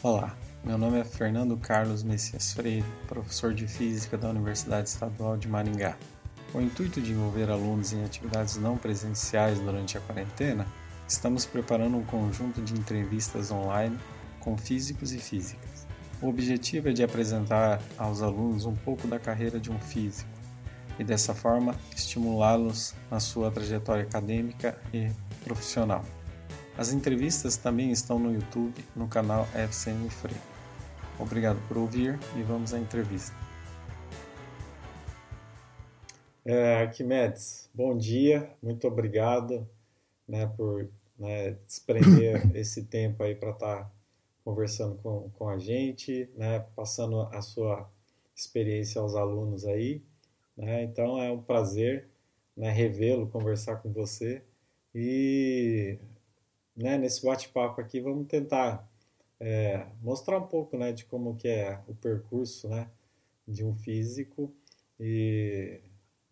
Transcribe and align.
Olá, 0.00 0.36
meu 0.62 0.78
nome 0.78 1.00
é 1.00 1.04
Fernando 1.04 1.56
Carlos 1.56 2.04
Messias 2.04 2.52
Freire, 2.52 2.84
professor 3.08 3.52
de 3.52 3.66
Física 3.66 4.16
da 4.16 4.28
Universidade 4.28 4.88
Estadual 4.88 5.36
de 5.36 5.48
Maringá. 5.48 5.96
Com 6.52 6.58
o 6.58 6.62
intuito 6.62 7.00
de 7.00 7.10
envolver 7.10 7.50
alunos 7.50 7.92
em 7.92 8.04
atividades 8.04 8.54
não 8.58 8.76
presenciais 8.76 9.58
durante 9.58 9.98
a 9.98 10.00
quarentena, 10.00 10.68
estamos 11.08 11.44
preparando 11.44 11.96
um 11.96 12.04
conjunto 12.04 12.62
de 12.62 12.74
entrevistas 12.74 13.50
online 13.50 13.98
com 14.38 14.56
físicos 14.56 15.12
e 15.12 15.18
físicas. 15.18 15.84
O 16.22 16.28
objetivo 16.28 16.90
é 16.90 16.92
de 16.92 17.02
apresentar 17.02 17.82
aos 17.98 18.22
alunos 18.22 18.66
um 18.66 18.76
pouco 18.76 19.08
da 19.08 19.18
carreira 19.18 19.58
de 19.58 19.72
um 19.72 19.80
físico 19.80 20.30
e, 20.96 21.02
dessa 21.02 21.34
forma, 21.34 21.74
estimulá-los 21.96 22.94
na 23.10 23.18
sua 23.18 23.50
trajetória 23.50 24.04
acadêmica 24.04 24.78
e 24.94 25.10
profissional. 25.42 26.04
As 26.78 26.92
entrevistas 26.92 27.56
também 27.56 27.90
estão 27.90 28.20
no 28.20 28.32
YouTube, 28.32 28.84
no 28.94 29.08
canal 29.08 29.48
FCM 29.52 30.08
Freire. 30.10 30.40
Obrigado 31.18 31.58
por 31.66 31.76
ouvir 31.76 32.16
e 32.36 32.42
vamos 32.44 32.72
à 32.72 32.78
entrevista. 32.78 33.34
É, 36.44 36.76
Arquimedes, 36.76 37.68
bom 37.74 37.98
dia, 37.98 38.48
muito 38.62 38.86
obrigado 38.86 39.68
né, 40.28 40.46
por 40.56 40.88
né, 41.18 41.56
desprender 41.66 42.48
esse 42.56 42.84
tempo 42.84 43.24
aí 43.24 43.34
para 43.34 43.50
estar 43.50 43.82
tá 43.82 43.90
conversando 44.44 44.94
com, 45.02 45.28
com 45.30 45.48
a 45.48 45.58
gente, 45.58 46.30
né, 46.36 46.60
passando 46.76 47.22
a 47.22 47.42
sua 47.42 47.90
experiência 48.36 49.00
aos 49.00 49.16
alunos 49.16 49.66
aí. 49.66 50.00
Né, 50.56 50.84
então 50.84 51.20
é 51.20 51.28
um 51.28 51.42
prazer 51.42 52.08
né, 52.56 52.70
revê-lo, 52.70 53.26
conversar 53.26 53.78
com 53.78 53.92
você 53.92 54.44
e 54.94 55.98
né, 56.78 56.96
nesse 56.96 57.26
bate-papo 57.26 57.80
aqui, 57.80 58.00
vamos 58.00 58.28
tentar 58.28 58.88
é, 59.40 59.84
mostrar 60.00 60.38
um 60.38 60.46
pouco 60.46 60.78
né, 60.78 60.92
de 60.92 61.04
como 61.04 61.34
que 61.34 61.48
é 61.48 61.80
o 61.88 61.94
percurso 61.94 62.68
né, 62.68 62.88
de 63.46 63.64
um 63.64 63.74
físico 63.74 64.52
e 64.98 65.80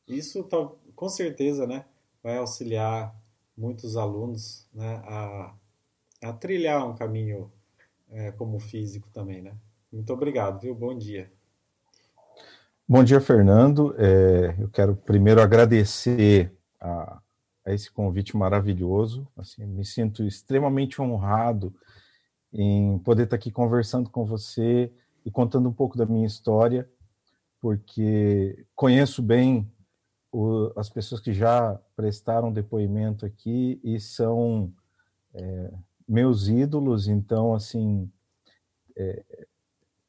isso 0.06 0.44
tá, 0.44 0.56
com 0.94 1.08
certeza 1.08 1.66
né, 1.66 1.84
vai 2.22 2.36
auxiliar 2.36 3.12
muitos 3.58 3.96
alunos 3.96 4.68
né, 4.72 5.02
a, 5.04 5.54
a 6.22 6.32
trilhar 6.32 6.88
um 6.88 6.94
caminho 6.94 7.50
é, 8.10 8.30
como 8.30 8.60
físico 8.60 9.08
também. 9.12 9.42
Né? 9.42 9.52
Muito 9.92 10.12
obrigado, 10.12 10.60
viu? 10.60 10.74
Bom 10.74 10.96
dia. 10.96 11.30
Bom 12.88 13.02
dia, 13.02 13.20
Fernando. 13.20 13.96
É, 13.98 14.54
eu 14.60 14.68
quero 14.68 14.94
primeiro 14.94 15.42
agradecer 15.42 16.52
a, 16.80 17.20
a 17.66 17.74
esse 17.74 17.90
convite 17.90 18.36
maravilhoso. 18.36 19.26
Assim, 19.36 19.66
me 19.66 19.84
sinto 19.84 20.22
extremamente 20.24 21.02
honrado 21.02 21.74
em 22.52 22.98
poder 23.00 23.24
estar 23.24 23.36
aqui 23.36 23.50
conversando 23.50 24.08
com 24.08 24.24
você 24.24 24.92
e 25.24 25.30
contando 25.30 25.68
um 25.68 25.72
pouco 25.72 25.98
da 25.98 26.06
minha 26.06 26.26
história, 26.26 26.88
porque 27.60 28.64
conheço 28.74 29.20
bem 29.20 29.70
o, 30.30 30.72
as 30.76 30.88
pessoas 30.88 31.20
que 31.20 31.32
já 31.32 31.74
prestaram 31.96 32.52
depoimento 32.52 33.26
aqui 33.26 33.80
e 33.82 33.98
são 33.98 34.72
é, 35.34 35.72
meus 36.08 36.46
ídolos, 36.46 37.08
então, 37.08 37.52
assim, 37.52 38.10
é, 38.96 39.24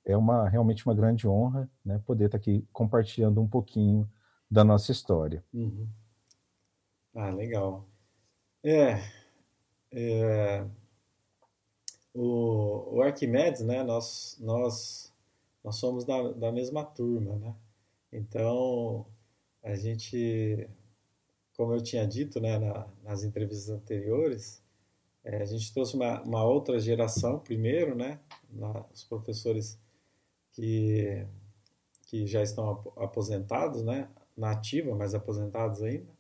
é 0.06 0.16
uma, 0.16 0.48
realmente 0.48 0.86
uma 0.86 0.96
grande 0.96 1.28
honra 1.28 1.70
né, 1.84 2.00
poder 2.06 2.26
estar 2.26 2.38
aqui 2.38 2.68
compartilhando 2.72 3.42
um 3.42 3.48
pouquinho 3.48 4.10
da 4.50 4.64
nossa 4.64 4.92
história. 4.92 5.44
Uhum. 5.52 5.88
Ah, 7.20 7.32
legal. 7.32 7.84
É, 8.64 9.02
é 9.92 10.68
o, 12.14 12.98
o, 12.98 13.02
Arquimedes, 13.02 13.62
né? 13.62 13.84
Nós, 13.84 14.38
nós, 14.40 15.12
nós 15.64 15.78
somos 15.78 16.06
da, 16.06 16.32
da 16.34 16.52
mesma 16.52 16.86
turma, 16.86 17.36
né? 17.38 17.56
Então, 18.14 19.08
a 19.64 19.74
gente, 19.76 20.70
como 21.56 21.74
eu 21.74 21.82
tinha 21.82 22.06
dito, 22.08 22.40
né, 22.40 22.60
na, 22.60 22.88
nas 23.04 23.24
entrevistas 23.24 23.70
anteriores, 23.70 24.64
é, 25.24 25.42
a 25.42 25.46
gente 25.46 25.74
trouxe 25.74 25.96
uma, 25.96 26.22
uma 26.22 26.44
outra 26.46 26.80
geração 26.80 27.40
primeiro, 27.40 27.96
né? 27.96 28.20
Na, 28.52 28.86
os 28.94 29.04
professores 29.04 29.80
que, 30.52 31.26
que 32.06 32.28
já 32.28 32.44
estão 32.44 32.70
aposentados, 32.96 33.84
né? 33.84 34.08
Na 34.38 34.52
ativa, 34.52 34.94
mas 34.94 35.16
aposentados 35.16 35.82
ainda. 35.82 36.17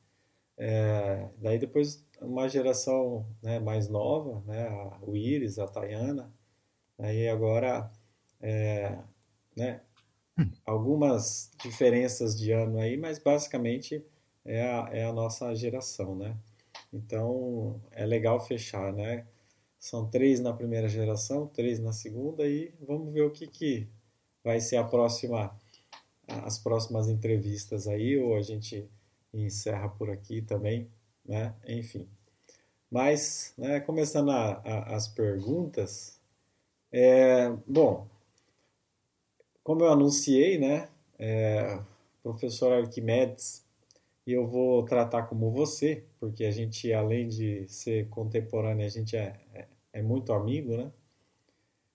É, 0.57 1.29
daí 1.37 1.59
depois 1.59 2.05
uma 2.21 2.49
geração 2.49 3.25
né, 3.41 3.59
mais 3.59 3.87
nova, 3.87 4.41
né, 4.45 4.67
o 5.01 5.15
Iris, 5.15 5.59
a 5.59 5.67
Tayana, 5.67 6.33
aí 6.97 7.29
agora 7.29 7.91
é, 8.41 8.97
né, 9.55 9.81
algumas 10.65 11.51
diferenças 11.63 12.37
de 12.37 12.51
ano 12.51 12.79
aí, 12.79 12.97
mas 12.97 13.19
basicamente 13.19 14.03
é 14.45 14.61
a, 14.63 14.89
é 14.91 15.05
a 15.05 15.13
nossa 15.13 15.53
geração, 15.55 16.15
né? 16.15 16.35
Então 16.93 17.81
é 17.91 18.05
legal 18.05 18.39
fechar, 18.39 18.93
né? 18.93 19.25
São 19.79 20.09
três 20.09 20.39
na 20.39 20.53
primeira 20.53 20.87
geração, 20.87 21.47
três 21.47 21.79
na 21.79 21.91
segunda 21.91 22.47
e 22.47 22.73
vamos 22.81 23.13
ver 23.13 23.21
o 23.21 23.31
que, 23.31 23.47
que 23.47 23.87
vai 24.43 24.59
ser 24.59 24.77
a 24.77 24.83
próxima, 24.83 25.55
as 26.27 26.57
próximas 26.57 27.09
entrevistas 27.09 27.87
aí, 27.87 28.17
ou 28.17 28.35
a 28.35 28.41
gente 28.41 28.89
e 29.37 29.45
encerra 29.45 29.87
por 29.87 30.09
aqui 30.09 30.41
também, 30.41 30.89
né? 31.23 31.53
Enfim. 31.67 32.07
Mas, 32.89 33.53
né, 33.57 33.79
começando 33.79 34.31
a, 34.31 34.53
a, 34.53 34.95
as 34.95 35.07
perguntas, 35.07 36.19
é, 36.91 37.49
bom, 37.67 38.07
como 39.63 39.83
eu 39.83 39.91
anunciei, 39.91 40.57
né, 40.57 40.89
é, 41.19 41.79
professor 42.23 42.73
Arquimedes, 42.73 43.63
eu 44.25 44.47
vou 44.47 44.83
tratar 44.83 45.23
como 45.23 45.51
você, 45.51 46.03
porque 46.19 46.43
a 46.45 46.51
gente, 46.51 46.91
além 46.91 47.27
de 47.27 47.67
ser 47.67 48.09
contemporâneo, 48.09 48.85
a 48.85 48.89
gente 48.89 49.15
é, 49.15 49.39
é, 49.53 49.67
é 49.93 50.01
muito 50.01 50.33
amigo, 50.33 50.75
né? 50.75 50.91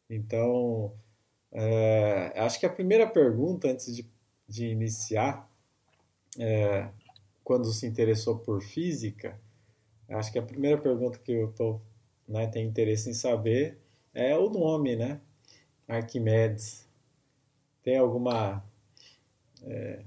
Então, 0.09 0.95
é, 1.51 2.33
acho 2.37 2.61
que 2.61 2.67
a 2.67 2.73
primeira 2.73 3.07
pergunta, 3.07 3.69
antes 3.69 3.95
de, 3.95 4.07
de 4.49 4.67
iniciar, 4.69 5.51
é, 6.39 6.89
quando 7.45 7.73
se 7.73 7.87
interessou 7.87 8.39
por 8.39 8.63
física, 8.63 9.39
acho 10.09 10.33
que 10.33 10.39
a 10.39 10.43
primeira 10.43 10.79
pergunta 10.79 11.19
que 11.19 11.33
eu 11.33 11.53
tô, 11.53 11.81
né, 12.29 12.47
tenho 12.47 12.69
interesse 12.69 13.11
em 13.11 13.15
saber 13.15 13.79
é 14.15 14.37
o 14.37 14.49
nome, 14.51 14.97
né? 14.97 15.21
Arquimedes. 15.89 16.87
Tem 17.83 17.99
alguma. 17.99 18.63
É, 19.63 20.03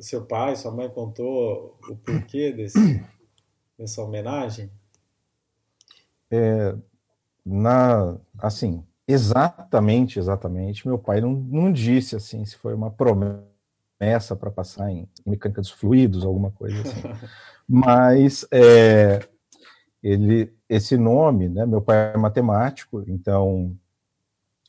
seu 0.00 0.24
pai, 0.24 0.56
sua 0.56 0.70
mãe 0.70 0.88
contou 0.88 1.78
o 1.88 1.96
porquê 1.96 2.52
desse, 2.52 2.78
dessa 3.78 4.02
homenagem? 4.02 4.70
É, 6.30 6.74
na, 7.44 8.18
assim, 8.38 8.84
exatamente, 9.06 10.18
exatamente. 10.18 10.86
Meu 10.86 10.98
pai 10.98 11.20
não, 11.20 11.32
não 11.32 11.72
disse 11.72 12.16
assim 12.16 12.44
se 12.44 12.56
foi 12.56 12.74
uma 12.74 12.90
promessa 12.90 13.49
promessa 14.00 14.34
para 14.34 14.50
passar 14.50 14.90
em, 14.90 15.06
mecânica 15.26 15.60
dos 15.60 15.70
fluidos, 15.70 16.24
alguma 16.24 16.50
coisa 16.50 16.80
assim. 16.80 17.02
Mas 17.68 18.46
é, 18.50 19.20
ele, 20.02 20.52
esse 20.68 20.96
nome, 20.96 21.48
né? 21.48 21.66
Meu 21.66 21.82
pai 21.82 22.14
é 22.14 22.16
matemático, 22.16 23.04
então 23.06 23.76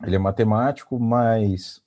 ele 0.03 0.16
é 0.16 0.20
matemático, 0.20 1.00
mas 1.00 1.81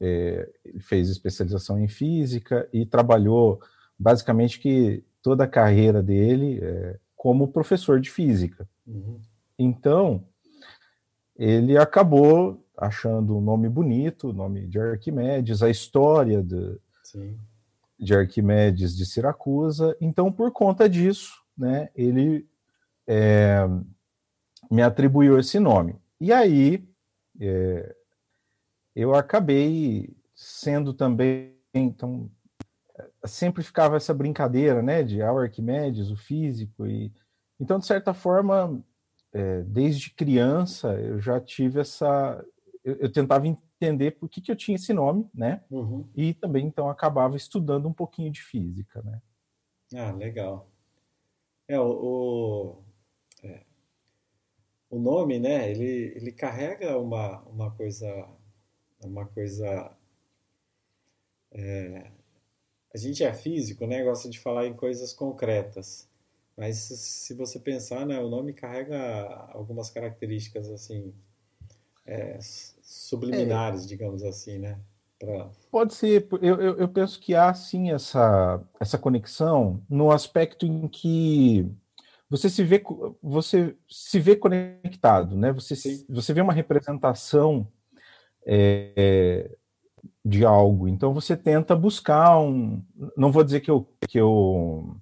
é, 0.00 0.48
fez 0.80 1.08
especialização 1.08 1.78
em 1.78 1.88
física 1.88 2.68
e 2.72 2.84
trabalhou 2.84 3.60
basicamente 3.98 4.58
que 4.58 5.04
toda 5.22 5.44
a 5.44 5.48
carreira 5.48 6.02
dele 6.02 6.60
é, 6.62 6.98
como 7.16 7.48
professor 7.48 8.00
de 8.00 8.10
física. 8.10 8.68
Uhum. 8.86 9.20
Então 9.58 10.24
ele 11.36 11.78
acabou 11.78 12.62
achando 12.76 13.36
um 13.36 13.40
nome 13.40 13.68
bonito, 13.68 14.28
o 14.28 14.32
nome 14.32 14.66
de 14.66 14.78
Arquimedes, 14.78 15.62
a 15.62 15.70
história 15.70 16.42
de, 16.42 16.78
De 17.98 18.14
Arquimedes 18.14 18.96
de 18.96 19.06
Siracusa. 19.06 19.96
Então, 20.00 20.30
por 20.32 20.52
conta 20.52 20.88
disso, 20.88 21.32
né, 21.56 21.90
ele 21.94 22.48
é, 23.06 23.60
me 24.70 24.82
atribuiu 24.82 25.38
esse 25.38 25.58
nome. 25.58 25.96
E 26.20 26.32
aí, 26.32 26.88
é, 27.40 27.94
eu 28.94 29.14
acabei 29.14 30.16
sendo 30.34 30.92
também, 30.92 31.54
então, 31.72 32.30
sempre 33.24 33.62
ficava 33.62 33.96
essa 33.96 34.12
brincadeira, 34.12 34.82
né, 34.82 35.02
de 35.02 35.22
ah, 35.22 35.30
Arquimedes, 35.30 36.10
o 36.10 36.16
físico, 36.16 36.86
e 36.86 37.12
então, 37.60 37.78
de 37.78 37.86
certa 37.86 38.14
forma, 38.14 38.82
é, 39.32 39.62
desde 39.62 40.10
criança, 40.10 40.94
eu 40.94 41.20
já 41.20 41.40
tive 41.40 41.80
essa, 41.80 42.44
eu, 42.84 42.96
eu 42.96 43.12
tentava 43.12 43.46
entender 43.80 44.12
por 44.12 44.28
que, 44.28 44.40
que 44.40 44.50
eu 44.50 44.56
tinha 44.56 44.76
esse 44.76 44.92
nome, 44.92 45.28
né? 45.32 45.62
Uhum. 45.70 46.08
E 46.14 46.34
também, 46.34 46.66
então, 46.66 46.88
acabava 46.90 47.36
estudando 47.36 47.88
um 47.88 47.92
pouquinho 47.92 48.30
de 48.30 48.42
física, 48.42 49.02
né? 49.02 49.22
Ah, 49.94 50.12
legal. 50.12 50.68
É, 51.66 51.78
o, 51.78 51.86
o 51.86 52.84
é, 53.42 53.62
o 54.90 54.98
nome, 54.98 55.38
né, 55.38 55.70
ele, 55.70 56.12
ele 56.16 56.32
carrega 56.32 56.98
uma, 56.98 57.42
uma 57.42 57.70
coisa, 57.70 58.28
uma 59.04 59.26
coisa, 59.26 59.94
é, 61.52 62.10
a 62.94 62.98
gente 62.98 63.22
é 63.22 63.32
físico, 63.32 63.86
né, 63.86 64.02
gosta 64.02 64.30
de 64.30 64.40
falar 64.40 64.66
em 64.66 64.74
coisas 64.74 65.12
concretas, 65.12 66.08
mas 66.56 66.78
se 66.78 67.34
você 67.34 67.60
pensar, 67.60 68.06
né, 68.06 68.18
o 68.18 68.28
nome 68.28 68.52
carrega 68.52 68.98
algumas 69.52 69.90
características, 69.90 70.68
assim, 70.70 71.14
é, 72.06 72.38
subliminares, 72.88 73.84
é. 73.84 73.86
digamos 73.86 74.22
assim, 74.22 74.58
né? 74.58 74.80
Pra... 75.18 75.50
Pode 75.70 75.94
ser, 75.94 76.26
eu, 76.40 76.60
eu, 76.60 76.76
eu, 76.78 76.88
penso 76.88 77.20
que 77.20 77.34
há 77.34 77.52
sim 77.52 77.90
essa, 77.90 78.64
essa 78.80 78.96
conexão 78.96 79.82
no 79.90 80.10
aspecto 80.10 80.64
em 80.64 80.88
que 80.88 81.68
você 82.30 82.48
se 82.48 82.62
vê, 82.62 82.82
você 83.22 83.76
se 83.88 84.18
vê 84.18 84.36
conectado, 84.36 85.36
né? 85.36 85.52
Você, 85.52 85.74
você 86.08 86.32
vê 86.32 86.40
uma 86.40 86.52
representação 86.52 87.66
é, 88.46 89.50
de 90.24 90.44
algo, 90.44 90.88
então 90.88 91.12
você 91.12 91.36
tenta 91.36 91.74
buscar 91.76 92.38
um. 92.38 92.82
Não 93.16 93.32
vou 93.32 93.44
dizer 93.44 93.60
que 93.60 93.70
eu, 93.70 93.86
que 94.08 94.18
eu, 94.18 94.96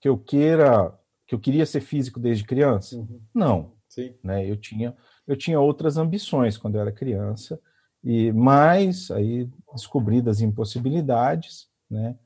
que 0.00 0.08
eu 0.08 0.18
queira, 0.18 0.98
que 1.26 1.34
eu 1.34 1.38
queria 1.38 1.64
ser 1.64 1.80
físico 1.80 2.18
desde 2.18 2.44
criança. 2.44 2.96
Uhum. 2.96 3.20
Não. 3.32 3.72
Sim. 3.88 4.14
Né? 4.22 4.50
Eu 4.50 4.56
tinha 4.56 4.94
eu 5.26 5.36
tinha 5.36 5.60
outras 5.60 5.96
ambições 5.96 6.56
quando 6.56 6.76
eu 6.76 6.80
era 6.80 6.92
criança, 6.92 7.60
e 8.02 8.30
mais 8.32 9.10
aí 9.10 9.48
descobri 9.72 10.22
das 10.22 10.40
impossibilidades, 10.40 11.68
né? 11.90 12.16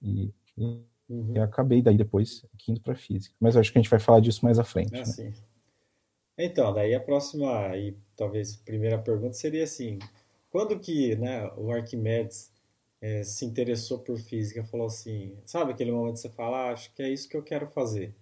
E, 0.00 0.32
e, 0.56 0.84
uhum. 1.08 1.32
e 1.34 1.38
acabei 1.38 1.80
daí 1.80 1.96
depois 1.96 2.44
indo 2.68 2.80
para 2.80 2.94
física. 2.94 3.34
Mas 3.40 3.56
acho 3.56 3.72
que 3.72 3.78
a 3.78 3.82
gente 3.82 3.90
vai 3.90 4.00
falar 4.00 4.20
disso 4.20 4.44
mais 4.44 4.58
à 4.58 4.64
frente. 4.64 4.94
É 4.94 5.24
né? 5.24 5.32
Então, 6.38 6.72
daí 6.72 6.94
a 6.94 7.00
próxima 7.00 7.76
e 7.76 7.96
talvez 8.16 8.56
primeira 8.56 8.98
pergunta 8.98 9.34
seria 9.34 9.64
assim: 9.64 9.98
quando 10.50 10.78
que, 10.78 11.16
né, 11.16 11.50
o 11.56 11.70
Arquimedes 11.70 12.52
é, 13.00 13.24
se 13.24 13.44
interessou 13.44 13.98
por 13.98 14.18
física, 14.18 14.64
falou 14.64 14.86
assim, 14.86 15.36
sabe 15.44 15.72
aquele 15.72 15.90
momento 15.90 16.14
que 16.14 16.20
você 16.20 16.30
fala, 16.30 16.68
ah, 16.68 16.72
acho 16.72 16.92
que 16.94 17.02
é 17.02 17.08
isso 17.08 17.28
que 17.28 17.36
eu 17.36 17.42
quero 17.42 17.66
fazer, 17.68 18.14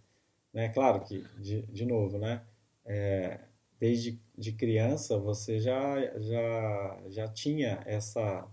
né? 0.53 0.69
Claro 0.71 1.00
que 1.00 1.25
de, 1.38 1.62
de 1.62 1.85
novo, 1.85 2.19
né? 2.19 2.43
É, 2.85 3.41
desde 3.81 4.21
de 4.38 4.53
criança 4.53 5.19
você 5.19 5.59
já, 5.61 5.97
já, 6.21 7.03
já 7.09 7.29
tinha 7.29 7.82
essa, 7.87 8.47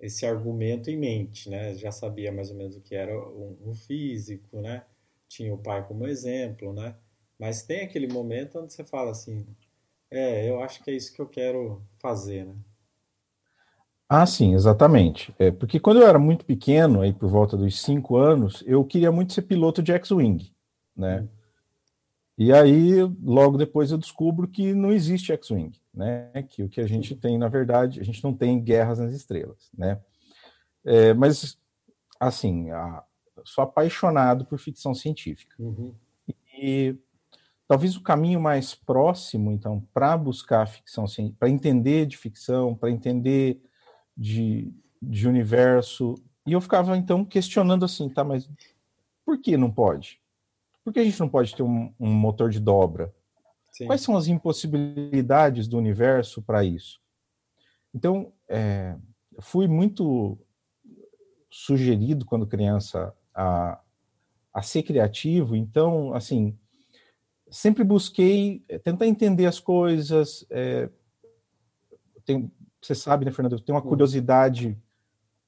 esse 0.00 0.26
argumento 0.26 0.90
em 0.90 0.96
mente, 0.96 1.48
né? 1.50 1.74
Já 1.74 1.90
sabia 1.92 2.32
mais 2.32 2.50
ou 2.50 2.56
menos 2.56 2.76
o 2.76 2.80
que 2.80 2.94
era 2.94 3.16
um, 3.16 3.56
um 3.66 3.74
físico, 3.74 4.60
né? 4.60 4.84
Tinha 5.28 5.52
o 5.54 5.58
pai 5.58 5.86
como 5.86 6.06
exemplo, 6.06 6.72
né? 6.72 6.96
Mas 7.38 7.62
tem 7.62 7.82
aquele 7.82 8.08
momento 8.08 8.58
onde 8.60 8.72
você 8.72 8.84
fala 8.84 9.10
assim, 9.12 9.46
é, 10.10 10.48
eu 10.48 10.62
acho 10.62 10.82
que 10.84 10.90
é 10.90 10.94
isso 10.94 11.14
que 11.14 11.20
eu 11.22 11.28
quero 11.28 11.82
fazer, 12.00 12.46
né? 12.46 12.56
Ah, 14.08 14.24
sim, 14.26 14.54
exatamente. 14.54 15.34
É, 15.38 15.50
porque 15.50 15.78
quando 15.78 16.00
eu 16.00 16.06
era 16.06 16.18
muito 16.18 16.44
pequeno, 16.44 17.02
aí 17.02 17.12
por 17.12 17.28
volta 17.28 17.56
dos 17.56 17.80
cinco 17.82 18.16
anos, 18.16 18.62
eu 18.66 18.84
queria 18.84 19.12
muito 19.12 19.32
ser 19.34 19.42
piloto 19.42 19.82
de 19.82 19.92
X-Wing, 19.92 20.50
né? 20.96 21.20
Hum. 21.20 21.28
E 22.38 22.52
aí, 22.52 23.02
logo 23.20 23.58
depois, 23.58 23.90
eu 23.90 23.98
descubro 23.98 24.46
que 24.46 24.72
não 24.72 24.92
existe 24.92 25.32
X-Wing, 25.32 25.72
né? 25.92 26.30
Que 26.48 26.62
o 26.62 26.68
que 26.68 26.80
a 26.80 26.86
gente 26.86 27.16
tem, 27.16 27.36
na 27.36 27.48
verdade, 27.48 28.00
a 28.00 28.04
gente 28.04 28.22
não 28.22 28.32
tem 28.32 28.62
guerras 28.62 29.00
nas 29.00 29.12
estrelas, 29.12 29.68
né? 29.76 30.00
É, 30.84 31.12
mas, 31.12 31.58
assim, 32.20 32.70
a, 32.70 33.02
sou 33.44 33.64
apaixonado 33.64 34.44
por 34.44 34.56
ficção 34.60 34.94
científica. 34.94 35.52
Uhum. 35.58 35.92
E 36.56 36.96
talvez 37.66 37.96
o 37.96 38.02
caminho 38.04 38.40
mais 38.40 38.72
próximo, 38.72 39.50
então, 39.50 39.80
para 39.92 40.16
buscar 40.16 40.64
ficção 40.66 41.06
para 41.36 41.50
entender 41.50 42.06
de 42.06 42.16
ficção, 42.16 42.72
para 42.72 42.88
entender 42.88 43.60
de, 44.16 44.72
de 45.02 45.26
universo, 45.26 46.14
e 46.46 46.52
eu 46.52 46.60
ficava, 46.60 46.96
então, 46.96 47.24
questionando 47.24 47.84
assim, 47.84 48.08
tá, 48.08 48.22
mas 48.22 48.48
por 49.26 49.40
que 49.40 49.56
não 49.56 49.72
pode? 49.72 50.20
Por 50.88 50.94
que 50.94 51.00
a 51.00 51.04
gente 51.04 51.20
não 51.20 51.28
pode 51.28 51.54
ter 51.54 51.62
um, 51.62 51.92
um 52.00 52.10
motor 52.10 52.48
de 52.48 52.58
dobra? 52.58 53.14
Sim. 53.70 53.84
Quais 53.84 54.00
são 54.00 54.16
as 54.16 54.26
impossibilidades 54.26 55.68
do 55.68 55.76
universo 55.76 56.40
para 56.40 56.64
isso? 56.64 56.98
Então, 57.94 58.32
é, 58.48 58.96
fui 59.38 59.68
muito 59.68 60.38
sugerido 61.50 62.24
quando 62.24 62.46
criança 62.46 63.14
a, 63.34 63.78
a 64.50 64.62
ser 64.62 64.82
criativo, 64.82 65.54
então, 65.54 66.14
assim, 66.14 66.58
sempre 67.50 67.84
busquei 67.84 68.60
tentar 68.82 69.06
entender 69.06 69.44
as 69.44 69.60
coisas. 69.60 70.46
É, 70.48 70.88
tem, 72.24 72.50
você 72.80 72.94
sabe, 72.94 73.26
né, 73.26 73.30
Fernando? 73.30 73.56
Eu 73.56 73.60
tenho 73.60 73.76
uma 73.76 73.84
curiosidade 73.84 74.74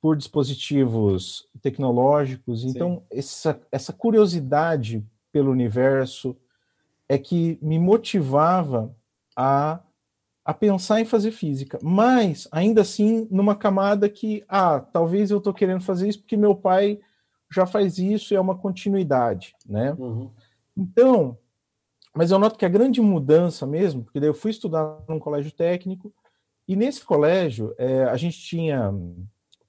por 0.03 0.19
dispositivos 0.19 1.49
tecnológicos, 1.63 2.63
então, 2.63 3.03
essa, 3.11 3.59
essa 3.73 3.91
curiosidade 3.91 5.03
pelo 5.33 5.51
universo, 5.51 6.37
é 7.09 7.19
que 7.19 7.59
me 7.61 7.79
motivava 7.79 8.95
a, 9.37 9.81
a 10.45 10.55
pensar 10.55 11.01
em 11.01 11.05
fazer 11.05 11.33
física. 11.33 11.79
Mas, 11.83 12.49
ainda 12.53 12.83
assim, 12.83 13.27
numa 13.31 13.57
camada 13.57 14.09
que, 14.09 14.45
ah, 14.49 14.81
talvez 14.81 15.31
eu 15.31 15.39
estou 15.39 15.53
querendo 15.53 15.83
fazer 15.83 16.09
isso 16.09 16.21
porque 16.21 16.37
meu 16.37 16.55
pai 16.55 17.01
já 17.53 17.67
faz 17.67 17.99
isso 17.99 18.33
e 18.33 18.37
é 18.37 18.41
uma 18.41 18.57
continuidade, 18.57 19.55
né? 19.67 19.93
Uhum. 19.99 20.31
Então, 20.77 21.37
mas 22.15 22.31
eu 22.31 22.39
noto 22.39 22.59
que 22.59 22.65
a 22.65 22.69
grande 22.69 23.01
mudança 23.01 23.67
mesmo, 23.67 24.05
porque 24.05 24.21
daí 24.21 24.29
eu 24.29 24.35
fui 24.35 24.51
estudar 24.51 25.03
num 25.09 25.19
colégio 25.19 25.53
técnico, 25.53 26.13
e 26.67 26.77
nesse 26.77 27.05
colégio 27.05 27.75
é, 27.77 28.05
a 28.05 28.17
gente 28.17 28.39
tinha 28.39 28.93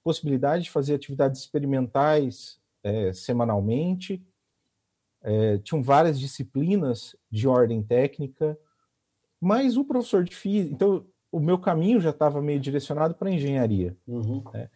possibilidade 0.04 0.64
de 0.64 0.70
fazer 0.70 0.94
atividades 0.94 1.40
experimentais 1.40 2.60
é, 2.82 3.12
semanalmente, 3.12 4.24
é, 5.22 5.58
tinham 5.58 5.82
várias 5.82 6.18
disciplinas 6.18 7.16
de 7.30 7.46
ordem 7.46 7.82
técnica, 7.82 8.58
mas 9.40 9.76
o 9.76 9.84
professor 9.84 10.24
de 10.24 10.34
física, 10.34 10.74
então 10.74 11.06
o 11.30 11.40
meu 11.40 11.58
caminho 11.58 12.00
já 12.00 12.10
estava 12.10 12.42
meio 12.42 12.60
direcionado 12.60 13.14
para 13.14 13.30
engenharia. 13.30 13.96
Uhum. 14.06 14.42
Né? 14.52 14.68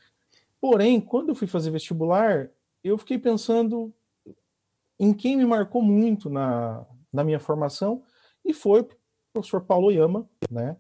Porém, 0.61 1.01
quando 1.01 1.29
eu 1.31 1.35
fui 1.35 1.47
fazer 1.47 1.71
vestibular, 1.71 2.51
eu 2.83 2.97
fiquei 2.97 3.19
pensando 3.19 3.93
em 4.99 5.13
quem 5.13 5.37
me 5.37 5.45
marcou 5.45 5.83
muito 5.83 6.31
na, 6.31 6.87
na 7.13 7.23
minha 7.23 7.39
formação, 7.39 8.03
e 8.45 8.55
foi 8.55 8.81
o 8.81 8.89
professor 9.33 9.61
Paulo 9.61 9.91
Yama, 9.91 10.29
né, 10.51 10.77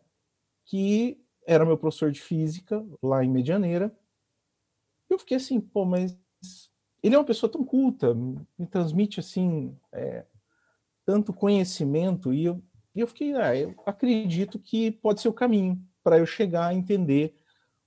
que 0.64 1.20
era 1.46 1.66
meu 1.66 1.76
professor 1.76 2.10
de 2.10 2.20
física 2.20 2.84
lá 3.02 3.24
em 3.24 3.30
Medianeira. 3.30 3.96
Eu 5.08 5.18
fiquei 5.18 5.36
assim, 5.36 5.60
pô, 5.60 5.84
mas 5.84 6.18
ele 7.06 7.14
é 7.14 7.18
uma 7.18 7.24
pessoa 7.24 7.48
tão 7.48 7.64
culta, 7.64 8.12
me 8.14 8.66
transmite 8.68 9.20
assim 9.20 9.72
é, 9.92 10.24
tanto 11.04 11.32
conhecimento 11.32 12.34
e 12.34 12.46
eu, 12.46 12.60
eu 12.96 13.06
fiquei, 13.06 13.32
ah, 13.34 13.56
eu 13.56 13.76
acredito 13.86 14.58
que 14.58 14.90
pode 14.90 15.20
ser 15.20 15.28
o 15.28 15.32
caminho 15.32 15.80
para 16.02 16.18
eu 16.18 16.26
chegar 16.26 16.66
a 16.66 16.74
entender 16.74 17.36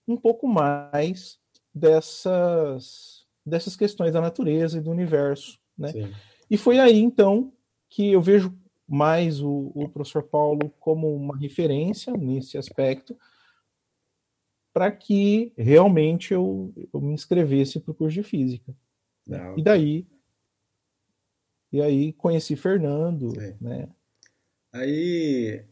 um 0.08 0.16
pouco 0.16 0.48
mais 0.48 1.38
dessas 1.76 3.28
dessas 3.46 3.76
questões 3.76 4.14
da 4.14 4.22
natureza 4.22 4.78
e 4.78 4.82
do 4.82 4.90
universo, 4.90 5.60
né? 5.78 5.92
Sim. 5.92 6.14
E 6.50 6.58
foi 6.58 6.80
aí 6.80 7.00
então 7.00 7.52
que 7.90 8.14
eu 8.14 8.22
vejo 8.22 8.58
mais 8.88 9.42
o, 9.42 9.72
o 9.76 9.90
professor 9.90 10.24
Paulo 10.24 10.74
como 10.80 11.14
uma 11.14 11.36
referência 11.36 12.14
nesse 12.14 12.58
aspecto 12.58 13.18
para 14.72 14.90
que 14.92 15.52
realmente 15.58 16.34
eu, 16.34 16.74
eu 16.94 17.02
me 17.02 17.14
inscrevesse 17.14 17.82
para 17.82 17.92
o 17.92 17.96
curso 17.96 18.14
de 18.14 18.24
física. 18.24 18.74
Não, 19.30 19.58
e 19.58 19.64
daí 19.64 20.08
e 21.72 21.82
aí 21.82 22.14
conheci 22.14 22.56
Fernando, 22.56 23.30
Sim. 23.30 23.56
né? 23.62 23.88
Aí, 24.74 25.64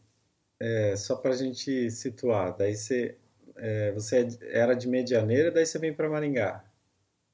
é, 0.60 0.96
só 0.96 1.16
para 1.16 1.32
a 1.32 1.36
gente 1.36 1.90
situar, 1.90 2.56
daí 2.56 2.76
você, 2.76 3.16
é, 3.56 3.92
você 3.92 4.28
era 4.42 4.74
de 4.74 4.88
Medianeira, 4.88 5.50
daí 5.50 5.66
você 5.66 5.78
vem 5.78 5.92
para 5.92 6.08
Maringá. 6.08 6.64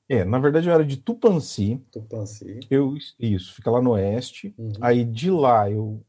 É, 0.08 0.24
na 0.24 0.38
verdade 0.38 0.68
eu 0.68 0.74
era 0.74 0.84
de 0.84 0.98
Tupanci. 0.98 1.80
Tupanci. 1.90 2.60
Eu, 2.70 2.94
isso, 3.18 3.54
fica 3.54 3.70
lá 3.70 3.80
no 3.80 3.92
oeste. 3.92 4.54
Uhum. 4.58 4.72
Aí 4.80 5.04
de 5.04 5.30
lá 5.30 5.70
eu, 5.70 6.04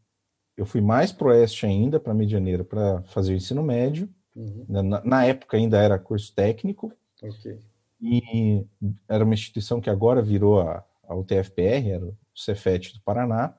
eu 0.58 0.66
fui 0.66 0.82
mais 0.82 1.14
pro 1.14 1.30
oeste 1.30 1.66
ainda, 1.66 2.00
para 2.00 2.14
Medianeira, 2.14 2.64
para 2.64 3.02
fazer 3.04 3.34
o 3.34 3.36
ensino 3.36 3.64
médio. 3.64 4.10
Uhum. 4.36 4.66
Na, 4.68 5.02
na, 5.02 5.26
época 5.26 5.56
ainda 5.56 5.82
era 5.82 5.98
curso 5.98 6.34
técnico. 6.34 6.92
Ok 7.22 7.58
e 8.02 8.66
era 9.08 9.24
uma 9.24 9.34
instituição 9.34 9.82
que 9.82 9.90
agora 9.90 10.22
virou 10.22 10.62
a, 10.62 10.84
a 11.08 11.16
UTFPR, 11.16 11.90
era 11.90 12.06
o 12.06 12.18
Cefet 12.36 12.94
do 12.94 13.02
Paraná. 13.02 13.58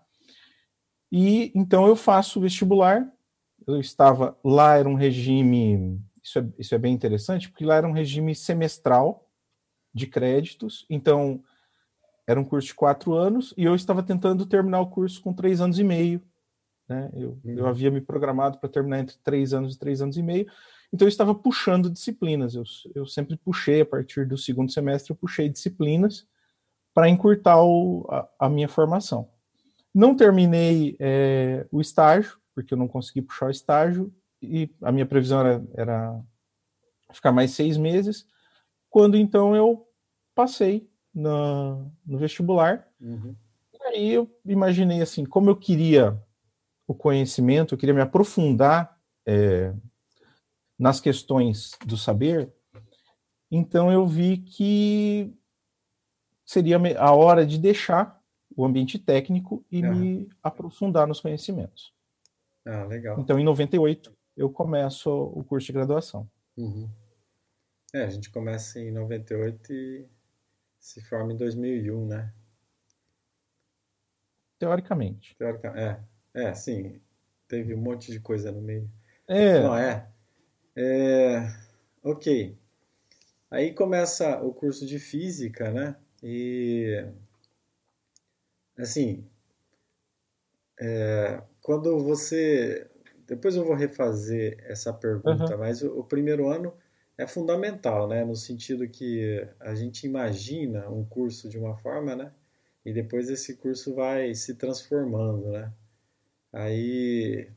E 1.10 1.52
então 1.54 1.86
eu 1.86 1.96
faço 1.96 2.40
vestibular. 2.40 3.10
Eu 3.66 3.80
estava 3.80 4.36
lá, 4.44 4.76
era 4.76 4.88
um 4.88 4.94
regime. 4.94 6.00
Isso 6.22 6.38
é, 6.38 6.48
isso 6.58 6.74
é 6.74 6.78
bem 6.78 6.92
interessante, 6.92 7.48
porque 7.48 7.64
lá 7.64 7.76
era 7.76 7.86
um 7.86 7.92
regime 7.92 8.34
semestral 8.34 9.30
de 9.94 10.06
créditos. 10.06 10.84
Então, 10.90 11.42
era 12.26 12.40
um 12.40 12.44
curso 12.44 12.68
de 12.68 12.74
quatro 12.74 13.14
anos 13.14 13.54
e 13.56 13.64
eu 13.64 13.74
estava 13.74 14.02
tentando 14.02 14.44
terminar 14.44 14.80
o 14.80 14.90
curso 14.90 15.22
com 15.22 15.32
três 15.32 15.60
anos 15.60 15.78
e 15.78 15.84
meio. 15.84 16.20
né? 16.88 17.10
Eu, 17.14 17.38
uhum. 17.44 17.58
eu 17.58 17.66
havia 17.66 17.90
me 17.90 18.00
programado 18.00 18.58
para 18.58 18.68
terminar 18.68 18.98
entre 18.98 19.16
três 19.22 19.54
anos 19.54 19.74
e 19.74 19.78
três 19.78 20.02
anos 20.02 20.16
e 20.16 20.22
meio, 20.22 20.46
então 20.92 21.06
eu 21.06 21.10
estava 21.10 21.34
puxando 21.34 21.90
disciplinas. 21.90 22.54
Eu, 22.54 22.64
eu 22.94 23.06
sempre 23.06 23.36
puxei, 23.36 23.80
a 23.82 23.86
partir 23.86 24.26
do 24.26 24.38
segundo 24.38 24.70
semestre, 24.70 25.12
eu 25.12 25.16
puxei 25.16 25.48
disciplinas 25.48 26.26
para 26.94 27.08
encurtar 27.08 27.62
o, 27.62 28.06
a, 28.10 28.46
a, 28.46 28.48
minha 28.48 28.68
formação. 28.68 29.28
Não 29.94 30.14
terminei 30.14 30.96
é, 30.98 31.66
o 31.70 31.80
estágio, 31.80 32.38
porque 32.54 32.72
eu 32.72 32.78
não 32.78 32.88
consegui 32.88 33.22
puxar 33.22 33.46
o 33.46 33.50
estágio, 33.50 34.14
e 34.40 34.70
a 34.82 34.92
minha 34.92 35.06
previsão 35.06 35.40
era, 35.40 35.64
era 35.74 36.20
ficar 37.12 37.32
mais 37.32 37.50
seis 37.50 37.76
meses, 37.76 38.26
quando 38.88 39.16
então 39.16 39.54
eu 39.54 39.86
passei 40.34 40.88
na, 41.14 41.84
no 42.06 42.18
vestibular. 42.18 42.86
Uhum. 43.00 43.34
E 43.74 43.82
aí 43.84 44.12
eu 44.12 44.30
imaginei 44.44 45.02
assim, 45.02 45.24
como 45.24 45.50
eu 45.50 45.56
queria 45.56 46.18
o 46.86 46.94
conhecimento, 46.94 47.74
eu 47.74 47.78
queria 47.78 47.94
me 47.94 48.00
aprofundar 48.00 48.96
é, 49.26 49.74
nas 50.78 51.00
questões 51.00 51.72
do 51.86 51.96
saber, 51.96 52.52
então 53.50 53.90
eu 53.92 54.06
vi 54.06 54.38
que 54.38 55.32
seria 56.44 56.78
a 56.98 57.12
hora 57.12 57.46
de 57.46 57.58
deixar 57.58 58.20
o 58.56 58.64
ambiente 58.64 58.98
técnico 58.98 59.64
e 59.70 59.82
me 59.82 60.28
aprofundar 60.42 61.06
nos 61.06 61.20
conhecimentos. 61.20 61.92
Ah, 62.64 62.84
legal. 62.84 63.20
Então, 63.20 63.38
em 63.38 63.44
98, 63.44 64.16
eu 64.36 64.50
começo 64.50 65.10
o 65.10 65.44
curso 65.44 65.66
de 65.66 65.72
graduação. 65.72 66.28
Uhum. 66.56 66.88
É, 67.92 68.04
a 68.04 68.10
gente 68.10 68.30
começa 68.30 68.80
em 68.80 68.90
98 68.90 69.72
e 69.72 70.08
se 70.78 71.00
forma 71.02 71.32
em 71.32 71.36
2001, 71.36 72.06
né? 72.06 72.32
Teoricamente. 74.58 75.36
Teoricamente, 75.36 75.80
é. 76.34 76.48
É, 76.48 76.54
sim. 76.54 77.00
Teve 77.46 77.74
um 77.74 77.80
monte 77.80 78.10
de 78.10 78.20
coisa 78.20 78.50
no 78.50 78.60
meio. 78.60 78.90
É. 79.28 79.62
Não, 79.62 79.76
é. 79.76 80.10
É, 80.76 81.50
ok. 82.02 82.56
Aí 83.50 83.72
começa 83.72 84.42
o 84.42 84.52
curso 84.52 84.84
de 84.86 84.98
física, 84.98 85.70
né? 85.70 85.96
E 86.22 87.06
assim, 88.78 89.24
é, 90.78 91.42
quando 91.62 91.98
você, 91.98 92.86
depois 93.26 93.56
eu 93.56 93.64
vou 93.64 93.74
refazer 93.74 94.58
essa 94.68 94.92
pergunta, 94.92 95.54
uhum. 95.54 95.58
mas 95.58 95.82
o, 95.82 96.00
o, 96.00 96.04
primeiro 96.04 96.48
ano 96.48 96.74
é 97.16 97.26
fundamental, 97.26 98.06
né? 98.08 98.24
No 98.24 98.36
sentido 98.36 98.86
que 98.88 99.48
a 99.60 99.74
gente 99.74 100.06
imagina 100.06 100.90
um 100.90 101.04
curso 101.04 101.48
de 101.48 101.58
uma 101.58 101.76
forma, 101.78 102.14
né? 102.14 102.32
E 102.84 102.92
depois 102.92 103.28
esse 103.30 103.56
curso 103.56 103.94
vai 103.94 104.34
se 104.34 104.54
transformando, 104.54 105.50
né? 105.50 105.72
Aí 106.52 107.48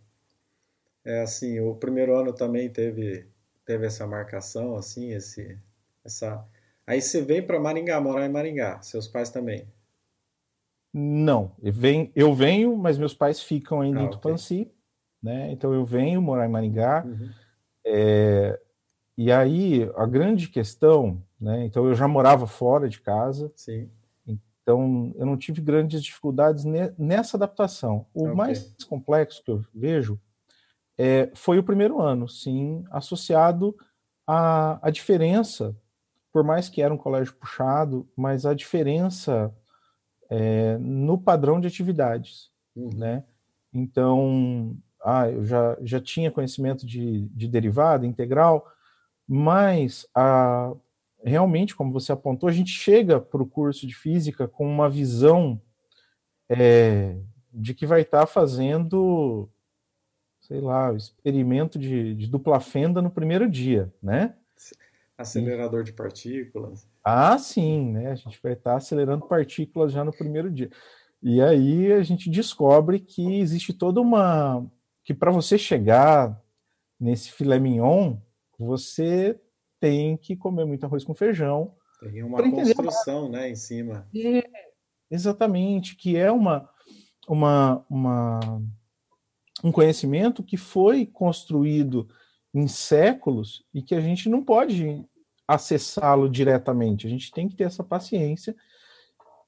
é 1.05 1.21
assim, 1.21 1.59
o 1.59 1.75
primeiro 1.75 2.17
ano 2.17 2.33
também 2.33 2.69
teve 2.69 3.27
teve 3.65 3.85
essa 3.85 4.07
marcação, 4.07 4.75
assim, 4.75 5.11
esse 5.11 5.57
essa. 6.03 6.43
Aí 6.87 6.99
você 7.01 7.21
vem 7.21 7.45
para 7.45 7.59
Maringá, 7.59 8.01
morar 8.01 8.25
em 8.25 8.31
Maringá. 8.31 8.81
Seus 8.81 9.07
pais 9.07 9.29
também? 9.29 9.67
Não, 10.91 11.51
eu 11.61 11.71
venho, 11.71 12.11
eu 12.15 12.33
venho 12.33 12.75
mas 12.75 12.97
meus 12.97 13.13
pais 13.13 13.41
ficam 13.43 13.81
ainda 13.81 13.99
ah, 13.99 14.03
em 14.03 14.09
Tupanci, 14.09 14.61
okay. 14.61 14.73
né? 15.21 15.51
Então 15.51 15.71
eu 15.71 15.85
venho 15.85 16.19
morar 16.19 16.47
em 16.47 16.51
Maringá. 16.51 17.05
Uhum. 17.05 17.29
É, 17.85 18.59
e 19.15 19.31
aí 19.31 19.89
a 19.95 20.07
grande 20.07 20.49
questão, 20.49 21.21
né? 21.39 21.65
Então 21.65 21.85
eu 21.85 21.93
já 21.93 22.07
morava 22.07 22.47
fora 22.47 22.89
de 22.89 22.99
casa. 22.99 23.51
Sim. 23.55 23.87
Então 24.25 25.13
eu 25.15 25.27
não 25.27 25.37
tive 25.37 25.61
grandes 25.61 26.03
dificuldades 26.03 26.65
nessa 26.97 27.37
adaptação. 27.37 28.07
O 28.15 28.23
okay. 28.23 28.35
mais 28.35 28.75
complexo 28.85 29.43
que 29.43 29.51
eu 29.51 29.63
vejo 29.73 30.19
é, 31.01 31.31
foi 31.33 31.57
o 31.57 31.63
primeiro 31.63 32.01
ano, 32.01 32.27
sim, 32.27 32.83
associado 32.91 33.73
à, 34.27 34.85
à 34.85 34.89
diferença, 34.89 35.73
por 36.29 36.43
mais 36.43 36.67
que 36.67 36.81
era 36.81 36.93
um 36.93 36.97
colégio 36.97 37.33
puxado, 37.35 38.05
mas 38.17 38.45
a 38.45 38.53
diferença 38.53 39.55
é, 40.29 40.77
no 40.77 41.17
padrão 41.17 41.57
de 41.57 41.67
atividades, 41.67 42.51
uhum. 42.75 42.89
né? 42.97 43.23
Então, 43.73 44.75
ah, 45.01 45.29
eu 45.29 45.45
já, 45.45 45.77
já 45.81 46.01
tinha 46.01 46.31
conhecimento 46.31 46.85
de, 46.85 47.29
de 47.29 47.47
derivada, 47.47 48.05
integral, 48.05 48.67
mas 49.25 50.05
a, 50.13 50.73
realmente, 51.23 51.73
como 51.73 51.93
você 51.93 52.11
apontou, 52.11 52.49
a 52.49 52.51
gente 52.51 52.71
chega 52.71 53.21
para 53.21 53.41
o 53.41 53.47
curso 53.47 53.87
de 53.87 53.95
física 53.95 54.49
com 54.49 54.67
uma 54.67 54.89
visão 54.89 55.61
é, 56.49 57.15
de 57.53 57.73
que 57.73 57.85
vai 57.85 58.01
estar 58.01 58.21
tá 58.21 58.27
fazendo 58.27 59.49
sei 60.49 60.59
lá, 60.59 60.91
o 60.91 60.97
experimento 60.97 61.77
de, 61.77 62.15
de 62.15 62.27
dupla 62.27 62.59
fenda 62.59 63.03
no 63.03 63.11
primeiro 63.11 63.47
dia, 63.47 63.93
né? 64.01 64.33
Acelerador 65.15 65.81
e... 65.81 65.83
de 65.83 65.93
partículas. 65.93 66.87
Ah, 67.03 67.37
sim, 67.37 67.91
né? 67.91 68.11
A 68.11 68.15
gente 68.15 68.39
vai 68.41 68.53
estar 68.53 68.75
acelerando 68.75 69.27
partículas 69.27 69.93
já 69.93 70.03
no 70.03 70.11
primeiro 70.11 70.49
dia. 70.49 70.71
E 71.21 71.39
aí 71.39 71.93
a 71.93 72.01
gente 72.01 72.31
descobre 72.31 72.99
que 72.99 73.39
existe 73.39 73.73
toda 73.73 74.01
uma. 74.01 74.65
que 75.03 75.13
para 75.13 75.31
você 75.31 75.55
chegar 75.55 76.41
nesse 76.99 77.31
filé 77.31 77.59
mignon, 77.59 78.17
você 78.57 79.39
tem 79.79 80.17
que 80.17 80.35
comer 80.35 80.65
muito 80.65 80.83
arroz 80.83 81.03
com 81.03 81.13
feijão. 81.13 81.75
Tem 81.99 82.23
uma 82.23 82.41
construção, 82.49 83.29
né, 83.29 83.49
em 83.49 83.55
cima. 83.55 84.07
É, 84.15 84.49
exatamente, 85.11 85.95
que 85.95 86.17
é 86.17 86.31
uma, 86.31 86.67
uma, 87.27 87.85
uma 87.89 88.61
um 89.63 89.71
conhecimento 89.71 90.43
que 90.43 90.57
foi 90.57 91.05
construído 91.05 92.07
em 92.53 92.67
séculos 92.67 93.63
e 93.73 93.81
que 93.81 93.93
a 93.93 94.01
gente 94.01 94.29
não 94.29 94.43
pode 94.43 95.05
acessá-lo 95.47 96.29
diretamente. 96.29 97.07
A 97.07 97.09
gente 97.09 97.31
tem 97.31 97.47
que 97.47 97.55
ter 97.55 97.63
essa 97.65 97.83
paciência 97.83 98.55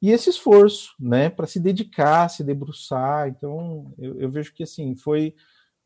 e 0.02 0.10
esse 0.10 0.30
esforço, 0.32 0.96
né, 1.00 1.30
para 1.30 1.46
se 1.46 1.60
dedicar, 1.60 2.28
se 2.30 2.44
debruçar. 2.44 3.28
Então, 3.28 3.94
eu, 4.00 4.20
eu, 4.20 4.32
vejo 4.32 4.54
que 4.54 4.64
assim 4.64 4.96
foi 4.96 5.36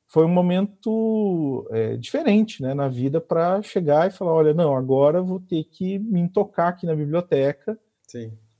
foi 0.07 0.23
um 0.23 0.29
momento 0.29 1.67
é, 1.71 1.97
diferente, 1.97 2.61
né, 2.61 2.73
na 2.73 2.87
vida 2.87 3.19
para 3.19 3.61
chegar 3.63 4.07
e 4.07 4.11
falar, 4.11 4.33
olha, 4.33 4.53
não, 4.53 4.75
agora 4.75 5.21
vou 5.21 5.39
ter 5.39 5.63
que 5.63 5.97
me 5.97 6.29
tocar 6.29 6.69
aqui 6.69 6.85
na 6.85 6.95
biblioteca 6.95 7.77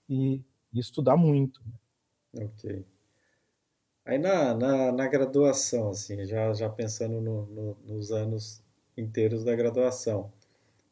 e, 0.10 0.41
e 0.74 0.79
estudar 0.79 1.15
muito. 1.15 1.62
Ok. 2.36 2.84
Aí 4.06 4.20
na, 4.20 4.54
na, 4.54 4.92
na 4.92 5.08
graduação, 5.08 5.90
assim, 5.90 6.26
já, 6.26 6.54
já 6.54 6.70
pensando 6.70 7.20
no, 7.20 7.46
no, 7.48 7.78
nos 7.86 8.12
anos 8.12 8.64
inteiros 8.96 9.44
da 9.44 9.56
graduação, 9.56 10.32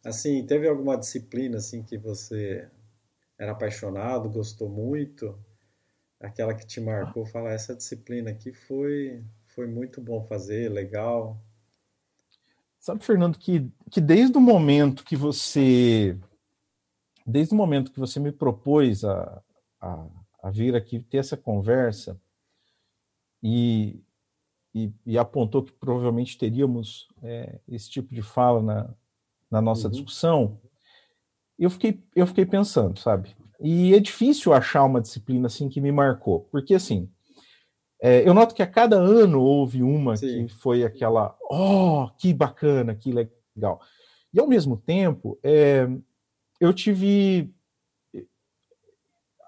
assim, 0.03 0.43
teve 0.45 0.67
alguma 0.67 0.97
disciplina, 0.97 1.57
assim, 1.57 1.83
que 1.83 1.95
você 1.97 2.67
era 3.37 3.51
apaixonado, 3.51 4.29
gostou 4.29 4.67
muito? 4.67 5.37
Aquela 6.19 6.55
que 6.55 6.65
te 6.65 6.81
marcou, 6.81 7.25
falar, 7.25 7.51
essa 7.51 7.75
disciplina 7.75 8.31
aqui 8.31 8.51
foi, 8.51 9.23
foi 9.47 9.67
muito 9.67 10.01
bom 10.01 10.23
fazer, 10.23 10.69
legal. 10.69 11.39
Sabe, 12.79 13.03
Fernando, 13.03 13.37
que, 13.37 13.71
que 13.91 14.01
desde 14.01 14.37
o 14.37 14.41
momento 14.41 15.03
que 15.03 15.15
você 15.15 16.17
desde 17.25 17.53
o 17.53 17.57
momento 17.57 17.91
que 17.91 17.99
você 17.99 18.19
me 18.19 18.31
propôs 18.31 19.05
a, 19.05 19.41
a, 19.79 20.05
a 20.41 20.49
vir 20.49 20.75
aqui 20.75 20.99
ter 20.99 21.19
essa 21.19 21.37
conversa, 21.37 22.19
e, 23.43 24.01
e, 24.73 24.91
e 25.05 25.17
apontou 25.17 25.61
que 25.61 25.73
provavelmente 25.73 26.37
teríamos 26.37 27.09
é, 27.21 27.59
esse 27.67 27.89
tipo 27.89 28.15
de 28.15 28.21
fala 28.21 28.61
na, 28.61 28.95
na 29.51 29.61
nossa 29.61 29.87
uhum. 29.87 29.91
discussão, 29.91 30.61
eu 31.59 31.69
fiquei, 31.69 32.01
eu 32.15 32.25
fiquei 32.25 32.45
pensando, 32.45 32.97
sabe? 32.97 33.35
E 33.59 33.93
é 33.93 33.99
difícil 33.99 34.53
achar 34.53 34.83
uma 34.85 35.01
disciplina 35.01 35.47
assim 35.47 35.67
que 35.67 35.81
me 35.81 35.91
marcou, 35.91 36.47
porque 36.51 36.73
assim, 36.73 37.11
é, 38.01 38.27
eu 38.27 38.33
noto 38.33 38.55
que 38.55 38.63
a 38.63 38.67
cada 38.67 38.95
ano 38.95 39.41
houve 39.41 39.83
uma 39.83 40.15
Sim. 40.15 40.47
que 40.47 40.53
foi 40.53 40.83
aquela, 40.83 41.37
oh, 41.49 42.09
que 42.17 42.33
bacana, 42.33 42.95
que 42.95 43.11
legal. 43.11 43.81
E 44.33 44.39
ao 44.39 44.47
mesmo 44.47 44.75
tempo, 44.77 45.37
é, 45.43 45.87
eu 46.59 46.73
tive, 46.73 47.53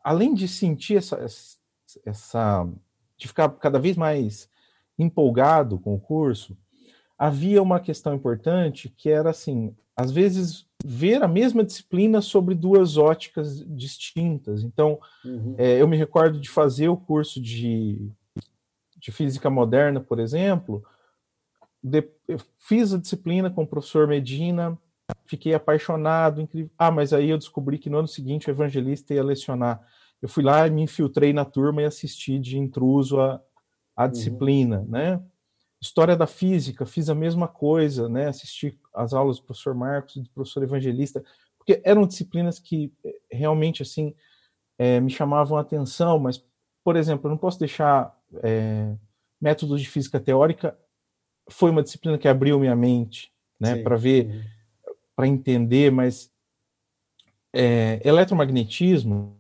além 0.04 0.34
de 0.34 0.48
sentir 0.48 0.98
essa, 0.98 1.26
essa 2.06 2.70
de 3.18 3.28
ficar 3.28 3.50
cada 3.50 3.80
vez 3.80 3.96
mais 3.96 4.50
empolgado 4.98 5.80
com 5.80 5.96
o 5.96 6.00
curso, 6.00 6.58
havia 7.18 7.62
uma 7.62 7.80
questão 7.80 8.14
importante 8.14 8.90
que 8.90 9.10
era 9.10 9.30
assim, 9.30 9.76
às 9.96 10.12
vezes 10.12 10.66
ver 10.84 11.24
a 11.24 11.28
mesma 11.28 11.64
disciplina 11.64 12.22
sobre 12.22 12.54
duas 12.54 12.98
óticas 12.98 13.64
distintas. 13.68 14.64
Então, 14.64 15.00
uhum. 15.24 15.56
é, 15.58 15.82
eu 15.82 15.88
me 15.88 15.98
recordo 15.98 16.40
de 16.40 16.50
fazer 16.50 16.90
o 16.90 16.98
curso 16.98 17.42
de, 17.42 18.12
de 18.98 19.12
física 19.12 19.50
moderna, 19.50 20.00
por 20.00 20.20
exemplo, 20.20 20.84
de, 21.82 22.08
fiz 22.58 22.94
a 22.94 22.98
disciplina 22.98 23.50
com 23.50 23.64
o 23.64 23.68
professor 23.68 24.08
Medina, 24.08 24.78
fiquei 25.26 25.54
apaixonado, 25.54 26.42
incrível. 26.42 26.72
Ah, 26.78 26.92
mas 26.92 27.14
aí 27.14 27.30
eu 27.30 27.38
descobri 27.38 27.78
que 27.78 27.90
no 27.90 28.00
ano 28.00 28.08
seguinte 28.08 28.50
o 28.50 28.52
evangelista 28.52 29.14
ia 29.14 29.24
lecionar 29.24 29.82
eu 30.22 30.30
fui 30.30 30.44
lá 30.44 30.68
e 30.68 30.72
me 30.72 30.82
infiltrei 30.82 31.34
na 31.34 31.46
turma 31.46 31.82
e 31.82 31.86
assisti 31.86 32.40
de 32.40 32.58
intruso 32.58 33.20
a, 33.20 33.42
a 33.96 34.06
uhum. 34.06 34.12
disciplina, 34.12 34.80
uhum. 34.80 34.88
né? 34.88 35.22
História 35.82 36.16
da 36.16 36.26
física, 36.26 36.86
fiz 36.86 37.10
a 37.10 37.16
mesma 37.16 37.48
coisa, 37.48 38.10
né? 38.10 38.28
Assisti 38.28 38.80
as 38.94 39.14
aulas 39.14 39.38
do 39.38 39.44
professor 39.44 39.76
Marcos 39.76 40.16
e 40.16 40.22
do 40.22 40.30
professor 40.30 40.64
Evangelista, 40.64 41.24
porque 41.58 41.82
eram 41.84 42.08
disciplinas 42.08 42.60
que 42.60 42.92
eh, 43.04 43.16
realmente, 43.32 43.82
assim, 43.82 44.16
é, 44.78 45.00
me 45.00 45.10
chamavam 45.10 45.58
a 45.58 45.62
atenção, 45.62 46.18
mas, 46.18 46.44
por 46.84 46.96
exemplo, 46.96 47.28
eu 47.28 47.32
não 47.32 47.38
posso 47.38 47.60
deixar 47.60 48.18
é, 48.42 48.96
métodos 49.40 49.82
de 49.82 49.90
física 49.90 50.20
teórica, 50.20 50.78
foi 51.50 51.70
uma 51.70 51.84
disciplina 51.84 52.18
que 52.18 52.28
abriu 52.28 52.60
minha 52.60 52.76
mente, 52.76 53.32
né? 53.60 53.82
Para 53.84 53.96
ver, 53.96 54.26
uhum. 54.26 54.44
para 55.16 55.28
entender, 55.28 55.92
mas 55.92 56.32
é, 57.54 58.02
eletromagnetismo 58.04 59.38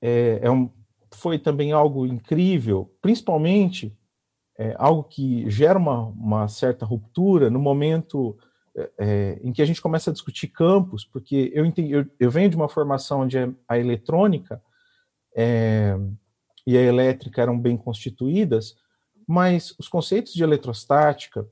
é, 0.00 0.40
é 0.42 0.50
um, 0.50 0.70
foi 1.12 1.38
também 1.38 1.72
algo 1.72 2.06
incrível, 2.06 2.94
principalmente 3.00 3.96
é, 4.58 4.74
algo 4.78 5.04
que 5.04 5.48
gera 5.50 5.78
uma, 5.78 6.06
uma, 6.08 6.48
certa 6.48 6.84
ruptura 6.84 7.48
no 7.50 7.58
momento 7.58 8.36
é, 8.76 8.90
é 8.98 9.40
em 9.42 9.52
que 9.52 9.62
a 9.62 9.64
gente 9.64 9.80
começa 9.80 10.10
a 10.10 10.12
discutir 10.12 10.48
campos, 10.48 11.04
porque 11.04 11.50
eu, 11.54 11.64
entendi, 11.64 11.92
eu, 11.92 12.06
eu 12.18 12.30
venho 12.30 12.50
de 12.50 12.56
uma 12.56 12.68
formação 12.68 13.20
onde 13.20 13.36
a 13.68 13.78
eletrônica 13.78 14.62
é, 15.36 15.96
e 16.66 16.76
a 16.76 16.82
elétrica 16.82 17.40
eram 17.40 17.58
bem 17.58 17.76
constituídas, 17.76 18.76
mas 19.26 19.74
os 19.78 19.88
conceitos 19.88 20.32
de 20.32 20.42
eletrostática, 20.42 21.46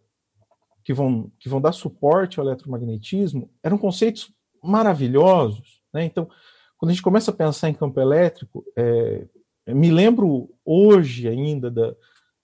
que 0.85 0.93
vão, 0.93 1.31
que 1.39 1.49
vão 1.49 1.61
dar 1.61 1.73
suporte 1.73 2.39
ao 2.39 2.47
eletromagnetismo, 2.47 3.51
eram 3.63 3.79
conceitos 3.79 4.33
maravilhosos. 4.63 5.81
Né? 5.93 6.05
Então, 6.05 6.29
quando 6.79 6.91
a 6.91 6.95
gente 6.95 7.03
começa 7.03 7.33
a 7.33 7.35
pensar 7.35 7.69
em 7.69 7.75
campo 7.75 8.01
elétrico, 8.01 8.65
é, 8.77 9.27
me 9.67 9.91
lembro 9.91 10.49
hoje 10.65 11.29
ainda 11.29 11.71
da, 11.71 11.95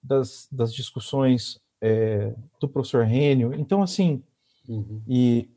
das, 0.03 0.49
das, 0.51 0.75
discussões 0.75 1.61
é, 1.81 2.35
do 2.61 2.69
professor 2.69 3.05
Rênio. 3.05 3.55
Então, 3.55 3.83
assim, 3.83 4.23
uhum. 4.69 5.01
e, 5.07 5.49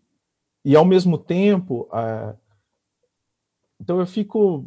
e 0.63 0.75
ao 0.75 0.85
mesmo 0.85 1.17
tempo, 1.17 1.89
a, 1.91 2.35
então 3.81 3.99
eu 3.99 4.05
fico, 4.05 4.63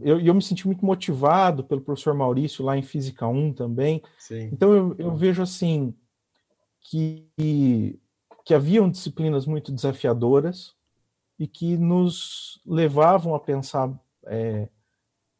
eu, 0.00 0.20
eu 0.20 0.34
me 0.34 0.42
senti 0.42 0.64
muito 0.64 0.86
motivado 0.86 1.64
pelo 1.64 1.80
professor 1.80 2.14
Maurício 2.14 2.64
lá 2.64 2.78
em 2.78 2.82
Física 2.82 3.26
1 3.26 3.54
também. 3.54 4.02
Sim. 4.18 4.50
Então 4.52 4.72
eu, 4.72 4.94
eu 4.98 5.16
vejo 5.16 5.42
assim 5.42 5.92
que, 6.80 8.00
que 8.44 8.54
haviam 8.54 8.88
disciplinas 8.88 9.46
muito 9.46 9.72
desafiadoras 9.72 10.77
e 11.38 11.46
que 11.46 11.76
nos 11.76 12.60
levavam 12.66 13.34
a 13.34 13.40
pensar 13.40 13.92
é, 14.26 14.68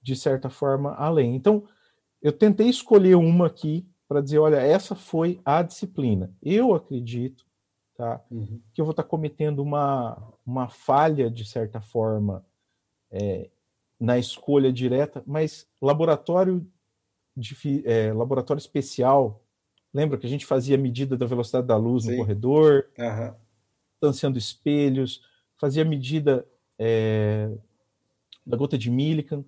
de 0.00 0.14
certa 0.14 0.49
forma, 0.49 0.95
além. 0.95 1.35
Então, 1.35 1.67
eu 2.23 2.33
tentei 2.33 2.69
escolher 2.69 3.17
uma 3.17 3.47
aqui 3.47 3.87
para 4.09 4.21
dizer, 4.21 4.38
olha, 4.38 4.57
essa 4.57 4.95
foi 4.95 5.40
a 5.45 5.62
disciplina. 5.62 6.33
Eu 6.43 6.75
acredito 6.75 7.45
tá, 7.97 8.25
uhum. 8.31 8.61
que 8.73 8.81
eu 8.81 8.85
vou 8.85 8.93
estar 8.93 9.02
tá 9.02 9.09
cometendo 9.09 9.61
uma, 9.61 10.17
uma 10.47 10.69
falha, 10.69 11.31
de 11.31 11.45
certa 11.45 11.81
forma, 11.81 12.45
é, 13.11 13.50
na 14.00 14.19
escolha 14.19 14.73
direta, 14.73 15.23
mas 15.26 15.69
laboratório, 15.83 16.67
de, 17.37 17.83
é, 17.85 18.12
laboratório 18.12 18.61
especial, 18.61 19.43
lembra 19.93 20.17
que 20.17 20.26
a 20.26 20.31
gente 20.31 20.47
fazia 20.47 20.78
medida 20.78 21.17
da 21.17 21.26
velocidade 21.26 21.67
da 21.67 21.76
luz 21.76 22.05
Sim. 22.05 22.12
no 22.12 22.17
corredor, 22.19 22.88
uhum. 22.97 23.35
distanciando 23.93 24.38
espelhos, 24.38 25.23
fazia 25.59 25.85
medida 25.85 26.47
é, 26.79 27.50
da 28.47 28.57
gota 28.57 28.79
de 28.79 28.91
Millikan. 28.91 29.45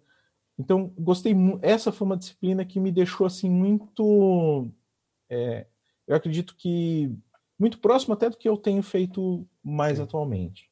Então, 0.59 0.93
gostei 0.99 1.35
Essa 1.63 1.91
foi 1.91 2.07
uma 2.07 2.17
disciplina 2.17 2.65
que 2.65 2.79
me 2.79 2.93
deixou 2.93 3.27
assim 3.27 3.49
muito. 3.49 4.69
É, 5.29 5.67
eu 6.07 6.15
acredito 6.15 6.55
que 6.57 7.11
muito 7.59 7.79
próximo 7.79 8.15
até 8.15 8.29
do 8.29 8.37
que 8.37 8.49
eu 8.49 8.57
tenho 8.57 8.83
feito 8.83 9.47
mais 9.63 9.99
Sim. 9.99 10.05
atualmente. 10.05 10.71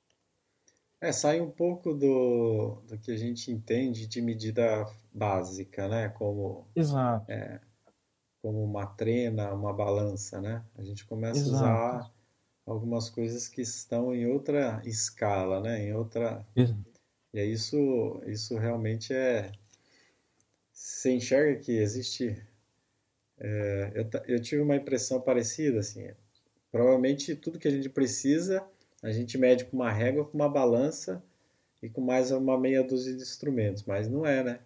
É, 1.00 1.12
sai 1.12 1.40
um 1.40 1.50
pouco 1.50 1.94
do, 1.94 2.82
do 2.88 2.98
que 2.98 3.12
a 3.12 3.16
gente 3.16 3.52
entende 3.52 4.06
de 4.06 4.20
medida 4.20 4.84
básica, 5.12 5.86
né? 5.86 6.08
Como, 6.08 6.66
Exato. 6.74 7.30
É, 7.30 7.60
como 8.42 8.64
uma 8.64 8.84
trena, 8.84 9.54
uma 9.54 9.72
balança, 9.72 10.40
né? 10.40 10.64
A 10.76 10.82
gente 10.82 11.06
começa 11.06 11.38
Exato. 11.38 11.64
a 11.64 11.96
usar 11.96 12.17
algumas 12.68 13.08
coisas 13.08 13.48
que 13.48 13.62
estão 13.62 14.14
em 14.14 14.26
outra 14.26 14.82
escala, 14.84 15.60
né? 15.60 15.82
Em 15.82 15.92
outra... 15.94 16.46
Exato. 16.54 16.88
E 17.32 17.38
é 17.38 17.44
isso, 17.44 18.22
isso 18.26 18.56
realmente 18.56 19.12
é, 19.12 19.52
você 20.72 21.12
enxerga 21.12 21.60
que 21.60 21.72
existe. 21.72 22.40
É, 23.38 23.92
eu, 23.94 24.34
eu 24.34 24.40
tive 24.40 24.62
uma 24.62 24.76
impressão 24.76 25.20
parecida, 25.20 25.80
assim. 25.80 26.08
Provavelmente 26.70 27.36
tudo 27.36 27.58
que 27.58 27.68
a 27.68 27.70
gente 27.70 27.88
precisa, 27.88 28.64
a 29.02 29.10
gente 29.10 29.36
mede 29.36 29.64
com 29.66 29.76
uma 29.76 29.92
régua, 29.92 30.24
com 30.24 30.36
uma 30.36 30.48
balança 30.48 31.22
e 31.82 31.88
com 31.88 32.00
mais 32.00 32.30
uma 32.30 32.58
meia 32.58 32.82
dúzia 32.82 33.14
de 33.14 33.22
instrumentos, 33.22 33.84
mas 33.84 34.08
não 34.08 34.26
é, 34.26 34.42
né? 34.42 34.60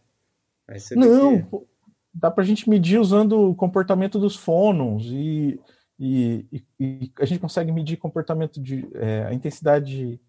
não, 0.97 1.43
que... 1.43 1.67
dá 2.15 2.31
para 2.31 2.43
a 2.43 2.47
gente 2.47 2.69
medir 2.71 2.99
usando 2.99 3.51
o 3.51 3.55
comportamento 3.55 4.19
dos 4.19 4.37
fônons 4.37 5.05
e, 5.07 5.61
e, 5.99 6.47
e, 6.53 6.65
e 6.81 7.13
a 7.19 7.25
gente 7.25 7.41
consegue 7.41 7.71
medir 7.73 7.97
comportamento 7.97 8.61
de 8.61 8.89
é, 8.95 9.25
a 9.27 9.35
intensidade 9.35 10.21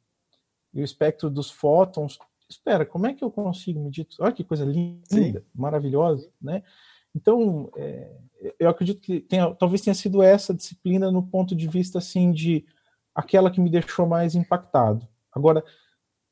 e 0.74 0.82
o 0.82 0.84
espectro 0.84 1.30
dos 1.30 1.50
fótons 1.50 2.18
espera, 2.50 2.86
como 2.86 3.08
é 3.08 3.14
que 3.14 3.24
eu 3.24 3.32
consigo 3.32 3.80
medir? 3.80 4.08
Olha 4.20 4.32
que 4.32 4.44
coisa 4.44 4.66
linda, 4.66 5.04
Sim. 5.10 5.36
maravilhosa, 5.54 6.30
né? 6.42 6.64
Então, 7.16 7.70
é, 7.76 8.12
eu 8.60 8.70
acredito 8.70 9.02
que 9.02 9.20
tenha, 9.20 9.54
talvez 9.56 9.82
tenha 9.82 9.94
sido 9.94 10.22
essa 10.22 10.54
disciplina 10.54 11.12
no 11.12 11.24
ponto 11.24 11.56
de 11.56 11.68
vista 11.68 12.00
assim 12.00 12.32
de 12.32 12.66
aquela 13.14 13.52
que 13.52 13.62
me 13.62 13.70
deixou 13.70 14.08
mais 14.08 14.36
impactado. 14.36 15.08
Agora, 15.32 15.64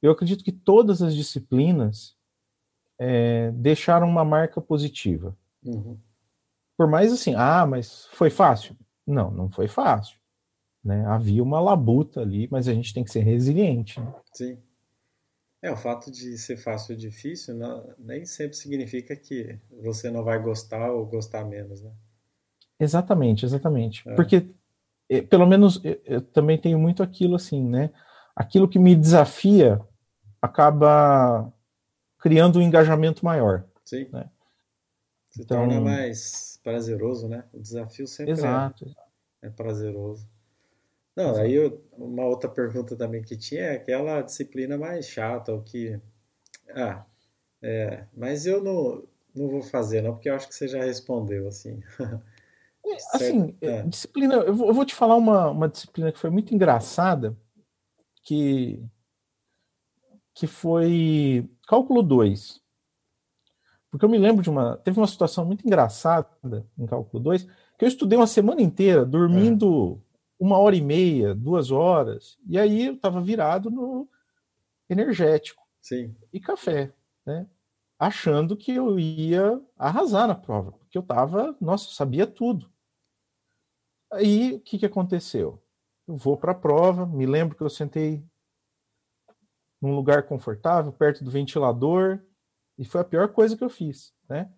eu 0.02 0.12
acredito 0.12 0.44
que 0.44 0.52
todas 0.52 1.02
as 1.02 1.16
disciplinas 1.16 2.16
é, 3.00 3.52
deixaram 3.52 4.08
uma 4.08 4.26
marca 4.26 4.60
positiva. 4.60 5.38
Uhum. 5.64 5.98
Por 6.76 6.88
mais 6.88 7.14
assim, 7.14 7.36
ah, 7.36 7.66
mas 7.66 8.08
foi 8.12 8.32
fácil? 8.32 8.76
Não, 9.06 9.32
não 9.32 9.50
foi 9.50 9.68
fácil. 9.68 10.18
Né? 10.84 11.06
Havia 11.06 11.44
uma 11.44 11.60
labuta 11.60 12.22
ali, 12.22 12.48
mas 12.52 12.68
a 12.68 12.74
gente 12.74 12.94
tem 12.94 13.04
que 13.04 13.12
ser 13.12 13.22
resiliente. 13.22 14.00
Né? 14.00 14.14
Sim. 14.34 14.58
É, 15.62 15.72
o 15.72 15.78
fato 15.78 16.10
de 16.10 16.38
ser 16.40 16.58
fácil 16.58 16.96
ou 16.96 17.00
difícil 17.00 17.54
não, 17.54 17.94
nem 18.00 18.26
sempre 18.26 18.58
significa 18.58 19.16
que 19.16 19.60
você 19.84 20.10
não 20.10 20.24
vai 20.24 20.42
gostar 20.42 20.92
ou 20.92 21.06
gostar 21.06 21.46
menos, 21.46 21.84
né? 21.84 21.92
Exatamente, 22.80 23.46
exatamente. 23.46 24.08
É. 24.10 24.16
Porque, 24.16 24.50
eh, 25.08 25.22
pelo 25.22 25.46
menos, 25.46 25.80
eu, 25.84 26.02
eu 26.04 26.22
também 26.22 26.58
tenho 26.58 26.80
muito 26.80 27.04
aquilo 27.04 27.36
assim, 27.36 27.64
né? 27.64 27.92
Aquilo 28.36 28.68
que 28.68 28.80
me 28.80 28.96
desafia 28.96 29.80
acaba 30.42 31.54
criando 32.18 32.58
um 32.58 32.62
engajamento 32.64 33.24
maior. 33.24 33.64
Sim. 33.86 34.08
Né? 34.12 34.28
Se 35.30 35.44
então, 35.44 35.60
torna 35.60 35.80
mais 35.80 36.51
prazeroso, 36.64 37.28
né? 37.28 37.46
O 37.54 37.60
desafio 37.60 38.08
sempre 38.08 38.32
é 38.32 38.34
exato. 38.34 38.86
É, 39.42 39.48
é 39.48 39.50
prazeroso. 39.50 40.28
Não, 41.16 41.36
aí 41.36 41.54
eu, 41.54 41.84
uma 41.98 42.26
outra 42.26 42.50
pergunta 42.50 42.96
também 42.96 43.22
que 43.22 43.36
tinha 43.36 43.62
é 43.62 43.76
aquela 43.76 44.22
disciplina 44.22 44.78
mais 44.78 45.06
chata, 45.06 45.54
o 45.54 45.62
que. 45.62 46.00
Ah, 46.70 47.06
é, 47.62 48.06
mas 48.16 48.46
eu 48.46 48.64
não, 48.64 49.04
não 49.36 49.50
vou 49.50 49.62
fazer, 49.62 50.02
não, 50.02 50.14
porque 50.14 50.30
eu 50.30 50.36
acho 50.36 50.48
que 50.48 50.56
você 50.56 50.68
já 50.68 50.84
respondeu, 50.84 51.48
assim. 51.48 51.82
É, 52.84 52.96
assim, 53.14 53.56
é. 53.62 53.84
disciplina, 53.84 54.34
eu 54.38 54.56
vou, 54.56 54.68
eu 54.70 54.74
vou, 54.74 54.84
te 54.84 54.96
falar 54.96 55.16
uma, 55.16 55.52
uma 55.52 55.70
disciplina 55.70 56.12
que 56.12 56.18
foi 56.18 56.32
muito 56.32 56.54
engraçada, 56.54 57.38
que, 58.24 58.84
que 60.34 60.48
foi 60.48 61.48
cálculo 61.68 62.02
2. 62.02 62.61
Porque 63.92 64.06
eu 64.06 64.10
me 64.10 64.18
lembro 64.18 64.42
de 64.42 64.50
uma. 64.50 64.78
Teve 64.78 64.98
uma 64.98 65.08
situação 65.08 65.46
muito 65.46 65.68
engraçada 65.68 66.66
em 66.78 66.86
cálculo 66.86 67.22
2, 67.22 67.44
que 67.78 67.84
eu 67.84 67.88
estudei 67.88 68.18
uma 68.18 68.26
semana 68.26 68.62
inteira 68.62 69.06
dormindo 69.06 70.02
uma 70.40 70.58
hora 70.58 70.76
e 70.76 70.82
meia, 70.82 71.36
duas 71.36 71.70
horas, 71.70 72.40
e 72.48 72.58
aí 72.58 72.88
eu 72.88 72.94
estava 72.96 73.22
virado 73.22 73.70
no 73.70 74.10
energético 74.90 75.62
Sim. 75.80 76.16
e 76.34 76.40
café, 76.40 76.92
né? 77.24 77.46
Achando 78.00 78.58
que 78.58 78.72
eu 78.72 79.00
ia 79.00 79.62
arrasar 79.78 80.28
na 80.28 80.34
prova, 80.34 80.72
porque 80.72 80.98
eu 80.98 81.04
estava, 81.04 81.56
nossa, 81.62 81.94
sabia 81.94 82.26
tudo. 82.26 82.72
Aí 84.12 84.54
o 84.54 84.60
que, 84.60 84.80
que 84.80 84.86
aconteceu? 84.86 85.62
Eu 86.08 86.16
vou 86.16 86.36
para 86.36 86.54
a 86.54 86.56
prova, 86.56 87.06
me 87.06 87.28
lembro 87.28 87.56
que 87.56 87.62
eu 87.62 87.70
sentei 87.70 88.26
num 89.80 89.96
lugar 89.96 90.24
confortável, 90.24 90.92
perto 90.92 91.24
do 91.24 91.30
ventilador, 91.30 92.20
e 92.78 92.86
foi 92.86 93.02
a 93.02 93.06
pior 93.06 93.28
coisa 93.30 93.56
que 93.56 93.64
eu 93.64 93.70
fiz, 93.70 94.14
né? 94.30 94.52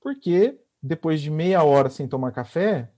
Porque 0.00 0.58
depois 0.82 1.20
de 1.20 1.30
meia 1.30 1.62
hora 1.62 1.88
sem 1.88 2.08
tomar 2.08 2.32
café, 2.32 2.90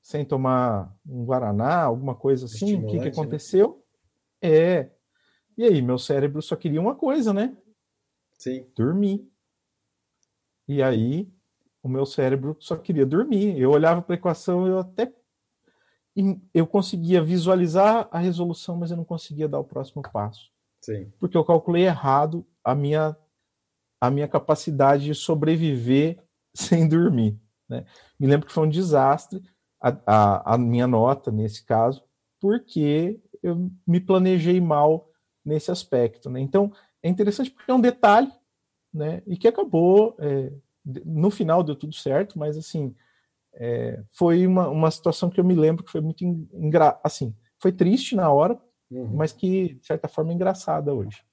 sem 0.00 0.24
tomar 0.24 0.96
um 1.06 1.24
guaraná, 1.24 1.82
alguma 1.82 2.14
coisa 2.14 2.46
assim, 2.46 2.76
o 2.76 2.86
que, 2.86 2.98
que 2.98 3.04
né? 3.04 3.08
aconteceu? 3.08 3.84
Né? 4.42 4.50
É. 4.50 4.90
E 5.56 5.64
aí, 5.64 5.82
meu 5.82 5.98
cérebro 5.98 6.40
só 6.40 6.56
queria 6.56 6.80
uma 6.80 6.94
coisa, 6.94 7.32
né? 7.32 7.56
Sim. 8.38 8.66
Dormir. 8.74 9.30
E 10.66 10.82
aí, 10.82 11.30
o 11.82 11.88
meu 11.88 12.06
cérebro 12.06 12.56
só 12.58 12.76
queria 12.76 13.04
dormir. 13.04 13.58
Eu 13.58 13.70
olhava 13.70 14.00
para 14.00 14.14
a 14.14 14.18
equação, 14.18 14.66
eu 14.66 14.78
até 14.78 15.12
eu 16.52 16.66
conseguia 16.66 17.22
visualizar 17.22 18.08
a 18.10 18.18
resolução, 18.18 18.76
mas 18.76 18.90
eu 18.90 18.96
não 18.96 19.04
conseguia 19.04 19.48
dar 19.48 19.58
o 19.58 19.64
próximo 19.64 20.02
passo. 20.02 20.50
Sim. 20.80 21.10
Porque 21.18 21.36
eu 21.36 21.44
calculei 21.44 21.84
errado 21.84 22.46
a 22.62 22.74
minha 22.74 23.16
a 24.02 24.10
minha 24.10 24.26
capacidade 24.26 25.04
de 25.04 25.14
sobreviver 25.14 26.18
sem 26.52 26.88
dormir. 26.88 27.38
Né? 27.68 27.84
Me 28.18 28.26
lembro 28.26 28.48
que 28.48 28.52
foi 28.52 28.66
um 28.66 28.68
desastre 28.68 29.40
a, 29.80 29.96
a, 30.04 30.54
a 30.54 30.58
minha 30.58 30.88
nota 30.88 31.30
nesse 31.30 31.64
caso, 31.64 32.02
porque 32.40 33.20
eu 33.40 33.70
me 33.86 34.00
planejei 34.00 34.60
mal 34.60 35.08
nesse 35.44 35.70
aspecto. 35.70 36.28
Né? 36.28 36.40
Então, 36.40 36.72
é 37.00 37.08
interessante 37.08 37.52
porque 37.52 37.70
é 37.70 37.74
um 37.74 37.80
detalhe, 37.80 38.30
né? 38.92 39.22
E 39.26 39.36
que 39.36 39.48
acabou, 39.48 40.16
é, 40.18 40.52
no 41.04 41.30
final 41.30 41.62
deu 41.62 41.74
tudo 41.74 41.94
certo, 41.94 42.38
mas 42.38 42.56
assim, 42.56 42.94
é, 43.54 44.02
foi 44.10 44.46
uma, 44.46 44.68
uma 44.68 44.90
situação 44.90 45.30
que 45.30 45.38
eu 45.38 45.44
me 45.44 45.54
lembro 45.54 45.84
que 45.84 45.90
foi 45.90 46.00
muito 46.00 46.24
engra... 46.24 47.00
assim, 47.04 47.34
foi 47.58 47.72
triste 47.72 48.14
na 48.16 48.30
hora, 48.30 48.60
uhum. 48.90 49.16
mas 49.16 49.32
que 49.32 49.74
de 49.74 49.86
certa 49.86 50.08
forma 50.08 50.32
é 50.32 50.34
engraçada 50.34 50.92
hoje. 50.92 51.24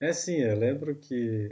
É 0.00 0.12
sim, 0.12 0.36
eu 0.36 0.56
lembro 0.56 0.94
que 0.94 1.48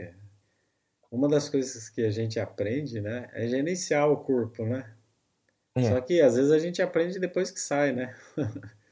uma 1.11 1.27
das 1.27 1.49
coisas 1.49 1.89
que 1.89 2.03
a 2.03 2.11
gente 2.11 2.39
aprende, 2.39 2.99
né, 2.99 3.29
é 3.33 3.47
gerenciar 3.47 4.09
o 4.09 4.17
corpo, 4.17 4.65
né? 4.65 4.93
É. 5.75 5.89
Só 5.89 6.01
que 6.01 6.21
às 6.21 6.35
vezes 6.35 6.51
a 6.51 6.59
gente 6.59 6.81
aprende 6.81 7.19
depois 7.19 7.49
que 7.51 7.59
sai, 7.59 7.91
né? 7.91 8.15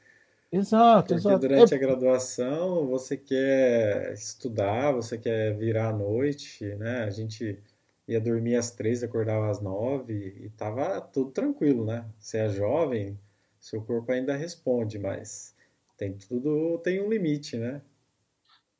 Exato, 0.52 1.14
Porque 1.14 1.14
exato. 1.14 1.38
durante 1.38 1.72
é... 1.72 1.76
a 1.76 1.80
graduação 1.80 2.86
você 2.86 3.16
quer 3.16 4.12
estudar, 4.12 4.92
você 4.92 5.16
quer 5.16 5.56
virar 5.56 5.88
à 5.88 5.92
noite, 5.92 6.66
né? 6.74 7.04
A 7.04 7.10
gente 7.10 7.58
ia 8.06 8.20
dormir 8.20 8.56
às 8.56 8.70
três, 8.70 9.02
acordava 9.02 9.50
às 9.50 9.62
nove 9.62 10.12
e 10.42 10.50
tava 10.50 11.00
tudo 11.00 11.30
tranquilo, 11.30 11.86
né? 11.86 12.04
Você 12.18 12.36
é 12.36 12.48
jovem, 12.50 13.18
seu 13.58 13.80
corpo 13.80 14.12
ainda 14.12 14.36
responde, 14.36 14.98
mas 14.98 15.56
tem 15.96 16.12
tudo 16.12 16.78
tem 16.84 17.00
um 17.00 17.08
limite, 17.08 17.56
né? 17.56 17.80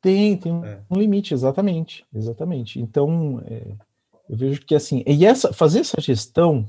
Tem, 0.03 0.37
tem 0.37 0.53
um, 0.53 0.65
é. 0.65 0.83
um 0.91 0.99
limite, 0.99 1.33
exatamente, 1.33 2.05
exatamente. 2.13 2.81
Então, 2.81 3.41
é, 3.47 3.75
eu 4.29 4.37
vejo 4.37 4.61
que 4.67 4.75
assim, 4.75 5.03
e 5.07 5.25
essa 5.25 5.53
fazer 5.53 5.81
essa 5.81 6.01
gestão 6.01 6.67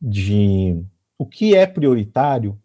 de 0.00 0.82
o 1.18 1.26
que 1.26 1.54
é 1.54 1.66
prioritário 1.66 2.58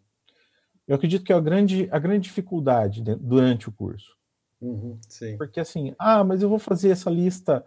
eu 0.86 0.96
acredito 0.96 1.24
que 1.24 1.32
é 1.32 1.36
a 1.36 1.40
grande, 1.40 1.88
a 1.90 1.98
grande 1.98 2.24
dificuldade 2.24 3.02
durante 3.02 3.68
o 3.68 3.72
curso. 3.72 4.16
Uhum, 4.60 4.98
Porque 5.36 5.58
assim, 5.58 5.94
ah, 5.98 6.22
mas 6.22 6.42
eu 6.42 6.48
vou 6.48 6.58
fazer 6.58 6.90
essa 6.90 7.10
lista. 7.10 7.64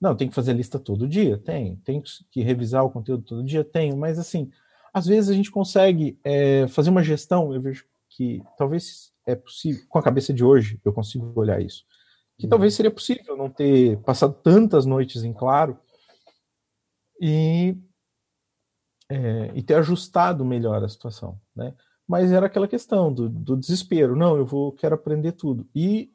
Não, 0.00 0.16
tem 0.16 0.28
que 0.28 0.34
fazer 0.34 0.52
a 0.52 0.54
lista 0.54 0.78
todo 0.78 1.08
dia? 1.08 1.36
Tem. 1.36 1.76
Tem 1.84 2.02
que 2.30 2.42
revisar 2.42 2.84
o 2.84 2.90
conteúdo 2.90 3.24
todo 3.24 3.44
dia? 3.44 3.64
Tenho. 3.64 3.96
Mas 3.96 4.18
assim, 4.18 4.50
às 4.92 5.06
vezes 5.06 5.30
a 5.30 5.34
gente 5.34 5.50
consegue 5.50 6.18
é, 6.24 6.66
fazer 6.68 6.90
uma 6.90 7.02
gestão, 7.02 7.52
eu 7.52 7.60
vejo 7.60 7.84
que 8.08 8.42
talvez 8.56 9.12
é 9.26 9.34
possível, 9.34 9.82
com 9.88 9.98
a 9.98 10.02
cabeça 10.02 10.32
de 10.32 10.44
hoje, 10.44 10.80
eu 10.84 10.92
consigo 10.92 11.32
olhar 11.34 11.60
isso. 11.60 11.84
Que 12.40 12.48
talvez 12.48 12.74
seria 12.74 12.90
possível 12.90 13.36
não 13.36 13.50
ter 13.50 13.98
passado 13.98 14.34
tantas 14.42 14.86
noites 14.86 15.24
em 15.24 15.32
claro 15.32 15.78
e, 17.20 17.76
é, 19.08 19.50
e 19.54 19.62
ter 19.62 19.74
ajustado 19.74 20.44
melhor 20.44 20.82
a 20.82 20.88
situação, 20.88 21.38
né? 21.54 21.74
mas 22.10 22.32
era 22.32 22.46
aquela 22.46 22.66
questão 22.66 23.12
do, 23.12 23.28
do 23.28 23.56
desespero. 23.56 24.16
Não, 24.16 24.36
eu 24.36 24.44
vou 24.44 24.72
quero 24.72 24.96
aprender 24.96 25.30
tudo. 25.30 25.68
E 25.72 26.10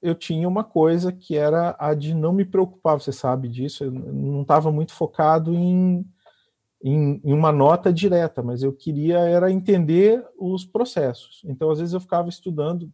eu 0.00 0.14
tinha 0.14 0.46
uma 0.46 0.62
coisa 0.62 1.10
que 1.10 1.36
era 1.36 1.74
a 1.76 1.92
de 1.92 2.14
não 2.14 2.32
me 2.32 2.44
preocupar, 2.44 3.00
você 3.00 3.10
sabe 3.10 3.48
disso, 3.48 3.82
eu 3.82 3.90
não 3.90 4.42
estava 4.42 4.70
muito 4.70 4.92
focado 4.92 5.52
em, 5.52 6.06
em, 6.80 7.20
em, 7.24 7.32
uma 7.32 7.50
nota 7.50 7.92
direta, 7.92 8.40
mas 8.40 8.62
eu 8.62 8.72
queria 8.72 9.18
era 9.18 9.50
entender 9.50 10.24
os 10.38 10.64
processos. 10.64 11.42
Então, 11.44 11.68
às 11.68 11.80
vezes 11.80 11.94
eu 11.94 12.00
ficava 12.00 12.28
estudando, 12.28 12.92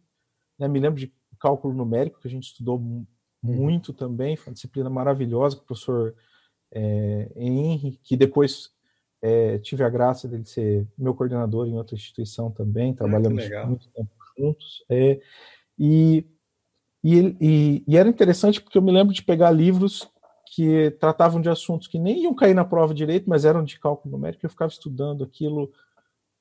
né, 0.59 0.67
me 0.67 0.81
lembro 0.81 0.99
de 0.99 1.13
cálculo 1.45 1.75
numérico, 1.75 2.19
que 2.21 2.27
a 2.27 2.31
gente 2.31 2.45
estudou 2.45 2.79
uhum. 2.79 3.07
muito 3.43 3.93
também, 3.93 4.35
foi 4.35 4.51
uma 4.51 4.55
disciplina 4.55 4.89
maravilhosa, 4.89 5.57
com 5.57 5.63
o 5.63 5.67
professor 5.67 6.15
é, 6.73 7.31
Henry, 7.37 8.01
que 8.03 8.17
depois 8.17 8.71
é, 9.21 9.59
tive 9.59 9.85
a 9.85 9.91
graça 9.91 10.27
dele 10.27 10.47
ser 10.47 10.89
meu 10.97 11.15
coordenador 11.15 11.69
em 11.69 11.77
outra 11.77 11.95
instituição 11.95 12.51
também, 12.51 12.93
ah, 12.93 12.97
trabalhamos 12.97 13.45
ah, 13.53 13.67
muito 13.67 13.91
tempo 13.91 14.11
juntos. 14.39 14.83
É, 14.89 15.21
e, 15.79 16.25
e, 17.05 17.37
e, 17.39 17.85
e, 17.87 17.97
era 17.99 18.09
interessante 18.09 18.59
porque 18.59 18.79
eu 18.79 18.83
me 18.83 18.91
lembro 18.91 19.13
de 19.13 19.23
pegar 19.23 19.51
livros 19.51 20.09
que 20.55 20.93
tratavam 20.93 21.43
de 21.43 21.51
assuntos 21.51 21.89
que 21.89 21.99
nem 21.99 22.23
iam 22.23 22.35
cair 22.35 22.55
na 22.55 22.65
prova 22.65 22.95
direito, 22.95 23.29
mas 23.29 23.45
eram 23.45 23.63
de 23.63 23.79
cálculo 23.79 24.17
numérico, 24.17 24.45
e 24.45 24.47
eu 24.47 24.51
ficava 24.51 24.73
estudando 24.73 25.25
aquilo 25.25 25.71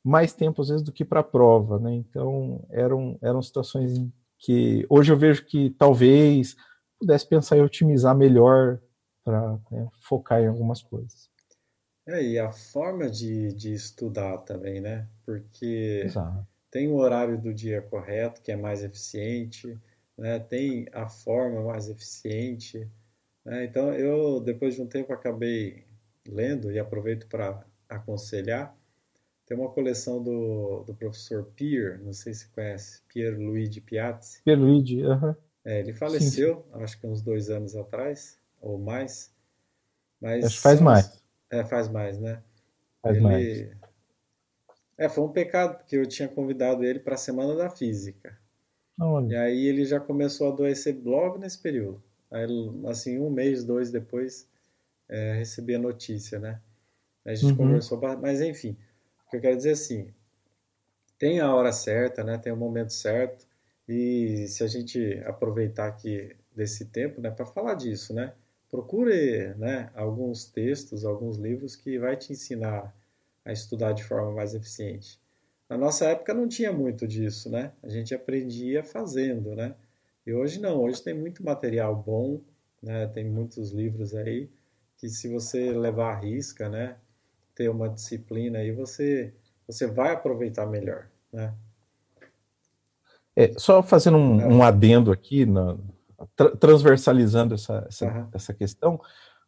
mais 0.02 0.32
tempo, 0.32 0.62
às 0.62 0.70
vezes, 0.70 0.84
do 0.84 0.94
que 0.94 1.04
para 1.04 1.20
a 1.20 1.24
prova. 1.24 1.78
Né? 1.78 1.94
Então, 1.94 2.66
eram, 2.70 3.18
eram 3.22 3.42
situações 3.42 4.00
que 4.44 4.86
hoje 4.90 5.12
eu 5.12 5.18
vejo 5.18 5.46
que 5.46 5.70
talvez 5.72 6.56
pudesse 7.00 7.28
pensar 7.28 7.58
em 7.58 7.62
otimizar 7.62 8.16
melhor 8.16 8.80
para 9.24 9.58
né, 9.72 9.88
focar 10.02 10.42
em 10.42 10.48
algumas 10.48 10.84
coisas. 10.84 11.30
É, 12.06 12.22
e 12.22 12.38
a 12.38 12.52
forma 12.52 13.10
de, 13.10 13.54
de 13.54 13.74
estudar 13.74 14.40
também, 14.40 14.82
né? 14.82 15.08
Porque 15.26 16.02
Exato. 16.04 16.46
tem 16.70 16.90
o 16.90 16.98
horário 16.98 17.40
do 17.40 17.54
dia 17.54 17.82
correto, 17.82 18.42
que 18.42 18.52
é 18.52 18.58
mais 18.58 18.84
eficiente, 18.84 19.80
né? 20.18 20.38
Tem 20.40 20.88
a 20.92 21.08
forma 21.08 21.64
mais 21.64 21.90
eficiente, 21.90 22.86
né? 23.46 23.64
Então, 23.64 23.94
eu, 23.94 24.42
depois 24.42 24.76
de 24.76 24.82
um 24.82 24.88
tempo, 24.88 25.14
acabei 25.14 25.86
lendo 26.28 26.70
e 26.70 26.78
aproveito 26.78 27.28
para 27.28 27.66
aconselhar. 27.88 28.76
Tem 29.54 29.62
uma 29.62 29.70
coleção 29.70 30.24
do, 30.24 30.84
do 30.84 30.96
professor 30.96 31.46
Pierre, 31.56 32.04
não 32.04 32.12
sei 32.12 32.34
se 32.34 32.48
conhece, 32.50 33.04
Pier 33.08 33.38
Luigi 33.38 33.80
Piazzi. 33.80 34.42
Pier 34.44 34.58
Luigi, 34.58 35.04
aham. 35.04 35.30
Uh 35.30 35.34
-huh. 35.34 35.38
É, 35.64 35.80
ele 35.80 35.94
faleceu, 35.94 36.56
sim, 36.56 36.64
sim. 36.64 36.84
acho 36.84 37.00
que 37.00 37.06
uns 37.06 37.22
dois 37.22 37.52
anos 37.52 37.76
atrás, 37.76 38.40
ou 38.60 38.80
mais. 38.80 39.32
Mas 40.20 40.44
acho 40.44 40.56
que 40.56 40.62
faz 40.64 40.82
mais 40.82 41.24
é, 41.52 41.64
faz 41.64 41.88
mais, 41.88 42.20
né? 42.20 42.42
Faz 43.00 43.16
ele... 43.16 43.24
mais. 43.24 43.70
É, 44.98 45.08
foi 45.08 45.24
um 45.24 45.30
pecado, 45.30 45.78
porque 45.78 45.98
eu 45.98 46.08
tinha 46.08 46.28
convidado 46.28 46.84
ele 46.84 47.00
para 47.00 47.14
a 47.14 47.18
Semana 47.18 47.56
da 47.56 47.70
Física. 47.70 48.36
Olha. 49.00 49.34
E 49.34 49.36
aí 49.36 49.68
ele 49.68 49.86
já 49.86 50.00
começou 50.00 50.48
a 50.48 50.50
adoecer 50.52 51.00
logo 51.06 51.38
nesse 51.38 51.60
período. 51.60 52.02
Aí, 52.32 52.48
assim, 52.88 53.20
um 53.20 53.30
mês, 53.30 53.64
dois 53.64 53.92
depois, 53.92 54.50
é, 55.08 55.36
recebi 55.36 55.76
a 55.76 55.80
notícia, 55.80 56.40
né? 56.40 56.60
A 57.24 57.36
gente 57.36 57.52
uhum. 57.52 57.58
conversou, 57.58 58.02
mas 58.20 58.42
enfim, 58.42 58.76
que 59.34 59.38
eu 59.38 59.42
quero 59.42 59.58
dizer 59.58 59.72
assim, 59.72 60.14
tem 61.18 61.40
a 61.40 61.54
hora 61.54 61.72
certa, 61.72 62.24
né? 62.24 62.38
Tem 62.38 62.52
o 62.54 62.58
momento 62.58 62.94
certo, 62.94 63.46
e 63.88 64.48
se 64.48 64.64
a 64.64 64.68
gente 64.68 65.22
aproveitar 65.26 65.88
aqui 65.88 66.36
desse 66.56 66.86
tempo, 66.86 67.20
né, 67.22 67.32
para 67.32 67.46
falar 67.46 67.74
disso, 67.76 68.14
né? 68.14 68.34
procure 68.74 69.54
né, 69.54 69.92
alguns 69.94 70.46
textos, 70.46 71.06
alguns 71.06 71.38
livros 71.38 71.76
que 71.76 72.00
vai 72.00 72.18
te 72.18 72.34
ensinar 72.34 72.92
a 73.46 73.52
estudar 73.52 73.92
de 73.92 74.04
forma 74.04 74.32
mais 74.32 74.56
eficiente. 74.56 75.22
Na 75.70 75.78
nossa 75.78 76.06
época 76.06 76.34
não 76.34 76.48
tinha 76.48 76.74
muito 76.74 77.08
disso, 77.08 77.52
né? 77.52 77.72
A 77.84 77.88
gente 77.88 78.16
aprendia 78.16 78.84
fazendo, 78.84 79.56
né? 79.56 79.76
E 80.26 80.34
hoje 80.34 80.60
não, 80.60 80.82
hoje 80.82 81.04
tem 81.04 81.14
muito 81.14 81.44
material 81.44 81.96
bom, 81.96 82.42
né? 82.82 83.06
Tem 83.06 83.30
muitos 83.30 83.70
livros 83.70 84.16
aí 84.16 84.50
que 84.98 85.08
se 85.08 85.28
você 85.28 85.72
levar 85.72 86.14
a 86.14 86.20
risca, 86.20 86.68
né? 86.68 86.98
Ter 87.56 87.70
uma 87.70 87.90
disciplina 87.90 88.60
aí, 88.60 88.72
você, 88.72 89.34
você 89.68 89.88
vai 89.88 90.14
aproveitar 90.14 90.66
melhor, 90.66 91.08
né? 91.32 91.54
É, 93.36 93.52
só 93.58 93.82
fazendo 93.82 94.18
um, 94.18 94.42
é. 94.42 94.48
um 94.48 94.64
adendo 94.64 95.12
aqui 95.12 95.46
na, 95.46 95.76
tra 96.36 96.56
transversalizando 96.56 97.56
essa, 97.56 97.86
essa, 97.88 98.06
uhum. 98.06 98.28
essa 98.32 98.54
questão, 98.54 99.00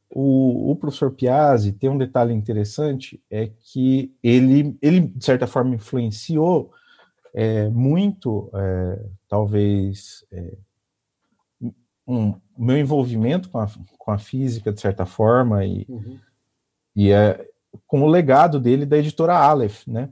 o, 0.09 0.71
o, 0.71 0.75
professor 0.75 1.11
Piazzi 1.11 1.71
tem 1.71 1.89
um 1.89 1.97
detalhe 1.97 2.33
interessante, 2.33 3.21
é 3.29 3.49
que 3.59 4.13
ele, 4.23 4.77
ele 4.81 5.01
de 5.01 5.23
certa 5.23 5.47
forma, 5.47 5.75
influenciou 5.75 6.71
é, 7.33 7.67
muito, 7.69 8.49
é, 8.53 9.05
talvez, 9.27 10.25
é, 10.31 10.57
um, 12.07 12.39
meu 12.57 12.77
envolvimento 12.77 13.49
com 13.49 13.59
a, 13.59 13.67
com 13.97 14.11
a 14.11 14.17
física, 14.17 14.71
de 14.71 14.79
certa 14.79 15.05
forma, 15.05 15.65
e, 15.65 15.85
uhum. 15.89 16.19
e 16.95 17.11
é, 17.11 17.45
com 17.85 18.01
o 18.01 18.07
legado 18.07 18.59
dele 18.59 18.85
da 18.85 18.97
editora 18.97 19.35
Aleph, 19.35 19.85
né? 19.87 20.11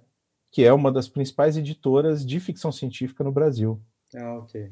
Que 0.51 0.63
é 0.63 0.73
uma 0.73 0.91
das 0.91 1.07
principais 1.07 1.57
editoras 1.57 2.25
de 2.25 2.39
ficção 2.39 2.71
científica 2.71 3.23
no 3.23 3.31
Brasil. 3.31 3.81
Ah, 4.15 4.37
ok. 4.37 4.71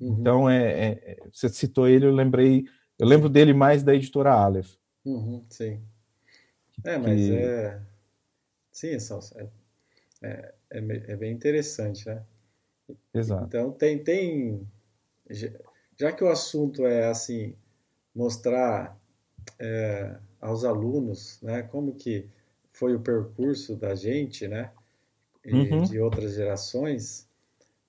Uhum. 0.00 0.16
Então, 0.20 0.50
é, 0.50 0.72
é, 0.72 1.18
você 1.32 1.48
citou 1.48 1.88
ele, 1.88 2.06
eu 2.06 2.14
lembrei, 2.14 2.64
eu 2.98 3.06
lembro 3.06 3.28
dele 3.28 3.52
mais 3.52 3.82
da 3.82 3.94
editora 3.94 4.32
Aleph. 4.32 4.74
Uhum, 5.04 5.44
sim. 5.48 5.80
É, 6.84 6.98
mas 6.98 7.20
que... 7.20 7.36
é. 7.36 7.80
Sim, 8.70 8.96
é, 9.34 9.48
é, 10.22 10.54
é, 10.70 10.78
é, 11.12 11.16
bem 11.16 11.32
interessante, 11.32 12.06
né? 12.06 12.22
Exato. 13.12 13.46
Então, 13.46 13.72
tem, 13.72 14.02
tem. 14.02 14.66
Já 15.98 16.12
que 16.12 16.22
o 16.22 16.28
assunto 16.28 16.86
é 16.86 17.08
assim, 17.08 17.56
mostrar 18.14 18.96
é, 19.58 20.16
aos 20.40 20.64
alunos, 20.64 21.40
né, 21.42 21.62
como 21.62 21.94
que 21.94 22.28
foi 22.72 22.94
o 22.94 23.00
percurso 23.00 23.74
da 23.76 23.94
gente, 23.94 24.46
né, 24.46 24.70
uhum. 25.44 25.82
de 25.82 26.00
outras 26.00 26.34
gerações, 26.34 27.28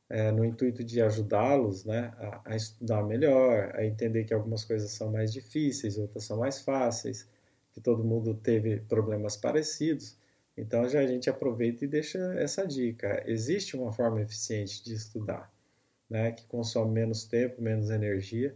é, 0.10 0.32
no 0.32 0.44
intuito 0.44 0.84
de 0.84 1.02
ajudá-los, 1.02 1.86
né, 1.86 2.12
a, 2.18 2.42
a, 2.54 2.56
estudar 2.56 3.04
melhor, 3.04 3.76
a 3.76 3.86
entender 3.86 4.24
que 4.24 4.34
algumas 4.34 4.66
coisas 4.66 4.90
são 4.92 5.12
mais 5.12 5.32
difíceis, 5.32 5.98
outras 5.98 6.24
são 6.24 6.38
mais 6.38 6.60
fáceis, 6.62 7.28
que 7.72 7.80
todo 7.80 8.04
mundo 8.04 8.34
teve 8.34 8.80
problemas 8.82 9.38
parecidos. 9.38 10.18
Então 10.58 10.90
já 10.90 11.00
a 11.00 11.06
gente 11.06 11.30
aproveita 11.30 11.86
e 11.86 11.88
deixa 11.88 12.18
essa 12.36 12.66
dica. 12.66 13.24
Existe 13.28 13.78
uma 13.78 13.94
forma 13.94 14.22
eficiente 14.22 14.84
de 14.84 14.94
estudar, 14.96 15.52
né, 16.10 16.32
que 16.32 16.46
consome 16.48 16.92
menos 16.92 17.26
tempo, 17.26 17.62
menos 17.62 17.92
energia 17.92 18.56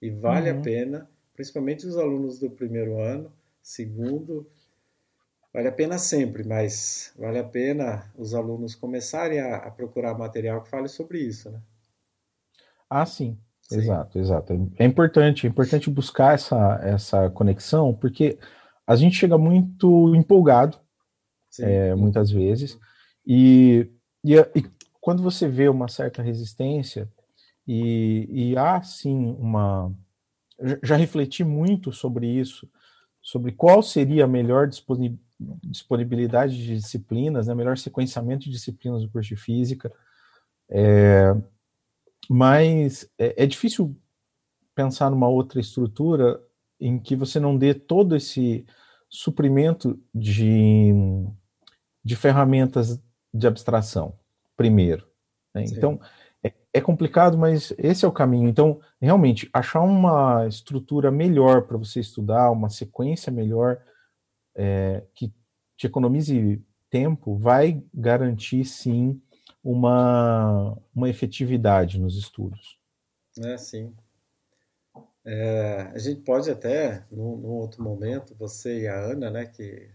e 0.00 0.08
vale 0.08 0.50
uhum. 0.50 0.58
a 0.58 0.62
pena, 0.62 1.10
principalmente 1.42 1.84
os 1.84 1.98
alunos 1.98 2.38
do 2.38 2.48
primeiro 2.48 3.00
ano, 3.00 3.32
segundo, 3.60 4.48
vale 5.52 5.66
a 5.66 5.72
pena 5.72 5.98
sempre, 5.98 6.44
mas 6.44 7.12
vale 7.18 7.36
a 7.40 7.44
pena 7.44 8.08
os 8.16 8.32
alunos 8.32 8.76
começarem 8.76 9.40
a, 9.40 9.56
a 9.56 9.70
procurar 9.72 10.16
material 10.16 10.62
que 10.62 10.70
fale 10.70 10.86
sobre 10.86 11.18
isso, 11.18 11.50
né? 11.50 11.60
Ah, 12.88 13.04
sim. 13.04 13.36
sim. 13.60 13.78
Exato, 13.78 14.20
exato. 14.20 14.70
É 14.78 14.84
importante, 14.84 15.44
é 15.44 15.50
importante 15.50 15.90
buscar 15.90 16.34
essa, 16.34 16.78
essa 16.80 17.28
conexão, 17.30 17.92
porque 17.92 18.38
a 18.86 18.94
gente 18.94 19.16
chega 19.16 19.36
muito 19.36 20.14
empolgado 20.14 20.78
é, 21.58 21.92
muitas 21.96 22.30
vezes. 22.30 22.78
E, 23.26 23.90
e, 24.24 24.36
e, 24.36 24.70
quando 25.00 25.24
você 25.24 25.48
vê 25.48 25.68
uma 25.68 25.88
certa 25.88 26.22
resistência, 26.22 27.10
e, 27.66 28.28
e 28.30 28.56
há 28.56 28.80
sim 28.80 29.36
uma. 29.40 29.92
Já 30.82 30.96
refleti 30.96 31.44
muito 31.44 31.92
sobre 31.92 32.26
isso, 32.26 32.68
sobre 33.20 33.52
qual 33.52 33.82
seria 33.82 34.24
a 34.24 34.28
melhor 34.28 34.68
disponibilidade 35.64 36.56
de 36.56 36.76
disciplinas, 36.76 37.46
né, 37.46 37.54
melhor 37.54 37.76
sequenciamento 37.78 38.44
de 38.44 38.50
disciplinas 38.50 39.02
do 39.02 39.10
curso 39.10 39.28
de 39.28 39.36
física. 39.36 39.92
É, 40.68 41.34
mas 42.28 43.08
é, 43.18 43.44
é 43.44 43.46
difícil 43.46 43.96
pensar 44.74 45.10
numa 45.10 45.28
outra 45.28 45.60
estrutura 45.60 46.40
em 46.80 46.98
que 46.98 47.14
você 47.14 47.38
não 47.38 47.56
dê 47.56 47.74
todo 47.74 48.16
esse 48.16 48.64
suprimento 49.08 50.00
de 50.14 50.92
de 52.04 52.16
ferramentas 52.16 53.00
de 53.32 53.46
abstração, 53.46 54.14
primeiro. 54.56 55.06
Né? 55.54 55.64
Então, 55.64 56.00
é, 56.72 56.80
complicado, 56.80 57.36
mas 57.36 57.72
esse 57.76 58.04
é 58.04 58.08
o 58.08 58.12
caminho. 58.12 58.48
Então, 58.48 58.80
realmente, 59.00 59.48
achar 59.52 59.80
uma 59.82 60.46
estrutura 60.46 61.10
melhor 61.10 61.62
para 61.62 61.76
você 61.76 62.00
estudar, 62.00 62.50
uma 62.50 62.70
sequência 62.70 63.30
melhor, 63.30 63.82
é, 64.54 65.04
que 65.14 65.32
te 65.76 65.86
economize 65.86 66.64
tempo, 66.88 67.36
vai 67.36 67.82
garantir, 67.92 68.64
sim, 68.64 69.20
uma, 69.62 70.76
uma 70.94 71.08
efetividade 71.08 71.98
nos 72.00 72.16
estudos. 72.16 72.78
É, 73.38 73.56
sim. 73.56 73.94
É, 75.24 75.90
a 75.94 75.98
gente 75.98 76.22
pode 76.22 76.50
até, 76.50 77.04
num, 77.10 77.36
num, 77.36 77.50
outro 77.50 77.82
momento, 77.82 78.34
você 78.34 78.80
e 78.80 78.88
a 78.88 78.98
Ana, 78.98 79.30
né, 79.30 79.46
que 79.46 79.90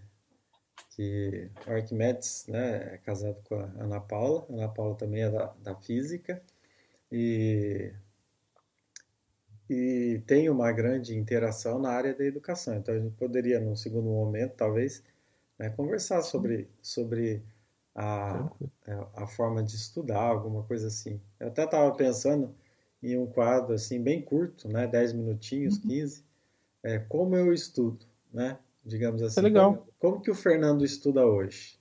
que 0.97 1.51
Arquimedes 1.67 2.47
né, 2.47 2.95
é 2.95 2.97
casado 2.97 3.37
com 3.47 3.53
a 3.53 3.65
Ana 3.77 4.01
Paula, 4.01 4.47
a 4.49 4.53
Ana 4.53 4.67
Paula 4.67 4.95
também 4.95 5.21
é 5.21 5.29
da, 5.29 5.53
da 5.61 5.75
física, 5.75 6.41
e, 7.11 7.91
e 9.69 10.21
tem 10.25 10.49
uma 10.49 10.71
grande 10.71 11.15
interação 11.15 11.79
na 11.79 11.89
área 11.89 12.13
da 12.13 12.25
educação. 12.25 12.75
Então 12.75 12.95
a 12.95 12.99
gente 12.99 13.15
poderia, 13.15 13.59
num 13.59 13.75
segundo 13.75 14.09
momento, 14.09 14.55
talvez, 14.55 15.03
né, 15.57 15.69
conversar 15.69 16.21
sobre, 16.21 16.69
sobre 16.81 17.43
a, 17.95 18.49
a 19.15 19.27
forma 19.27 19.63
de 19.63 19.75
estudar, 19.75 20.21
alguma 20.21 20.63
coisa 20.63 20.87
assim. 20.87 21.21
Eu 21.39 21.47
até 21.47 21.63
estava 21.63 21.93
pensando 21.95 22.53
em 23.01 23.17
um 23.17 23.27
quadro 23.27 23.73
assim 23.73 24.01
bem 24.01 24.21
curto, 24.21 24.67
né, 24.67 24.87
10 24.87 25.13
minutinhos, 25.13 25.77
15, 25.77 26.19
uhum. 26.19 26.25
é, 26.83 26.99
como 26.99 27.35
eu 27.35 27.53
estudo, 27.53 28.05
né? 28.33 28.57
digamos 28.87 29.21
assim. 29.21 29.39
É 29.39 29.43
legal. 29.43 29.73
Como, 29.75 29.93
como, 29.99 30.21
que 30.21 30.31
o 30.31 30.35
Fernando 30.35 30.83
estuda 30.83 31.25
hoje? 31.25 31.77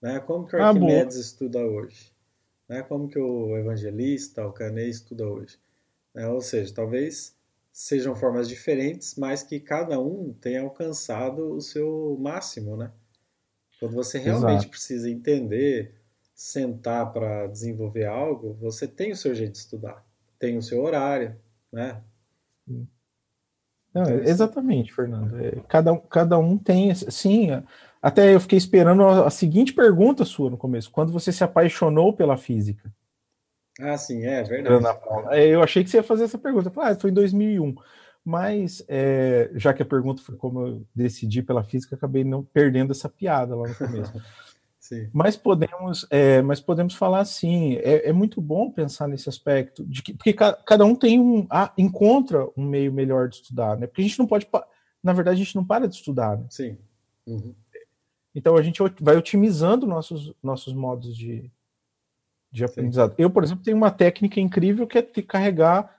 Né? 0.00 0.20
Como 0.20 0.46
que 0.46 0.54
o 0.54 0.62
ah, 0.62 0.68
Arquimedes 0.68 1.16
ah, 1.16 1.20
estuda 1.20 1.58
hoje? 1.60 2.12
Né? 2.68 2.82
Como 2.82 3.08
que 3.08 3.18
o 3.18 3.56
evangelista, 3.56 4.46
o 4.46 4.52
Canet 4.52 4.90
estuda 4.90 5.26
hoje? 5.26 5.58
Né? 6.14 6.26
Ou 6.28 6.40
seja, 6.40 6.72
talvez 6.74 7.36
sejam 7.72 8.14
formas 8.14 8.48
diferentes, 8.48 9.16
mas 9.16 9.42
que 9.42 9.58
cada 9.58 9.98
um 9.98 10.32
tenha 10.32 10.62
alcançado 10.62 11.54
o 11.54 11.60
seu 11.60 12.16
máximo, 12.20 12.76
né? 12.76 12.92
Quando 13.80 13.94
você 13.94 14.16
realmente 14.18 14.60
Exato. 14.60 14.70
precisa 14.70 15.10
entender, 15.10 15.94
sentar 16.34 17.12
para 17.12 17.48
desenvolver 17.48 18.06
algo, 18.06 18.54
você 18.54 18.86
tem 18.86 19.10
o 19.10 19.16
seu 19.16 19.34
jeito 19.34 19.52
de 19.52 19.58
estudar, 19.58 20.06
tem 20.38 20.56
o 20.56 20.62
seu 20.62 20.80
horário, 20.80 21.36
né? 21.72 22.00
Não, 23.94 24.04
exatamente, 24.24 24.92
Fernando. 24.92 25.36
É, 25.36 25.52
cada, 25.68 25.96
cada 25.98 26.38
um 26.38 26.58
tem. 26.58 26.92
Sim, 26.94 27.62
até 28.04 28.34
eu 28.34 28.40
fiquei 28.40 28.58
esperando 28.58 29.02
a, 29.02 29.28
a, 29.28 29.30
seguinte 29.30 29.72
pergunta 29.72 30.26
sua 30.26 30.50
no 30.50 30.58
começo: 30.58 30.90
quando 30.90 31.10
você 31.10 31.32
se 31.32 31.42
apaixonou 31.42 32.12
pela 32.12 32.36
física? 32.36 32.92
Ah, 33.80 33.96
sim, 33.96 34.26
é 34.26 34.42
verdade. 34.42 34.98
É, 35.30 35.46
eu 35.46 35.62
achei 35.62 35.82
que 35.82 35.88
você 35.88 35.96
ia 35.96 36.02
fazer 36.02 36.24
essa 36.24 36.36
pergunta. 36.36 36.70
falei, 36.70 36.92
ah, 36.92 36.96
foi 36.96 37.10
em 37.10 37.14
2001. 37.14 37.74
Mas, 38.22 38.84
é, 38.88 39.50
já 39.54 39.72
que 39.72 39.82
a 39.82 39.86
pergunta 39.86 40.20
foi 40.20 40.36
como 40.36 40.66
eu 40.66 40.86
decidi 40.94 41.42
pela 41.42 41.64
física, 41.64 41.96
acabei 41.96 42.24
não 42.24 42.44
perdendo 42.44 42.92
essa 42.92 43.08
piada 43.08 43.56
lá 43.56 43.66
no 43.66 43.74
começo. 43.74 44.12
Mas 45.14 45.34
podemos, 45.34 46.06
é, 46.10 46.42
mas 46.42 46.60
podemos 46.60 46.94
falar 46.94 47.20
assim, 47.20 47.76
é, 47.76 48.10
é, 48.10 48.12
muito 48.12 48.38
bom 48.38 48.70
pensar 48.70 49.08
nesse 49.08 49.30
aspecto, 49.30 49.82
de 49.86 50.02
que, 50.02 50.12
porque 50.12 50.34
ca, 50.34 50.52
cada 50.52 50.84
um 50.84 50.94
tem 50.94 51.18
um, 51.18 51.46
ah, 51.48 51.72
encontra 51.78 52.46
um 52.54 52.66
meio 52.66 52.92
melhor 52.92 53.30
de 53.30 53.36
estudar, 53.36 53.78
né? 53.78 53.86
Porque 53.86 54.02
a 54.02 54.04
gente 54.04 54.18
não 54.18 54.26
pode, 54.26 54.46
na 55.02 55.14
verdade, 55.14 55.40
a 55.40 55.44
gente 55.44 55.56
não 55.56 55.64
para 55.64 55.88
de 55.88 55.94
estudar, 55.94 56.36
né? 56.36 56.44
Sim. 56.50 56.76
Uhum. 57.26 57.54
Então 58.34 58.56
a 58.56 58.62
gente 58.62 58.80
vai 59.00 59.16
otimizando 59.16 59.86
nossos, 59.86 60.34
nossos 60.42 60.74
modos 60.74 61.16
de, 61.16 61.50
de 62.50 62.64
aprendizado. 62.64 63.10
Sim. 63.10 63.22
Eu, 63.22 63.30
por 63.30 63.44
exemplo, 63.44 63.62
tenho 63.62 63.76
uma 63.76 63.90
técnica 63.90 64.40
incrível 64.40 64.86
que 64.86 64.98
é 64.98 65.02
carregar 65.02 65.94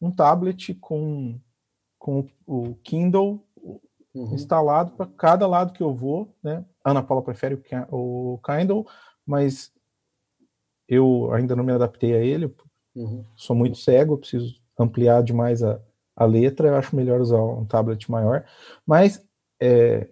um 0.00 0.10
tablet 0.10 0.74
com, 0.74 1.40
com 1.98 2.28
o 2.46 2.74
Kindle 2.82 3.42
uhum. 4.14 4.34
instalado 4.34 4.92
para 4.92 5.06
cada 5.06 5.46
lado 5.46 5.72
que 5.72 5.82
eu 5.82 5.94
vou, 5.94 6.34
né? 6.42 6.64
Ana 6.84 7.02
Paula 7.02 7.22
prefere 7.22 7.60
o, 7.90 8.38
Kindle, 8.38 8.86
mas 9.26 9.72
eu 10.88 11.32
ainda 11.32 11.54
não 11.54 11.64
me 11.64 11.72
adaptei 11.72 12.14
a 12.14 12.18
ele. 12.18 12.54
Uhum. 12.94 13.24
Sou 13.36 13.54
muito 13.54 13.76
cego, 13.78 14.18
preciso 14.18 14.60
ampliar 14.78 15.22
demais 15.22 15.62
a, 15.62 15.80
a 16.16 16.24
letra. 16.24 16.68
Eu 16.68 16.76
acho 16.76 16.96
melhor 16.96 17.20
usar 17.20 17.42
um 17.42 17.64
tablet 17.64 18.10
maior, 18.10 18.44
mas 18.86 19.24
é, 19.60 20.08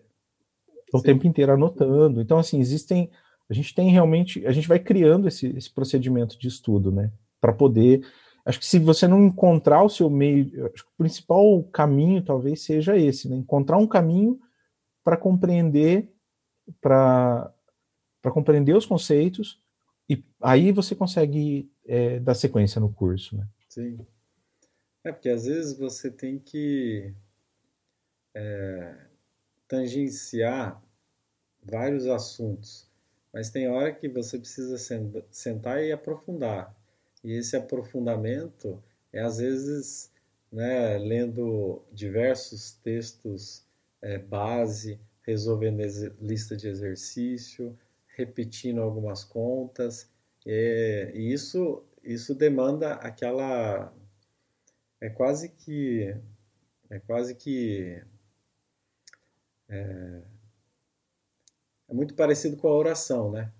o 0.92 1.02
tempo 1.02 1.26
inteiro 1.26 1.52
anotando. 1.52 2.20
Então, 2.20 2.38
assim, 2.38 2.60
existem. 2.60 3.10
A 3.48 3.54
gente 3.54 3.74
tem 3.74 3.90
realmente. 3.90 4.46
A 4.46 4.52
gente 4.52 4.68
vai 4.68 4.78
criando 4.78 5.28
esse, 5.28 5.48
esse 5.56 5.72
procedimento 5.72 6.38
de 6.38 6.48
estudo, 6.48 6.90
né? 6.90 7.10
Para 7.40 7.52
poder 7.52 8.02
Acho 8.46 8.60
que 8.60 8.66
se 8.66 8.78
você 8.78 9.08
não 9.08 9.24
encontrar 9.24 9.82
o 9.82 9.88
seu 9.88 10.08
meio, 10.08 10.66
acho 10.66 10.84
que 10.84 10.90
o 10.90 10.96
principal 10.96 11.64
caminho 11.64 12.24
talvez 12.24 12.62
seja 12.62 12.96
esse, 12.96 13.28
né? 13.28 13.34
encontrar 13.34 13.76
um 13.76 13.88
caminho 13.88 14.40
para 15.02 15.16
compreender, 15.16 16.08
para 16.80 17.52
compreender 18.30 18.76
os 18.76 18.86
conceitos 18.86 19.60
e 20.08 20.24
aí 20.40 20.70
você 20.70 20.94
consegue 20.94 21.68
é, 21.84 22.20
dar 22.20 22.34
sequência 22.34 22.80
no 22.80 22.92
curso, 22.92 23.36
né? 23.36 23.48
Sim. 23.68 23.98
É 25.02 25.10
porque 25.10 25.28
às 25.28 25.44
vezes 25.44 25.76
você 25.76 26.08
tem 26.08 26.38
que 26.38 27.12
é, 28.32 29.06
tangenciar 29.68 30.82
vários 31.62 32.06
assuntos, 32.06 32.88
mas 33.32 33.50
tem 33.50 33.68
hora 33.68 33.92
que 33.92 34.08
você 34.08 34.38
precisa 34.38 34.78
sentar 35.30 35.82
e 35.82 35.92
aprofundar. 35.92 36.74
E 37.22 37.32
esse 37.32 37.56
aprofundamento 37.56 38.82
é, 39.12 39.20
às 39.20 39.38
vezes, 39.38 40.12
né, 40.52 40.98
lendo 40.98 41.82
diversos 41.92 42.72
textos 42.72 43.64
é, 44.02 44.18
base, 44.18 45.00
resolvendo 45.22 45.80
lista 46.20 46.56
de 46.56 46.68
exercício, 46.68 47.76
repetindo 48.16 48.80
algumas 48.80 49.24
contas. 49.24 50.08
É, 50.46 51.10
e 51.14 51.32
isso, 51.32 51.82
isso 52.02 52.34
demanda 52.34 52.94
aquela. 52.94 53.92
É 55.00 55.08
quase 55.10 55.48
que. 55.48 56.16
É 56.90 56.98
quase 57.00 57.34
que. 57.34 58.02
É, 59.68 60.22
é 61.88 61.94
muito 61.94 62.14
parecido 62.14 62.56
com 62.56 62.68
a 62.68 62.76
oração, 62.76 63.30
né? 63.30 63.52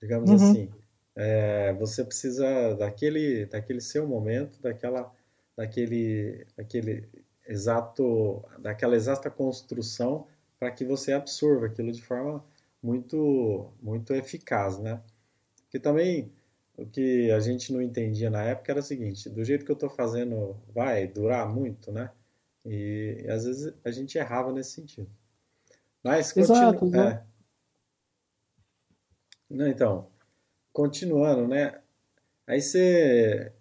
Digamos 0.00 0.30
uhum. 0.30 0.36
assim. 0.36 0.70
É, 1.14 1.72
você 1.74 2.04
precisa 2.04 2.74
daquele, 2.74 3.46
daquele 3.46 3.80
seu 3.80 4.06
momento, 4.06 4.60
daquela, 4.62 5.12
daquele, 5.56 6.46
daquele 6.56 7.08
exato, 7.46 8.42
daquela 8.58 8.96
exata 8.96 9.30
construção 9.30 10.26
para 10.58 10.70
que 10.70 10.84
você 10.84 11.12
absorva 11.12 11.66
aquilo 11.66 11.90
de 11.92 12.02
forma 12.02 12.44
muito, 12.82 13.70
muito 13.82 14.14
eficaz, 14.14 14.78
né? 14.78 15.02
Porque 15.64 15.78
também 15.78 16.32
o 16.76 16.86
que 16.86 17.30
a 17.30 17.40
gente 17.40 17.72
não 17.72 17.82
entendia 17.82 18.30
na 18.30 18.42
época 18.42 18.72
era 18.72 18.80
o 18.80 18.82
seguinte: 18.82 19.28
do 19.28 19.44
jeito 19.44 19.64
que 19.64 19.70
eu 19.70 19.74
estou 19.74 19.90
fazendo, 19.90 20.56
vai 20.74 21.06
durar 21.06 21.48
muito, 21.48 21.92
né? 21.92 22.10
E, 22.64 23.22
e, 23.24 23.30
às 23.30 23.44
vezes 23.44 23.74
a 23.84 23.90
gente 23.90 24.16
errava 24.18 24.52
nesse 24.52 24.72
sentido. 24.72 25.10
Mas 26.02 26.36
exato, 26.36 26.78
continu... 26.78 27.02
exato. 27.02 27.16
É. 27.16 27.26
Não, 29.50 29.66
então, 29.66 30.10
continuando, 30.72 31.48
né? 31.48 31.80
Aí 32.46 32.60
você 32.60 33.52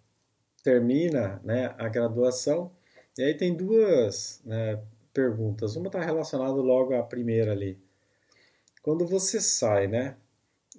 termina, 0.63 1.39
né, 1.43 1.73
a 1.77 1.87
graduação 1.87 2.71
e 3.17 3.23
aí 3.23 3.33
tem 3.33 3.55
duas 3.55 4.41
né, 4.45 4.81
perguntas. 5.13 5.75
Uma 5.75 5.87
está 5.87 6.01
relacionada 6.01 6.53
logo 6.53 6.93
à 6.93 7.03
primeira 7.03 7.51
ali. 7.51 7.79
Quando 8.81 9.05
você 9.05 9.41
sai, 9.41 9.87
né, 9.87 10.15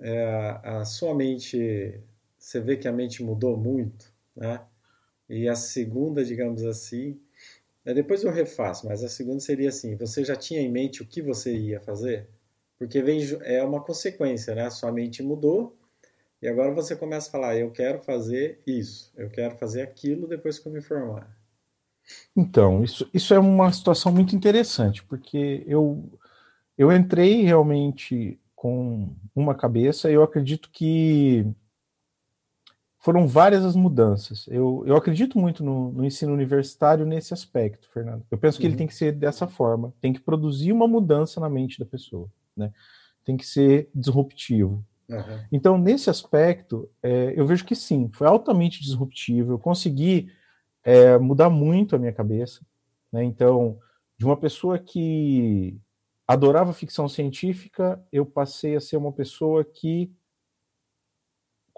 é, 0.00 0.58
a 0.62 0.84
sua 0.84 1.14
mente, 1.14 2.00
você 2.38 2.60
vê 2.60 2.76
que 2.76 2.88
a 2.88 2.92
mente 2.92 3.22
mudou 3.22 3.56
muito, 3.56 4.12
né? 4.34 4.64
E 5.28 5.48
a 5.48 5.54
segunda, 5.54 6.24
digamos 6.24 6.64
assim, 6.64 7.10
né, 7.10 7.20
depois 7.84 8.22
eu 8.22 8.30
refaço, 8.30 8.86
mas 8.86 9.02
a 9.02 9.08
segunda 9.08 9.40
seria 9.40 9.68
assim: 9.68 9.96
você 9.96 10.24
já 10.24 10.36
tinha 10.36 10.60
em 10.60 10.70
mente 10.70 11.02
o 11.02 11.06
que 11.06 11.22
você 11.22 11.54
ia 11.56 11.80
fazer? 11.80 12.28
Porque 12.78 13.02
vem, 13.02 13.20
é 13.42 13.62
uma 13.62 13.82
consequência, 13.82 14.54
né? 14.54 14.68
Sua 14.70 14.92
mente 14.92 15.22
mudou 15.22 15.76
e 16.42 16.48
agora 16.48 16.72
você 16.72 16.96
começa 16.96 17.28
a 17.28 17.32
falar: 17.32 17.56
eu 17.56 17.70
quero 17.70 18.00
fazer 18.00 18.60
isso, 18.66 19.12
eu 19.16 19.30
quero 19.30 19.56
fazer 19.56 19.82
aquilo 19.82 20.26
depois 20.26 20.58
que 20.58 20.66
eu 20.66 20.72
me 20.72 20.80
formar. 20.80 21.36
Então, 22.36 22.82
isso, 22.82 23.08
isso 23.12 23.34
é 23.34 23.38
uma 23.38 23.70
situação 23.72 24.10
muito 24.10 24.34
interessante, 24.34 25.02
porque 25.04 25.62
eu, 25.66 26.10
eu 26.76 26.90
entrei 26.90 27.42
realmente 27.42 28.40
com 28.56 29.14
uma 29.34 29.54
cabeça, 29.54 30.10
eu 30.10 30.22
acredito 30.22 30.70
que 30.70 31.46
foram 33.00 33.26
várias 33.26 33.64
as 33.64 33.74
mudanças. 33.74 34.46
Eu, 34.48 34.84
eu 34.86 34.94
acredito 34.94 35.38
muito 35.38 35.64
no, 35.64 35.90
no 35.90 36.04
ensino 36.04 36.34
universitário 36.34 37.06
nesse 37.06 37.32
aspecto, 37.32 37.88
Fernando. 37.90 38.24
Eu 38.30 38.36
penso 38.36 38.58
que 38.58 38.64
uhum. 38.64 38.70
ele 38.70 38.76
tem 38.76 38.86
que 38.86 38.94
ser 38.94 39.12
dessa 39.12 39.48
forma, 39.48 39.94
tem 40.02 40.12
que 40.12 40.20
produzir 40.20 40.70
uma 40.70 40.86
mudança 40.86 41.40
na 41.40 41.48
mente 41.48 41.78
da 41.78 41.86
pessoa, 41.86 42.30
né? 42.54 42.70
Tem 43.24 43.38
que 43.38 43.46
ser 43.46 43.88
disruptivo. 43.94 44.84
Uhum. 45.08 45.44
Então, 45.50 45.78
nesse 45.78 46.10
aspecto, 46.10 46.90
é, 47.02 47.32
eu 47.34 47.46
vejo 47.46 47.64
que 47.64 47.74
sim, 47.74 48.10
foi 48.12 48.26
altamente 48.26 48.82
disruptivo. 48.82 49.52
Eu 49.52 49.58
consegui 49.58 50.30
é, 50.84 51.18
mudar 51.18 51.48
muito 51.48 51.96
a 51.96 51.98
minha 51.98 52.12
cabeça. 52.12 52.60
Né? 53.10 53.24
Então, 53.24 53.78
de 54.18 54.26
uma 54.26 54.36
pessoa 54.36 54.78
que 54.78 55.80
adorava 56.28 56.72
ficção 56.74 57.08
científica, 57.08 58.02
eu 58.12 58.26
passei 58.26 58.76
a 58.76 58.80
ser 58.80 58.98
uma 58.98 59.12
pessoa 59.12 59.64
que 59.64 60.12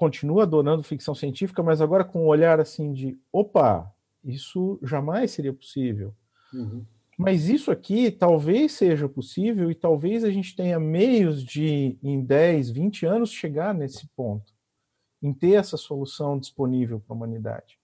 continua 0.02 0.42
adorando 0.42 0.82
ficção 0.82 1.14
científica, 1.14 1.62
mas 1.62 1.80
agora 1.80 2.02
com 2.02 2.24
um 2.24 2.26
olhar 2.26 2.58
assim 2.58 2.92
de, 2.92 3.16
opa, 3.32 3.88
isso 4.24 4.76
jamais 4.82 5.30
seria 5.30 5.52
possível. 5.52 6.12
Uhum. 6.52 6.84
Mas 7.16 7.48
isso 7.48 7.70
aqui 7.70 8.10
talvez 8.10 8.72
seja 8.72 9.08
possível 9.08 9.70
e 9.70 9.76
talvez 9.76 10.24
a 10.24 10.30
gente 10.32 10.56
tenha 10.56 10.80
meios 10.80 11.44
de, 11.44 11.96
em 12.02 12.20
10, 12.20 12.70
20 12.70 13.06
anos, 13.06 13.30
chegar 13.30 13.72
nesse 13.72 14.08
ponto, 14.16 14.52
em 15.22 15.32
ter 15.32 15.52
essa 15.52 15.76
solução 15.76 16.36
disponível 16.36 16.98
para 16.98 17.14
a 17.14 17.16
humanidade. 17.16 17.78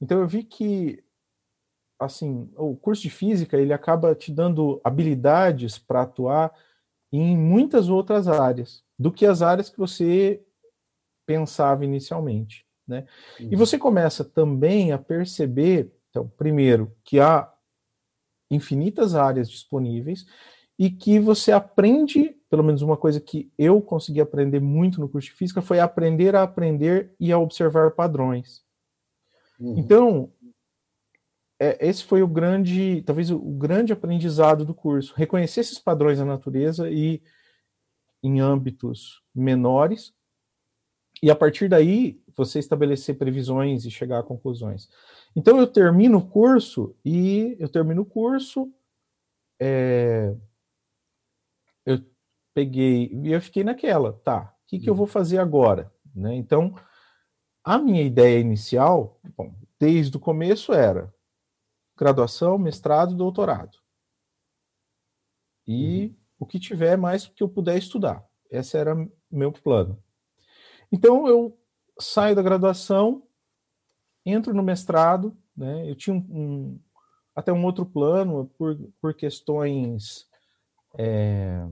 Então 0.00 0.20
eu 0.20 0.28
vi 0.28 0.44
que 0.44 1.02
assim, 1.98 2.48
o 2.56 2.76
curso 2.76 3.02
de 3.02 3.10
física, 3.10 3.56
ele 3.56 3.72
acaba 3.72 4.14
te 4.14 4.30
dando 4.30 4.80
habilidades 4.84 5.80
para 5.80 6.02
atuar 6.02 6.54
em 7.12 7.36
muitas 7.36 7.88
outras 7.88 8.28
áreas 8.28 8.84
do 8.96 9.10
que 9.10 9.26
as 9.26 9.42
áreas 9.42 9.68
que 9.68 9.78
você 9.78 10.40
pensava 11.26 11.84
inicialmente, 11.84 12.66
né? 12.86 13.06
Uhum. 13.40 13.48
E 13.52 13.56
você 13.56 13.78
começa 13.78 14.24
também 14.24 14.92
a 14.92 14.98
perceber, 14.98 15.92
então, 16.10 16.28
primeiro, 16.36 16.94
que 17.04 17.20
há 17.20 17.52
infinitas 18.50 19.14
áreas 19.14 19.50
disponíveis 19.50 20.26
e 20.78 20.90
que 20.90 21.18
você 21.18 21.52
aprende, 21.52 22.36
pelo 22.50 22.64
menos 22.64 22.82
uma 22.82 22.96
coisa 22.96 23.20
que 23.20 23.50
eu 23.56 23.80
consegui 23.80 24.20
aprender 24.20 24.60
muito 24.60 25.00
no 25.00 25.08
curso 25.08 25.28
de 25.28 25.34
física 25.34 25.62
foi 25.62 25.80
aprender 25.80 26.34
a 26.34 26.42
aprender 26.42 27.14
e 27.18 27.32
a 27.32 27.38
observar 27.38 27.92
padrões. 27.92 28.62
Uhum. 29.58 29.78
Então, 29.78 30.32
é, 31.58 31.88
esse 31.88 32.04
foi 32.04 32.22
o 32.22 32.28
grande, 32.28 33.02
talvez 33.02 33.30
o, 33.30 33.36
o 33.36 33.52
grande 33.52 33.92
aprendizado 33.92 34.64
do 34.64 34.74
curso, 34.74 35.14
reconhecer 35.16 35.60
esses 35.60 35.78
padrões 35.78 36.18
da 36.18 36.24
natureza 36.24 36.90
e 36.90 37.22
em 38.22 38.40
âmbitos 38.40 39.22
menores, 39.34 40.12
e 41.24 41.30
a 41.30 41.34
partir 41.34 41.70
daí 41.70 42.22
você 42.36 42.58
estabelecer 42.58 43.16
previsões 43.16 43.86
e 43.86 43.90
chegar 43.90 44.18
a 44.18 44.22
conclusões. 44.22 44.90
Então 45.34 45.58
eu 45.58 45.66
termino 45.66 46.18
o 46.18 46.28
curso 46.28 46.94
e 47.02 47.56
eu 47.58 47.66
termino 47.66 48.02
o 48.02 48.04
curso, 48.04 48.70
é, 49.58 50.36
eu 51.86 51.98
peguei 52.52 53.10
e 53.10 53.32
eu 53.32 53.40
fiquei 53.40 53.64
naquela, 53.64 54.12
tá? 54.12 54.54
O 54.64 54.66
que, 54.66 54.78
que 54.78 54.86
eu 54.86 54.92
uhum. 54.92 54.98
vou 54.98 55.06
fazer 55.06 55.38
agora? 55.38 55.90
Né? 56.14 56.34
Então 56.34 56.74
a 57.64 57.78
minha 57.78 58.02
ideia 58.02 58.38
inicial, 58.38 59.18
bom, 59.34 59.54
desde 59.80 60.14
o 60.14 60.20
começo 60.20 60.74
era 60.74 61.10
graduação, 61.96 62.58
mestrado, 62.58 63.16
doutorado. 63.16 63.78
E 65.66 66.04
uhum. 66.04 66.16
o 66.40 66.46
que 66.46 66.60
tiver 66.60 66.98
mais 66.98 67.26
que 67.26 67.42
eu 67.42 67.48
puder 67.48 67.78
estudar. 67.78 68.22
Esse 68.50 68.76
era 68.76 68.94
meu 69.30 69.50
plano. 69.50 70.03
Então 70.94 71.26
eu 71.26 71.58
saio 71.98 72.36
da 72.36 72.42
graduação, 72.42 73.24
entro 74.24 74.54
no 74.54 74.62
mestrado, 74.62 75.36
né? 75.56 75.90
Eu 75.90 75.96
tinha 75.96 76.14
um, 76.14 76.24
um 76.30 76.80
até 77.34 77.52
um 77.52 77.64
outro 77.64 77.84
plano 77.84 78.48
por, 78.56 78.78
por 79.00 79.12
questões 79.12 80.28
é, 80.96 81.66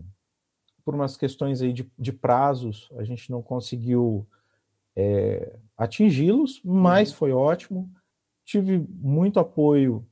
por 0.85 0.92
umas 0.92 1.16
questões 1.16 1.62
aí 1.62 1.72
de, 1.72 1.88
de 1.96 2.12
prazos, 2.12 2.90
a 2.96 3.04
gente 3.04 3.30
não 3.30 3.40
conseguiu 3.40 4.26
é, 4.96 5.56
atingi-los, 5.76 6.61
mas 6.64 7.11
uhum. 7.11 7.16
foi 7.16 7.32
ótimo. 7.32 7.94
Tive 8.44 8.85
muito 8.90 9.38
apoio 9.38 10.04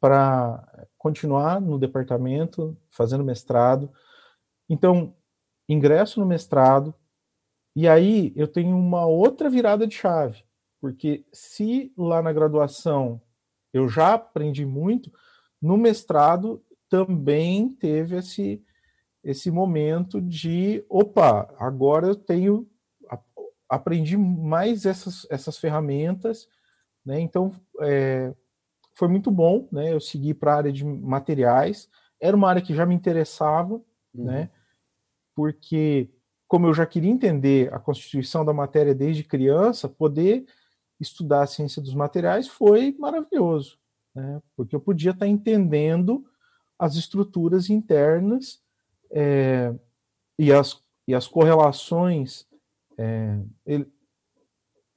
para 0.00 0.88
continuar 0.96 1.60
no 1.60 1.78
departamento, 1.78 2.74
fazendo 2.90 3.22
mestrado. 3.22 3.92
Então, 4.66 5.14
ingresso 5.68 6.20
no 6.20 6.24
mestrado, 6.24 6.94
e 7.76 7.86
aí 7.86 8.32
eu 8.34 8.48
tenho 8.48 8.76
uma 8.76 9.06
outra 9.06 9.50
virada 9.50 9.86
de 9.86 9.94
chave, 9.94 10.42
porque 10.80 11.26
se 11.32 11.92
lá 11.96 12.22
na 12.22 12.32
graduação 12.32 13.20
eu 13.72 13.86
já 13.86 14.14
aprendi 14.14 14.64
muito, 14.64 15.12
no 15.60 15.76
mestrado 15.76 16.64
também 16.88 17.68
teve 17.68 18.16
esse 18.16 18.62
esse 19.22 19.50
momento 19.50 20.20
de, 20.20 20.84
opa, 20.88 21.52
agora 21.58 22.06
eu 22.06 22.14
tenho 22.14 22.68
aprendi 23.68 24.16
mais 24.16 24.86
essas, 24.86 25.26
essas 25.28 25.58
ferramentas, 25.58 26.48
né? 27.04 27.20
Então 27.20 27.52
é, 27.80 28.34
foi 28.94 29.08
muito 29.08 29.30
bom, 29.30 29.68
né? 29.70 29.92
Eu 29.92 30.00
segui 30.00 30.32
para 30.32 30.54
a 30.54 30.56
área 30.56 30.72
de 30.72 30.84
materiais, 30.84 31.88
era 32.20 32.36
uma 32.36 32.48
área 32.48 32.62
que 32.62 32.74
já 32.74 32.86
me 32.86 32.94
interessava, 32.94 33.74
uhum. 33.74 34.24
né? 34.24 34.50
Porque 35.34 36.10
como 36.48 36.66
eu 36.66 36.74
já 36.74 36.86
queria 36.86 37.10
entender 37.10 37.72
a 37.72 37.78
constituição 37.78 38.44
da 38.44 38.52
matéria 38.52 38.94
desde 38.94 39.24
criança, 39.24 39.88
poder 39.88 40.46
estudar 41.00 41.42
a 41.42 41.46
ciência 41.46 41.82
dos 41.82 41.94
materiais 41.94 42.48
foi 42.48 42.94
maravilhoso, 42.98 43.78
né? 44.14 44.40
Porque 44.56 44.74
eu 44.74 44.80
podia 44.80 45.10
estar 45.10 45.26
entendendo 45.26 46.24
as 46.78 46.96
estruturas 46.96 47.70
internas 47.70 48.60
é, 49.10 49.74
e, 50.38 50.52
as, 50.52 50.80
e 51.06 51.14
as 51.14 51.26
correlações 51.26 52.46
é, 52.98 53.40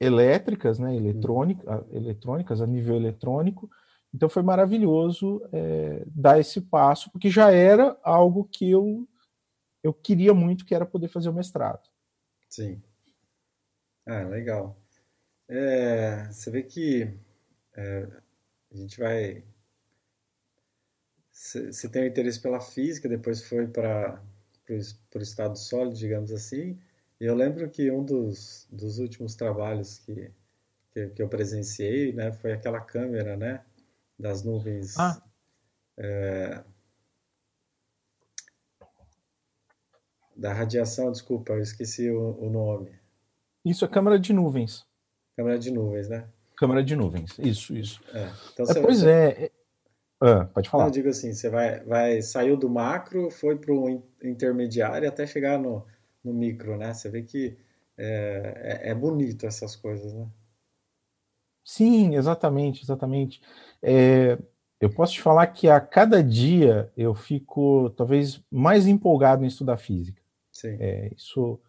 elétricas, 0.00 0.78
né, 0.78 0.96
eletrônica, 0.96 1.86
eletrônicas 1.92 2.60
a 2.60 2.66
nível 2.66 2.96
eletrônico. 2.96 3.70
Então 4.12 4.28
foi 4.28 4.42
maravilhoso 4.42 5.42
é, 5.52 6.02
dar 6.06 6.40
esse 6.40 6.60
passo, 6.60 7.10
porque 7.12 7.30
já 7.30 7.50
era 7.50 7.96
algo 8.02 8.48
que 8.50 8.68
eu, 8.68 9.06
eu 9.82 9.92
queria 9.92 10.34
muito, 10.34 10.64
que 10.64 10.74
era 10.74 10.86
poder 10.86 11.08
fazer 11.08 11.28
o 11.28 11.32
mestrado. 11.32 11.88
Sim. 12.48 12.82
Ah, 14.06 14.24
legal. 14.24 14.76
É, 15.48 16.26
você 16.30 16.50
vê 16.50 16.62
que 16.62 17.12
é, 17.74 18.06
a 18.72 18.76
gente 18.76 18.98
vai. 18.98 19.44
Você 21.32 21.88
tem 21.88 22.02
o 22.02 22.06
interesse 22.06 22.40
pela 22.40 22.60
física, 22.60 23.08
depois 23.08 23.42
foi 23.42 23.66
para 23.66 24.22
o 24.68 25.18
estado 25.18 25.58
sólido, 25.58 25.96
digamos 25.96 26.30
assim. 26.32 26.78
Eu 27.18 27.34
lembro 27.34 27.68
que 27.70 27.90
um 27.90 28.04
dos, 28.04 28.66
dos 28.70 28.98
últimos 28.98 29.34
trabalhos 29.34 29.98
que, 29.98 30.30
que, 30.90 31.08
que, 31.08 31.22
eu 31.22 31.28
presenciei, 31.28 32.12
né, 32.12 32.32
foi 32.32 32.52
aquela 32.52 32.80
câmera, 32.80 33.36
né, 33.36 33.64
das 34.18 34.42
nuvens. 34.42 34.98
Ah. 34.98 35.22
É, 35.96 36.64
da 40.40 40.54
radiação, 40.54 41.12
desculpa, 41.12 41.52
eu 41.52 41.60
esqueci 41.60 42.10
o, 42.10 42.36
o, 42.40 42.48
nome. 42.48 42.90
Isso 43.62 43.84
é 43.84 43.88
câmara 43.88 44.18
de 44.18 44.32
nuvens. 44.32 44.86
Câmara 45.36 45.58
de 45.58 45.70
nuvens, 45.70 46.08
né? 46.08 46.26
Câmara 46.56 46.82
de 46.82 46.96
nuvens, 46.96 47.38
isso, 47.38 47.76
isso. 47.76 48.02
É, 48.14 48.30
então 48.52 48.66
é, 48.66 48.80
pois 48.80 49.00
você... 49.00 49.10
é. 49.10 49.44
é 49.44 49.50
ah, 50.22 50.44
pode 50.46 50.70
falar. 50.70 50.86
Eu 50.86 50.90
digo 50.90 51.08
assim, 51.08 51.32
você 51.32 51.50
vai, 51.50 51.80
vai 51.80 52.22
saiu 52.22 52.56
do 52.56 52.70
macro, 52.70 53.30
foi 53.30 53.56
para 53.56 53.72
o 53.72 54.02
intermediário 54.22 55.06
até 55.06 55.26
chegar 55.26 55.58
no, 55.58 55.84
no 56.24 56.32
micro, 56.32 56.76
né? 56.76 56.94
Você 56.94 57.10
vê 57.10 57.22
que 57.22 57.58
é, 57.98 58.80
é, 58.84 58.90
é 58.90 58.94
bonito 58.94 59.46
essas 59.46 59.76
coisas, 59.76 60.12
né? 60.14 60.26
Sim, 61.62 62.16
exatamente, 62.16 62.82
exatamente. 62.82 63.42
É, 63.82 64.38
eu 64.80 64.88
posso 64.88 65.12
te 65.12 65.22
falar 65.22 65.46
que 65.48 65.68
a 65.68 65.78
cada 65.80 66.22
dia 66.22 66.90
eu 66.96 67.14
fico 67.14 67.90
talvez 67.90 68.42
mais 68.50 68.86
empolgado 68.86 69.44
em 69.44 69.48
estudar 69.48 69.76
física. 69.76 70.19
É, 70.68 71.12
isso 71.16 71.60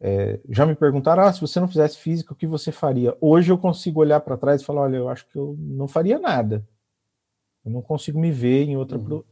é, 0.00 0.40
já 0.48 0.64
me 0.64 0.74
perguntaram, 0.74 1.24
ah, 1.24 1.32
se 1.32 1.40
você 1.40 1.58
não 1.58 1.68
fizesse 1.68 1.98
física, 1.98 2.32
o 2.32 2.36
que 2.36 2.46
você 2.46 2.70
faria? 2.70 3.16
Hoje 3.20 3.50
eu 3.50 3.58
consigo 3.58 4.00
olhar 4.00 4.20
para 4.20 4.36
trás 4.36 4.60
e 4.62 4.64
falar, 4.64 4.82
olha, 4.82 4.96
eu 4.96 5.08
acho 5.08 5.26
que 5.28 5.36
eu 5.36 5.56
não 5.58 5.88
faria 5.88 6.18
nada. 6.18 6.66
Eu 7.64 7.72
não 7.72 7.82
consigo 7.82 8.18
me 8.18 8.30
ver 8.30 8.64
em 8.64 8.76
outra 8.76 8.96
uhum. 8.96 9.24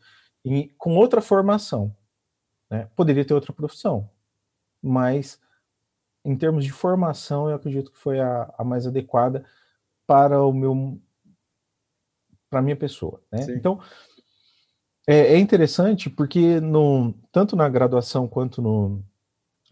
em, 0.44 0.68
com 0.76 0.96
outra 0.96 1.20
formação. 1.20 1.94
Né? 2.70 2.88
Poderia 2.96 3.24
ter 3.24 3.34
outra 3.34 3.52
profissão, 3.52 4.10
mas 4.82 5.40
em 6.24 6.36
termos 6.36 6.64
de 6.64 6.72
formação, 6.72 7.48
eu 7.48 7.54
acredito 7.54 7.92
que 7.92 7.98
foi 7.98 8.18
a, 8.18 8.52
a 8.58 8.64
mais 8.64 8.84
adequada 8.84 9.44
para 10.04 10.42
o 10.44 10.52
meu 10.52 11.00
para 12.50 12.60
minha 12.62 12.76
pessoa. 12.76 13.22
Né? 13.30 13.46
Então 13.50 13.80
é, 15.06 15.34
é, 15.34 15.38
interessante 15.38 16.10
porque 16.10 16.60
no, 16.60 17.14
tanto 17.30 17.54
na 17.54 17.68
graduação 17.68 18.26
quanto 18.26 18.60
no, 18.60 19.02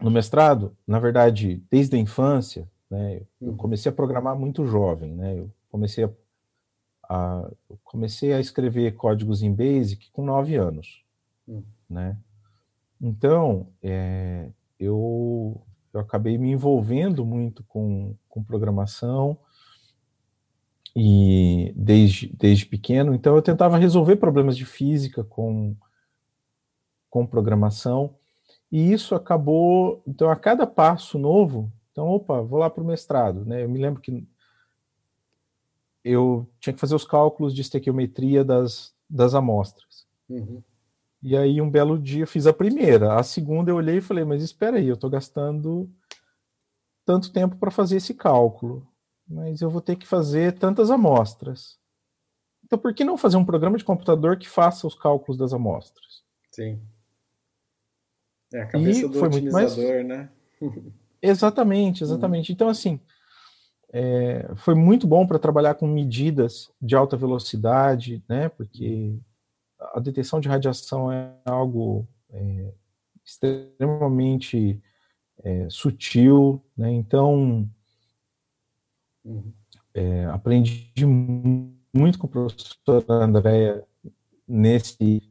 no 0.01 0.11
mestrado, 0.11 0.77
na 0.87 0.99
verdade, 0.99 1.63
desde 1.71 1.97
a 1.97 1.99
infância, 1.99 2.69
né, 2.91 3.23
eu 3.41 3.51
uhum. 3.51 3.57
comecei 3.57 3.91
a 3.91 3.95
programar 3.95 4.37
muito 4.39 4.67
jovem, 4.67 5.15
né? 5.15 5.39
Eu 5.39 5.51
comecei 5.71 6.05
a, 6.05 6.11
a 7.09 7.51
comecei 7.83 8.33
a 8.33 8.41
escrever 8.41 8.95
códigos 8.95 9.43
em 9.43 9.53
Basic 9.53 10.11
com 10.13 10.25
nove 10.25 10.55
anos, 10.55 11.03
uhum. 11.47 11.65
né? 11.89 12.17
Então, 13.01 13.67
é, 13.83 14.49
eu, 14.79 15.61
eu 15.93 16.01
acabei 16.01 16.39
me 16.39 16.51
envolvendo 16.51 17.25
muito 17.25 17.65
com, 17.65 18.15
com 18.29 18.43
programação, 18.43 19.37
e 20.97 21.73
desde, 21.77 22.29
desde 22.37 22.67
pequeno, 22.67 23.15
então 23.15 23.35
eu 23.35 23.43
tentava 23.43 23.77
resolver 23.77 24.17
problemas 24.17 24.57
de 24.57 24.65
física 24.65 25.25
com, 25.25 25.75
com 27.11 27.27
programação, 27.27 28.15
e 28.71 28.93
isso 28.93 29.15
acabou, 29.15 30.03
então 30.07 30.31
a 30.31 30.37
cada 30.37 30.67
passo 30.67 31.19
novo, 31.19 31.73
então, 31.91 32.09
opa, 32.09 32.41
vou 32.41 32.59
lá 32.59 32.71
para 32.71 32.83
o 32.83 32.87
mestrado, 32.87 33.45
né, 33.45 33.65
eu 33.65 33.69
me 33.69 33.81
lembro 33.81 34.01
que 34.01 34.27
eu 36.05 36.49
tinha 36.61 36.73
que 36.73 36.81
fazer 36.81 36.95
os 36.95 37.05
cálculos 37.05 37.55
de 37.55 37.63
estequiometria 37.63 38.45
das, 38.45 38.95
das 39.11 39.35
amostras, 39.35 40.07
uhum. 40.29 40.63
e 41.21 41.37
aí 41.37 41.61
um 41.61 41.71
belo 41.71 41.99
dia 41.99 42.27
fiz 42.27 42.47
a 42.47 42.53
primeira, 42.53 43.19
a 43.19 43.23
segunda 43.25 43.71
eu 43.71 43.77
olhei 43.77 43.99
e 43.99 44.03
falei, 44.03 44.25
mas 44.25 44.43
espera 44.43 44.77
aí, 44.77 44.87
eu 44.87 44.95
estou 44.95 45.11
gastando 45.11 45.91
tanto 47.05 47.33
tempo 47.33 47.57
para 47.57 47.71
fazer 47.71 47.97
esse 47.97 48.15
cálculo, 48.15 48.87
mas 49.27 49.61
eu 49.61 49.71
vou 49.71 49.81
ter 49.81 49.97
que 49.97 50.07
fazer 50.07 50.59
tantas 50.59 50.91
amostras. 50.91 51.79
Então, 52.65 52.79
por 52.79 52.95
que 52.95 53.05
não 53.05 53.19
fazer 53.19 53.37
um 53.37 53.45
programa 53.45 53.77
de 53.77 53.85
computador 53.85 54.39
que 54.39 54.49
faça 54.49 54.87
os 54.87 54.95
cálculos 54.95 55.37
das 55.37 55.53
amostras? 55.53 56.23
Sim. 56.51 56.81
É 58.53 58.63
a 58.63 58.67
cabeça 58.67 59.01
e 59.01 59.09
do 59.09 59.19
foi 59.19 59.29
otimizador, 59.29 59.95
mais... 59.95 60.07
né? 60.07 60.31
exatamente, 61.21 62.03
exatamente. 62.03 62.53
Então, 62.53 62.69
assim, 62.69 63.01
é, 63.93 64.51
foi 64.57 64.75
muito 64.75 65.07
bom 65.07 65.27
para 65.27 65.39
trabalhar 65.39 65.75
com 65.75 65.87
medidas 65.87 66.71
de 66.81 66.97
alta 66.97 67.17
velocidade, 67.17 68.25
né? 68.29 68.49
Porque 68.49 69.17
a 69.79 70.01
detecção 70.01 70.41
de 70.41 70.49
radiação 70.49 71.13
é 71.13 71.33
algo 71.45 72.07
é, 72.31 72.73
extremamente 73.25 74.83
é, 75.43 75.69
sutil, 75.69 76.61
né? 76.77 76.91
Então, 76.91 77.69
é, 79.93 80.27
aprendi 80.27 81.07
muito 81.07 82.19
com 82.19 82.27
o 82.27 82.31
professor 82.31 83.05
Andréa 83.09 83.85
nesse, 84.47 85.23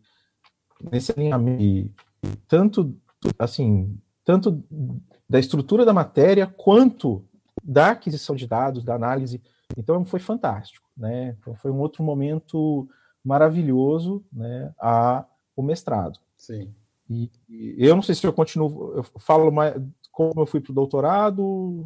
nesse 0.92 1.12
alinhamento, 1.12 1.94
tanto, 2.48 2.96
assim, 3.38 3.98
tanto 4.24 4.64
da 5.30 5.40
estrutura 5.40 5.86
da 5.86 5.94
matéria 5.94 6.48
quanto 6.48 7.26
da 7.64 7.92
aquisição 7.92 8.36
de 8.36 8.48
dados, 8.48 8.84
da 8.84 8.96
análise. 8.96 9.42
Então 9.78 10.04
foi 10.06 10.20
fantástico, 10.20 10.88
né? 10.96 11.36
Então 11.40 11.56
foi 11.56 11.72
um 11.72 11.80
outro 11.80 12.04
momento 12.04 12.88
maravilhoso, 13.24 14.24
né, 14.32 14.74
a 14.80 15.26
o 15.56 15.62
mestrado. 15.62 16.20
Sim. 16.36 16.74
E, 17.10 17.30
e 17.48 17.76
eu 17.78 17.96
não 17.96 18.02
sei 18.02 18.16
se 18.16 18.26
eu 18.26 18.34
continuo, 18.34 18.94
eu 18.96 19.04
falo 19.20 19.52
mais 19.52 19.76
como 20.12 20.42
eu 20.42 20.46
fui 20.46 20.60
para 20.60 20.72
o 20.72 20.76
doutorado, 20.76 21.86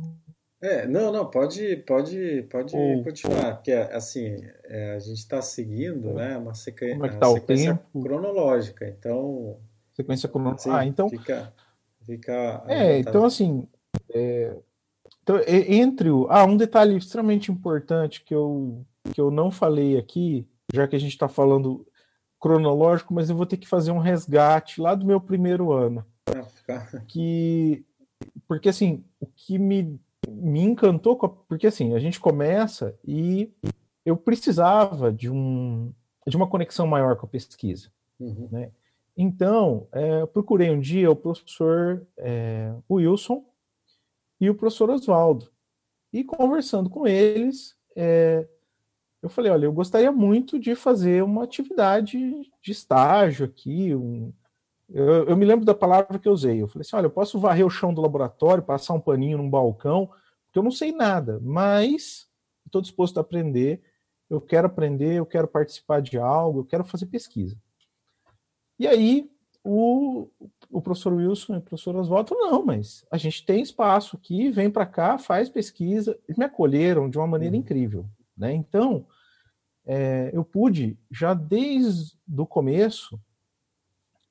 é, 0.59 0.87
não, 0.87 1.11
não, 1.11 1.29
pode, 1.29 1.77
pode, 1.77 2.43
pode 2.49 2.75
Ou, 2.75 3.03
continuar, 3.03 3.55
porque 3.55 3.71
assim, 3.71 4.37
é, 4.65 4.95
a 4.95 4.99
gente 4.99 5.19
está 5.19 5.41
seguindo, 5.41 6.13
né, 6.13 6.35
uma 6.37 6.55
sequ... 6.55 6.89
Como 6.93 7.05
é 7.05 7.09
que 7.09 7.17
tá 7.17 7.29
sequência 7.31 7.75
tempo? 7.75 8.01
cronológica, 8.01 8.87
então... 8.87 9.59
Sequência 9.93 10.27
cronológica, 10.27 10.75
ah, 10.75 10.85
então... 10.85 11.09
Fica, 11.09 11.53
fica 12.05 12.63
é, 12.67 12.97
então 12.97 13.23
assim, 13.23 13.67
é, 14.11 14.57
então, 15.21 15.39
entre 15.45 16.09
o... 16.09 16.25
Ah, 16.29 16.43
um 16.43 16.57
detalhe 16.57 16.97
extremamente 16.97 17.51
importante 17.51 18.23
que 18.23 18.33
eu, 18.33 18.83
que 19.13 19.21
eu 19.21 19.29
não 19.29 19.51
falei 19.51 19.95
aqui, 19.95 20.47
já 20.73 20.87
que 20.87 20.95
a 20.95 20.99
gente 20.99 21.11
está 21.11 21.27
falando 21.27 21.85
cronológico, 22.39 23.13
mas 23.13 23.29
eu 23.29 23.35
vou 23.35 23.45
ter 23.45 23.57
que 23.57 23.67
fazer 23.67 23.91
um 23.91 23.99
resgate 23.99 24.81
lá 24.81 24.95
do 24.95 25.05
meu 25.05 25.21
primeiro 25.21 25.71
ano. 25.71 26.03
Ah, 26.27 27.03
que... 27.07 27.85
Porque 28.47 28.69
assim, 28.69 29.03
o 29.19 29.27
que 29.27 29.59
me 29.59 29.99
me 30.27 30.61
encantou, 30.61 31.15
porque 31.47 31.67
assim, 31.67 31.93
a 31.93 31.99
gente 31.99 32.19
começa 32.19 32.97
e 33.05 33.51
eu 34.05 34.17
precisava 34.17 35.11
de, 35.11 35.29
um, 35.29 35.93
de 36.27 36.35
uma 36.35 36.47
conexão 36.47 36.85
maior 36.85 37.15
com 37.15 37.25
a 37.25 37.29
pesquisa. 37.29 37.91
Uhum. 38.19 38.47
Né? 38.51 38.71
Então, 39.15 39.87
é, 39.91 40.25
procurei 40.25 40.69
um 40.69 40.79
dia 40.79 41.09
o 41.09 41.15
professor 41.15 42.05
é, 42.17 42.73
Wilson 42.89 43.43
e 44.39 44.49
o 44.49 44.55
professor 44.55 44.89
Oswaldo. 44.89 45.49
E 46.13 46.23
conversando 46.23 46.89
com 46.89 47.07
eles, 47.07 47.75
é, 47.95 48.47
eu 49.21 49.29
falei: 49.29 49.51
olha, 49.51 49.65
eu 49.65 49.73
gostaria 49.73 50.11
muito 50.11 50.59
de 50.59 50.75
fazer 50.75 51.23
uma 51.23 51.43
atividade 51.43 52.17
de 52.61 52.71
estágio 52.71 53.45
aqui, 53.45 53.95
um, 53.95 54.31
eu, 54.89 55.25
eu, 55.25 55.37
me 55.37 55.45
lembro 55.45 55.65
da 55.65 55.73
palavra 55.73 56.17
que 56.17 56.27
eu 56.27 56.33
usei. 56.33 56.61
Eu 56.61 56.67
falei 56.67 56.81
assim: 56.81 56.95
olha, 56.95 57.05
eu 57.05 57.11
posso 57.11 57.39
varrer 57.39 57.65
o 57.65 57.69
chão 57.69 57.93
do 57.93 58.01
laboratório, 58.01 58.63
passar 58.63 58.93
um 58.93 58.99
paninho 58.99 59.37
num 59.37 59.49
balcão, 59.49 60.07
porque 60.45 60.59
eu 60.59 60.63
não 60.63 60.71
sei 60.71 60.91
nada, 60.91 61.39
mas 61.41 62.27
estou 62.65 62.81
disposto 62.81 63.17
a 63.17 63.21
aprender. 63.21 63.81
Eu 64.29 64.41
quero 64.41 64.67
aprender, 64.67 65.15
eu 65.15 65.25
quero 65.25 65.47
participar 65.47 66.01
de 66.01 66.17
algo, 66.17 66.59
eu 66.59 66.65
quero 66.65 66.83
fazer 66.83 67.05
pesquisa. 67.05 67.57
E 68.77 68.85
aí 68.87 69.29
o, 69.63 70.29
o 70.69 70.81
professor 70.81 71.13
Wilson 71.13 71.55
e 71.55 71.57
o 71.57 71.61
professor 71.61 71.95
Oswaldo 71.95 72.35
não, 72.35 72.65
mas 72.65 73.05
a 73.11 73.17
gente 73.17 73.45
tem 73.45 73.61
espaço 73.61 74.15
aqui, 74.15 74.49
vem 74.49 74.69
para 74.69 74.85
cá, 74.85 75.17
faz 75.17 75.49
pesquisa. 75.49 76.17
Eles 76.27 76.37
me 76.37 76.45
acolheram 76.45 77.09
de 77.09 77.17
uma 77.17 77.27
maneira 77.27 77.55
uhum. 77.55 77.61
incrível. 77.61 78.05
Né? 78.37 78.53
Então, 78.53 79.05
é, 79.85 80.29
eu 80.33 80.43
pude, 80.43 80.97
já 81.11 81.33
desde 81.33 82.17
o 82.37 82.45
começo, 82.45 83.19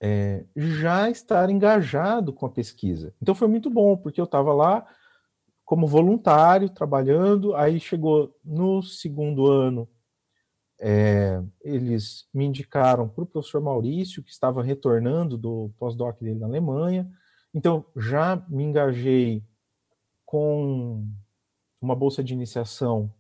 é, 0.01 0.44
já 0.55 1.09
estar 1.11 1.49
engajado 1.51 2.32
com 2.32 2.47
a 2.47 2.51
pesquisa. 2.51 3.14
Então 3.20 3.34
foi 3.34 3.49
muito 3.49 3.70
bom, 3.70 3.97
porque 3.97 4.20
eu 4.20 4.24
estava 4.24 4.53
lá 4.53 4.86
como 5.64 5.86
voluntário, 5.86 6.70
trabalhando, 6.70 7.55
aí 7.57 7.80
chegou 7.80 8.34
no 8.44 8.82
segundo 8.82 9.47
ano, 9.47 9.88
é, 10.78 11.42
eles 11.61 12.28
me 12.32 12.44
indicaram 12.44 13.09
para 13.09 13.24
o 13.24 13.26
professor 13.26 13.61
Maurício, 13.61 14.22
que 14.22 14.30
estava 14.30 14.62
retornando 14.62 15.36
do 15.36 15.72
pós-doc 15.78 16.20
dele 16.20 16.38
na 16.38 16.47
Alemanha, 16.47 17.11
então 17.53 17.84
já 17.97 18.36
me 18.49 18.62
engajei 18.62 19.42
com 20.24 21.05
uma 21.80 21.97
bolsa 21.97 22.22
de 22.22 22.34
iniciação 22.34 23.12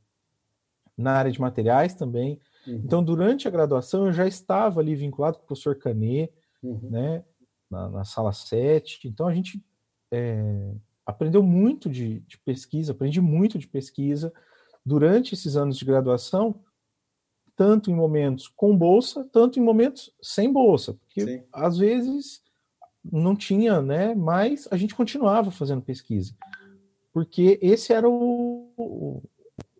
na 0.96 1.12
área 1.12 1.32
de 1.32 1.40
materiais 1.40 1.94
também. 1.94 2.40
Uhum. 2.66 2.82
Então, 2.84 3.02
durante 3.02 3.46
a 3.46 3.50
graduação, 3.50 4.06
eu 4.06 4.12
já 4.12 4.26
estava 4.26 4.80
ali 4.80 4.94
vinculado 4.94 5.38
com 5.38 5.44
o 5.44 5.46
professor 5.46 5.76
Canet, 5.76 6.32
uhum. 6.70 6.90
né, 6.90 7.24
na, 7.70 7.88
na, 7.88 8.04
sala 8.04 8.32
7. 8.32 9.08
Então 9.08 9.26
a 9.26 9.34
gente 9.34 9.62
é, 10.10 10.72
aprendeu 11.04 11.42
muito 11.42 11.88
de, 11.88 12.20
de, 12.20 12.38
pesquisa, 12.38 12.92
aprendi 12.92 13.20
muito 13.20 13.58
de 13.58 13.66
pesquisa 13.66 14.32
durante 14.84 15.34
esses 15.34 15.56
anos 15.56 15.76
de 15.76 15.84
graduação, 15.84 16.60
tanto 17.54 17.90
em 17.90 17.94
momentos 17.94 18.48
com 18.48 18.76
bolsa, 18.76 19.28
tanto 19.32 19.58
em 19.58 19.62
momentos 19.62 20.12
sem 20.20 20.52
bolsa, 20.52 20.94
porque 20.94 21.24
Sim. 21.24 21.42
às 21.52 21.78
vezes 21.78 22.42
não 23.02 23.34
tinha, 23.34 23.80
né? 23.80 24.14
Mas 24.14 24.68
a 24.70 24.76
gente 24.76 24.94
continuava 24.94 25.50
fazendo 25.50 25.82
pesquisa, 25.82 26.34
porque 27.12 27.58
esse 27.62 27.92
era 27.92 28.08
o, 28.08 28.70
o, 28.76 29.22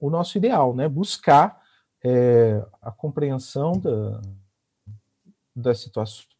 o 0.01 0.11
nosso 0.11 0.39
ideal, 0.39 0.75
né? 0.75 0.89
Buscar 0.89 1.61
é, 2.05 2.65
a 2.81 2.91
compreensão 2.93 3.73
da, 3.73 4.23
das 5.55 5.81
situações 5.81 6.36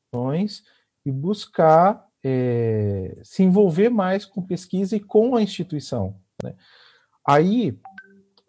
e 1.05 1.11
buscar 1.11 2.07
é, 2.25 3.19
se 3.23 3.43
envolver 3.43 3.89
mais 3.89 4.25
com 4.25 4.43
pesquisa 4.43 4.97
e 4.97 5.01
com 5.01 5.37
a 5.37 5.43
instituição. 5.43 6.17
Né? 6.43 6.55
Aí, 7.27 7.79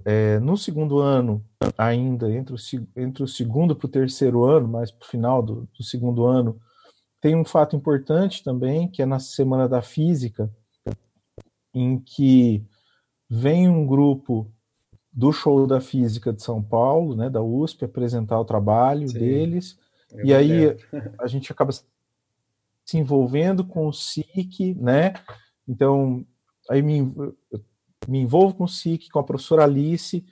é, 0.03 0.39
no 0.39 0.57
segundo 0.57 0.99
ano, 0.99 1.45
ainda, 1.77 2.31
entre 2.31 2.55
o, 2.55 2.57
entre 2.95 3.23
o 3.23 3.27
segundo 3.27 3.75
para 3.75 3.85
o 3.85 3.89
terceiro 3.89 4.45
ano, 4.45 4.67
mais 4.67 4.91
para 4.91 5.05
o 5.05 5.09
final 5.09 5.43
do, 5.43 5.67
do 5.77 5.83
segundo 5.83 6.25
ano, 6.25 6.59
tem 7.21 7.35
um 7.35 7.45
fato 7.45 7.75
importante 7.75 8.43
também, 8.43 8.87
que 8.87 9.01
é 9.01 9.05
na 9.05 9.19
Semana 9.19 9.67
da 9.67 9.81
Física, 9.81 10.49
em 11.73 11.99
que 11.99 12.65
vem 13.29 13.67
um 13.67 13.85
grupo 13.85 14.51
do 15.11 15.31
Show 15.31 15.65
da 15.67 15.81
Física 15.81 16.31
de 16.31 16.41
São 16.41 16.61
Paulo, 16.61 17.15
né, 17.15 17.29
da 17.29 17.41
USP, 17.41 17.85
apresentar 17.85 18.39
o 18.39 18.45
trabalho 18.45 19.07
Sim, 19.07 19.19
deles, 19.19 19.79
e 20.23 20.33
aí 20.33 20.75
a 21.19 21.27
gente 21.27 21.51
acaba 21.51 21.71
se 21.71 22.97
envolvendo 22.97 23.65
com 23.65 23.87
o 23.87 23.93
SIC, 23.93 24.75
né, 24.75 25.13
então 25.67 26.25
aí 26.69 26.81
me, 26.81 27.01
me 28.07 28.19
envolvo 28.19 28.55
com 28.55 28.63
o 28.63 28.69
SIC, 28.69 29.09
com 29.09 29.19
a 29.19 29.23
professora 29.23 29.63
Alice, 29.63 30.25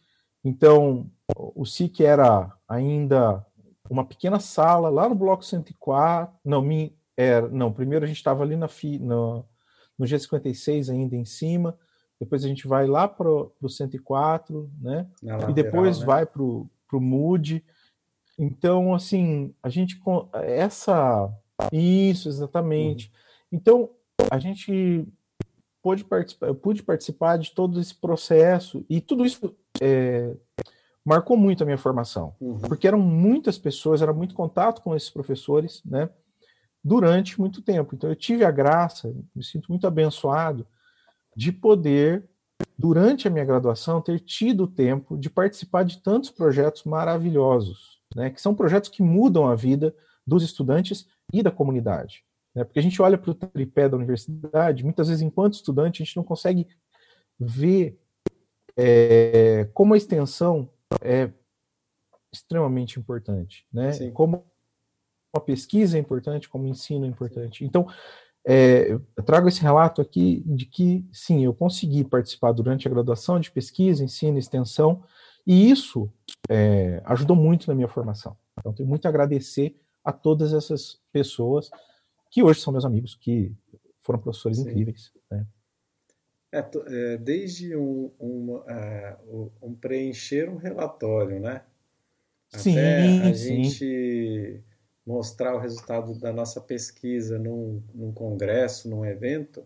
então 0.44 1.10
o 1.38 1.66
SIC 1.66 2.02
era 2.02 2.52
ainda 2.68 3.46
uma 3.90 4.06
pequena 4.06 4.40
sala 4.40 4.90
lá 4.90 5.08
no 5.10 5.16
bloco 5.16 5.44
104. 5.44 6.34
Não, 6.44 6.62
me, 6.62 6.96
era, 7.16 7.48
não 7.50 7.72
primeiro 7.72 8.06
a 8.06 8.08
gente 8.08 8.18
estava 8.18 8.44
ali 8.44 8.56
na, 8.56 8.70
no, 9.00 9.46
no 9.98 10.06
G56 10.06 10.92
ainda 10.92 11.16
em 11.16 11.26
cima. 11.26 11.78
Depois 12.20 12.46
a 12.46 12.48
gente 12.48 12.68
vai 12.68 12.88
lá 12.88 13.08
para 13.08 13.28
o 13.30 13.70
104, 13.70 14.72
né? 14.80 15.08
Lateral, 15.22 15.50
e 15.50 15.54
depois 15.54 16.00
né? 16.00 16.06
vai 16.06 16.26
para 16.26 16.42
o 16.42 16.70
Mood. 16.94 17.64
Então, 18.38 18.94
assim, 18.94 19.54
a 19.62 19.70
gente. 19.70 20.00
Essa. 20.34 21.32
Isso, 21.72 22.28
exatamente. 22.28 23.08
Uhum. 23.08 23.14
Então, 23.54 23.90
a 24.30 24.38
gente 24.40 25.08
pôde 25.82 26.04
participar, 26.04 26.48
eu 26.48 26.56
pude 26.56 26.82
participar 26.82 27.38
de 27.38 27.52
todo 27.52 27.80
esse 27.80 27.94
processo 27.94 28.84
e 28.90 29.00
tudo 29.00 29.24
isso 29.24 29.56
é, 29.80 30.36
marcou 31.06 31.38
muito 31.38 31.62
a 31.62 31.66
minha 31.66 31.78
formação, 31.78 32.36
uhum. 32.42 32.58
porque 32.58 32.88
eram 32.88 33.00
muitas 33.00 33.60
pessoas, 33.60 34.02
era 34.02 34.12
muito 34.12 34.34
contato 34.34 34.82
com 34.82 34.96
esses 34.96 35.12
professores, 35.12 35.84
né? 35.86 36.10
Durante 36.84 37.40
muito 37.40 37.62
tempo. 37.62 37.94
Então 37.94 38.10
eu 38.10 38.16
tive 38.16 38.44
a 38.44 38.50
graça, 38.50 39.14
me 39.36 39.44
sinto 39.44 39.68
muito 39.70 39.86
abençoado 39.86 40.66
de 41.36 41.52
poder 41.52 42.28
durante 42.78 43.28
a 43.28 43.32
minha 43.32 43.46
graduação 43.46 44.02
ter 44.02 44.20
tido 44.20 44.66
tempo 44.66 45.16
de 45.18 45.30
participar 45.30 45.84
de 45.84 46.02
tantos 46.02 46.32
projetos 46.32 46.84
maravilhosos, 46.84 47.95
né? 48.16 48.30
Que 48.30 48.42
são 48.42 48.56
projetos 48.56 48.90
que 48.90 49.04
mudam 49.04 49.48
a 49.48 49.56
vida 49.56 49.94
dos 50.26 50.42
estudantes 50.42 51.08
e 51.32 51.44
da 51.44 51.52
comunidade. 51.52 52.24
Né? 52.56 52.64
Porque 52.64 52.80
a 52.80 52.82
gente 52.82 53.02
olha 53.02 53.18
para 53.18 53.32
o 53.32 53.36
tripé 53.36 53.90
da 53.90 53.98
universidade, 53.98 54.84
muitas 54.84 55.10
vezes, 55.10 55.22
enquanto 55.22 55.56
estudante, 55.56 56.02
a 56.02 56.06
gente 56.06 56.16
não 56.16 56.24
consegue 56.24 56.68
ver 57.38 58.00
é, 58.78 59.70
como 59.74 59.94
a 59.94 59.98
extensão 59.98 60.70
é 61.02 61.30
extremamente 62.34 63.00
importante, 63.00 63.66
né? 63.72 63.94
Sim. 63.94 64.12
Como 64.12 64.46
a 65.34 65.40
pesquisa 65.40 65.98
é 65.98 66.00
importante, 66.00 66.50
como 66.50 66.66
o 66.66 66.68
ensino 66.68 67.06
é 67.06 67.08
importante. 67.08 67.64
Então, 67.64 67.88
é, 68.48 68.92
eu 68.92 69.24
trago 69.26 69.48
esse 69.48 69.62
relato 69.62 70.02
aqui 70.02 70.44
de 70.46 70.66
que, 70.66 71.06
sim, 71.12 71.44
eu 71.44 71.54
consegui 71.54 72.04
participar 72.04 72.52
durante 72.52 72.88
a 72.88 72.92
graduação 72.92 73.40
de 73.40 73.52
pesquisa, 73.52 74.04
ensino, 74.04 74.38
extensão, 74.38 75.04
e 75.48 75.70
isso 75.70 76.12
é, 76.50 77.02
ajudou 77.06 77.36
muito 77.36 77.68
na 77.68 77.76
minha 77.76 77.88
formação. 77.88 78.38
Então, 78.58 78.74
tenho 78.74 78.88
muito 78.88 79.06
a 79.06 79.10
agradecer 79.10 79.76
a 80.04 80.12
todas 80.12 80.54
essas 80.54 81.00
pessoas 81.12 81.70
que 82.30 82.44
hoje 82.44 82.62
são 82.62 82.72
meus 82.72 82.86
amigos, 82.86 83.16
que 83.16 83.54
foram 84.02 84.20
professores 84.20 84.58
sim. 84.58 84.70
incríveis. 84.70 85.12
Né? 85.32 85.46
É, 86.52 86.60
é, 86.60 87.18
desde 87.18 87.76
um, 87.76 88.12
um, 88.20 88.56
uh, 88.56 89.52
um, 89.62 89.74
preencher 89.74 90.50
um 90.50 90.58
relatório, 90.58 91.40
né? 91.40 91.64
Sim, 92.50 92.72
Até 92.72 93.30
a 93.30 93.34
sim. 93.34 93.64
gente 93.64 94.64
mostrar 95.06 95.56
o 95.56 95.60
resultado 95.60 96.18
da 96.18 96.32
nossa 96.32 96.62
pesquisa 96.62 97.38
num, 97.38 97.84
num 97.94 98.12
congresso, 98.12 98.90
num 98.90 99.06
evento, 99.06 99.66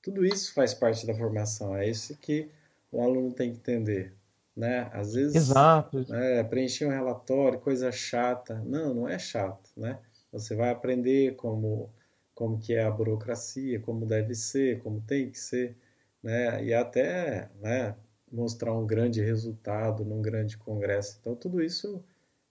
tudo 0.00 0.24
isso 0.24 0.54
faz 0.54 0.74
parte 0.74 1.06
da 1.06 1.14
formação. 1.14 1.76
É 1.76 1.88
isso 1.88 2.16
que 2.16 2.50
o 2.90 3.02
aluno 3.02 3.32
tem 3.32 3.52
que 3.52 3.58
entender. 3.58 4.14
Né? 4.56 4.90
Às 4.92 5.14
vezes, 5.14 5.34
Exato. 5.34 6.04
É, 6.12 6.42
preencher 6.44 6.86
um 6.86 6.90
relatório, 6.90 7.58
coisa 7.58 7.90
chata. 7.90 8.62
Não, 8.64 8.94
não 8.94 9.08
é 9.08 9.18
chato. 9.18 9.70
Né? 9.76 9.98
Você 10.30 10.54
vai 10.54 10.70
aprender 10.70 11.36
como, 11.36 11.90
como 12.34 12.58
que 12.58 12.74
é 12.74 12.84
a 12.84 12.90
burocracia, 12.90 13.80
como 13.80 14.06
deve 14.06 14.34
ser, 14.34 14.82
como 14.82 15.00
tem 15.00 15.30
que 15.30 15.38
ser 15.38 15.76
né? 16.22 16.64
E 16.64 16.72
até 16.72 17.50
né, 17.60 17.96
mostrar 18.30 18.72
um 18.72 18.86
grande 18.86 19.20
resultado 19.20 20.04
num 20.04 20.22
grande 20.22 20.56
congresso. 20.56 21.18
Então, 21.20 21.34
tudo 21.34 21.62
isso 21.62 22.02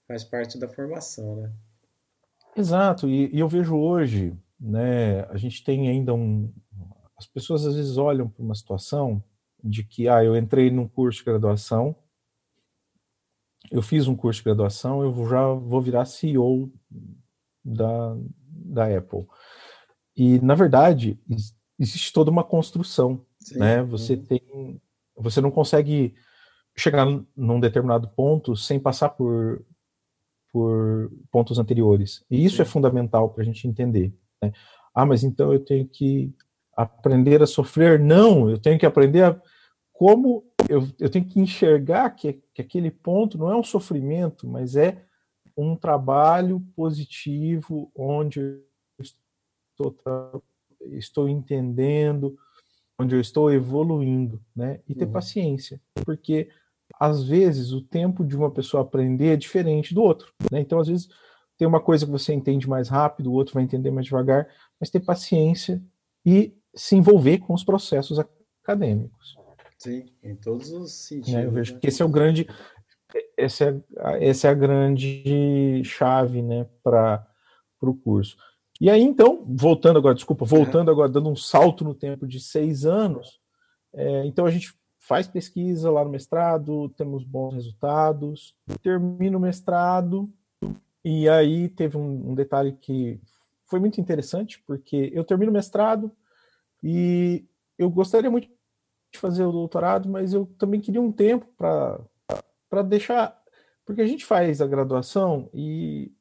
faz 0.07 0.23
parte 0.23 0.59
da 0.59 0.67
formação, 0.67 1.37
né? 1.37 1.51
Exato, 2.55 3.07
e, 3.07 3.33
e 3.33 3.39
eu 3.39 3.47
vejo 3.47 3.77
hoje, 3.77 4.37
né, 4.59 5.21
a 5.29 5.37
gente 5.37 5.63
tem 5.63 5.87
ainda 5.87 6.13
um... 6.13 6.51
As 7.17 7.25
pessoas 7.25 7.65
às 7.65 7.75
vezes 7.75 7.97
olham 7.97 8.27
para 8.27 8.43
uma 8.43 8.55
situação 8.55 9.23
de 9.63 9.83
que, 9.83 10.07
ah, 10.07 10.23
eu 10.23 10.35
entrei 10.35 10.69
num 10.69 10.87
curso 10.87 11.19
de 11.19 11.25
graduação, 11.25 11.95
eu 13.71 13.81
fiz 13.81 14.07
um 14.07 14.15
curso 14.15 14.39
de 14.39 14.45
graduação, 14.45 15.01
eu 15.01 15.29
já 15.29 15.47
vou 15.53 15.81
virar 15.81 16.05
CEO 16.05 16.71
da, 17.63 18.17
da 18.49 18.97
Apple. 18.97 19.25
E, 20.15 20.39
na 20.39 20.55
verdade, 20.55 21.19
existe 21.79 22.11
toda 22.11 22.31
uma 22.31 22.43
construção 22.43 23.25
Sim. 23.41 23.59
né? 23.59 23.83
Você 23.83 24.13
uhum. 24.13 24.25
tem, 24.25 24.81
você 25.15 25.41
não 25.41 25.51
consegue 25.51 26.13
chegar 26.75 27.05
num 27.35 27.59
determinado 27.59 28.07
ponto 28.09 28.55
sem 28.55 28.79
passar 28.79 29.09
por 29.09 29.63
por 30.53 31.09
pontos 31.31 31.57
anteriores. 31.57 32.25
E 32.29 32.43
isso 32.43 32.55
é 32.61 32.65
Sim. 32.65 32.69
é 32.69 32.73
fundamental 32.73 33.29
para 33.29 33.41
a 33.41 33.45
gente 33.45 33.65
entender. 33.65 34.13
Né? 34.43 34.51
Ah, 34.93 35.05
mas 35.05 35.23
então 35.23 35.53
eu 35.53 35.63
tenho 35.63 35.87
que 35.87 36.29
aprender 36.75 37.41
a 37.41 37.47
sofrer? 37.47 37.97
Não, 37.97 38.49
eu 38.49 38.57
tenho 38.57 38.77
que 38.77 38.85
aprender 38.85 39.23
a 39.23 39.41
como 40.01 40.43
eu, 40.67 40.87
eu 40.99 41.11
tenho 41.11 41.23
que 41.25 41.39
enxergar 41.39 42.09
que, 42.09 42.41
que 42.55 42.61
aquele 42.63 42.89
ponto 42.89 43.37
não 43.37 43.51
é 43.51 43.55
um 43.55 43.63
sofrimento, 43.63 44.47
mas 44.47 44.75
é 44.75 45.05
um 45.55 45.75
trabalho 45.75 46.59
positivo 46.75 47.91
onde 47.95 48.39
eu 48.39 48.63
estou, 48.99 50.43
estou 50.93 51.29
entendendo, 51.29 52.35
onde 52.99 53.15
eu 53.15 53.21
estou 53.21 53.53
evoluindo, 53.53 54.41
né? 54.55 54.79
E 54.89 54.95
ter 54.95 55.05
uhum. 55.05 55.11
paciência, 55.11 55.79
porque 56.03 56.49
às 56.99 57.23
vezes 57.23 57.71
o 57.71 57.83
tempo 57.83 58.25
de 58.25 58.35
uma 58.35 58.49
pessoa 58.49 58.81
aprender 58.81 59.33
é 59.33 59.37
diferente 59.37 59.93
do 59.93 60.01
outro, 60.01 60.33
né? 60.51 60.61
Então 60.61 60.79
às 60.79 60.87
vezes 60.87 61.09
tem 61.59 61.67
uma 61.67 61.79
coisa 61.79 62.07
que 62.07 62.11
você 62.11 62.33
entende 62.33 62.67
mais 62.67 62.89
rápido, 62.89 63.27
o 63.27 63.35
outro 63.35 63.53
vai 63.53 63.61
entender 63.61 63.91
mais 63.91 64.07
devagar, 64.07 64.47
mas 64.79 64.89
ter 64.89 65.01
paciência 65.01 65.79
e 66.25 66.57
se 66.73 66.95
envolver 66.95 67.37
com 67.37 67.53
os 67.53 67.63
processos 67.63 68.17
acadêmicos. 68.63 69.39
Sim, 69.81 70.05
em 70.21 70.35
todos 70.35 70.71
os 70.71 70.93
sentidos. 70.93 71.33
Né? 71.33 71.43
Eu 71.43 71.49
vejo 71.49 71.73
né? 71.73 71.79
que 71.79 71.87
esse 71.87 72.03
é 72.03 72.05
o 72.05 72.09
grande, 72.09 72.47
essa 73.35 73.65
é, 73.65 74.27
essa 74.29 74.47
é 74.47 74.51
a 74.51 74.53
grande 74.53 75.81
chave, 75.83 76.43
né, 76.43 76.67
para 76.83 77.27
o 77.81 77.95
curso. 77.95 78.37
E 78.79 78.91
aí, 78.91 79.01
então, 79.01 79.43
voltando 79.47 79.97
agora, 79.97 80.13
desculpa, 80.13 80.45
voltando 80.45 80.91
agora, 80.91 81.09
dando 81.09 81.31
um 81.31 81.35
salto 81.35 81.83
no 81.83 81.95
tempo 81.95 82.27
de 82.27 82.39
seis 82.39 82.85
anos, 82.85 83.39
é, 83.91 84.23
então 84.23 84.45
a 84.45 84.51
gente 84.51 84.71
faz 84.99 85.27
pesquisa 85.27 85.89
lá 85.89 86.05
no 86.05 86.11
mestrado, 86.11 86.89
temos 86.89 87.23
bons 87.23 87.55
resultados, 87.55 88.55
termino 88.83 89.39
o 89.39 89.41
mestrado, 89.41 90.31
e 91.03 91.27
aí 91.27 91.69
teve 91.69 91.97
um, 91.97 92.29
um 92.29 92.35
detalhe 92.35 92.73
que 92.73 93.19
foi 93.65 93.79
muito 93.79 93.99
interessante, 93.99 94.61
porque 94.67 95.11
eu 95.11 95.23
termino 95.23 95.49
o 95.49 95.53
mestrado 95.53 96.11
e 96.83 97.43
eu 97.79 97.89
gostaria 97.89 98.29
muito 98.29 98.47
de 99.11 99.19
fazer 99.19 99.43
o 99.43 99.51
doutorado, 99.51 100.09
mas 100.09 100.33
eu 100.33 100.45
também 100.57 100.79
queria 100.79 101.01
um 101.01 101.11
tempo 101.11 101.45
para 101.57 102.81
deixar. 102.83 103.39
Porque 103.85 104.01
a 104.01 104.07
gente 104.07 104.25
faz 104.25 104.61
a 104.61 104.67
graduação 104.67 105.49
e, 105.53 106.11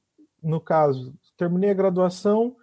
no 0.43 0.61
caso, 0.61 1.14
terminei 1.36 1.70
a 1.70 1.74
graduação 1.74 2.57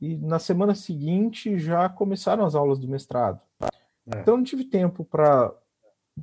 e 0.00 0.16
na 0.16 0.38
semana 0.38 0.74
seguinte 0.74 1.58
já 1.58 1.88
começaram 1.88 2.44
as 2.44 2.54
aulas 2.54 2.78
do 2.78 2.88
mestrado. 2.88 3.40
É. 3.62 4.20
Então 4.20 4.36
não 4.36 4.44
tive 4.44 4.64
tempo 4.64 5.04
para 5.04 5.52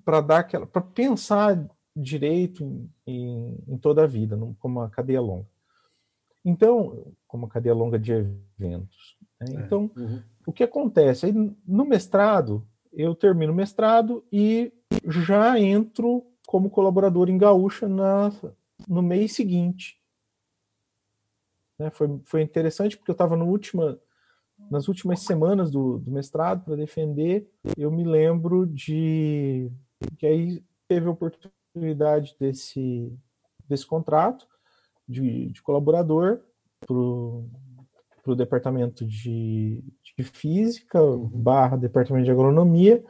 para 0.05 0.21
dar 0.21 0.39
aquela 0.39 0.65
para 0.65 0.81
pensar 0.81 1.67
direito 1.95 2.63
em, 2.63 2.89
em, 3.05 3.63
em 3.67 3.77
toda 3.77 4.03
a 4.03 4.07
vida, 4.07 4.37
como 4.59 4.79
uma 4.79 4.89
cadeia 4.89 5.19
longa. 5.19 5.47
Então, 6.43 7.13
como 7.27 7.43
uma 7.43 7.49
cadeia 7.49 7.75
longa 7.75 7.99
de 7.99 8.13
eventos. 8.13 9.17
Né? 9.39 9.47
É, 9.49 9.65
então, 9.65 9.91
uhum. 9.95 10.21
o 10.45 10.53
que 10.53 10.63
acontece? 10.63 11.25
Aí, 11.25 11.33
no 11.67 11.85
mestrado, 11.85 12.65
eu 12.91 13.15
termino 13.15 13.53
o 13.53 13.55
mestrado 13.55 14.23
e 14.31 14.71
já 15.05 15.59
entro 15.59 16.25
como 16.45 16.69
colaborador 16.69 17.29
em 17.29 17.37
Gaúcha 17.37 17.87
na, 17.87 18.31
no 18.87 19.01
mês 19.01 19.33
seguinte. 19.33 20.01
Né? 21.79 21.89
Foi, 21.89 22.19
foi 22.25 22.41
interessante 22.41 22.97
porque 22.97 23.11
eu 23.11 23.13
estava 23.13 23.35
última, 23.35 23.99
nas 24.69 24.87
últimas 24.87 25.21
semanas 25.21 25.71
do, 25.71 25.99
do 25.99 26.11
mestrado 26.11 26.63
para 26.65 26.75
defender. 26.75 27.49
Eu 27.77 27.89
me 27.91 28.03
lembro 28.03 28.67
de 28.67 29.71
que 30.17 30.25
aí 30.25 30.63
teve 30.87 31.07
a 31.07 31.11
oportunidade 31.11 32.35
desse, 32.39 33.17
desse 33.67 33.85
contrato 33.85 34.45
de, 35.07 35.51
de 35.51 35.61
colaborador 35.61 36.41
para 36.85 36.95
o 38.25 38.35
departamento 38.35 39.05
de, 39.05 39.83
de 40.17 40.23
física 40.23 41.01
uhum. 41.01 41.27
barra 41.27 41.77
departamento 41.77 42.25
de 42.25 42.31
agronomia. 42.31 43.03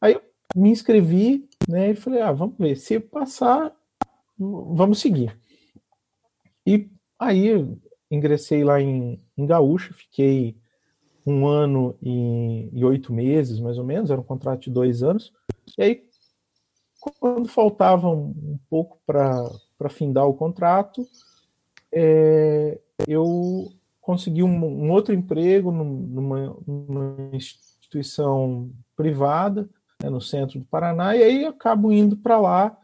Aí 0.00 0.14
eu 0.14 0.22
me 0.54 0.70
inscrevi, 0.70 1.48
né? 1.68 1.90
E 1.90 1.94
falei, 1.94 2.20
ah, 2.20 2.32
vamos 2.32 2.56
ver, 2.58 2.76
se 2.76 2.98
passar, 2.98 3.72
vamos 4.38 5.00
seguir. 5.00 5.38
E 6.66 6.90
aí 7.18 7.66
ingressei 8.10 8.62
lá 8.62 8.80
em, 8.80 9.18
em 9.36 9.46
Gaúcha, 9.46 9.94
fiquei 9.94 10.56
um 11.26 11.46
ano 11.46 11.96
e, 12.02 12.68
e, 12.72 12.84
oito 12.84 13.12
meses, 13.12 13.60
mais 13.60 13.78
ou 13.78 13.84
menos, 13.84 14.10
era 14.10 14.20
um 14.20 14.24
contrato 14.24 14.62
de 14.62 14.70
dois 14.70 15.02
anos. 15.02 15.32
E 15.78 15.82
aí, 15.82 16.04
quando 17.18 17.48
faltava 17.48 18.08
um, 18.08 18.58
pouco 18.68 18.98
para 19.06 19.88
findar 19.88 20.26
o 20.26 20.34
contrato, 20.34 21.06
é, 21.92 22.78
eu 23.06 23.72
consegui 24.02 24.42
um, 24.42 24.64
um 24.64 24.90
outro 24.90 25.14
emprego 25.14 25.70
numa, 25.70 26.56
numa 26.66 27.30
instituição 27.32 28.70
privada, 28.96 29.70
né, 30.02 30.10
no 30.10 30.20
centro 30.20 30.58
do 30.58 30.66
Paraná, 30.66 31.16
e 31.16 31.22
aí 31.22 31.44
acabo 31.46 31.92
indo 31.92 32.16
para 32.16 32.38
lá 32.38 32.76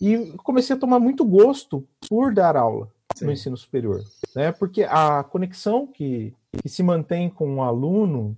e 0.00 0.32
comecei 0.44 0.76
a 0.76 0.78
tomar 0.78 1.00
muito 1.00 1.24
gosto 1.24 1.88
por 2.08 2.32
dar 2.34 2.56
aula 2.56 2.92
Sim. 3.16 3.24
no 3.24 3.32
ensino 3.32 3.56
superior, 3.56 4.04
né? 4.34 4.52
Porque 4.52 4.84
a 4.84 5.24
conexão 5.24 5.86
que, 5.86 6.34
que 6.62 6.68
se 6.68 6.82
mantém 6.82 7.30
com 7.30 7.56
o 7.56 7.62
aluno, 7.62 8.36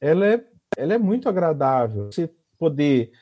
ela 0.00 0.26
é, 0.26 0.44
ela 0.76 0.94
é 0.94 0.98
muito 0.98 1.28
agradável. 1.28 2.06
Você 2.06 2.28
poder 2.58 3.12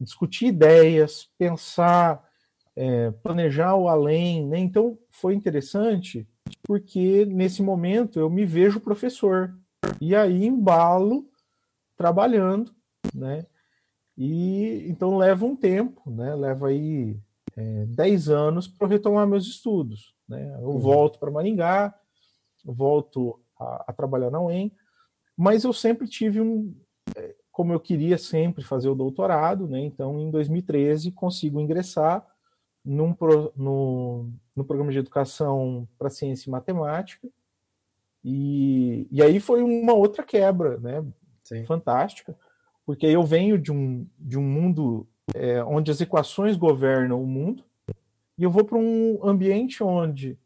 discutir 0.00 0.46
ideias, 0.46 1.28
pensar, 1.36 2.26
é, 2.74 3.10
planejar 3.10 3.74
o 3.74 3.86
além, 3.86 4.46
né? 4.46 4.58
Então 4.58 4.98
foi 5.10 5.34
interessante 5.34 6.26
porque 6.62 7.24
nesse 7.26 7.62
momento 7.62 8.18
eu 8.18 8.28
me 8.30 8.44
vejo 8.44 8.80
professor 8.80 9.54
e 10.00 10.14
aí 10.14 10.44
embalo 10.44 11.28
trabalhando, 11.96 12.74
né? 13.14 13.46
E 14.16 14.86
então 14.88 15.16
leva 15.16 15.44
um 15.44 15.56
tempo, 15.56 16.10
né? 16.10 16.34
Leva 16.34 16.68
aí 16.68 17.18
é, 17.56 17.86
10 17.86 18.28
anos 18.28 18.68
para 18.68 18.88
retomar 18.88 19.26
meus 19.26 19.46
estudos. 19.46 20.14
Né? 20.28 20.56
Eu 20.60 20.70
uhum. 20.70 20.78
volto 20.78 21.18
para 21.18 21.30
Maringá, 21.30 21.94
volto 22.64 23.40
a, 23.58 23.84
a, 23.88 23.92
trabalhar 23.92 24.30
na 24.30 24.40
UEM, 24.40 24.72
mas 25.36 25.64
eu 25.64 25.72
sempre 25.72 26.08
tive 26.08 26.40
um. 26.40 26.74
É, 27.16 27.34
como 27.52 27.72
eu 27.72 27.78
queria 27.78 28.18
sempre 28.18 28.64
fazer 28.64 28.88
o 28.88 28.96
doutorado, 28.96 29.68
né? 29.68 29.80
então 29.80 30.18
em 30.18 30.30
2013 30.30 31.12
consigo 31.12 31.60
ingressar 31.60 32.26
num 32.84 33.12
pro, 33.12 33.52
no, 33.56 34.28
no 34.54 34.64
programa 34.64 34.92
de 34.92 34.98
educação 34.98 35.88
para 35.98 36.10
ciência 36.10 36.48
e 36.48 36.52
matemática, 36.52 37.28
e, 38.24 39.06
e 39.10 39.22
aí 39.22 39.38
foi 39.38 39.62
uma 39.62 39.92
outra 39.92 40.22
quebra, 40.22 40.78
né? 40.78 41.04
Sim. 41.42 41.64
Fantástica, 41.64 42.36
porque 42.86 43.06
eu 43.06 43.22
venho 43.22 43.58
de 43.58 43.70
um, 43.70 44.06
de 44.18 44.38
um 44.38 44.42
mundo 44.42 45.06
é, 45.34 45.62
onde 45.64 45.90
as 45.90 46.00
equações 46.00 46.56
governam 46.56 47.22
o 47.22 47.26
mundo, 47.26 47.64
e 48.36 48.42
eu 48.42 48.50
vou 48.50 48.64
para 48.64 48.78
um 48.78 49.20
ambiente 49.22 49.82
onde 49.82 50.38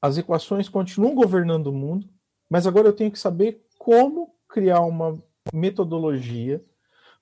as 0.00 0.16
equações 0.16 0.68
continuam 0.68 1.14
governando 1.14 1.68
o 1.68 1.72
mundo, 1.72 2.08
mas 2.48 2.66
agora 2.66 2.88
eu 2.88 2.92
tenho 2.92 3.10
que 3.10 3.18
saber 3.18 3.64
como 3.76 4.34
criar 4.46 4.80
uma 4.80 5.20
metodologia 5.52 6.64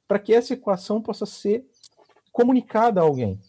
para 0.07 0.19
que 0.19 0.35
essa 0.35 0.55
equação 0.55 1.01
possa 1.01 1.25
ser 1.25 1.65
comunicada 2.33 3.01
a 3.01 3.05
alguém. 3.05 3.41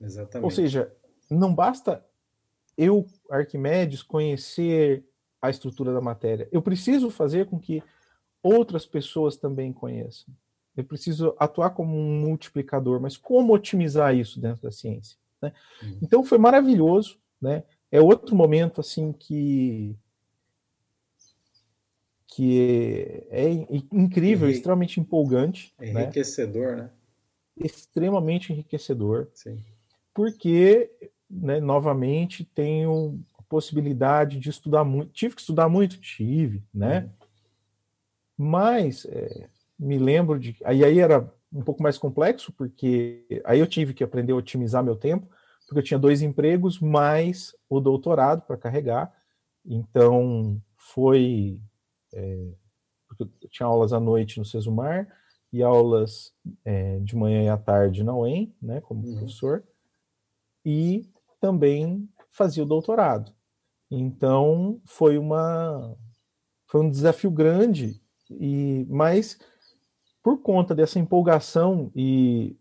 Exatamente. 0.00 0.44
Ou 0.44 0.50
seja, 0.50 0.92
não 1.30 1.54
basta 1.54 2.04
eu, 2.76 3.06
Arquimedes, 3.30 4.02
conhecer 4.02 5.04
a 5.40 5.48
estrutura 5.50 5.92
da 5.92 6.00
matéria. 6.00 6.48
Eu 6.52 6.60
preciso 6.60 7.10
fazer 7.10 7.46
com 7.46 7.58
que 7.58 7.82
outras 8.42 8.84
pessoas 8.84 9.36
também 9.36 9.72
conheçam. 9.72 10.32
Eu 10.76 10.84
preciso 10.84 11.34
atuar 11.38 11.70
como 11.70 11.96
um 11.96 12.20
multiplicador, 12.20 13.00
mas 13.00 13.16
como 13.16 13.54
otimizar 13.54 14.14
isso 14.14 14.38
dentro 14.38 14.62
da 14.62 14.70
ciência? 14.70 15.16
Né? 15.40 15.52
Uhum. 15.82 15.98
Então 16.02 16.24
foi 16.24 16.38
maravilhoso, 16.38 17.18
né? 17.40 17.64
É 17.90 18.00
outro 18.00 18.36
momento 18.36 18.80
assim 18.80 19.12
que 19.12 19.96
que 22.28 23.24
é, 23.30 23.48
incrível, 23.90 24.46
Enrique... 24.46 24.58
extremamente 24.58 25.00
empolgante, 25.00 25.72
né? 25.78 25.88
enriquecedor, 25.88 26.76
né? 26.76 26.82
né? 26.82 26.90
Extremamente 27.64 28.52
enriquecedor, 28.52 29.30
Sim. 29.32 29.64
Porque, 30.16 30.90
né, 31.28 31.60
novamente, 31.60 32.42
tenho 32.42 33.22
a 33.38 33.42
possibilidade 33.42 34.38
de 34.38 34.48
estudar 34.48 34.82
muito. 34.82 35.12
Tive 35.12 35.34
que 35.34 35.42
estudar 35.42 35.68
muito, 35.68 36.00
tive, 36.00 36.64
né? 36.72 37.00
Uhum. 38.38 38.48
Mas 38.48 39.04
é, 39.04 39.50
me 39.78 39.98
lembro 39.98 40.40
de. 40.40 40.56
Aí, 40.64 40.82
aí 40.82 40.98
era 41.00 41.30
um 41.52 41.60
pouco 41.60 41.82
mais 41.82 41.98
complexo, 41.98 42.50
porque 42.50 43.42
aí 43.44 43.60
eu 43.60 43.66
tive 43.66 43.92
que 43.92 44.02
aprender 44.02 44.32
a 44.32 44.36
otimizar 44.36 44.82
meu 44.82 44.96
tempo, 44.96 45.28
porque 45.66 45.80
eu 45.80 45.84
tinha 45.84 45.98
dois 45.98 46.22
empregos, 46.22 46.80
mais 46.80 47.54
o 47.68 47.78
doutorado 47.78 48.40
para 48.40 48.56
carregar. 48.56 49.12
Então, 49.66 50.58
foi. 50.78 51.60
É, 52.14 52.48
porque 53.06 53.24
eu 53.24 53.50
tinha 53.50 53.66
aulas 53.66 53.92
à 53.92 54.00
noite 54.00 54.38
no 54.38 54.46
Sesumar 54.46 55.06
e 55.52 55.62
aulas 55.62 56.32
é, 56.64 57.00
de 57.00 57.14
manhã 57.14 57.42
e 57.44 57.48
à 57.50 57.58
tarde 57.58 58.02
na 58.02 58.16
UEM, 58.16 58.54
né, 58.62 58.80
como 58.80 59.06
uhum. 59.06 59.18
professor, 59.18 59.62
e 60.66 61.08
também 61.40 62.08
fazia 62.28 62.64
o 62.64 62.66
doutorado. 62.66 63.32
Então, 63.88 64.80
foi 64.84 65.16
uma. 65.16 65.96
Foi 66.66 66.80
um 66.80 66.90
desafio 66.90 67.30
grande, 67.30 68.02
e 68.28 68.84
mas 68.90 69.38
por 70.20 70.38
conta 70.38 70.74
dessa 70.74 70.98
empolgação 70.98 71.92
e, 71.94 72.56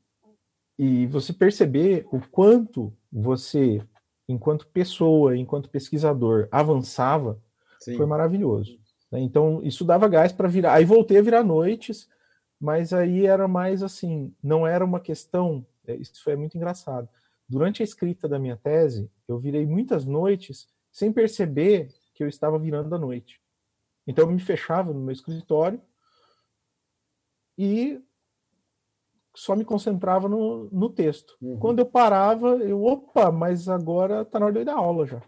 e 0.78 1.08
você 1.08 1.34
perceber 1.34 2.06
o 2.12 2.22
quanto 2.30 2.96
você, 3.12 3.82
enquanto 4.30 4.68
pessoa, 4.68 5.36
enquanto 5.36 5.72
pesquisador, 5.72 6.48
avançava, 6.52 7.42
Sim. 7.80 7.98
foi 7.98 8.06
maravilhoso. 8.06 8.80
Né? 9.12 9.20
Então, 9.22 9.62
isso 9.64 9.84
dava 9.84 10.08
gás 10.08 10.32
para 10.32 10.48
virar. 10.48 10.74
Aí 10.74 10.86
voltei 10.86 11.18
a 11.18 11.24
virar 11.24 11.44
noites, 11.44 12.08
mas 12.62 12.94
aí 12.94 13.26
era 13.26 13.48
mais 13.48 13.82
assim, 13.82 14.32
não 14.44 14.68
era 14.68 14.86
uma 14.86 15.00
questão. 15.00 15.66
É, 15.88 15.96
isso 15.96 16.24
foi 16.24 16.36
muito 16.36 16.56
engraçado. 16.56 17.10
Durante 17.48 17.82
a 17.82 17.86
escrita 17.86 18.28
da 18.28 18.40
minha 18.40 18.58
tese, 18.58 19.10
eu 19.28 19.38
virei 19.38 19.66
muitas 19.66 20.06
noites 20.06 20.68
sem 20.92 21.12
perceber 21.12 21.90
que 22.14 22.24
eu 22.24 22.28
estava 22.28 22.58
virando 22.58 22.94
a 22.96 22.98
noite. 22.98 23.42
Então, 24.08 24.26
eu 24.26 24.32
me 24.32 24.40
fechava 24.40 24.94
no 24.94 25.00
meu 25.00 25.14
escritório 25.14 25.82
e 27.58 28.02
só 29.36 29.56
me 29.56 29.66
concentrava 29.66 30.30
no, 30.30 30.70
no 30.72 30.90
texto. 30.90 31.36
Uhum. 31.42 31.60
Quando 31.60 31.80
eu 31.80 31.86
parava, 31.86 32.56
eu, 32.58 32.84
opa, 32.84 33.32
mas 33.32 33.68
agora 33.68 34.22
está 34.22 34.40
na 34.40 34.46
hora 34.46 34.60
de 34.60 34.66
dar 34.66 34.76
aula 34.76 35.06
já. 35.06 35.22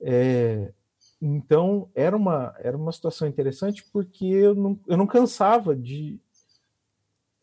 É, 0.00 0.72
então, 1.20 1.90
era 1.94 2.16
uma, 2.16 2.54
era 2.58 2.76
uma 2.76 2.92
situação 2.92 3.26
interessante 3.28 3.84
porque 3.92 4.24
eu 4.24 4.54
não, 4.54 4.78
eu 4.86 4.96
não 4.96 5.06
cansava 5.06 5.74
de. 5.74 6.20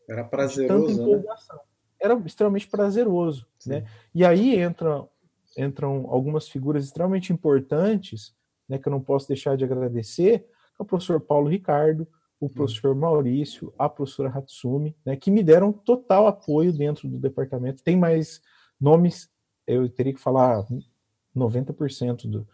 Era 0.07 0.23
prazeroso. 0.23 0.87
De 0.87 0.93
tanta 0.93 1.01
né? 1.01 1.11
empolgação. 1.11 1.55
Né? 1.57 1.61
Era 2.01 2.15
extremamente 2.25 2.67
prazeroso. 2.67 3.47
Né? 3.65 3.85
E 4.13 4.25
aí 4.25 4.61
entram, 4.61 5.09
entram 5.57 6.05
algumas 6.09 6.47
figuras 6.47 6.85
extremamente 6.85 7.33
importantes, 7.33 8.35
né, 8.67 8.77
que 8.77 8.87
eu 8.87 8.91
não 8.91 9.01
posso 9.01 9.27
deixar 9.27 9.55
de 9.55 9.63
agradecer, 9.63 10.45
é 10.77 10.83
o 10.83 10.85
professor 10.85 11.19
Paulo 11.19 11.47
Ricardo, 11.47 12.07
o 12.39 12.45
hum. 12.45 12.49
professor 12.49 12.93
Maurício, 12.93 13.73
a 13.77 13.89
professora 13.89 14.29
Hatsumi, 14.29 14.95
né, 15.05 15.15
que 15.15 15.31
me 15.31 15.41
deram 15.41 15.71
total 15.71 16.27
apoio 16.27 16.71
dentro 16.71 17.07
do 17.07 17.17
departamento. 17.17 17.83
Tem 17.83 17.97
mais 17.97 18.41
nomes, 18.79 19.29
eu 19.65 19.89
teria 19.89 20.13
que 20.13 20.19
falar 20.19 20.65
90% 21.35 22.29
do, 22.29 22.47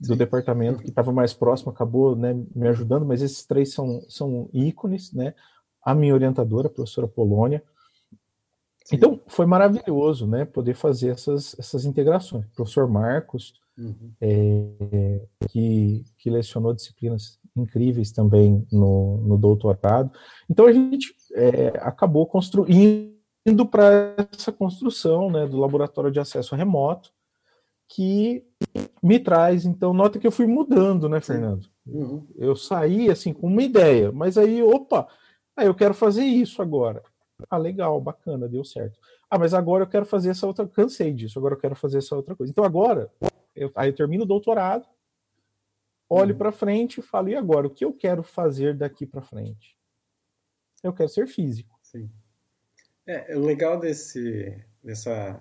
do 0.00 0.16
departamento 0.16 0.82
que 0.82 0.88
estava 0.88 1.12
mais 1.12 1.32
próximo 1.32 1.70
acabou 1.70 2.16
né, 2.16 2.34
me 2.54 2.68
ajudando, 2.68 3.04
mas 3.04 3.22
esses 3.22 3.44
três 3.44 3.72
são, 3.72 4.02
são 4.08 4.48
ícones, 4.52 5.12
né? 5.12 5.34
A 5.82 5.94
minha 5.94 6.12
orientadora, 6.12 6.66
a 6.66 6.70
professora 6.70 7.08
Polônia, 7.08 7.62
Sim. 8.90 8.96
Então, 8.96 9.20
foi 9.28 9.46
maravilhoso, 9.46 10.26
né, 10.26 10.44
poder 10.44 10.74
fazer 10.74 11.10
essas, 11.10 11.56
essas 11.58 11.84
integrações. 11.84 12.44
O 12.46 12.56
professor 12.56 12.88
Marcos, 12.88 13.54
uhum. 13.78 14.10
é, 14.20 15.20
que, 15.48 16.04
que 16.18 16.28
lecionou 16.28 16.74
disciplinas 16.74 17.38
incríveis 17.56 18.10
também 18.10 18.66
no, 18.70 19.18
no 19.18 19.38
doutorado. 19.38 20.10
Então, 20.48 20.66
a 20.66 20.72
gente 20.72 21.14
é, 21.34 21.68
acabou 21.80 22.26
construindo 22.26 23.14
para 23.70 24.16
essa 24.32 24.50
construção 24.50 25.30
né, 25.30 25.46
do 25.46 25.58
laboratório 25.58 26.10
de 26.10 26.18
acesso 26.18 26.56
remoto, 26.56 27.12
que 27.88 28.44
me 29.00 29.20
traz, 29.20 29.64
então, 29.64 29.94
nota 29.94 30.18
que 30.18 30.26
eu 30.26 30.32
fui 30.32 30.46
mudando, 30.48 31.08
né, 31.08 31.20
Fernando? 31.20 31.68
Uhum. 31.86 32.26
Eu 32.36 32.56
saí, 32.56 33.08
assim, 33.08 33.32
com 33.32 33.46
uma 33.46 33.62
ideia, 33.62 34.10
mas 34.10 34.36
aí, 34.36 34.62
opa, 34.62 35.06
aí 35.56 35.66
eu 35.66 35.74
quero 35.74 35.94
fazer 35.94 36.24
isso 36.24 36.60
agora. 36.60 37.02
Ah, 37.48 37.56
legal, 37.56 38.00
bacana, 38.00 38.48
deu 38.48 38.64
certo. 38.64 38.98
Ah, 39.30 39.38
mas 39.38 39.54
agora 39.54 39.84
eu 39.84 39.88
quero 39.88 40.04
fazer 40.04 40.30
essa 40.30 40.46
outra, 40.46 40.66
cansei 40.66 41.12
disso, 41.12 41.38
agora 41.38 41.54
eu 41.54 41.58
quero 41.58 41.76
fazer 41.76 41.98
essa 41.98 42.16
outra 42.16 42.34
coisa. 42.34 42.50
Então 42.50 42.64
agora, 42.64 43.10
eu, 43.54 43.70
aí 43.74 43.90
eu 43.90 43.94
termino 43.94 44.24
o 44.24 44.26
doutorado, 44.26 44.86
olho 46.08 46.32
uhum. 46.32 46.38
para 46.38 46.52
frente 46.52 46.98
e 46.98 47.02
falo, 47.02 47.28
e 47.28 47.36
agora, 47.36 47.66
o 47.66 47.70
que 47.70 47.84
eu 47.84 47.92
quero 47.92 48.22
fazer 48.22 48.76
daqui 48.76 49.06
para 49.06 49.22
frente? 49.22 49.76
Eu 50.82 50.92
quero 50.92 51.08
ser 51.08 51.26
físico. 51.26 51.78
Sim. 51.82 52.10
É, 53.06 53.36
o 53.36 53.40
legal 53.40 53.78
desse, 53.78 54.64
dessa 54.82 55.40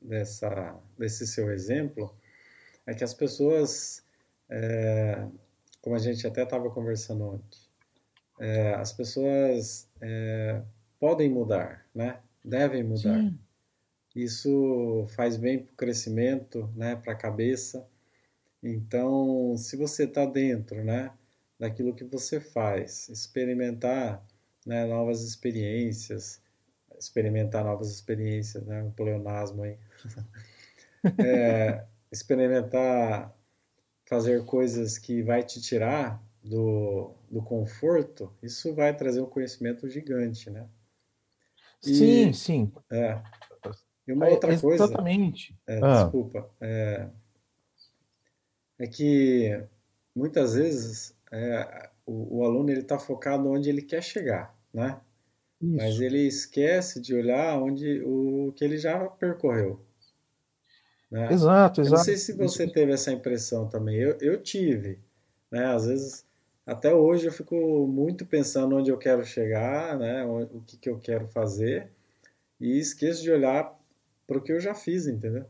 dessa, 0.00 0.78
desse 0.98 1.26
seu 1.26 1.50
exemplo 1.50 2.14
é 2.86 2.94
que 2.94 3.04
as 3.04 3.14
pessoas, 3.14 4.04
é, 4.48 5.26
como 5.80 5.94
a 5.94 5.98
gente 5.98 6.26
até 6.26 6.42
estava 6.42 6.70
conversando 6.70 7.24
ontem, 7.24 7.60
é, 8.40 8.74
as 8.74 8.92
pessoas 8.92 9.88
é, 10.00 10.62
podem 11.00 11.30
mudar, 11.30 11.86
né? 11.94 12.20
Devem 12.44 12.84
mudar. 12.84 13.18
Sim. 13.18 13.38
Isso 14.14 15.06
faz 15.16 15.36
bem 15.36 15.60
para 15.60 15.72
o 15.72 15.76
crescimento, 15.76 16.70
né? 16.76 16.94
Para 16.94 17.14
a 17.14 17.16
cabeça. 17.16 17.88
Então, 18.62 19.56
se 19.56 19.76
você 19.76 20.04
está 20.04 20.26
dentro, 20.26 20.84
né? 20.84 21.10
Daquilo 21.58 21.94
que 21.94 22.04
você 22.04 22.40
faz, 22.40 23.08
experimentar 23.08 24.24
né, 24.66 24.86
novas 24.86 25.22
experiências, 25.22 26.40
experimentar 26.98 27.64
novas 27.64 27.90
experiências, 27.90 28.64
né? 28.66 28.82
Um 28.82 28.90
pleonasmo 28.90 29.62
aí. 29.62 29.78
é, 31.18 31.84
experimentar 32.12 33.34
fazer 34.06 34.44
coisas 34.44 34.98
que 34.98 35.22
vai 35.22 35.42
te 35.42 35.60
tirar 35.60 36.22
do, 36.42 37.14
do 37.30 37.42
conforto, 37.42 38.32
isso 38.42 38.74
vai 38.74 38.94
trazer 38.96 39.20
um 39.20 39.26
conhecimento 39.26 39.88
gigante, 39.88 40.50
né? 40.50 40.66
E, 41.84 41.94
sim, 41.94 42.32
sim. 42.32 42.72
É. 42.90 43.20
E 44.06 44.12
uma 44.12 44.28
é, 44.28 44.32
outra 44.32 44.52
exatamente. 44.52 44.60
coisa. 44.60 44.84
Exatamente. 44.84 45.58
É, 45.66 45.80
ah. 45.82 46.02
Desculpa. 46.02 46.50
É, 46.60 47.08
é, 48.78 48.86
que 48.86 49.62
muitas 50.14 50.54
vezes 50.54 51.16
é, 51.30 51.90
o, 52.04 52.38
o, 52.38 52.44
aluno 52.44 52.70
ele 52.70 52.80
está 52.80 52.98
focado 52.98 53.48
onde 53.48 53.68
ele 53.68 53.82
quer 53.82 54.02
chegar, 54.02 54.56
né? 54.72 55.00
Isso. 55.60 55.76
Mas 55.76 56.00
ele 56.00 56.26
esquece 56.26 57.00
de 57.00 57.14
olhar 57.14 57.60
onde 57.62 58.02
o 58.02 58.52
que 58.56 58.64
ele 58.64 58.78
já 58.78 58.98
percorreu. 59.06 59.84
Né? 61.10 61.32
Exato, 61.32 61.80
exato. 61.80 61.80
Eu 61.80 61.98
não 61.98 62.04
sei 62.04 62.16
se 62.16 62.32
você 62.32 62.66
teve 62.66 62.92
essa 62.92 63.12
impressão 63.12 63.68
também. 63.68 63.96
Eu, 63.96 64.16
eu 64.20 64.42
tive. 64.42 64.98
Né? 65.50 65.66
Às 65.66 65.86
vezes, 65.86 66.24
até 66.66 66.94
hoje, 66.94 67.26
eu 67.26 67.32
fico 67.32 67.54
muito 67.86 68.24
pensando 68.26 68.76
onde 68.76 68.90
eu 68.90 68.98
quero 68.98 69.24
chegar, 69.24 69.98
né? 69.98 70.24
o 70.24 70.60
que, 70.66 70.76
que 70.76 70.88
eu 70.88 70.98
quero 70.98 71.26
fazer, 71.28 71.90
e 72.60 72.78
esqueço 72.78 73.22
de 73.22 73.30
olhar 73.30 73.76
para 74.26 74.38
o 74.38 74.40
que 74.40 74.52
eu 74.52 74.60
já 74.60 74.74
fiz, 74.74 75.06
entendeu? 75.06 75.46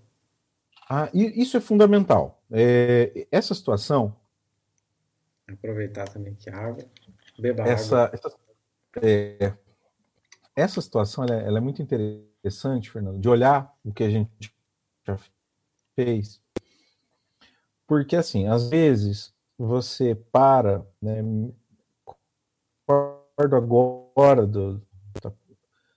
Ah, 0.88 1.08
isso 1.12 1.56
é 1.56 1.60
fundamental. 1.60 2.42
É, 2.50 3.26
essa 3.30 3.54
situação. 3.54 4.16
Aproveitar 5.46 6.08
também 6.08 6.34
que 6.34 6.50
a 6.50 6.56
água. 6.56 6.84
Beba 7.38 7.62
essa, 7.62 8.04
água. 8.04 8.14
Essa, 8.14 8.36
é, 9.02 9.52
essa 10.56 10.80
situação 10.80 11.24
ela 11.24 11.40
é, 11.40 11.46
ela 11.46 11.58
é, 11.58 11.60
muito 11.60 11.82
interessante, 11.82 12.90
Fernando, 12.90 13.20
de 13.20 13.28
olhar 13.28 13.72
o 13.84 13.92
que 13.92 14.02
a 14.02 14.10
gente 14.10 14.52
já 15.06 15.18
fez. 15.94 16.40
Porque, 17.86 18.16
assim, 18.16 18.46
às 18.48 18.68
vezes 18.68 19.34
você 19.62 20.14
para, 20.14 20.86
né, 21.02 21.22
acordo 22.88 23.56
agora 23.56 24.46
do, 24.46 24.80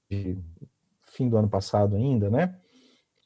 de 0.09 0.37
fim 1.01 1.29
do 1.29 1.37
ano 1.37 1.47
passado 1.47 1.95
ainda, 1.95 2.29
né? 2.29 2.59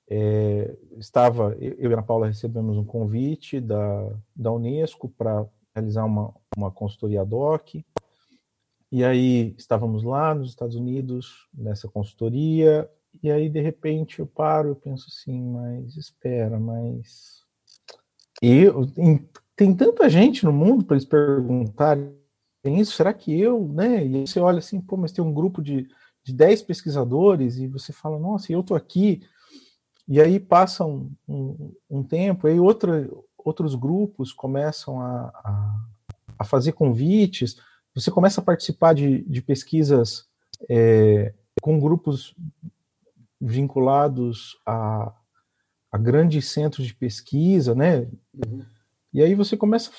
É, 0.07 0.77
estava, 0.97 1.55
eu 1.59 1.89
e 1.89 1.93
a 1.93 2.03
Paula 2.03 2.27
recebemos 2.27 2.77
um 2.77 2.85
convite 2.85 3.59
da, 3.59 4.13
da 4.35 4.51
Unesco 4.51 5.09
para 5.09 5.43
realizar 5.75 6.05
uma, 6.05 6.33
uma 6.55 6.71
consultoria 6.71 7.25
DOC, 7.25 7.83
e 8.91 9.03
aí 9.03 9.55
estávamos 9.57 10.03
lá 10.03 10.35
nos 10.35 10.49
Estados 10.49 10.75
Unidos, 10.75 11.47
nessa 11.51 11.87
consultoria, 11.87 12.87
e 13.23 13.31
aí 13.31 13.49
de 13.49 13.59
repente 13.59 14.19
eu 14.19 14.27
paro, 14.27 14.69
eu 14.69 14.75
penso 14.75 15.07
assim, 15.09 15.41
mas 15.41 15.97
espera, 15.97 16.59
mas 16.59 17.43
eu 18.39 18.85
tem 19.57 19.75
tanta 19.75 20.07
gente 20.07 20.45
no 20.45 20.53
mundo 20.53 20.85
para 20.85 20.95
eles 20.95 21.05
perguntarem 21.05 22.15
isso, 22.63 22.93
será 22.93 23.11
que 23.11 23.37
eu, 23.37 23.67
né? 23.67 24.05
E 24.05 24.15
aí 24.15 24.27
você 24.27 24.39
olha 24.39 24.59
assim, 24.59 24.79
pô, 24.79 24.95
mas 24.95 25.11
tem 25.11 25.23
um 25.23 25.33
grupo 25.33 25.61
de, 25.61 25.87
de 26.23 26.31
10 26.31 26.61
pesquisadores 26.61 27.57
e 27.57 27.67
você 27.67 27.91
fala, 27.91 28.19
nossa, 28.19 28.51
eu 28.51 28.61
tô 28.61 28.75
aqui. 28.75 29.23
E 30.07 30.21
aí 30.21 30.39
passa 30.39 30.85
um, 30.85 31.11
um, 31.27 31.73
um 31.89 32.03
tempo, 32.03 32.47
aí 32.47 32.59
outra, 32.59 33.09
outros 33.37 33.73
grupos 33.73 34.31
começam 34.31 35.01
a, 35.01 35.27
a, 35.43 35.75
a 36.39 36.43
fazer 36.45 36.73
convites, 36.73 37.57
você 37.95 38.11
começa 38.11 38.41
a 38.41 38.43
participar 38.43 38.93
de, 38.93 39.23
de 39.23 39.41
pesquisas 39.41 40.27
é, 40.69 41.33
com 41.61 41.79
grupos 41.79 42.35
vinculados 43.41 44.59
a, 44.65 45.13
a, 45.91 45.97
grandes 45.97 46.49
centros 46.49 46.85
de 46.85 46.93
pesquisa, 46.93 47.73
né? 47.73 48.07
Uhum. 48.33 48.63
E 49.13 49.21
aí 49.21 49.33
você 49.35 49.55
começa, 49.57 49.91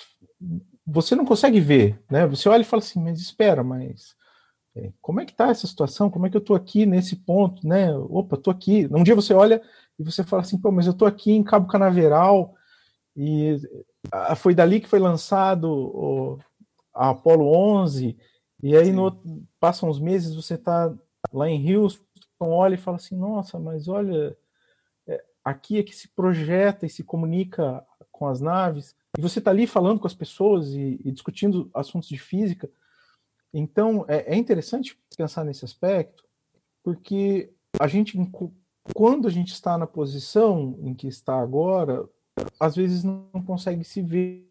você 0.86 1.14
não 1.14 1.24
consegue 1.24 1.60
ver, 1.60 2.02
né? 2.10 2.26
Você 2.26 2.48
olha 2.48 2.62
e 2.62 2.64
fala 2.64 2.82
assim, 2.82 3.02
mas 3.02 3.20
espera, 3.20 3.64
mas 3.64 4.14
é, 4.76 4.92
como 5.00 5.20
é 5.20 5.24
que 5.24 5.34
tá 5.34 5.48
essa 5.48 5.66
situação? 5.66 6.10
Como 6.10 6.26
é 6.26 6.30
que 6.30 6.36
eu 6.36 6.40
tô 6.44 6.54
aqui 6.54 6.86
nesse 6.86 7.16
ponto, 7.16 7.66
né? 7.66 7.94
Opa, 7.96 8.36
tô 8.36 8.50
aqui. 8.50 8.88
Um 8.92 9.02
dia 9.02 9.14
você 9.14 9.34
olha 9.34 9.62
e 9.98 10.04
você 10.04 10.22
fala 10.22 10.42
assim, 10.42 10.58
pô, 10.58 10.70
mas 10.70 10.86
eu 10.86 10.94
tô 10.94 11.06
aqui 11.06 11.32
em 11.32 11.42
Cabo 11.42 11.66
Canaveral 11.66 12.54
e 13.16 13.56
foi 14.36 14.54
dali 14.54 14.80
que 14.80 14.88
foi 14.88 15.00
lançado 15.00 15.68
o, 15.68 16.38
a 16.94 17.10
Apollo 17.10 17.46
11, 17.46 18.16
e 18.62 18.76
aí 18.76 18.92
no, 18.92 19.20
passam 19.60 19.88
uns 19.88 20.00
meses, 20.00 20.34
você 20.34 20.54
está 20.54 20.92
lá 21.32 21.48
em 21.48 21.76
Houston, 21.76 22.04
olha 22.40 22.74
e 22.74 22.78
fala 22.78 22.96
assim, 22.96 23.16
nossa, 23.16 23.58
mas 23.58 23.88
olha, 23.88 24.36
é, 25.06 25.24
aqui 25.44 25.78
é 25.78 25.82
que 25.82 25.94
se 25.94 26.08
projeta 26.08 26.86
e 26.86 26.90
se 26.90 27.02
comunica 27.02 27.84
com 28.18 28.26
as 28.26 28.40
naves, 28.40 28.96
e 29.16 29.20
você 29.20 29.38
está 29.38 29.52
ali 29.52 29.66
falando 29.66 30.00
com 30.00 30.06
as 30.06 30.14
pessoas 30.14 30.74
e, 30.74 31.00
e, 31.04 31.12
discutindo 31.12 31.70
assuntos 31.72 32.08
de 32.08 32.18
física. 32.18 32.68
Então, 33.54 34.04
é, 34.08 34.34
é 34.34 34.36
interessante 34.36 34.98
pensar 35.16 35.44
nesse 35.44 35.64
aspecto, 35.64 36.24
porque 36.82 37.50
a 37.78 37.86
gente, 37.86 38.18
quando 38.92 39.28
a 39.28 39.30
gente 39.30 39.52
está 39.52 39.78
na 39.78 39.86
posição 39.86 40.76
em 40.82 40.94
que 40.94 41.06
está 41.06 41.40
agora, 41.40 42.08
às 42.58 42.74
vezes 42.74 43.04
não 43.04 43.30
consegue 43.46 43.84
se 43.84 44.02
ver, 44.02 44.50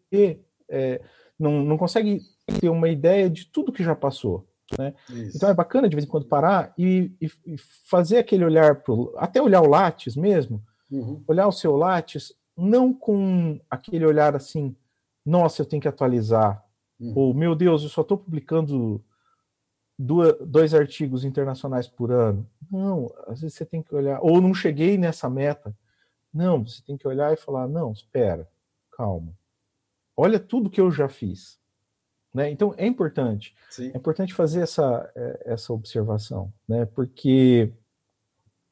é, 0.68 1.02
não, 1.38 1.62
não 1.62 1.76
consegue 1.76 2.22
ter 2.58 2.70
uma 2.70 2.88
ideia 2.88 3.28
de 3.28 3.46
tudo 3.46 3.72
que 3.72 3.84
já 3.84 3.94
passou. 3.94 4.48
Né? 4.78 4.94
Então 5.34 5.48
é 5.48 5.54
bacana 5.54 5.88
de 5.88 5.94
vez 5.94 6.04
em 6.04 6.10
quando 6.10 6.26
parar 6.26 6.74
e, 6.76 7.12
e, 7.20 7.30
e 7.46 7.56
fazer 7.58 8.18
aquele 8.18 8.44
olhar, 8.44 8.82
pro, 8.82 9.14
até 9.16 9.40
olhar 9.40 9.62
o 9.62 9.68
Lattes 9.68 10.16
mesmo, 10.16 10.62
uhum. 10.90 11.22
olhar 11.26 11.46
o 11.46 11.52
seu 11.52 11.76
Lattes, 11.76 12.34
não 12.58 12.92
com 12.92 13.60
aquele 13.70 14.04
olhar 14.04 14.34
assim, 14.34 14.74
nossa, 15.24 15.62
eu 15.62 15.66
tenho 15.66 15.80
que 15.80 15.88
atualizar, 15.88 16.64
uhum. 16.98 17.12
ou 17.14 17.34
meu 17.34 17.54
Deus, 17.54 17.82
eu 17.84 17.88
só 17.88 18.02
estou 18.02 18.18
publicando 18.18 19.02
duas, 19.96 20.36
dois 20.40 20.74
artigos 20.74 21.24
internacionais 21.24 21.86
por 21.86 22.10
ano. 22.10 22.48
Não, 22.70 23.14
às 23.28 23.40
vezes 23.40 23.56
você 23.56 23.64
tem 23.64 23.80
que 23.80 23.94
olhar, 23.94 24.18
ou 24.20 24.40
não 24.40 24.52
cheguei 24.52 24.98
nessa 24.98 25.30
meta. 25.30 25.74
Não, 26.34 26.64
você 26.64 26.82
tem 26.82 26.96
que 26.96 27.06
olhar 27.06 27.32
e 27.32 27.36
falar, 27.36 27.68
não, 27.68 27.92
espera, 27.92 28.48
calma. 28.92 29.32
Olha 30.16 30.40
tudo 30.40 30.68
que 30.68 30.80
eu 30.80 30.90
já 30.90 31.08
fiz. 31.08 31.58
Né? 32.34 32.50
Então 32.50 32.74
é 32.76 32.86
importante, 32.86 33.56
Sim. 33.70 33.90
é 33.94 33.96
importante 33.96 34.34
fazer 34.34 34.60
essa, 34.60 35.10
é, 35.14 35.42
essa 35.46 35.72
observação, 35.72 36.52
né? 36.68 36.84
porque 36.84 37.72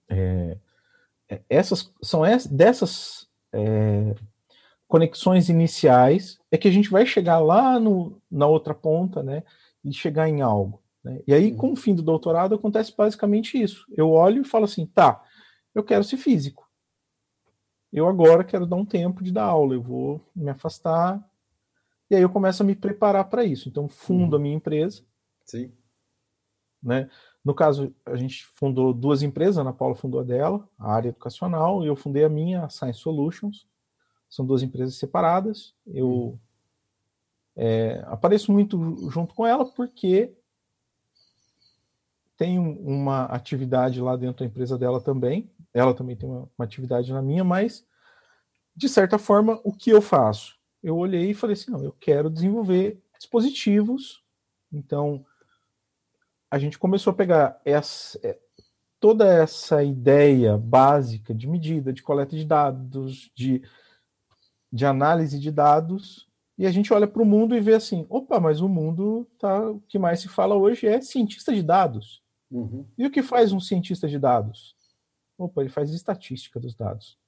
é, 0.08 0.58
é, 1.28 1.42
essas 1.48 1.90
são 2.02 2.24
essas, 2.24 2.50
dessas 2.50 3.25
é, 3.56 4.14
conexões 4.86 5.48
iniciais 5.48 6.38
é 6.50 6.58
que 6.58 6.68
a 6.68 6.70
gente 6.70 6.90
vai 6.90 7.06
chegar 7.06 7.38
lá 7.38 7.80
no, 7.80 8.20
na 8.30 8.46
outra 8.46 8.74
ponta 8.74 9.22
né? 9.22 9.42
e 9.84 9.92
chegar 9.92 10.28
em 10.28 10.42
algo. 10.42 10.82
Né? 11.02 11.22
E 11.26 11.32
aí, 11.32 11.54
com 11.54 11.72
o 11.72 11.76
fim 11.76 11.94
do 11.94 12.02
doutorado, 12.02 12.54
acontece 12.54 12.94
basicamente 12.96 13.60
isso. 13.60 13.86
Eu 13.96 14.10
olho 14.10 14.42
e 14.42 14.44
falo 14.44 14.64
assim, 14.64 14.86
tá, 14.86 15.22
eu 15.74 15.82
quero 15.82 16.04
ser 16.04 16.16
físico. 16.16 16.68
Eu 17.92 18.06
agora 18.06 18.44
quero 18.44 18.66
dar 18.66 18.76
um 18.76 18.84
tempo 18.84 19.22
de 19.22 19.32
dar 19.32 19.44
aula, 19.44 19.74
eu 19.74 19.82
vou 19.82 20.20
me 20.34 20.50
afastar. 20.50 21.24
E 22.10 22.14
aí 22.14 22.22
eu 22.22 22.28
começo 22.28 22.62
a 22.62 22.66
me 22.66 22.74
preparar 22.74 23.24
para 23.28 23.44
isso. 23.44 23.68
Então, 23.68 23.88
fundo 23.88 24.34
uhum. 24.34 24.40
a 24.40 24.42
minha 24.42 24.56
empresa. 24.56 25.02
Sim. 25.44 25.72
Né? 26.82 27.08
No 27.46 27.54
caso, 27.54 27.94
a 28.04 28.16
gente 28.16 28.44
fundou 28.44 28.92
duas 28.92 29.22
empresas, 29.22 29.56
a 29.56 29.60
Ana 29.60 29.72
Paula 29.72 29.94
fundou 29.94 30.18
a 30.18 30.24
dela, 30.24 30.68
a 30.76 30.92
área 30.92 31.10
educacional, 31.10 31.84
e 31.84 31.86
eu 31.86 31.94
fundei 31.94 32.24
a 32.24 32.28
minha, 32.28 32.64
a 32.64 32.68
Science 32.68 32.98
Solutions. 32.98 33.68
São 34.28 34.44
duas 34.44 34.64
empresas 34.64 34.96
separadas. 34.96 35.72
Eu 35.86 36.08
uhum. 36.08 36.38
é, 37.54 38.04
apareço 38.08 38.50
muito 38.50 39.08
junto 39.10 39.32
com 39.32 39.46
ela 39.46 39.64
porque 39.64 40.34
tenho 42.36 42.62
uma 42.80 43.26
atividade 43.26 44.00
lá 44.00 44.16
dentro 44.16 44.40
da 44.40 44.46
empresa 44.46 44.76
dela 44.76 45.00
também. 45.00 45.48
Ela 45.72 45.94
também 45.94 46.16
tem 46.16 46.28
uma, 46.28 46.50
uma 46.58 46.64
atividade 46.64 47.12
na 47.12 47.22
minha, 47.22 47.44
mas 47.44 47.86
de 48.74 48.88
certa 48.88 49.18
forma, 49.18 49.60
o 49.62 49.72
que 49.72 49.90
eu 49.90 50.02
faço? 50.02 50.58
Eu 50.82 50.96
olhei 50.96 51.30
e 51.30 51.34
falei 51.34 51.54
assim: 51.54 51.70
não, 51.70 51.84
eu 51.84 51.92
quero 51.92 52.28
desenvolver 52.28 53.00
dispositivos. 53.16 54.24
Então, 54.72 55.24
a 56.56 56.58
gente 56.58 56.78
começou 56.78 57.10
a 57.10 57.14
pegar 57.14 57.60
essa, 57.64 58.18
é, 58.22 58.38
toda 58.98 59.26
essa 59.26 59.84
ideia 59.84 60.56
básica 60.56 61.34
de 61.34 61.46
medida, 61.46 61.92
de 61.92 62.02
coleta 62.02 62.34
de 62.34 62.44
dados, 62.44 63.30
de, 63.34 63.62
de 64.72 64.86
análise 64.86 65.38
de 65.38 65.50
dados, 65.50 66.26
e 66.58 66.66
a 66.66 66.70
gente 66.70 66.92
olha 66.94 67.06
para 67.06 67.22
o 67.22 67.26
mundo 67.26 67.54
e 67.54 67.60
vê 67.60 67.74
assim: 67.74 68.06
opa, 68.08 68.40
mas 68.40 68.62
o 68.62 68.68
mundo 68.68 69.28
tá, 69.38 69.70
o 69.70 69.80
que 69.82 69.98
mais 69.98 70.20
se 70.20 70.28
fala 70.28 70.54
hoje 70.54 70.86
é 70.86 71.00
cientista 71.02 71.54
de 71.54 71.62
dados. 71.62 72.22
Uhum. 72.50 72.86
E 72.96 73.06
o 73.06 73.10
que 73.10 73.22
faz 73.22 73.52
um 73.52 73.60
cientista 73.60 74.08
de 74.08 74.18
dados? 74.18 74.74
Opa, 75.36 75.60
ele 75.60 75.68
faz 75.68 75.90
estatística 75.90 76.58
dos 76.58 76.74
dados. 76.74 77.18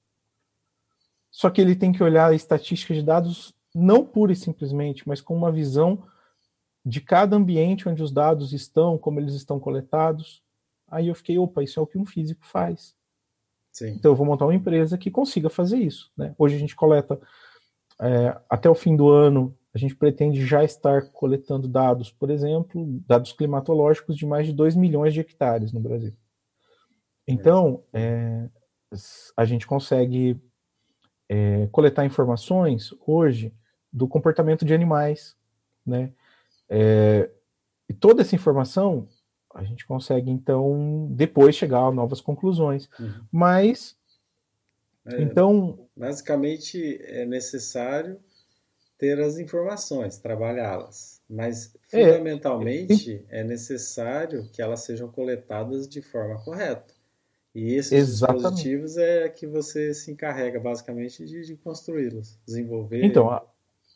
Só 1.29 1.51
que 1.51 1.61
ele 1.61 1.75
tem 1.75 1.91
que 1.91 2.01
olhar 2.01 2.31
a 2.31 2.33
estatística 2.33 2.95
de 2.95 3.03
dados 3.03 3.53
não 3.75 4.03
pura 4.03 4.31
e 4.31 4.35
simplesmente, 4.35 5.07
mas 5.07 5.21
com 5.21 5.35
uma 5.35 5.51
visão 5.51 6.03
de 6.85 7.01
cada 7.01 7.35
ambiente 7.35 7.87
onde 7.87 8.01
os 8.01 8.11
dados 8.11 8.53
estão, 8.53 8.97
como 8.97 9.19
eles 9.19 9.33
estão 9.33 9.59
coletados. 9.59 10.41
Aí 10.87 11.07
eu 11.07 11.15
fiquei, 11.15 11.37
opa, 11.37 11.63
isso 11.63 11.79
é 11.79 11.83
o 11.83 11.87
que 11.87 11.97
um 11.97 12.05
físico 12.05 12.45
faz. 12.45 12.95
Sim. 13.71 13.89
Então 13.89 14.11
eu 14.11 14.15
vou 14.15 14.25
montar 14.25 14.45
uma 14.45 14.55
empresa 14.55 14.97
que 14.97 15.11
consiga 15.11 15.49
fazer 15.49 15.77
isso. 15.77 16.11
Né? 16.17 16.33
Hoje 16.37 16.55
a 16.55 16.59
gente 16.59 16.75
coleta, 16.75 17.19
é, 18.01 18.37
até 18.49 18.69
o 18.69 18.75
fim 18.75 18.95
do 18.95 19.09
ano, 19.09 19.55
a 19.73 19.77
gente 19.77 19.95
pretende 19.95 20.45
já 20.45 20.63
estar 20.63 21.09
coletando 21.11 21.67
dados, 21.67 22.11
por 22.11 22.31
exemplo, 22.31 22.85
dados 23.05 23.33
climatológicos 23.33 24.17
de 24.17 24.25
mais 24.25 24.47
de 24.47 24.53
2 24.53 24.75
milhões 24.75 25.13
de 25.13 25.19
hectares 25.19 25.71
no 25.71 25.79
Brasil. 25.79 26.13
Então, 27.27 27.83
é, 27.93 28.49
a 29.37 29.45
gente 29.45 29.67
consegue 29.67 30.41
é, 31.29 31.67
coletar 31.67 32.05
informações 32.05 32.93
hoje 33.05 33.53
do 33.93 34.07
comportamento 34.07 34.65
de 34.65 34.73
animais, 34.73 35.37
né? 35.85 36.11
É, 36.69 37.29
e 37.87 37.93
toda 37.93 38.21
essa 38.21 38.35
informação 38.35 39.07
a 39.53 39.63
gente 39.63 39.85
consegue 39.85 40.29
então 40.29 41.07
depois 41.11 41.55
chegar 41.55 41.79
a 41.79 41.91
novas 41.91 42.21
conclusões. 42.21 42.87
Uhum. 42.99 43.23
Mas 43.31 43.97
é, 45.05 45.21
então 45.21 45.87
basicamente 45.95 46.99
é 47.03 47.25
necessário 47.25 48.19
ter 48.97 49.19
as 49.19 49.37
informações, 49.37 50.17
trabalhá-las, 50.17 51.21
mas 51.29 51.73
é, 51.91 52.05
fundamentalmente 52.05 53.25
é, 53.29 53.39
é 53.39 53.43
necessário 53.43 54.47
que 54.51 54.61
elas 54.61 54.81
sejam 54.81 55.09
coletadas 55.09 55.87
de 55.87 56.01
forma 56.01 56.37
correta. 56.43 56.93
E 57.55 57.73
esses 57.73 57.91
Exatamente. 57.91 58.43
dispositivos 58.43 58.97
é 58.97 59.27
que 59.29 59.47
você 59.47 59.93
se 59.93 60.11
encarrega 60.11 60.59
basicamente 60.59 61.25
de, 61.25 61.45
de 61.45 61.55
construí-los, 61.55 62.37
desenvolver. 62.45 63.03
Então, 63.03 63.31
a, 63.31 63.43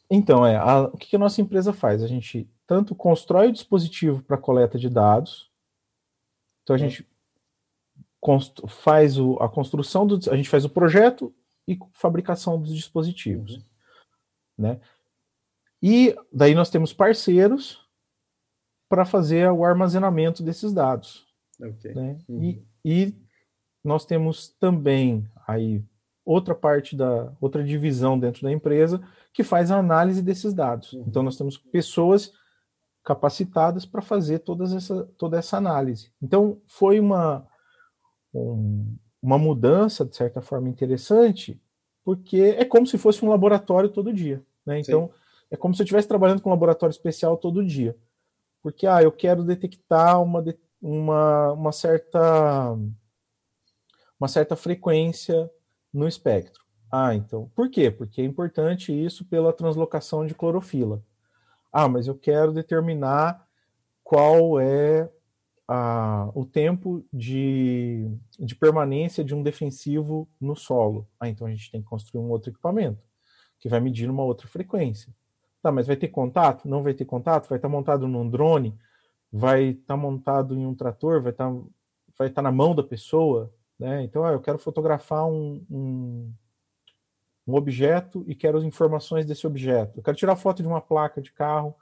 então 0.09 0.45
é, 0.45 0.55
a, 0.55 0.83
o 0.83 0.97
que, 0.97 1.09
que 1.09 1.15
a 1.15 1.19
nossa 1.19 1.41
empresa 1.41 1.71
faz? 1.71 2.01
A 2.01 2.07
gente 2.07 2.49
tanto 2.67 2.95
constrói 2.95 3.49
o 3.49 3.51
dispositivo 3.51 4.23
para 4.23 4.37
coleta 4.37 4.77
de 4.77 4.89
dados, 4.89 5.51
então 6.61 6.75
a 6.75 6.79
uhum. 6.79 6.89
gente 6.89 7.07
faz 8.67 9.17
o, 9.17 9.35
a 9.37 9.49
construção 9.49 10.07
do, 10.07 10.17
a 10.31 10.35
gente 10.35 10.49
faz 10.49 10.63
o 10.63 10.69
projeto 10.69 11.33
e 11.67 11.77
fabricação 11.93 12.59
dos 12.59 12.73
dispositivos, 12.73 13.55
uhum. 13.55 13.63
né? 14.57 14.81
E 15.81 16.15
daí 16.31 16.55
nós 16.55 16.69
temos 16.69 16.93
parceiros 16.93 17.85
para 18.87 19.03
fazer 19.03 19.51
o 19.51 19.65
armazenamento 19.65 20.41
desses 20.41 20.71
dados. 20.71 21.27
Okay. 21.59 21.93
Né? 21.93 22.19
Uhum. 22.29 22.43
E, 22.43 22.65
e 22.85 23.15
nós 23.83 24.05
temos 24.05 24.49
também 24.59 25.27
aí 25.45 25.83
outra 26.23 26.55
parte 26.55 26.95
da 26.95 27.33
outra 27.41 27.61
divisão 27.63 28.17
dentro 28.17 28.43
da 28.43 28.51
empresa 28.51 29.05
que 29.33 29.43
faz 29.43 29.71
a 29.71 29.77
análise 29.77 30.21
desses 30.21 30.53
dados. 30.53 30.93
Uhum. 30.93 31.03
Então 31.07 31.21
nós 31.21 31.35
temos 31.35 31.57
pessoas 31.57 32.31
capacitadas 33.03 33.85
para 33.85 34.01
fazer 34.01 34.39
todas 34.39 34.73
essa, 34.73 35.03
toda 35.17 35.37
essa 35.37 35.57
análise. 35.57 36.11
Então 36.21 36.61
foi 36.67 36.99
uma 36.99 37.45
um, 38.33 38.95
uma 39.21 39.37
mudança 39.37 40.05
de 40.05 40.15
certa 40.15 40.41
forma 40.41 40.69
interessante, 40.69 41.61
porque 42.03 42.55
é 42.57 42.65
como 42.65 42.87
se 42.87 42.97
fosse 42.97 43.23
um 43.23 43.29
laboratório 43.29 43.89
todo 43.89 44.13
dia, 44.13 44.41
né? 44.65 44.79
Então 44.79 45.07
Sim. 45.07 45.13
é 45.51 45.57
como 45.57 45.73
se 45.73 45.81
eu 45.81 45.83
estivesse 45.83 46.07
trabalhando 46.07 46.41
com 46.41 46.49
um 46.49 46.53
laboratório 46.53 46.91
especial 46.91 47.37
todo 47.37 47.65
dia, 47.65 47.97
porque 48.61 48.87
ah 48.87 49.03
eu 49.03 49.11
quero 49.11 49.43
detectar 49.43 50.21
uma 50.21 50.43
uma, 50.81 51.53
uma 51.53 51.71
certa 51.71 52.77
uma 54.19 54.27
certa 54.27 54.55
frequência 54.55 55.49
no 55.93 56.07
espectro. 56.07 56.63
Ah, 56.91 57.15
então, 57.15 57.49
por 57.55 57.69
quê? 57.69 57.89
Porque 57.89 58.21
é 58.21 58.25
importante 58.25 58.93
isso 58.93 59.25
pela 59.25 59.51
translocação 59.51 60.25
de 60.27 60.35
clorofila. 60.35 61.03
Ah, 61.73 61.89
mas 61.89 62.07
eu 62.07 62.15
quero 62.15 62.53
determinar 62.53 63.47
qual 64.03 64.59
é 64.59 65.09
a, 65.67 66.29
o 66.35 66.45
tempo 66.45 67.03
de, 67.11 68.07
de 68.39 68.55
permanência 68.55 69.23
de 69.23 69.33
um 69.33 69.41
defensivo 69.41 70.29
no 70.39 70.55
solo. 70.55 71.07
Ah, 71.19 71.27
então 71.27 71.47
a 71.47 71.49
gente 71.49 71.71
tem 71.71 71.81
que 71.81 71.87
construir 71.87 72.21
um 72.21 72.29
outro 72.29 72.51
equipamento 72.51 73.01
que 73.59 73.69
vai 73.69 73.79
medir 73.79 74.09
uma 74.09 74.23
outra 74.23 74.47
frequência. 74.47 75.11
Tá, 75.63 75.71
mas 75.71 75.87
vai 75.87 75.95
ter 75.95 76.09
contato? 76.09 76.67
Não 76.67 76.83
vai 76.83 76.93
ter 76.93 77.05
contato? 77.05 77.47
Vai 77.47 77.57
estar 77.57 77.69
montado 77.69 78.07
num 78.07 78.29
drone? 78.29 78.77
Vai 79.31 79.69
estar 79.69 79.97
montado 79.97 80.53
em 80.55 80.65
um 80.65 80.75
trator? 80.75 81.21
Vai 81.21 81.31
estar, 81.31 81.49
vai 82.17 82.27
estar 82.27 82.41
na 82.41 82.51
mão 82.51 82.75
da 82.75 82.83
pessoa? 82.83 83.51
Né? 83.79 84.03
Então, 84.03 84.25
ah, 84.25 84.33
eu 84.33 84.41
quero 84.41 84.59
fotografar 84.59 85.25
um, 85.25 85.65
um, 85.71 86.33
um, 87.47 87.55
objeto 87.55 88.23
e 88.27 88.35
quero 88.35 88.57
as 88.57 88.63
informações 88.63 89.25
desse 89.25 89.45
objeto. 89.45 89.99
Eu 89.99 90.03
quero 90.03 90.17
tirar 90.17 90.35
foto 90.35 90.61
de 90.61 90.67
uma 90.67 90.81
placa 90.81 91.21
de 91.21 91.31
carro 91.31 91.75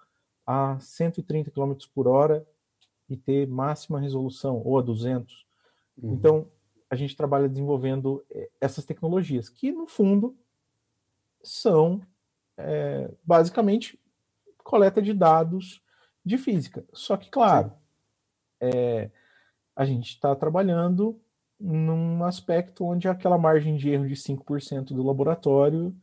a 0.46 0.80
130 0.80 1.52
km 1.52 1.74
por 1.94 2.08
hora 2.08 2.46
e 3.10 3.16
ter 3.18 3.48
máxima 3.48 4.00
resolução, 4.00 4.62
ou 4.64 4.80
a 4.80 4.82
200. 4.82 5.46
Uhum. 5.98 6.14
Então, 6.14 6.48
a 6.90 6.96
gente 6.96 7.16
trabalha 7.16 7.48
desenvolvendo 7.48 8.24
eh, 8.30 8.50
essas 8.60 8.86
tecnologias, 8.86 9.50
que, 9.50 9.72
no 9.72 9.88
fundo, 9.88 10.36
são 11.44 12.02
é, 12.58 13.12
basicamente 13.24 14.00
coleta 14.64 15.02
de 15.02 15.14
dados 15.14 15.82
de 16.24 16.38
física. 16.38 16.86
Só 16.94 17.18
que, 17.18 17.30
claro, 17.30 17.74
é, 18.60 19.10
a 19.76 19.86
gente 19.86 20.10
está 20.10 20.36
trabalhando 20.36 21.20
num 21.62 22.24
aspecto 22.24 22.86
onde 22.86 23.08
aquela 23.08 23.38
margem 23.38 23.78
de 23.78 23.90
erro 23.90 24.08
de 24.08 24.16
5% 24.16 24.88
do 24.88 25.04
laboratório 25.04 25.96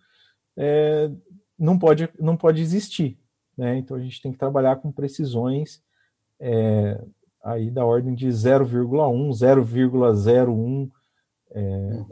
é, 0.56 1.10
não, 1.58 1.78
pode, 1.78 2.08
não 2.18 2.36
pode 2.36 2.62
existir. 2.62 3.18
Né? 3.56 3.76
Então 3.78 3.96
a 3.96 4.00
gente 4.00 4.22
tem 4.22 4.30
que 4.30 4.38
trabalhar 4.38 4.76
com 4.76 4.92
precisões 4.92 5.82
é, 6.40 7.04
aí 7.42 7.70
da 7.70 7.84
ordem 7.84 8.14
de 8.14 8.28
0,1, 8.28 9.30
0,01%. 9.30 10.90
É, 11.50 12.04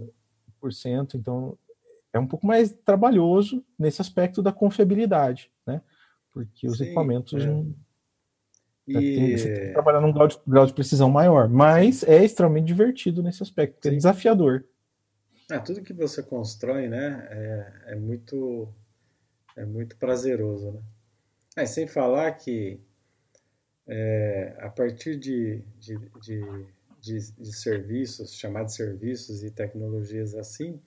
por 0.59 0.73
cento, 0.73 1.17
então 1.17 1.57
é 2.13 2.19
um 2.19 2.27
pouco 2.27 2.47
mais 2.47 2.73
trabalhoso 2.73 3.63
nesse 3.79 4.01
aspecto 4.01 4.43
da 4.43 4.51
confiabilidade, 4.51 5.51
né? 5.67 5.83
Porque 6.33 6.67
os 6.67 6.79
Sim, 6.79 6.85
equipamentos 6.85 7.35
é. 7.35 7.47
não, 7.47 7.75
e... 8.87 9.39
Você 9.39 9.55
tem 9.55 9.67
que 9.67 9.73
trabalhar 9.73 10.01
num 10.01 10.13
grau 10.13 10.29
de, 10.29 10.39
grau 10.47 10.67
de 10.67 10.73
precisão 10.73 11.11
maior, 11.11 11.49
mas 11.49 12.03
é 12.03 12.25
extremamente 12.25 12.67
divertido 12.67 13.23
nesse 13.23 13.43
aspecto, 13.43 13.75
porque 13.75 13.89
é 13.89 13.93
desafiador. 13.93 14.65
Ah, 15.51 15.61
tudo 15.61 15.83
que 15.83 15.93
você 15.93 16.23
constrói, 16.23 16.89
né, 16.89 17.27
é, 17.31 17.93
é 17.93 17.95
muito 17.97 18.69
é 19.57 19.65
muito 19.65 19.97
prazeroso, 19.97 20.73
né? 20.73 20.81
Ah, 21.57 21.67
sem 21.67 21.87
falar 21.87 22.33
que 22.33 22.79
é, 23.87 24.55
a 24.59 24.69
partir 24.69 25.17
de, 25.17 25.63
de, 25.79 25.97
de, 26.21 26.67
de, 27.01 27.33
de 27.33 27.57
serviços, 27.57 28.35
chamados 28.35 28.75
serviços 28.75 29.43
e 29.43 29.51
tecnologias 29.51 30.35
assim, 30.35 30.81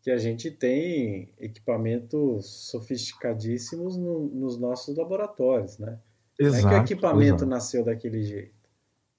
que 0.00 0.10
a 0.10 0.16
gente 0.16 0.50
tem 0.50 1.34
equipamentos 1.38 2.70
sofisticadíssimos 2.70 3.96
no, 3.96 4.28
nos 4.28 4.58
nossos 4.58 4.96
laboratórios, 4.96 5.78
né? 5.78 5.98
Exato, 6.38 6.66
Não 6.66 6.72
é 6.72 6.84
que 6.84 6.92
o 6.92 6.94
equipamento 6.94 7.44
exato. 7.44 7.46
nasceu 7.46 7.84
daquele 7.84 8.22
jeito. 8.22 8.54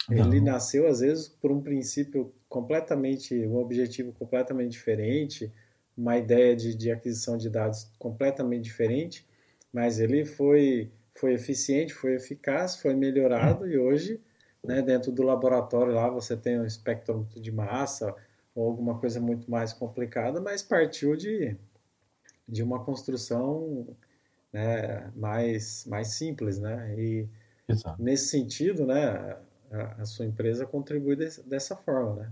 Ele 0.10 0.40
Não. 0.40 0.54
nasceu, 0.54 0.88
às 0.88 1.02
vezes, 1.02 1.28
por 1.28 1.52
um 1.52 1.62
princípio 1.62 2.34
completamente, 2.48 3.36
um 3.46 3.58
objetivo 3.58 4.12
completamente 4.14 4.72
diferente, 4.72 5.52
uma 5.96 6.18
ideia 6.18 6.56
de, 6.56 6.74
de 6.74 6.92
aquisição 6.92 7.38
de 7.38 7.50
dados 7.50 7.92
completamente 8.00 8.64
diferente, 8.64 9.28
mas 9.72 10.00
ele 10.00 10.26
foi, 10.26 10.92
foi 11.16 11.34
eficiente, 11.34 11.94
foi 11.94 12.16
eficaz, 12.16 12.78
foi 12.78 12.96
melhorado 12.96 13.68
e 13.68 13.78
hoje, 13.78 14.20
né, 14.64 14.82
dentro 14.82 15.12
do 15.12 15.22
laboratório 15.24 15.94
lá, 15.94 16.10
você 16.10 16.36
tem 16.36 16.60
um 16.60 16.66
espectrômetro 16.66 17.40
de 17.40 17.52
massa 17.52 18.16
ou 18.56 18.66
alguma 18.68 18.98
coisa 19.00 19.20
muito 19.20 19.50
mais 19.52 19.74
complicada, 19.74 20.42
mas 20.42 20.64
partiu 20.64 21.16
de, 21.16 21.56
de 22.48 22.64
uma 22.64 22.84
construção 22.84 23.88
né, 24.52 25.12
mais, 25.16 25.86
mais 25.86 26.10
simples, 26.10 26.60
né? 26.60 26.96
E 26.98 27.28
Exato. 27.68 28.02
nesse 28.02 28.28
sentido, 28.28 28.86
né, 28.86 29.38
a, 29.72 30.02
a, 30.02 30.06
sua 30.06 30.26
empresa 30.26 30.66
contribui 30.66 31.16
desse, 31.16 31.48
dessa 31.48 31.76
forma, 31.76 32.16
né? 32.16 32.32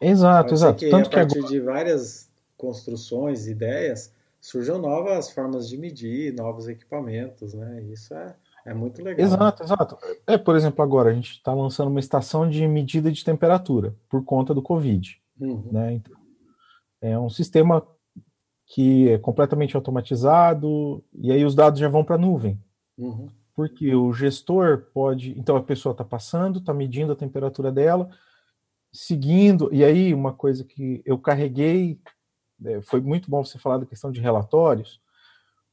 Exato, 0.00 0.52
exato. 0.52 0.78
Que 0.78 0.90
Tanto 0.90 1.08
a 1.08 1.10
partir 1.10 1.34
que 1.34 1.38
agora... 1.38 1.52
de 1.52 1.60
várias 1.60 2.30
construções, 2.56 3.46
ideias, 3.46 4.12
surjam 4.40 4.78
novas 4.78 5.30
formas 5.30 5.68
de 5.68 5.78
medir, 5.78 6.34
novos 6.34 6.68
equipamentos, 6.68 7.54
né? 7.54 7.82
Isso 7.92 8.12
é, 8.12 8.34
é 8.66 8.74
muito 8.74 9.02
legal. 9.02 9.24
Exato, 9.24 9.62
exato. 9.62 9.98
É, 10.26 10.36
por 10.36 10.56
exemplo, 10.56 10.82
agora 10.82 11.10
a 11.10 11.14
gente 11.14 11.32
está 11.32 11.54
lançando 11.54 11.88
uma 11.88 12.00
estação 12.00 12.48
de 12.48 12.66
medida 12.66 13.10
de 13.12 13.24
temperatura 13.24 13.94
por 14.08 14.24
conta 14.24 14.52
do 14.52 14.60
Covid. 14.60 15.20
Uhum. 15.40 15.68
Né? 15.70 15.94
Então, 15.94 16.16
é 17.00 17.18
um 17.18 17.30
sistema 17.30 17.86
que 18.72 19.10
é 19.10 19.18
completamente 19.18 19.76
automatizado 19.76 21.04
e 21.12 21.30
aí 21.30 21.44
os 21.44 21.54
dados 21.54 21.78
já 21.78 21.90
vão 21.90 22.02
para 22.02 22.14
a 22.14 22.18
nuvem. 22.18 22.58
Uhum. 22.96 23.28
Porque 23.54 23.94
o 23.94 24.14
gestor 24.14 24.86
pode. 24.94 25.38
Então 25.38 25.56
a 25.56 25.62
pessoa 25.62 25.92
está 25.92 26.02
passando, 26.02 26.58
está 26.58 26.72
medindo 26.72 27.12
a 27.12 27.16
temperatura 27.16 27.70
dela, 27.70 28.08
seguindo. 28.90 29.68
E 29.74 29.84
aí, 29.84 30.14
uma 30.14 30.32
coisa 30.32 30.64
que 30.64 31.02
eu 31.04 31.18
carreguei 31.18 32.00
é, 32.64 32.80
foi 32.80 33.02
muito 33.02 33.30
bom 33.30 33.44
você 33.44 33.58
falar 33.58 33.76
da 33.76 33.84
questão 33.84 34.10
de 34.10 34.22
relatórios, 34.22 35.02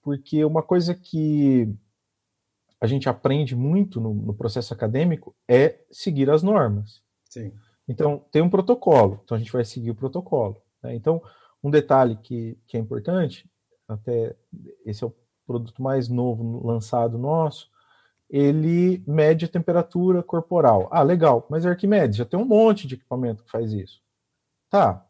porque 0.01 0.43
uma 0.43 0.61
coisa 0.61 0.93
que 0.93 1.73
a 2.81 2.87
gente 2.87 3.07
aprende 3.07 3.55
muito 3.55 4.01
no, 4.01 4.13
no 4.13 4.33
processo 4.33 4.73
acadêmico 4.73 5.33
é 5.47 5.79
seguir 5.89 6.29
as 6.29 6.43
normas. 6.43 7.01
Sim. 7.29 7.53
Então, 7.87 8.25
tem 8.29 8.41
um 8.41 8.49
protocolo, 8.49 9.21
então 9.23 9.37
a 9.37 9.39
gente 9.39 9.53
vai 9.53 9.63
seguir 9.63 9.91
o 9.91 9.95
protocolo. 9.95 10.61
Né? 10.83 10.95
Então, 10.95 11.21
um 11.63 11.69
detalhe 11.69 12.15
que, 12.17 12.57
que 12.67 12.77
é 12.77 12.79
importante, 12.79 13.49
até 13.87 14.35
esse 14.85 15.03
é 15.03 15.07
o 15.07 15.15
produto 15.45 15.81
mais 15.81 16.07
novo 16.07 16.65
lançado 16.65 17.17
nosso, 17.17 17.69
ele 18.29 19.03
mede 19.07 19.45
a 19.45 19.49
temperatura 19.49 20.21
corporal. 20.21 20.87
Ah, 20.91 21.01
legal, 21.01 21.47
mas 21.49 21.65
Arquimedes 21.65 22.17
já 22.17 22.25
tem 22.25 22.39
um 22.39 22.45
monte 22.45 22.87
de 22.87 22.95
equipamento 22.95 23.43
que 23.43 23.49
faz 23.49 23.73
isso. 23.73 24.01
Tá, 24.69 25.05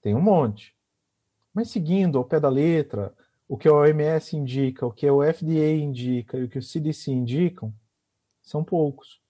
tem 0.00 0.14
um 0.14 0.22
monte. 0.22 0.74
Mas 1.52 1.70
seguindo 1.70 2.16
ao 2.16 2.24
pé 2.24 2.40
da 2.40 2.48
letra, 2.48 3.14
o 3.46 3.58
que 3.58 3.68
a 3.68 3.72
OMS 3.72 4.36
indica, 4.36 4.86
o 4.86 4.92
que 4.92 5.08
o 5.08 5.22
FDA 5.22 5.74
indica 5.74 6.38
e 6.38 6.44
o 6.44 6.48
que 6.48 6.58
o 6.58 6.62
CDC 6.62 7.12
indicam, 7.12 7.72
são 8.42 8.64
poucos. 8.64 9.20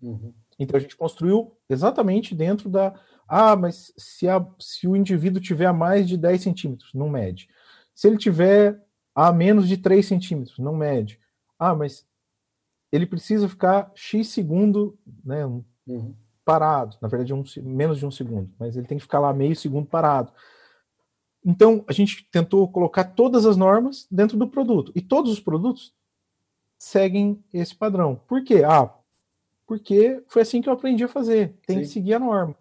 Uhum. 0.00 0.32
Então 0.58 0.76
a 0.76 0.80
gente 0.80 0.96
construiu 0.96 1.56
exatamente 1.68 2.34
dentro 2.34 2.68
da. 2.68 2.94
Ah, 3.26 3.56
mas 3.56 3.92
se, 3.96 4.28
a, 4.28 4.44
se 4.58 4.86
o 4.86 4.96
indivíduo 4.96 5.40
tiver 5.40 5.66
a 5.66 5.72
mais 5.72 6.08
de 6.08 6.16
10 6.16 6.42
centímetros, 6.42 6.92
não 6.92 7.08
mede. 7.08 7.48
Se 7.94 8.06
ele 8.06 8.18
tiver 8.18 8.82
a 9.14 9.32
menos 9.32 9.68
de 9.68 9.76
3 9.76 10.04
centímetros, 10.04 10.58
não 10.58 10.74
mede. 10.74 11.18
Ah, 11.58 11.74
mas 11.74 12.06
ele 12.92 13.06
precisa 13.06 13.48
ficar 13.48 13.90
X 13.94 14.28
segundo 14.28 14.98
né, 15.24 15.44
uhum. 15.86 16.14
parado. 16.44 16.96
Na 17.00 17.08
verdade, 17.08 17.32
um, 17.32 17.42
menos 17.62 17.98
de 17.98 18.06
um 18.06 18.10
segundo, 18.10 18.52
mas 18.58 18.76
ele 18.76 18.86
tem 18.86 18.98
que 18.98 19.04
ficar 19.04 19.20
lá 19.20 19.32
meio 19.32 19.56
segundo 19.56 19.86
parado. 19.86 20.32
Então, 21.44 21.84
a 21.86 21.92
gente 21.92 22.26
tentou 22.30 22.66
colocar 22.68 23.04
todas 23.04 23.44
as 23.46 23.56
normas 23.56 24.06
dentro 24.10 24.36
do 24.36 24.48
produto. 24.48 24.92
E 24.94 25.02
todos 25.02 25.30
os 25.30 25.40
produtos 25.40 25.92
seguem 26.78 27.42
esse 27.52 27.74
padrão. 27.74 28.16
Por 28.26 28.42
quê? 28.42 28.62
Ah, 28.64 28.94
porque 29.66 30.22
foi 30.28 30.42
assim 30.42 30.60
que 30.60 30.68
eu 30.68 30.72
aprendi 30.72 31.04
a 31.04 31.08
fazer. 31.08 31.56
Tem 31.66 31.78
Sim. 31.78 31.82
que 31.82 31.88
seguir 31.88 32.14
a 32.14 32.18
norma. 32.18 32.56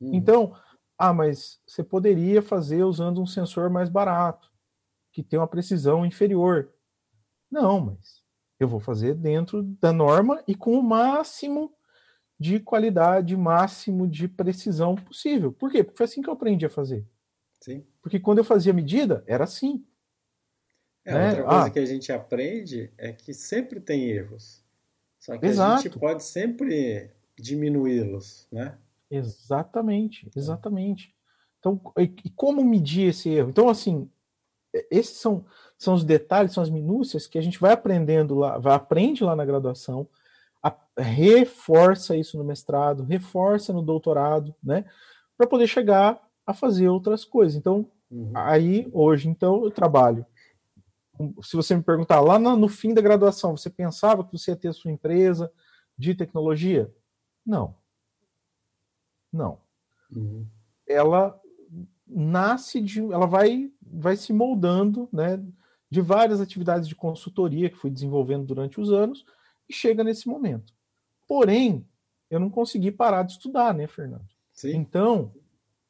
Hum. 0.00 0.10
Então, 0.14 0.54
ah, 0.96 1.12
mas 1.12 1.60
você 1.66 1.82
poderia 1.84 2.42
fazer 2.42 2.82
usando 2.82 3.20
um 3.20 3.26
sensor 3.26 3.70
mais 3.70 3.88
barato, 3.88 4.50
que 5.12 5.22
tem 5.22 5.38
uma 5.38 5.46
precisão 5.46 6.04
inferior. 6.04 6.72
Não, 7.50 7.80
mas 7.80 8.22
eu 8.58 8.66
vou 8.66 8.80
fazer 8.80 9.14
dentro 9.14 9.62
da 9.62 9.92
norma 9.92 10.42
e 10.46 10.54
com 10.54 10.78
o 10.78 10.82
máximo 10.82 11.72
de 12.38 12.60
qualidade, 12.60 13.36
máximo 13.36 14.06
de 14.06 14.28
precisão 14.28 14.94
possível. 14.94 15.52
Por 15.52 15.70
quê? 15.70 15.82
Porque 15.82 15.96
foi 15.96 16.04
assim 16.04 16.22
que 16.22 16.28
eu 16.28 16.34
aprendi 16.34 16.66
a 16.66 16.70
fazer. 16.70 17.06
Sim. 17.60 17.84
Porque 18.00 18.20
quando 18.20 18.38
eu 18.38 18.44
fazia 18.44 18.72
medida, 18.72 19.24
era 19.26 19.44
assim. 19.44 19.84
É, 21.04 21.12
né? 21.12 21.28
Outra 21.28 21.44
coisa 21.44 21.66
ah. 21.66 21.70
que 21.70 21.78
a 21.78 21.86
gente 21.86 22.12
aprende 22.12 22.92
é 22.96 23.12
que 23.12 23.34
sempre 23.34 23.80
tem 23.80 24.04
erros. 24.04 24.64
Só 25.28 25.36
que 25.36 25.44
Exato. 25.44 25.72
a 25.74 25.82
gente 25.82 25.98
pode 25.98 26.24
sempre 26.24 27.10
diminuí-los, 27.38 28.46
né? 28.50 28.78
Exatamente, 29.10 30.26
exatamente. 30.34 31.14
Então, 31.58 31.78
e 31.98 32.30
como 32.30 32.64
medir 32.64 33.10
esse 33.10 33.28
erro? 33.28 33.50
Então, 33.50 33.68
assim, 33.68 34.08
esses 34.90 35.18
são, 35.18 35.44
são 35.76 35.92
os 35.92 36.02
detalhes, 36.02 36.52
são 36.52 36.62
as 36.62 36.70
minúcias 36.70 37.26
que 37.26 37.36
a 37.36 37.42
gente 37.42 37.60
vai 37.60 37.72
aprendendo 37.72 38.36
lá, 38.36 38.56
vai 38.56 38.74
aprende 38.74 39.22
lá 39.22 39.36
na 39.36 39.44
graduação, 39.44 40.08
a, 40.62 40.74
reforça 40.96 42.16
isso 42.16 42.38
no 42.38 42.44
mestrado, 42.44 43.02
reforça 43.02 43.70
no 43.70 43.82
doutorado, 43.82 44.54
né? 44.62 44.86
Para 45.36 45.46
poder 45.46 45.66
chegar 45.66 46.26
a 46.46 46.54
fazer 46.54 46.88
outras 46.88 47.22
coisas. 47.22 47.54
Então, 47.54 47.84
uhum. 48.10 48.32
aí, 48.34 48.88
hoje, 48.94 49.28
então, 49.28 49.62
eu 49.62 49.70
trabalho. 49.70 50.24
Se 51.42 51.56
você 51.56 51.74
me 51.76 51.82
perguntar, 51.82 52.20
lá 52.20 52.38
no, 52.38 52.68
fim 52.68 52.94
da 52.94 53.00
graduação, 53.00 53.56
você 53.56 53.68
pensava 53.68 54.24
que 54.24 54.36
você 54.36 54.52
ia 54.52 54.56
ter 54.56 54.68
a 54.68 54.72
sua 54.72 54.90
empresa 54.90 55.52
de 55.96 56.14
tecnologia? 56.14 56.92
Não. 57.44 57.74
Não. 59.32 59.60
Uhum. 60.14 60.46
Ela 60.86 61.38
nasce 62.06 62.80
de. 62.80 63.00
Ela 63.00 63.26
vai, 63.26 63.70
vai 63.82 64.16
se 64.16 64.32
moldando, 64.32 65.08
né? 65.12 65.42
De 65.90 66.00
várias 66.00 66.40
atividades 66.40 66.88
de 66.88 66.94
consultoria 66.94 67.70
que 67.70 67.76
fui 67.76 67.90
desenvolvendo 67.90 68.44
durante 68.46 68.80
os 68.80 68.92
anos 68.92 69.24
e 69.68 69.72
chega 69.72 70.04
nesse 70.04 70.28
momento. 70.28 70.72
Porém, 71.26 71.86
eu 72.30 72.38
não 72.38 72.50
consegui 72.50 72.90
parar 72.90 73.22
de 73.22 73.32
estudar, 73.32 73.74
né, 73.74 73.86
Fernando? 73.86 74.28
Sim. 74.52 74.76
Então, 74.76 75.32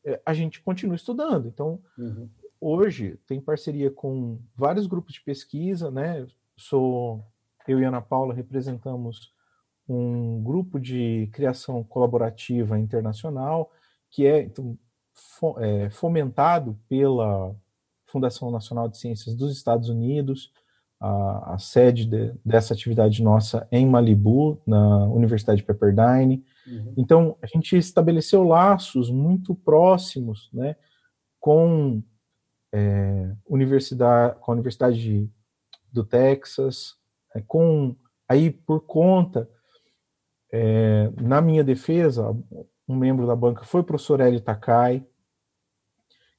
é, 0.05 0.21
a 0.25 0.33
gente 0.35 0.63
continua 0.63 0.97
estudando. 0.97 1.49
Então, 1.49 1.81
uhum. 1.97 2.29
Hoje 2.61 3.19
tem 3.27 3.41
parceria 3.41 3.91
com 3.91 4.41
vários 4.57 4.87
grupos 4.87 5.15
de 5.15 5.23
pesquisa, 5.23 5.91
né? 5.91 6.27
Sou 6.57 7.25
eu 7.67 7.81
e 7.81 7.85
Ana 7.85 8.01
Paula 8.01 8.35
representamos 8.35 9.33
um 9.89 10.43
grupo 10.43 10.79
de 10.79 11.29
criação 11.33 11.83
colaborativa 11.83 12.79
internacional 12.79 13.71
que 14.11 14.27
é, 14.27 14.43
então, 14.43 14.79
é 15.59 15.91
fomentado 15.91 16.79
pela 16.89 17.55
Fundação 18.07 18.51
Nacional 18.51 18.89
de 18.89 18.99
Ciências 18.99 19.35
dos 19.35 19.53
Estados 19.53 19.89
Unidos. 19.89 20.51
A, 21.01 21.55
a 21.55 21.59
sede 21.59 22.07
de, 22.07 22.35
dessa 22.45 22.75
atividade 22.75 23.23
nossa 23.23 23.69
é 23.71 23.79
em 23.79 23.87
Malibu, 23.87 24.61
na 24.67 25.07
Universidade 25.07 25.63
Pepperdine. 25.63 26.45
Uhum. 26.67 26.95
Então, 26.97 27.37
a 27.41 27.47
gente 27.47 27.77
estabeleceu 27.77 28.43
laços 28.43 29.11
muito 29.11 29.55
próximos 29.55 30.51
né, 30.53 30.75
com, 31.39 32.03
é, 32.73 33.33
universidade, 33.47 34.39
com 34.41 34.53
a 34.53 34.55
Universidade 34.55 35.31
do 35.93 36.05
Texas, 36.05 36.97
é, 37.35 37.41
com 37.41 37.97
aí 38.29 38.51
por 38.51 38.81
conta, 38.81 39.49
é, 40.53 41.11
na 41.21 41.41
minha 41.41 41.65
defesa, 41.65 42.37
um 42.87 42.97
membro 42.97 43.27
da 43.27 43.37
banca 43.37 43.65
foi 43.65 43.81
o 43.81 43.85
professor 43.85 44.21
Hélio 44.21 44.41
Takai, 44.41 45.07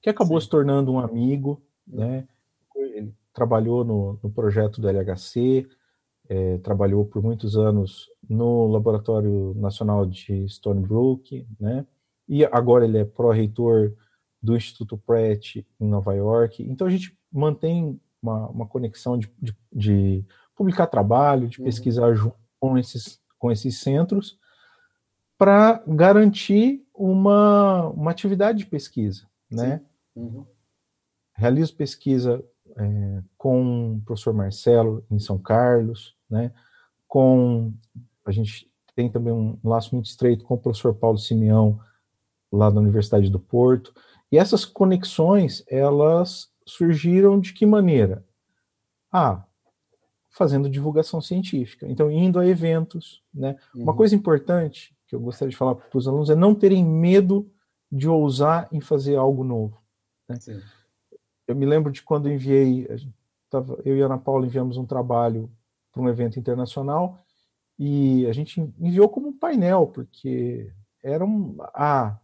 que 0.01 0.09
acabou 0.09 0.39
Sim. 0.39 0.45
se 0.45 0.49
tornando 0.49 0.91
um 0.91 0.99
amigo, 0.99 1.61
né? 1.87 2.27
Ele 2.75 3.13
trabalhou 3.33 3.83
no, 3.83 4.19
no 4.23 4.29
projeto 4.29 4.79
do 4.79 4.87
LHC, 4.87 5.67
é, 6.27 6.57
trabalhou 6.59 7.05
por 7.05 7.21
muitos 7.21 7.57
anos 7.57 8.07
no 8.27 8.67
Laboratório 8.67 9.53
Nacional 9.55 10.05
de 10.05 10.47
Stony 10.47 10.81
Brook, 10.81 11.45
né? 11.59 11.85
E 12.27 12.45
agora 12.45 12.85
ele 12.85 12.99
é 12.99 13.05
pró-reitor 13.05 13.93
do 14.41 14.55
Instituto 14.55 14.97
Pratt 14.97 15.57
em 15.57 15.87
Nova 15.87 16.13
York. 16.13 16.63
Então 16.63 16.87
a 16.87 16.89
gente 16.89 17.17
mantém 17.31 17.99
uma, 18.21 18.47
uma 18.49 18.65
conexão 18.65 19.17
de, 19.17 19.31
de, 19.41 19.55
de, 19.71 20.25
publicar 20.55 20.87
trabalho, 20.87 21.47
de 21.47 21.59
uhum. 21.59 21.65
pesquisar 21.65 22.13
junto 22.13 22.35
com 22.59 22.77
esses, 22.77 23.19
com 23.37 23.51
esses 23.51 23.79
centros, 23.79 24.37
para 25.37 25.81
garantir 25.87 26.85
uma, 26.93 27.87
uma 27.89 28.11
atividade 28.11 28.59
de 28.59 28.65
pesquisa, 28.65 29.25
né? 29.49 29.81
Uhum. 30.15 30.45
Realizo 31.33 31.73
pesquisa 31.73 32.43
é, 32.75 33.23
com 33.37 33.93
o 33.93 34.01
professor 34.01 34.33
Marcelo 34.33 35.05
em 35.09 35.17
São 35.17 35.37
Carlos, 35.37 36.15
né? 36.29 36.51
com 37.09 37.73
a 38.23 38.31
gente 38.31 38.69
tem 38.95 39.09
também 39.09 39.33
um 39.33 39.57
laço 39.63 39.95
muito 39.95 40.05
estreito 40.05 40.45
com 40.45 40.53
o 40.53 40.57
professor 40.57 40.93
Paulo 40.93 41.17
Simeão 41.17 41.79
lá 42.51 42.69
da 42.69 42.79
Universidade 42.79 43.29
do 43.29 43.39
Porto. 43.39 43.93
E 44.31 44.37
essas 44.37 44.65
conexões, 44.65 45.63
elas 45.67 46.49
surgiram 46.65 47.39
de 47.39 47.53
que 47.53 47.65
maneira? 47.65 48.25
Ah, 49.11 49.43
fazendo 50.29 50.69
divulgação 50.69 51.19
científica. 51.19 51.87
Então, 51.87 52.11
indo 52.11 52.39
a 52.39 52.45
eventos, 52.45 53.23
né? 53.33 53.57
Uhum. 53.73 53.83
Uma 53.83 53.95
coisa 53.95 54.15
importante 54.15 54.95
que 55.07 55.15
eu 55.15 55.19
gostaria 55.19 55.49
de 55.49 55.57
falar 55.57 55.75
para 55.75 55.97
os 55.97 56.07
alunos 56.07 56.29
é 56.29 56.35
não 56.35 56.53
terem 56.53 56.85
medo 56.85 57.51
de 57.91 58.07
ousar 58.07 58.67
em 58.71 58.79
fazer 58.79 59.15
algo 59.15 59.43
novo. 59.43 59.81
Né? 60.27 60.37
Eu 61.47 61.55
me 61.55 61.65
lembro 61.65 61.91
de 61.91 62.03
quando 62.03 62.31
enviei, 62.31 62.87
tava, 63.49 63.81
eu 63.83 63.97
e 63.97 64.03
a 64.03 64.05
Ana 64.05 64.19
Paula 64.19 64.45
enviamos 64.45 64.77
um 64.77 64.85
trabalho 64.85 65.51
para 65.91 66.03
um 66.03 66.07
evento 66.07 66.39
internacional 66.39 67.17
e 67.77 68.27
a 68.27 68.33
gente 68.33 68.61
enviou 68.79 69.09
como 69.09 69.29
um 69.29 69.37
painel, 69.37 69.87
porque 69.87 70.71
era 71.01 71.25
um. 71.25 71.57
Ah, 71.73 72.19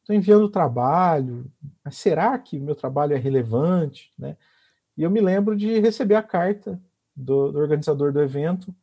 estou 0.00 0.14
enviando 0.14 0.44
o 0.44 0.50
trabalho, 0.50 1.50
mas 1.84 1.96
será 1.96 2.38
que 2.38 2.58
meu 2.58 2.74
trabalho 2.74 3.14
é 3.14 3.18
relevante? 3.18 4.12
Né? 4.18 4.36
E 4.96 5.02
eu 5.02 5.10
me 5.10 5.20
lembro 5.20 5.56
de 5.56 5.78
receber 5.78 6.16
a 6.16 6.22
carta 6.22 6.80
do, 7.14 7.52
do 7.52 7.58
organizador 7.58 8.12
do 8.12 8.20
evento 8.20 8.74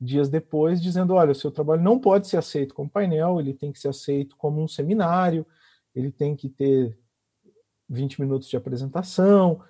dias 0.00 0.28
depois, 0.28 0.80
dizendo: 0.80 1.14
olha, 1.14 1.32
o 1.32 1.34
seu 1.34 1.50
trabalho 1.50 1.82
não 1.82 1.98
pode 1.98 2.26
ser 2.26 2.38
aceito 2.38 2.74
como 2.74 2.88
painel, 2.88 3.38
ele 3.38 3.52
tem 3.52 3.70
que 3.70 3.78
ser 3.78 3.88
aceito 3.88 4.36
como 4.36 4.62
um 4.62 4.68
seminário, 4.68 5.46
ele 5.94 6.10
tem 6.10 6.34
que 6.34 6.48
ter 6.48 6.98
20 7.88 8.20
minutos 8.20 8.48
de 8.48 8.56
apresentação, 8.56 9.60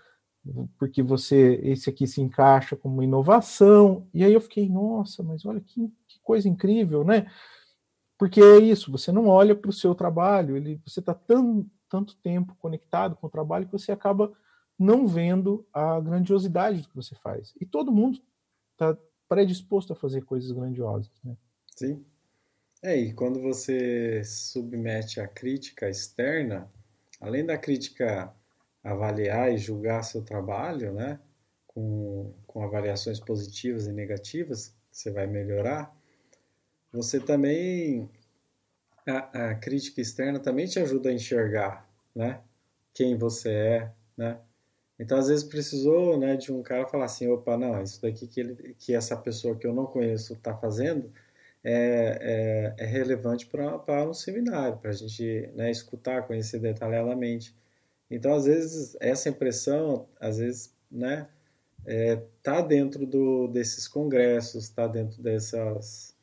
porque 0.78 1.02
você 1.02 1.60
esse 1.64 1.90
aqui 1.90 2.06
se 2.06 2.20
encaixa 2.20 2.76
como 2.76 3.02
inovação. 3.02 4.06
E 4.14 4.24
aí 4.24 4.32
eu 4.32 4.40
fiquei, 4.40 4.68
nossa, 4.68 5.22
mas 5.22 5.44
olha 5.44 5.60
que, 5.60 5.88
que 6.06 6.20
coisa 6.22 6.48
incrível, 6.48 7.02
né? 7.04 7.26
Porque 8.20 8.38
é 8.38 8.58
isso, 8.58 8.92
você 8.92 9.10
não 9.10 9.28
olha 9.28 9.54
para 9.54 9.70
o 9.70 9.72
seu 9.72 9.94
trabalho, 9.94 10.54
ele, 10.54 10.78
você 10.86 11.00
está 11.00 11.14
tanto 11.14 12.14
tempo 12.22 12.54
conectado 12.56 13.16
com 13.16 13.26
o 13.26 13.30
trabalho 13.30 13.64
que 13.64 13.72
você 13.72 13.90
acaba 13.92 14.30
não 14.78 15.08
vendo 15.08 15.66
a 15.72 15.98
grandiosidade 15.98 16.82
do 16.82 16.88
que 16.90 16.94
você 16.94 17.14
faz. 17.14 17.54
E 17.58 17.64
todo 17.64 17.90
mundo 17.90 18.20
está 18.72 18.94
predisposto 19.26 19.94
a 19.94 19.96
fazer 19.96 20.20
coisas 20.20 20.52
grandiosas. 20.52 21.10
Né? 21.24 21.34
Sim. 21.74 22.04
É, 22.82 22.94
e 22.94 23.14
quando 23.14 23.40
você 23.40 24.22
submete 24.22 25.18
a 25.18 25.26
crítica 25.26 25.88
externa, 25.88 26.70
além 27.22 27.46
da 27.46 27.56
crítica 27.56 28.34
avaliar 28.84 29.50
e 29.50 29.56
julgar 29.56 30.04
seu 30.04 30.22
trabalho, 30.22 30.92
né, 30.92 31.18
com, 31.66 32.34
com 32.46 32.62
avaliações 32.62 33.18
positivas 33.18 33.86
e 33.86 33.92
negativas, 33.92 34.76
você 34.92 35.10
vai 35.10 35.26
melhorar, 35.26 35.98
você 36.92 37.20
também, 37.20 38.08
a, 39.06 39.50
a 39.50 39.54
crítica 39.54 40.00
externa 40.00 40.38
também 40.38 40.66
te 40.66 40.78
ajuda 40.78 41.10
a 41.10 41.12
enxergar, 41.12 41.88
né, 42.14 42.40
quem 42.92 43.16
você 43.16 43.50
é, 43.50 43.92
né, 44.16 44.38
então, 45.00 45.16
às 45.16 45.28
vezes, 45.28 45.42
precisou 45.42 46.18
né, 46.18 46.36
de 46.36 46.52
um 46.52 46.62
cara 46.62 46.86
falar 46.86 47.06
assim, 47.06 47.26
opa, 47.26 47.56
não, 47.56 47.82
isso 47.82 48.02
daqui 48.02 48.26
que, 48.26 48.38
ele, 48.38 48.76
que 48.78 48.94
essa 48.94 49.16
pessoa 49.16 49.56
que 49.56 49.66
eu 49.66 49.72
não 49.72 49.86
conheço 49.86 50.34
está 50.34 50.54
fazendo 50.54 51.10
é, 51.64 52.74
é, 52.76 52.84
é 52.84 52.86
relevante 52.86 53.46
para 53.46 54.04
um 54.06 54.12
seminário, 54.12 54.76
para 54.76 54.90
a 54.90 54.92
gente 54.92 55.48
né, 55.54 55.70
escutar, 55.70 56.26
conhecer 56.26 56.58
detalhadamente. 56.58 57.56
Então, 58.10 58.34
às 58.34 58.44
vezes, 58.44 58.94
essa 59.00 59.30
impressão, 59.30 60.06
às 60.20 60.36
vezes, 60.36 60.74
né, 60.90 61.26
é, 61.86 62.22
tá 62.42 62.60
dentro 62.60 63.06
do, 63.06 63.48
desses 63.48 63.88
congressos, 63.88 64.64
está 64.64 64.86
dentro 64.86 65.22
dessas, 65.22 66.14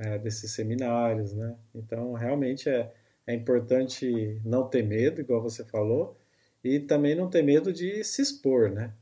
é, 0.00 0.18
desses 0.18 0.50
seminários, 0.52 1.34
né? 1.34 1.54
Então, 1.74 2.14
realmente 2.14 2.68
é, 2.68 2.90
é 3.26 3.34
importante 3.34 4.40
não 4.44 4.66
ter 4.66 4.82
medo, 4.82 5.20
igual 5.20 5.42
você 5.42 5.62
falou, 5.62 6.16
e 6.64 6.80
também 6.80 7.14
não 7.14 7.28
ter 7.28 7.42
medo 7.42 7.72
de 7.72 8.02
se 8.02 8.22
expor, 8.22 8.70
né? 8.70 8.92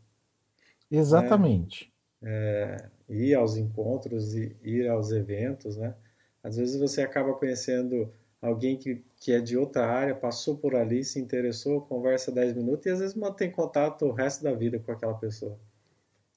Exatamente. 0.90 1.92
É, 2.20 2.88
ir 3.08 3.34
aos 3.34 3.56
encontros, 3.56 4.34
e 4.34 4.56
ir 4.64 4.88
aos 4.88 5.12
eventos, 5.12 5.76
né? 5.76 5.94
Às 6.42 6.56
vezes 6.56 6.78
você 6.78 7.02
acaba 7.02 7.34
conhecendo 7.34 8.12
alguém 8.42 8.76
que, 8.76 9.04
que 9.16 9.32
é 9.32 9.40
de 9.40 9.56
outra 9.56 9.86
área, 9.86 10.14
passou 10.14 10.56
por 10.56 10.74
ali, 10.74 11.04
se 11.04 11.20
interessou, 11.20 11.80
conversa 11.82 12.32
10 12.32 12.54
minutos 12.54 12.86
e 12.86 12.90
às 12.90 12.98
vezes 13.00 13.14
mantém 13.14 13.50
contato 13.50 14.06
o 14.06 14.12
resto 14.12 14.42
da 14.42 14.52
vida 14.52 14.78
com 14.78 14.90
aquela 14.90 15.14
pessoa. 15.14 15.58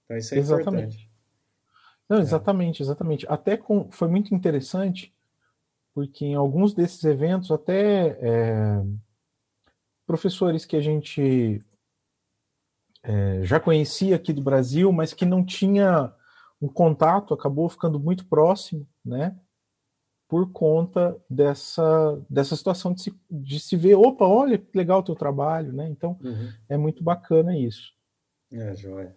Então 0.06 0.18
isso 0.18 0.36
é 0.36 0.38
exatamente. 0.38 0.96
importante. 0.96 1.11
Não, 2.12 2.18
é. 2.18 2.22
exatamente, 2.22 2.84
exatamente. 2.84 3.26
Até 3.30 3.56
com, 3.56 3.90
foi 3.90 4.10
muito 4.10 4.36
interessante, 4.36 5.16
porque 5.94 6.26
em 6.26 6.36
alguns 6.36 6.74
desses 6.74 7.02
eventos, 7.06 7.52
até 7.52 8.18
é, 8.20 8.84
professores 10.06 10.66
que 10.66 10.76
a 10.76 10.82
gente 10.82 11.64
é, 13.02 13.46
já 13.46 13.62
conhecia 13.62 14.18
aqui 14.18 14.34
do 14.34 14.42
Brasil, 14.42 14.92
mas 14.92 15.14
que 15.14 15.26
não 15.26 15.46
tinha 15.46 16.14
um 16.62 16.68
contato, 16.68 17.34
acabou 17.34 17.70
ficando 17.70 17.98
muito 17.98 18.26
próximo, 18.26 18.86
né? 19.06 19.40
Por 20.28 20.52
conta 20.52 21.18
dessa, 21.30 22.22
dessa 22.30 22.58
situação 22.58 22.94
de 22.94 23.04
se, 23.04 23.22
de 23.30 23.58
se 23.58 23.78
ver, 23.78 23.96
opa, 23.96 24.26
olha 24.26 24.58
que 24.58 24.78
legal 24.78 25.00
o 25.00 25.04
teu 25.04 25.16
trabalho, 25.16 25.72
né? 25.72 25.88
Então, 25.88 26.20
uhum. 26.22 26.52
é 26.68 26.76
muito 26.76 27.02
bacana 27.06 27.58
isso. 27.58 27.94
É, 28.52 28.76
joia. 28.76 29.16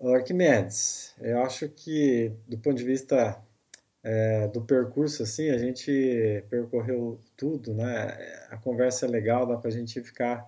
Arquimedes, 0.00 1.14
eu 1.20 1.42
acho 1.42 1.68
que 1.68 2.32
do 2.46 2.58
ponto 2.58 2.76
de 2.76 2.84
vista 2.84 3.40
é, 4.02 4.46
do 4.48 4.60
percurso, 4.60 5.22
assim, 5.22 5.48
a 5.48 5.56
gente 5.56 6.44
percorreu 6.50 7.18
tudo, 7.36 7.72
né? 7.72 8.16
A 8.50 8.56
conversa 8.58 9.06
é 9.06 9.08
legal, 9.08 9.46
dá 9.46 9.56
para 9.56 9.68
a 9.68 9.72
gente 9.72 10.00
ficar 10.02 10.46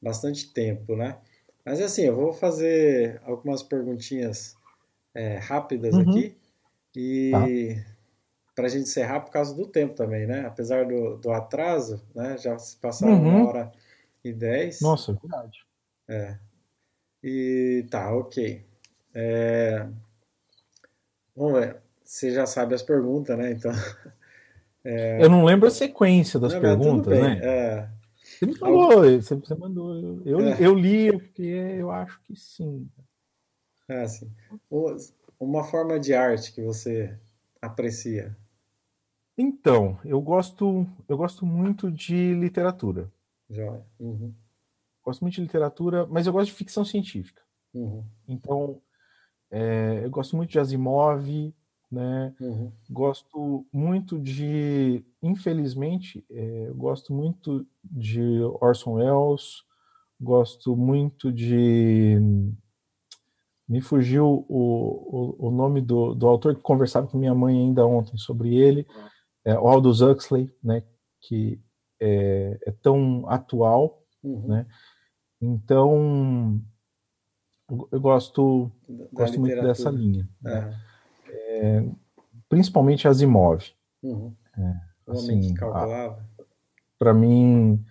bastante 0.00 0.52
tempo, 0.52 0.96
né? 0.96 1.18
Mas 1.64 1.80
assim, 1.80 2.02
eu 2.02 2.16
vou 2.16 2.32
fazer 2.32 3.20
algumas 3.24 3.62
perguntinhas 3.62 4.56
é, 5.14 5.36
rápidas 5.36 5.94
uhum. 5.94 6.00
aqui 6.00 6.36
e 6.96 7.30
tá. 7.30 7.46
para 8.54 8.66
a 8.66 8.68
gente 8.68 8.84
encerrar 8.84 9.20
por 9.20 9.30
causa 9.30 9.54
do 9.54 9.66
tempo 9.66 9.94
também, 9.94 10.26
né? 10.26 10.46
Apesar 10.46 10.86
do, 10.86 11.18
do 11.18 11.30
atraso, 11.30 12.02
né? 12.14 12.38
Já 12.38 12.58
se 12.58 12.76
passaram 12.76 13.14
uhum. 13.14 13.28
uma 13.28 13.48
hora 13.48 13.72
e 14.24 14.32
dez. 14.32 14.80
Nossa, 14.80 15.12
é 15.12 15.14
verdade. 15.14 15.66
É. 16.08 16.38
E 17.22 17.86
tá, 17.90 18.14
ok. 18.14 18.64
É... 19.14 19.86
Vamos 21.36 21.60
ver 21.60 21.84
você 22.04 22.30
já 22.30 22.46
sabe 22.46 22.74
as 22.74 22.82
perguntas, 22.82 23.36
né? 23.36 23.52
Então. 23.52 23.72
É... 24.86 25.24
Eu 25.24 25.30
não 25.30 25.46
lembro 25.46 25.66
a 25.66 25.70
sequência 25.70 26.38
das 26.38 26.52
não, 26.52 26.60
perguntas, 26.60 27.18
né? 27.18 27.40
É... 27.42 27.88
Você 28.22 28.44
me 28.44 28.54
falou, 28.54 29.00
você, 29.00 29.34
você 29.34 29.54
mandou. 29.54 30.20
Eu, 30.26 30.40
é. 30.40 30.58
eu 30.60 30.74
li, 30.74 31.10
porque 31.10 31.42
eu 31.42 31.90
acho 31.90 32.20
que 32.20 32.36
sim. 32.36 32.86
Ah, 33.88 34.06
sim. 34.06 34.30
Uma 35.40 35.64
forma 35.64 35.98
de 35.98 36.12
arte 36.12 36.52
que 36.52 36.60
você 36.60 37.18
aprecia. 37.62 38.36
Então, 39.38 39.98
eu 40.04 40.20
gosto, 40.20 40.86
eu 41.08 41.16
gosto 41.16 41.46
muito 41.46 41.90
de 41.90 42.34
literatura. 42.34 43.10
Joia. 43.48 43.86
Uhum. 43.98 44.34
Gosto 45.02 45.22
muito 45.22 45.36
de 45.36 45.40
literatura, 45.40 46.06
mas 46.08 46.26
eu 46.26 46.32
gosto 46.34 46.48
de 46.48 46.56
ficção 46.58 46.84
científica. 46.84 47.40
Uhum. 47.72 48.04
Então, 48.28 48.82
é, 49.56 50.00
eu 50.04 50.10
gosto 50.10 50.36
muito 50.36 50.50
de 50.50 50.58
Asimov, 50.58 51.54
né? 51.88 52.34
Uhum. 52.40 52.72
Gosto 52.90 53.64
muito 53.72 54.18
de, 54.18 55.04
infelizmente, 55.22 56.26
é, 56.28 56.72
gosto 56.74 57.14
muito 57.14 57.64
de 57.84 58.20
Orson 58.60 58.94
Welles, 58.94 59.62
gosto 60.20 60.76
muito 60.76 61.32
de. 61.32 62.18
Me 63.68 63.80
fugiu 63.80 64.44
o, 64.48 65.36
o, 65.38 65.48
o 65.48 65.50
nome 65.52 65.80
do, 65.80 66.16
do 66.16 66.26
autor 66.26 66.56
que 66.56 66.60
conversava 66.60 67.06
com 67.06 67.16
minha 67.16 67.34
mãe 67.34 67.56
ainda 67.56 67.86
ontem 67.86 68.18
sobre 68.18 68.56
ele, 68.56 68.84
é, 69.44 69.56
o 69.56 69.68
Aldous 69.68 70.00
Huxley, 70.00 70.52
né? 70.60 70.82
Que 71.20 71.60
é, 72.00 72.58
é 72.66 72.72
tão 72.82 73.24
atual, 73.30 74.02
uhum. 74.20 74.48
né? 74.48 74.66
Então, 75.40 76.60
eu 77.90 78.00
gosto, 78.00 78.70
gosto 79.12 79.40
muito 79.40 79.60
dessa 79.62 79.90
linha. 79.90 80.28
Né? 80.40 80.74
é, 81.28 81.84
principalmente 82.48 83.08
Asimov. 83.08 83.64
Uhum. 84.02 84.34
É, 84.56 85.12
assim. 85.12 85.54
Para 86.98 87.12
mim, 87.12 87.84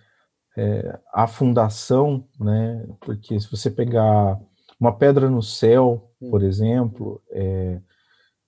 é, 0.56 0.98
a 1.12 1.26
fundação, 1.26 2.26
né? 2.38 2.86
Porque 3.00 3.38
se 3.38 3.50
você 3.50 3.70
pegar 3.70 4.40
uma 4.78 4.96
pedra 4.96 5.28
no 5.28 5.42
céu, 5.42 6.10
uhum. 6.20 6.30
por 6.30 6.42
exemplo, 6.42 7.22
é, 7.30 7.80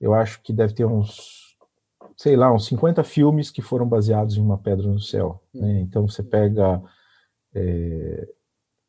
eu 0.01 0.15
acho 0.15 0.43
que 0.43 0.53
deve 0.53 0.75
ter 0.75 0.85
uns, 0.85 1.57
sei 2.17 2.37
lá, 2.37 2.53
uns 2.53 2.67
50 2.67 3.03
filmes 3.05 3.51
que 3.51 3.63
foram 3.63 3.89
baseados 3.89 4.37
em 4.37 4.41
uma 4.41 4.59
pedra 4.59 4.87
no 4.87 5.01
céu. 5.01 5.43
Uhum. 5.55 5.63
Né? 5.63 5.81
Então 5.81 6.07
você 6.09 6.23
pega 6.23 6.83
é, 7.55 8.29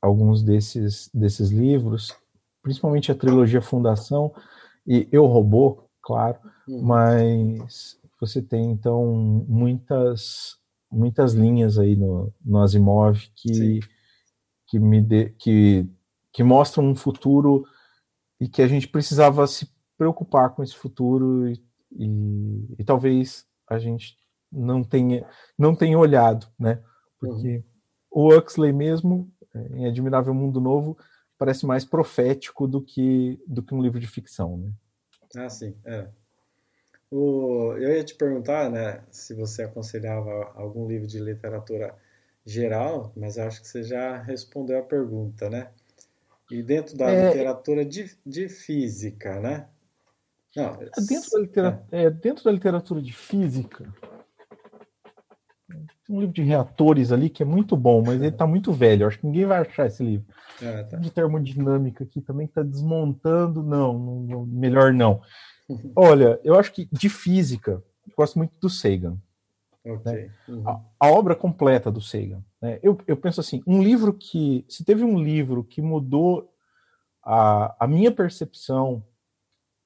alguns 0.01 0.43
desses, 0.43 1.09
desses 1.13 1.49
livros, 1.49 2.15
principalmente 2.67 3.09
a 3.09 3.15
trilogia 3.15 3.61
Fundação 3.61 4.33
e 4.85 5.07
Eu 5.09 5.25
Robô, 5.25 5.85
claro, 6.01 6.37
uhum. 6.67 6.81
mas 6.81 7.97
você 8.19 8.41
tem 8.41 8.71
então 8.71 9.05
muitas 9.47 10.57
muitas 10.91 11.33
linhas 11.33 11.77
aí 11.77 11.95
no, 11.95 12.33
no 12.43 12.61
Asimov 12.61 13.17
que 13.37 13.79
que 14.67 14.79
me 14.79 15.01
de, 15.01 15.29
que 15.39 15.89
que 16.33 16.43
mostram 16.43 16.83
um 16.83 16.95
futuro 16.95 17.63
e 18.37 18.49
que 18.49 18.61
a 18.61 18.67
gente 18.67 18.85
precisava 18.89 19.47
se 19.47 19.69
preocupar 19.97 20.49
com 20.53 20.61
esse 20.61 20.75
futuro 20.75 21.47
e, 21.47 21.63
e, 21.97 22.75
e 22.79 22.83
talvez 22.83 23.45
a 23.69 23.79
gente 23.79 24.17
não 24.51 24.83
tenha 24.83 25.25
não 25.57 25.73
tenha 25.73 25.97
olhado, 25.97 26.47
né? 26.59 26.83
Porque 27.17 27.63
uhum. 28.11 28.29
o 28.29 28.35
Huxley 28.35 28.73
mesmo 28.73 29.31
em 29.71 29.87
Admirável 29.87 30.33
Mundo 30.33 30.59
Novo 30.59 30.97
parece 31.37 31.65
mais 31.65 31.85
profético 31.85 32.67
do 32.67 32.81
que 32.81 33.41
do 33.47 33.61
que 33.61 33.73
um 33.73 33.81
livro 33.81 33.99
de 33.99 34.07
ficção, 34.07 34.57
né? 34.57 34.71
Ah, 35.35 35.49
sim, 35.49 35.75
é. 35.85 36.07
O, 37.09 37.73
eu 37.77 37.95
ia 37.95 38.03
te 38.03 38.15
perguntar, 38.15 38.69
né, 38.69 39.01
se 39.09 39.33
você 39.33 39.63
aconselhava 39.63 40.51
algum 40.55 40.87
livro 40.87 41.07
de 41.07 41.19
literatura 41.19 41.95
geral, 42.45 43.13
mas 43.15 43.37
acho 43.37 43.61
que 43.61 43.67
você 43.67 43.83
já 43.83 44.17
respondeu 44.21 44.79
a 44.79 44.83
pergunta, 44.83 45.49
né? 45.49 45.69
E 46.49 46.63
dentro 46.63 46.97
da 46.97 47.09
é, 47.09 47.27
literatura 47.27 47.85
de, 47.85 48.17
de 48.25 48.47
física, 48.47 49.39
né? 49.39 49.67
Não, 50.55 50.77
dentro, 50.77 51.31
da 51.31 51.39
literatura, 51.39 51.87
é. 51.91 52.03
É, 52.03 52.09
dentro 52.09 52.43
da 52.43 52.51
literatura 52.51 53.01
de 53.01 53.13
física, 53.13 53.93
tem 56.07 56.15
um 56.15 56.19
livro 56.21 56.33
de 56.33 56.41
reatores 56.41 57.11
ali 57.11 57.29
que 57.29 57.43
é 57.43 57.45
muito 57.45 57.75
bom, 57.75 58.01
mas 58.01 58.15
ele 58.15 58.29
está 58.29 58.47
muito 58.47 58.71
velho. 58.71 59.05
Acho 59.05 59.19
que 59.19 59.25
ninguém 59.25 59.45
vai 59.45 59.59
achar 59.59 59.87
esse 59.87 60.01
livro. 60.01 60.25
É, 60.61 60.83
tá. 60.83 60.97
De 60.97 61.11
termodinâmica 61.11 62.05
aqui 62.05 62.21
também 62.21 62.45
está 62.45 62.63
desmontando. 62.63 63.61
Não, 63.61 63.99
não, 63.99 64.45
melhor 64.45 64.93
não. 64.93 65.21
Olha, 65.95 66.39
eu 66.43 66.57
acho 66.57 66.71
que 66.71 66.87
de 66.91 67.09
física, 67.09 67.83
eu 68.07 68.13
gosto 68.15 68.37
muito 68.37 68.53
do 68.59 68.69
Sagan. 68.69 69.17
Okay. 69.85 70.13
Né? 70.13 70.33
Uhum. 70.47 70.69
A, 70.69 70.81
a, 70.99 71.11
obra 71.11 71.35
completa 71.35 71.91
do 71.91 72.01
Sagan. 72.01 72.43
Né? 72.61 72.79
Eu, 72.81 72.97
eu 73.05 73.17
penso 73.17 73.41
assim, 73.41 73.61
um 73.67 73.83
livro 73.83 74.13
que. 74.13 74.65
Se 74.69 74.85
teve 74.85 75.03
um 75.03 75.21
livro 75.21 75.63
que 75.63 75.81
mudou 75.81 76.49
a, 77.23 77.75
a 77.79 77.87
minha 77.87 78.11
percepção 78.11 79.03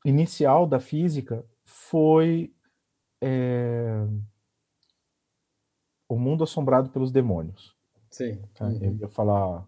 inicial 0.06 0.68
da 0.68 0.80
física, 0.80 1.44
foi. 1.66 2.54
É, 3.24 4.06
o 6.12 6.20
Mundo 6.20 6.44
Assombrado 6.44 6.90
pelos 6.90 7.10
Demônios. 7.10 7.74
Sim. 8.10 8.38
Tá? 8.54 8.68
Uhum. 8.68 8.80
Eu 8.82 8.96
ia 8.98 9.08
falar. 9.08 9.66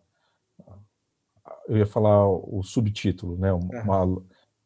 Eu 1.70 1.78
ia 1.78 1.86
falar 1.86 2.28
o 2.28 2.62
subtítulo, 2.62 3.38
né? 3.38 3.54
Uma, 3.54 4.04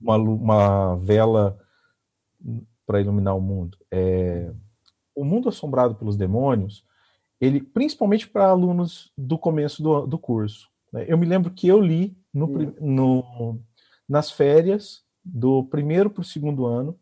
uma, 0.02 0.16
uma 0.18 0.96
vela 0.96 1.60
para 2.84 3.00
iluminar 3.00 3.36
o 3.36 3.42
mundo. 3.42 3.78
É, 3.92 4.52
o 5.14 5.24
Mundo 5.24 5.50
Assombrado 5.50 5.94
pelos 5.94 6.18
Demônios, 6.18 6.84
ele, 7.40 7.62
principalmente 7.62 8.28
para 8.28 8.50
alunos 8.50 9.12
do 9.16 9.38
começo 9.38 9.84
do, 9.84 10.08
do 10.08 10.18
curso. 10.18 10.72
Né? 10.92 11.06
Eu 11.08 11.18
me 11.18 11.28
lembro 11.28 11.52
que 11.52 11.68
eu 11.68 11.80
li 11.80 12.18
no, 12.34 12.48
uhum. 12.48 12.76
no 12.82 13.62
nas 14.10 14.32
férias 14.32 15.04
do 15.24 15.64
primeiro 15.66 16.10
para 16.10 16.22
o 16.22 16.24
segundo 16.24 16.66
ano 16.66 17.00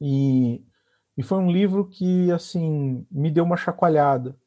e 0.00 0.65
e 1.16 1.22
foi 1.22 1.38
um 1.38 1.50
livro 1.50 1.88
que, 1.88 2.30
assim, 2.30 3.06
me 3.10 3.30
deu 3.30 3.44
uma 3.44 3.56
chacoalhada. 3.56 4.38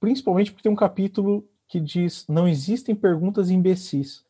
Principalmente 0.00 0.50
porque 0.50 0.62
tem 0.62 0.72
um 0.72 0.76
capítulo 0.76 1.48
que 1.68 1.78
diz: 1.78 2.26
não 2.28 2.48
existem 2.48 2.94
perguntas 2.94 3.50
imbecis. 3.50 4.24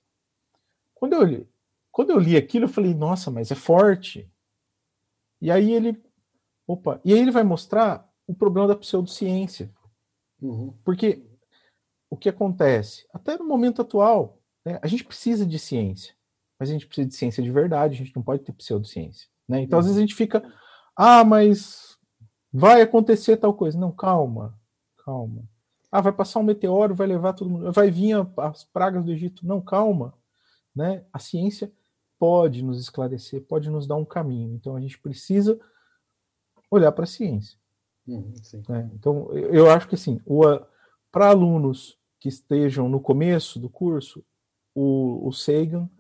Quando 0.94 1.12
eu 1.12 1.22
li, 1.22 1.48
quando 1.92 2.10
eu 2.10 2.18
li 2.18 2.36
aquilo, 2.36 2.64
eu 2.64 2.68
falei: 2.68 2.94
nossa, 2.94 3.30
mas 3.30 3.50
é 3.50 3.54
forte. 3.54 4.30
E 5.40 5.50
aí 5.50 5.72
ele. 5.72 6.02
Opa, 6.66 7.00
e 7.04 7.12
aí 7.12 7.20
ele 7.20 7.30
vai 7.30 7.44
mostrar 7.44 8.10
o 8.26 8.34
problema 8.34 8.66
da 8.66 8.76
pseudociência. 8.76 9.72
Uhum. 10.40 10.74
Porque 10.84 11.24
o 12.10 12.16
que 12.16 12.28
acontece? 12.28 13.06
Até 13.12 13.38
no 13.38 13.44
momento 13.44 13.82
atual, 13.82 14.40
né, 14.64 14.80
a 14.82 14.86
gente 14.88 15.04
precisa 15.04 15.46
de 15.46 15.60
ciência, 15.60 16.14
mas 16.58 16.68
a 16.68 16.72
gente 16.72 16.86
precisa 16.86 17.08
de 17.08 17.14
ciência 17.14 17.42
de 17.42 17.52
verdade, 17.52 17.94
a 17.94 17.98
gente 17.98 18.14
não 18.16 18.22
pode 18.22 18.42
ter 18.42 18.52
pseudociência. 18.52 19.28
Né? 19.48 19.60
Então, 19.60 19.76
uhum. 19.76 19.80
às 19.80 19.86
vezes, 19.86 19.98
a 19.98 20.00
gente 20.00 20.14
fica 20.14 20.42
ah, 20.96 21.24
mas 21.24 21.98
vai 22.52 22.80
acontecer 22.80 23.36
tal 23.36 23.52
coisa. 23.52 23.78
Não, 23.78 23.92
calma, 23.92 24.58
calma. 25.04 25.44
Ah, 25.92 26.00
vai 26.00 26.12
passar 26.12 26.40
um 26.40 26.44
meteoro, 26.44 26.94
vai 26.94 27.06
levar 27.06 27.34
todo 27.34 27.50
mundo, 27.50 27.70
vai 27.70 27.90
vir 27.90 28.14
as 28.38 28.64
pragas 28.64 29.04
do 29.04 29.12
Egito. 29.12 29.46
Não, 29.46 29.60
calma. 29.60 30.14
Né? 30.74 31.04
A 31.12 31.18
ciência 31.18 31.70
pode 32.18 32.62
nos 32.62 32.80
esclarecer, 32.80 33.42
pode 33.42 33.68
nos 33.70 33.86
dar 33.86 33.96
um 33.96 34.04
caminho. 34.04 34.54
Então 34.54 34.74
a 34.74 34.80
gente 34.80 34.98
precisa 34.98 35.60
olhar 36.70 36.92
para 36.92 37.04
a 37.04 37.08
ciência. 37.08 37.58
Uhum, 38.06 38.32
né? 38.68 38.90
Então 38.94 39.32
eu 39.32 39.68
acho 39.70 39.88
que 39.88 39.96
assim, 39.96 40.20
para 41.10 41.28
alunos 41.28 41.98
que 42.20 42.28
estejam 42.28 42.88
no 42.88 43.00
começo 43.00 43.58
do 43.58 43.68
curso, 43.68 44.24
o, 44.74 45.26
o 45.26 45.32
Sagan 45.32 45.90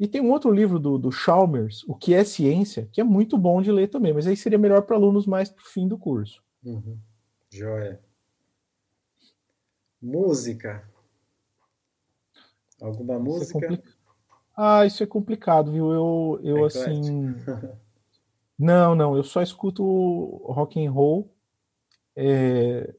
e 0.00 0.08
tem 0.08 0.22
um 0.22 0.30
outro 0.30 0.50
livro 0.50 0.78
do, 0.78 0.96
do 0.96 1.12
Chalmers, 1.12 1.84
O 1.86 1.94
que 1.94 2.14
é 2.14 2.24
Ciência, 2.24 2.88
que 2.90 3.02
é 3.02 3.04
muito 3.04 3.36
bom 3.36 3.60
de 3.60 3.70
ler 3.70 3.88
também, 3.88 4.14
mas 4.14 4.26
aí 4.26 4.34
seria 4.34 4.58
melhor 4.58 4.80
para 4.80 4.96
alunos 4.96 5.26
mais 5.26 5.50
para 5.50 5.62
o 5.62 5.68
fim 5.68 5.86
do 5.86 5.98
curso. 5.98 6.42
Uhum. 6.64 6.98
Joia. 7.50 8.00
Música. 10.00 10.88
Alguma 12.80 13.16
é 13.16 13.18
música? 13.18 13.74
É 13.74 13.82
ah, 14.56 14.86
isso 14.86 15.02
é 15.02 15.06
complicado, 15.06 15.70
viu? 15.70 15.92
Eu, 15.92 16.40
eu 16.42 16.64
é 16.64 16.66
assim. 16.66 17.34
não, 18.58 18.94
não, 18.94 19.14
eu 19.14 19.22
só 19.22 19.42
escuto 19.42 19.84
rock 20.46 20.82
and 20.82 20.90
roll. 20.90 21.30
É... 22.16 22.94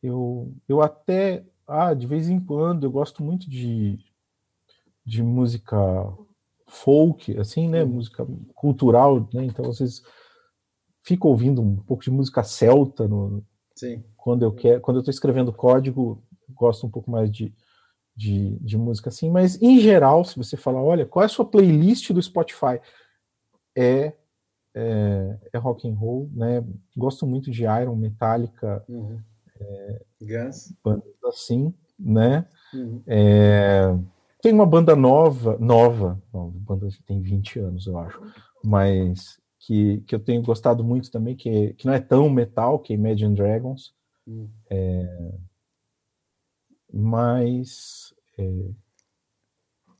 Eu, 0.00 0.54
eu 0.68 0.80
até. 0.80 1.44
Ah, 1.66 1.92
de 1.92 2.06
vez 2.06 2.28
em 2.28 2.38
quando 2.38 2.84
eu 2.84 2.90
gosto 2.92 3.24
muito 3.24 3.50
de 3.50 3.98
de 5.06 5.22
música 5.22 5.76
folk, 6.66 7.38
assim, 7.38 7.68
né? 7.68 7.84
Música 7.84 8.26
cultural, 8.54 9.28
né? 9.32 9.44
Então 9.44 9.64
vocês 9.64 10.02
ficam 11.02 11.30
ouvindo 11.30 11.62
um 11.62 11.76
pouco 11.76 12.02
de 12.02 12.10
música 12.10 12.42
celta 12.42 13.06
no, 13.06 13.44
Sim. 13.76 14.02
quando 14.16 14.44
eu 14.44 14.52
quero, 14.52 14.80
quando 14.80 14.96
eu 14.96 15.00
estou 15.00 15.12
escrevendo 15.12 15.52
código, 15.52 16.22
gosto 16.50 16.86
um 16.86 16.90
pouco 16.90 17.10
mais 17.10 17.30
de, 17.30 17.54
de, 18.14 18.58
de, 18.58 18.76
música 18.76 19.08
assim, 19.08 19.30
mas 19.30 19.62
em 19.62 19.78
geral, 19.78 20.24
se 20.24 20.36
você 20.36 20.56
falar, 20.56 20.82
olha, 20.82 21.06
qual 21.06 21.22
é 21.22 21.26
a 21.26 21.28
sua 21.28 21.44
playlist 21.44 22.10
do 22.10 22.20
Spotify? 22.20 22.80
É 23.76 24.14
é, 24.76 25.38
é 25.54 25.58
rock 25.58 25.88
and 25.88 25.94
roll, 25.94 26.30
né? 26.34 26.62
Gosto 26.94 27.26
muito 27.26 27.50
de 27.50 27.62
Iron, 27.62 27.96
Metallica, 27.96 28.84
uhum. 28.86 29.18
é, 29.58 30.02
Guns, 30.20 30.74
bandas 30.84 31.06
assim, 31.24 31.72
né? 31.98 32.46
Uhum. 32.74 33.02
É, 33.06 33.96
tem 34.46 34.54
uma 34.54 34.64
banda 34.64 34.94
nova, 34.94 35.58
nova, 35.58 36.22
a 36.32 36.38
banda 36.38 36.88
tem 37.04 37.20
20 37.20 37.58
anos, 37.58 37.88
eu 37.88 37.98
acho, 37.98 38.22
mas 38.64 39.40
que, 39.58 40.00
que 40.06 40.14
eu 40.14 40.20
tenho 40.20 40.40
gostado 40.40 40.84
muito 40.84 41.10
também, 41.10 41.34
que, 41.34 41.74
que 41.74 41.84
não 41.84 41.92
é 41.92 41.98
tão 41.98 42.30
metal, 42.30 42.78
que 42.78 42.92
é 42.92 42.96
Imagine 42.96 43.34
Dragons. 43.34 43.92
Hum. 44.24 44.48
É, 44.70 45.32
mas. 46.94 48.14
É, 48.38 48.42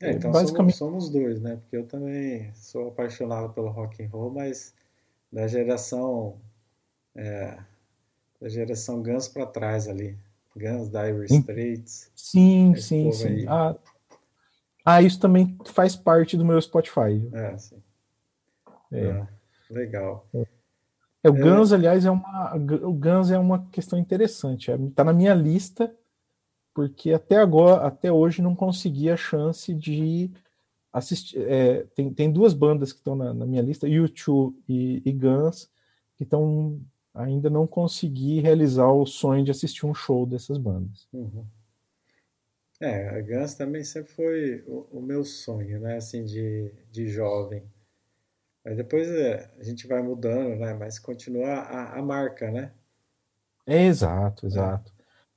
é, 0.02 0.12
então 0.12 0.31
basicamente... 0.31 0.77
somos, 0.77 1.06
somos 1.06 1.10
dois, 1.10 1.40
né? 1.40 1.56
Porque 1.56 1.77
eu 1.77 1.85
também 1.85 2.55
sou 2.55 2.86
apaixonado 2.86 3.52
pelo 3.52 3.70
rock 3.70 4.01
and 4.01 4.09
roll, 4.10 4.31
mas 4.31 4.73
da 5.32 5.48
geração. 5.48 6.36
É, 7.16 7.59
da 8.40 8.48
geração 8.48 9.02
Guns 9.02 9.27
para 9.27 9.44
trás 9.44 9.89
ali. 9.89 10.16
Guns, 10.55 10.89
Dire 10.89 11.24
Straits. 11.24 12.12
Sim, 12.14 12.77
sim, 12.77 13.10
sim. 13.10 13.44
Ah, 13.48 13.74
ah, 14.86 15.02
isso 15.02 15.18
também 15.18 15.58
faz 15.64 15.96
parte 15.96 16.36
do 16.36 16.44
meu 16.44 16.62
Spotify. 16.62 17.28
É, 17.32 17.56
sim. 17.58 17.82
É. 18.92 19.10
Ah, 19.10 19.28
legal. 19.68 20.28
É, 20.32 21.28
o 21.28 21.36
é. 21.36 21.40
Guns, 21.40 21.72
aliás, 21.72 22.04
é 22.06 22.10
uma, 22.10 22.54
o 22.54 22.92
Guns 22.92 23.32
é 23.32 23.38
uma 23.38 23.66
questão 23.66 23.98
interessante. 23.98 24.70
Está 24.70 25.02
é, 25.02 25.04
na 25.04 25.12
minha 25.12 25.34
lista, 25.34 25.92
porque 26.72 27.12
até 27.12 27.36
agora, 27.36 27.84
até 27.84 28.12
hoje, 28.12 28.40
não 28.40 28.54
consegui 28.54 29.10
a 29.10 29.16
chance 29.16 29.74
de 29.74 30.30
assistir. 30.92 31.40
É, 31.40 31.84
tem, 31.96 32.14
tem 32.14 32.32
duas 32.32 32.54
bandas 32.54 32.92
que 32.92 33.00
estão 33.00 33.16
na, 33.16 33.34
na, 33.34 33.44
minha 33.44 33.62
lista, 33.62 33.88
YouTube 33.88 34.56
e, 34.68 35.02
e 35.04 35.12
Guns, 35.12 35.68
que 36.16 36.22
estão 36.22 36.80
ainda 37.12 37.50
não 37.50 37.66
consegui 37.66 38.40
realizar 38.40 38.92
o 38.92 39.04
sonho 39.04 39.42
de 39.42 39.50
assistir 39.50 39.84
um 39.84 39.94
show 39.94 40.24
dessas 40.26 40.58
bandas. 40.58 41.08
Uhum. 41.12 41.44
É, 42.80 43.08
a 43.08 43.20
Guns 43.20 43.54
também 43.54 43.82
sempre 43.82 44.12
foi 44.12 44.64
o, 44.66 44.98
o 44.98 45.02
meu 45.02 45.24
sonho, 45.24 45.80
né? 45.80 45.96
Assim, 45.96 46.24
de, 46.24 46.72
de 46.90 47.08
jovem. 47.08 47.62
Mas 48.64 48.76
depois 48.76 49.08
é, 49.08 49.50
a 49.58 49.62
gente 49.62 49.86
vai 49.86 50.02
mudando, 50.02 50.56
né? 50.56 50.74
Mas 50.74 50.98
continua 50.98 51.48
a, 51.48 51.98
a 51.98 52.02
marca, 52.02 52.50
né? 52.50 52.72
É, 53.66 53.84
exato, 53.84 54.46
é. 54.46 54.48
exato. 54.48 54.92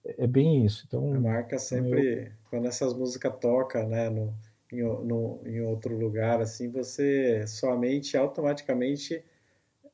É. 0.05 0.23
é 0.23 0.27
bem 0.27 0.65
isso. 0.65 0.83
Então, 0.87 1.13
a 1.13 1.19
marca 1.19 1.57
sempre, 1.57 2.25
eu... 2.25 2.31
quando 2.49 2.67
essas 2.67 2.93
músicas 2.93 3.33
tocam, 3.39 3.87
né? 3.87 4.09
No, 4.09 4.33
em, 4.71 4.81
no, 4.81 5.41
em 5.45 5.61
outro 5.61 5.97
lugar, 5.97 6.41
assim, 6.41 6.69
você 6.69 7.45
sua 7.47 7.77
mente 7.77 8.17
automaticamente 8.17 9.23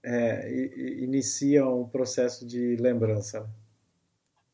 é, 0.04 0.52
inicia 1.00 1.68
um 1.68 1.88
processo 1.88 2.46
de 2.46 2.76
lembrança. 2.78 3.50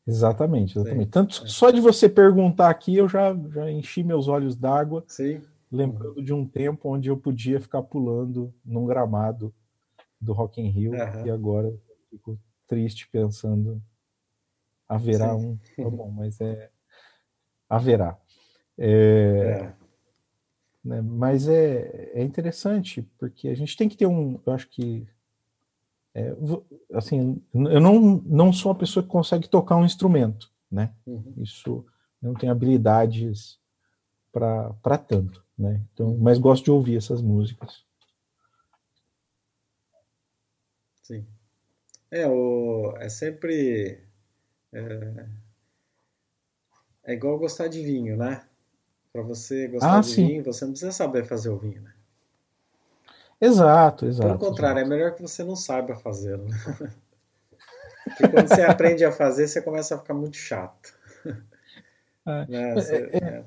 Exatamente, 0.06 0.78
exatamente. 0.78 1.04
Sim. 1.04 1.10
Tanto 1.10 1.44
é. 1.44 1.48
só 1.48 1.70
de 1.70 1.80
você 1.80 2.08
perguntar 2.08 2.70
aqui, 2.70 2.96
eu 2.96 3.08
já, 3.08 3.34
já 3.50 3.70
enchi 3.70 4.02
meus 4.02 4.28
olhos 4.28 4.56
d'água, 4.56 5.04
lembrando 5.70 6.22
de 6.22 6.32
um 6.32 6.46
tempo 6.46 6.88
onde 6.88 7.08
eu 7.08 7.16
podia 7.16 7.60
ficar 7.60 7.82
pulando 7.82 8.52
num 8.64 8.84
gramado 8.84 9.54
do 10.20 10.32
Rock 10.32 10.60
in 10.60 10.68
Rio 10.68 10.92
uhum. 10.92 11.26
e 11.26 11.30
agora 11.30 11.72
fico 12.10 12.38
triste 12.66 13.08
pensando 13.10 13.82
haverá 14.88 15.38
Sim. 15.38 15.58
um, 15.78 15.82
tá 15.82 15.90
bom, 15.90 16.10
mas 16.14 16.40
é 16.40 16.70
haverá. 17.68 18.18
É, 18.76 18.90
é. 18.90 19.82
Né, 20.84 21.00
mas 21.00 21.48
é, 21.48 22.10
é 22.12 22.22
interessante 22.22 23.02
porque 23.18 23.48
a 23.48 23.54
gente 23.54 23.76
tem 23.76 23.88
que 23.88 23.96
ter 23.96 24.06
um, 24.06 24.40
eu 24.44 24.52
acho 24.52 24.68
que 24.68 25.06
é, 26.14 26.34
assim, 26.92 27.42
eu 27.54 27.80
não, 27.80 28.22
não 28.24 28.52
sou 28.52 28.70
uma 28.70 28.78
pessoa 28.78 29.02
que 29.02 29.08
consegue 29.08 29.48
tocar 29.48 29.76
um 29.76 29.84
instrumento, 29.84 30.50
né? 30.70 30.94
Uhum. 31.06 31.34
Isso 31.38 31.84
eu 32.22 32.28
não 32.28 32.34
tenho 32.34 32.52
habilidades 32.52 33.58
para 34.30 34.98
tanto, 34.98 35.44
né? 35.56 35.82
Então, 35.92 36.16
mas 36.18 36.38
gosto 36.38 36.64
de 36.64 36.70
ouvir 36.70 36.96
essas 36.96 37.22
músicas. 37.22 37.84
Sim. 41.02 41.26
É, 42.10 42.28
o, 42.28 42.94
é 42.98 43.08
sempre. 43.08 44.02
É, 44.72 45.26
é 47.04 47.12
igual 47.14 47.38
gostar 47.38 47.68
de 47.68 47.82
vinho, 47.82 48.16
né? 48.16 48.46
Para 49.12 49.22
você 49.22 49.66
gostar 49.68 49.98
ah, 49.98 50.00
de 50.00 50.06
sim. 50.06 50.26
vinho, 50.26 50.44
você 50.44 50.64
não 50.64 50.72
precisa 50.72 50.92
saber 50.92 51.24
fazer 51.24 51.48
o 51.48 51.58
vinho, 51.58 51.82
né? 51.82 51.94
Exato, 53.42 54.06
exato. 54.06 54.28
Pelo 54.28 54.38
contrário, 54.38 54.78
exato. 54.78 54.92
é 54.92 54.96
melhor 54.96 55.14
que 55.14 55.22
você 55.22 55.42
não 55.42 55.56
saiba 55.56 55.96
fazer. 55.96 56.38
Né? 56.38 56.50
Porque 58.04 58.28
quando 58.28 58.48
você 58.48 58.62
aprende 58.62 59.04
a 59.04 59.10
fazer, 59.10 59.48
você 59.48 59.60
começa 59.60 59.94
a 59.94 59.98
ficar 59.98 60.14
muito 60.14 60.36
chato. 60.36 60.94
É, 62.24 62.46
né? 62.46 62.74
você, 62.74 63.10
é, 63.12 63.18
é, 63.18 63.44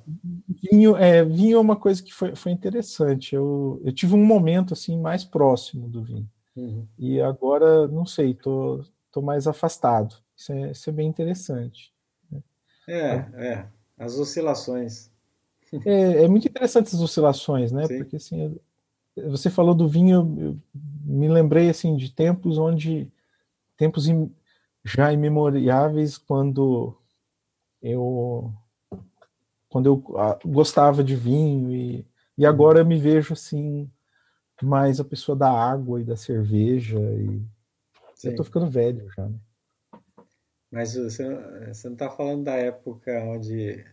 vinho, 0.69 0.97
é, 0.97 1.23
vinho 1.23 1.55
é 1.55 1.61
uma 1.61 1.77
coisa 1.77 2.03
que 2.03 2.13
foi, 2.13 2.35
foi 2.35 2.51
interessante. 2.51 3.33
Eu, 3.33 3.81
eu 3.85 3.93
tive 3.93 4.15
um 4.15 4.25
momento 4.25 4.73
assim 4.73 4.99
mais 4.99 5.23
próximo 5.23 5.87
do 5.87 6.03
vinho. 6.03 6.29
Uhum. 6.57 6.85
E 6.99 7.21
agora, 7.21 7.87
não 7.87 8.05
sei, 8.05 8.33
tô, 8.33 8.83
tô 9.13 9.21
mais 9.21 9.47
afastado. 9.47 10.15
Isso 10.35 10.51
é, 10.51 10.71
isso 10.71 10.89
é 10.89 10.91
bem 10.91 11.07
interessante. 11.07 11.93
Né? 12.29 12.43
É, 12.85 13.13
é. 13.47 13.65
As 13.97 14.19
oscilações. 14.19 15.09
É, 15.85 16.25
é 16.25 16.27
muito 16.27 16.45
interessante 16.45 16.87
essas 16.87 16.99
oscilações, 17.01 17.71
né? 17.71 17.87
Sim. 17.87 17.97
Porque 17.97 18.17
assim, 18.17 18.59
você 19.15 19.49
falou 19.49 19.73
do 19.73 19.87
vinho, 19.87 20.37
eu 20.39 20.59
me 21.05 21.27
lembrei 21.27 21.69
assim 21.69 21.95
de 21.95 22.11
tempos 22.11 22.57
onde 22.57 23.11
tempos 23.77 24.05
já 24.83 25.11
imemoriáveis 25.11 26.17
quando 26.17 26.97
eu 27.81 28.53
quando 29.69 29.85
eu 29.87 30.17
ah, 30.17 30.39
gostava 30.45 31.03
de 31.03 31.15
vinho 31.15 31.71
e, 31.71 32.07
e 32.37 32.45
agora 32.45 32.79
eu 32.79 32.85
me 32.85 32.97
vejo 32.97 33.33
assim 33.33 33.89
mais 34.61 34.99
a 34.99 35.03
pessoa 35.03 35.35
da 35.35 35.51
água 35.51 35.99
e 35.99 36.03
da 36.03 36.15
cerveja 36.15 36.99
e 36.99 37.41
Sim. 38.15 38.29
eu 38.29 38.35
tô 38.37 38.43
ficando 38.43 38.69
velho 38.69 39.09
já, 39.11 39.27
né? 39.27 39.37
Mas 40.71 40.95
você, 40.95 41.23
você 41.67 41.87
não 41.87 41.93
está 41.93 42.09
falando 42.09 42.43
da 42.43 42.55
época 42.55 43.11
onde 43.23 43.85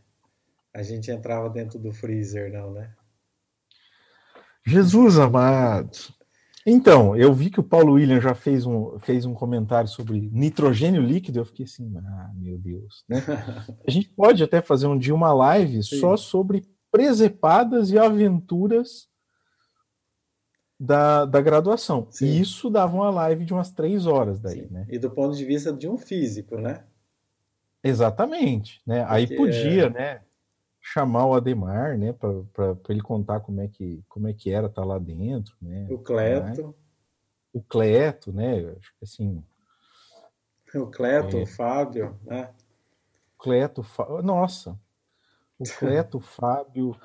a 0.72 0.82
gente 0.82 1.10
entrava 1.10 1.48
dentro 1.50 1.78
do 1.78 1.92
freezer, 1.92 2.52
não, 2.52 2.72
né? 2.72 2.92
Jesus 4.64 5.18
amado. 5.18 5.90
Então, 6.64 7.16
eu 7.16 7.32
vi 7.32 7.50
que 7.50 7.58
o 7.58 7.64
Paulo 7.64 7.94
William 7.94 8.20
já 8.20 8.34
fez 8.34 8.64
um, 8.64 8.98
fez 9.00 9.24
um 9.26 9.34
comentário 9.34 9.88
sobre 9.88 10.30
nitrogênio 10.32 11.02
líquido. 11.02 11.40
Eu 11.40 11.44
fiquei 11.44 11.64
assim, 11.64 11.92
ah, 11.96 12.30
meu 12.36 12.56
Deus. 12.56 13.04
Né? 13.08 13.18
A 13.86 13.90
gente 13.90 14.08
pode 14.10 14.42
até 14.44 14.62
fazer 14.62 14.86
um 14.86 14.96
dia 14.96 15.14
uma 15.14 15.32
live 15.32 15.82
Sim. 15.82 15.98
só 15.98 16.16
sobre 16.16 16.64
presepadas 16.90 17.90
e 17.90 17.98
aventuras 17.98 19.08
da, 20.78 21.24
da 21.24 21.40
graduação. 21.40 22.06
Sim. 22.10 22.26
E 22.26 22.40
isso 22.40 22.70
dava 22.70 22.94
uma 22.94 23.10
live 23.10 23.44
de 23.44 23.52
umas 23.52 23.72
três 23.72 24.06
horas 24.06 24.38
daí, 24.40 24.68
né? 24.70 24.86
E 24.88 24.98
do 24.98 25.10
ponto 25.10 25.36
de 25.36 25.44
vista 25.44 25.72
de 25.72 25.88
um 25.88 25.96
físico, 25.96 26.56
né? 26.56 26.84
Exatamente, 27.82 28.80
né? 28.86 29.00
Porque 29.00 29.14
Aí 29.14 29.36
podia, 29.36 29.90
né? 29.90 30.20
Chamar 30.82 31.26
o 31.26 31.34
Ademar, 31.34 31.96
né, 31.96 32.12
para 32.12 32.76
ele 32.88 33.00
contar 33.00 33.38
como 33.40 33.60
é 33.60 33.68
que 33.68 34.02
como 34.08 34.26
é 34.26 34.34
que 34.34 34.50
era 34.50 34.66
estar 34.66 34.82
tá 34.82 34.86
lá 34.86 34.98
dentro, 34.98 35.54
né? 35.62 35.86
O 35.88 35.98
Cleto. 35.98 36.74
O 37.52 37.62
Cleto, 37.62 38.32
né? 38.32 38.58
Acho 38.76 38.92
que 38.98 39.04
assim. 39.04 39.44
O 40.74 40.86
Cleto, 40.88 41.36
é... 41.36 41.42
o 41.42 41.46
Fábio, 41.46 42.18
né? 42.24 42.52
Cleto, 43.38 43.84
nossa, 44.24 44.78
o 45.58 45.64
Cleto, 45.78 46.18
o 46.18 46.20
Fábio. 46.20 46.96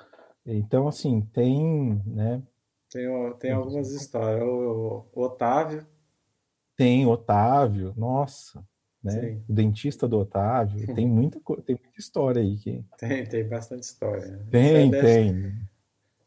Então, 0.46 0.88
assim, 0.88 1.22
tem, 1.22 2.02
né? 2.06 2.42
Tem, 2.90 3.34
tem 3.34 3.52
algumas 3.52 3.92
histórias. 3.92 4.44
O, 4.44 5.06
o 5.14 5.22
Otávio. 5.22 5.86
Tem, 6.76 7.06
Otávio, 7.06 7.94
nossa 7.98 8.66
né? 9.04 9.38
O 9.48 9.54
dentista 9.54 10.08
do 10.08 10.20
Otávio, 10.20 10.86
tem 10.96 11.08
muita, 11.08 11.40
tem 11.66 11.76
muita 11.76 12.00
história 12.00 12.42
aí. 12.42 12.58
Que... 12.58 12.84
Tem, 12.98 13.26
tem 13.26 13.48
bastante 13.48 13.84
história. 13.84 14.26
Né? 14.26 14.40
Tem, 14.50 14.92
tem. 14.92 15.54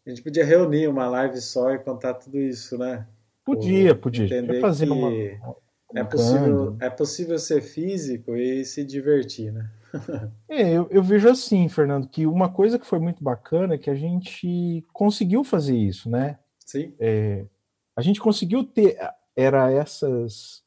A 0.07 0.11
gente 0.11 0.23
podia 0.23 0.45
reunir 0.45 0.89
uma 0.89 1.09
live 1.09 1.41
só 1.41 1.73
e 1.73 1.79
contar 1.79 2.15
tudo 2.15 2.39
isso, 2.39 2.79
né? 2.79 3.07
Podia, 3.45 3.95
podia. 3.95 4.25
Entender 4.25 4.61
fazer 4.61 4.87
que 4.87 4.93
uma, 4.93 5.11
é, 5.95 6.05
possível, 6.05 6.77
é 6.81 6.91
possível 6.91 7.39
ser 7.39 7.61
físico 7.63 8.37
e 8.37 8.65
se 8.65 8.85
divertir, 8.85 9.53
né? 9.53 9.71
é, 10.49 10.73
eu, 10.73 10.89
eu 10.91 11.03
vejo 11.03 11.29
assim, 11.29 11.69
Fernando, 11.69 12.09
que 12.09 12.27
uma 12.27 12.49
coisa 12.49 12.79
que 12.79 12.87
foi 12.87 12.99
muito 12.99 13.23
bacana 13.23 13.75
é 13.75 13.79
que 13.79 13.91
a 13.91 13.95
gente 13.95 14.85
conseguiu 14.93 15.43
fazer 15.43 15.77
isso, 15.77 16.09
né? 16.09 16.39
Sim. 16.65 16.95
É, 17.01 17.45
a 17.97 18.03
gente 18.03 18.21
conseguiu 18.21 18.65
ter, 18.65 18.97
era 19.35 19.71
essas, 19.71 20.63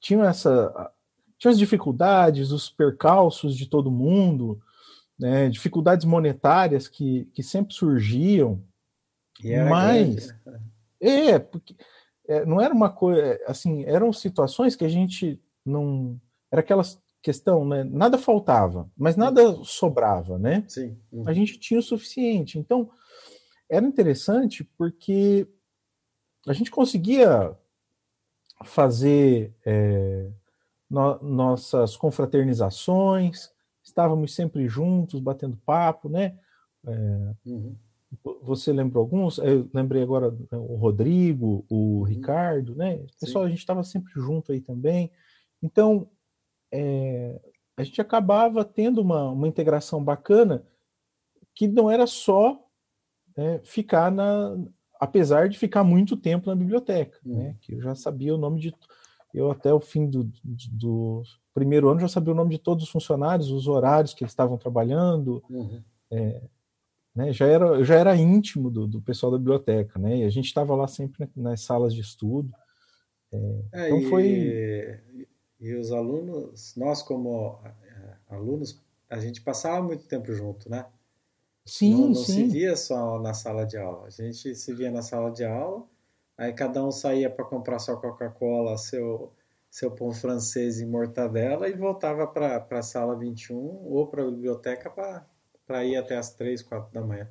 tinham 0.00 0.22
essa, 0.24 0.92
tinha 1.42 1.50
as 1.50 1.58
dificuldades, 1.58 2.52
os 2.52 2.70
percalços 2.70 3.56
de 3.56 3.66
todo 3.66 3.90
mundo, 3.90 4.62
né, 5.18 5.48
dificuldades 5.48 6.04
monetárias 6.04 6.86
que, 6.86 7.24
que 7.34 7.42
sempre 7.42 7.74
surgiam, 7.74 8.62
mas 9.68 10.28
né? 10.46 10.60
é 11.00 11.38
porque 11.40 11.74
é, 12.28 12.46
não 12.46 12.60
era 12.60 12.72
uma 12.72 12.88
coisa 12.88 13.40
assim, 13.48 13.82
eram 13.86 14.12
situações 14.12 14.76
que 14.76 14.84
a 14.84 14.88
gente 14.88 15.42
não 15.66 16.16
era 16.48 16.60
aquela 16.60 16.84
questão, 17.20 17.66
né? 17.66 17.82
Nada 17.82 18.18
faltava, 18.18 18.88
mas 18.96 19.16
nada 19.16 19.52
sobrava, 19.64 20.38
né? 20.38 20.64
Sim. 20.68 20.96
Uhum. 21.10 21.24
A 21.26 21.32
gente 21.32 21.58
tinha 21.58 21.80
o 21.80 21.82
suficiente. 21.82 22.56
Então 22.56 22.88
era 23.68 23.84
interessante 23.84 24.62
porque 24.78 25.48
a 26.46 26.52
gente 26.52 26.70
conseguia 26.70 27.56
fazer 28.62 29.52
é, 29.66 30.30
no, 30.92 31.18
nossas 31.22 31.96
confraternizações, 31.96 33.50
estávamos 33.82 34.34
sempre 34.34 34.68
juntos, 34.68 35.20
batendo 35.20 35.56
papo, 35.64 36.10
né? 36.10 36.38
É, 36.86 37.34
uhum. 37.46 37.74
Você 38.42 38.74
lembrou 38.74 39.02
alguns? 39.02 39.38
Eu 39.38 39.70
lembrei 39.72 40.02
agora 40.02 40.30
né, 40.30 40.58
o 40.58 40.76
Rodrigo, 40.76 41.64
o 41.70 42.00
uhum. 42.00 42.02
Ricardo, 42.02 42.74
né? 42.74 42.98
pessoal, 43.18 43.44
Sim. 43.44 43.46
a 43.46 43.50
gente 43.50 43.60
estava 43.60 43.82
sempre 43.82 44.12
junto 44.16 44.52
aí 44.52 44.60
também. 44.60 45.10
Então, 45.62 46.06
é, 46.70 47.40
a 47.74 47.82
gente 47.82 47.98
acabava 48.00 48.62
tendo 48.62 49.00
uma, 49.00 49.30
uma 49.30 49.48
integração 49.48 50.04
bacana 50.04 50.62
que 51.54 51.66
não 51.66 51.90
era 51.90 52.06
só 52.06 52.62
é, 53.34 53.60
ficar 53.64 54.12
na. 54.12 54.58
Apesar 55.00 55.48
de 55.48 55.58
ficar 55.58 55.82
muito 55.82 56.16
tempo 56.16 56.48
na 56.48 56.54
biblioteca, 56.54 57.18
né? 57.24 57.34
uhum. 57.34 57.42
né? 57.44 57.56
Que 57.62 57.72
eu 57.72 57.80
já 57.80 57.94
sabia 57.94 58.34
o 58.34 58.38
nome 58.38 58.60
de 58.60 58.74
eu 59.32 59.50
até 59.50 59.72
o 59.72 59.80
fim 59.80 60.08
do, 60.08 60.30
do, 60.70 61.22
primeiro 61.54 61.88
ano 61.88 62.00
já 62.00 62.08
sabia 62.08 62.32
o 62.32 62.36
nome 62.36 62.50
de 62.50 62.58
todos 62.58 62.84
os 62.84 62.90
funcionários, 62.90 63.50
os 63.50 63.66
horários 63.66 64.14
que 64.14 64.22
eles 64.22 64.32
estavam 64.32 64.58
trabalhando. 64.58 65.42
Uhum. 65.48 65.82
É, 66.10 66.42
né, 67.14 67.32
já 67.32 67.46
era, 67.46 67.66
eu 67.66 67.84
já 67.84 67.94
era 67.94 68.16
íntimo 68.16 68.70
do, 68.70 68.86
do, 68.86 69.02
pessoal 69.02 69.32
da 69.32 69.38
biblioteca, 69.38 69.98
né? 69.98 70.18
E 70.18 70.24
a 70.24 70.30
gente 70.30 70.46
estava 70.46 70.74
lá 70.74 70.86
sempre 70.86 71.28
nas 71.34 71.62
salas 71.62 71.94
de 71.94 72.00
estudo. 72.00 72.50
É, 73.32 73.62
é, 73.72 73.86
então 73.88 74.10
foi. 74.10 74.26
E, 74.26 75.28
e 75.60 75.74
os 75.74 75.92
alunos, 75.92 76.74
nós 76.76 77.02
como 77.02 77.60
é, 77.64 78.16
alunos, 78.28 78.82
a 79.08 79.18
gente 79.18 79.40
passava 79.40 79.82
muito 79.82 80.06
tempo 80.06 80.32
junto, 80.32 80.70
né? 80.70 80.86
Sim, 81.64 81.94
não, 81.94 82.08
não 82.08 82.14
sim. 82.14 82.32
se 82.32 82.44
via 82.48 82.76
só 82.76 83.20
na 83.20 83.32
sala 83.32 83.64
de 83.64 83.76
aula. 83.78 84.06
A 84.06 84.10
gente 84.10 84.54
se 84.54 84.74
via 84.74 84.90
na 84.90 85.02
sala 85.02 85.30
de 85.30 85.44
aula 85.44 85.86
Aí 86.42 86.52
cada 86.52 86.84
um 86.84 86.90
saía 86.90 87.30
para 87.30 87.44
comprar 87.44 87.78
sua 87.78 87.96
Coca-Cola, 87.96 88.76
seu, 88.76 89.32
seu 89.70 89.92
pão 89.92 90.10
francês 90.10 90.80
e 90.80 90.84
mortadela 90.84 91.68
e 91.68 91.72
voltava 91.72 92.26
para 92.26 92.66
a 92.68 92.82
sala 92.82 93.16
21 93.16 93.56
ou 93.56 94.08
para 94.08 94.22
a 94.22 94.26
biblioteca 94.28 94.90
para 95.64 95.84
ir 95.84 95.94
até 95.94 96.16
as 96.16 96.34
3, 96.34 96.60
4 96.64 96.92
da 96.92 97.00
manhã. 97.00 97.30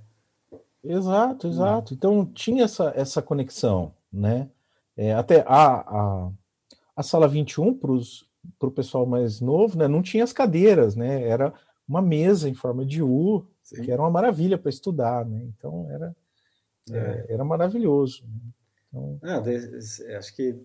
Exato, 0.82 1.50
exato. 1.50 1.94
Então 1.94 2.26
tinha 2.26 2.64
essa, 2.64 2.94
essa 2.96 3.22
conexão, 3.22 3.94
né? 4.12 4.50
É, 4.96 5.14
até 5.14 5.42
a, 5.46 5.82
a, 5.82 6.32
a 6.96 7.04
sala 7.04 7.28
21 7.28 7.78
para 7.78 8.70
o 8.70 8.72
pessoal 8.72 9.06
mais 9.06 9.42
novo, 9.42 9.78
né? 9.78 9.90
Não 9.90 10.02
tinha 10.02 10.24
as 10.24 10.32
cadeiras, 10.32 10.96
né? 10.96 11.28
Era 11.28 11.54
uma 11.86 12.02
mesa 12.02 12.48
em 12.48 12.54
forma 12.54 12.86
de 12.86 13.04
U, 13.04 13.46
Sim. 13.62 13.82
que 13.82 13.92
era 13.92 14.02
uma 14.02 14.10
maravilha 14.10 14.58
para 14.58 14.70
estudar, 14.70 15.26
né? 15.26 15.44
Então 15.44 15.92
era, 15.92 16.16
é. 16.90 16.98
É, 16.98 17.34
era 17.34 17.44
maravilhoso. 17.44 18.24
Né? 18.24 18.52
Então... 18.92 19.20
Ah, 19.24 19.40
desse, 19.40 20.06
acho 20.14 20.36
que 20.36 20.56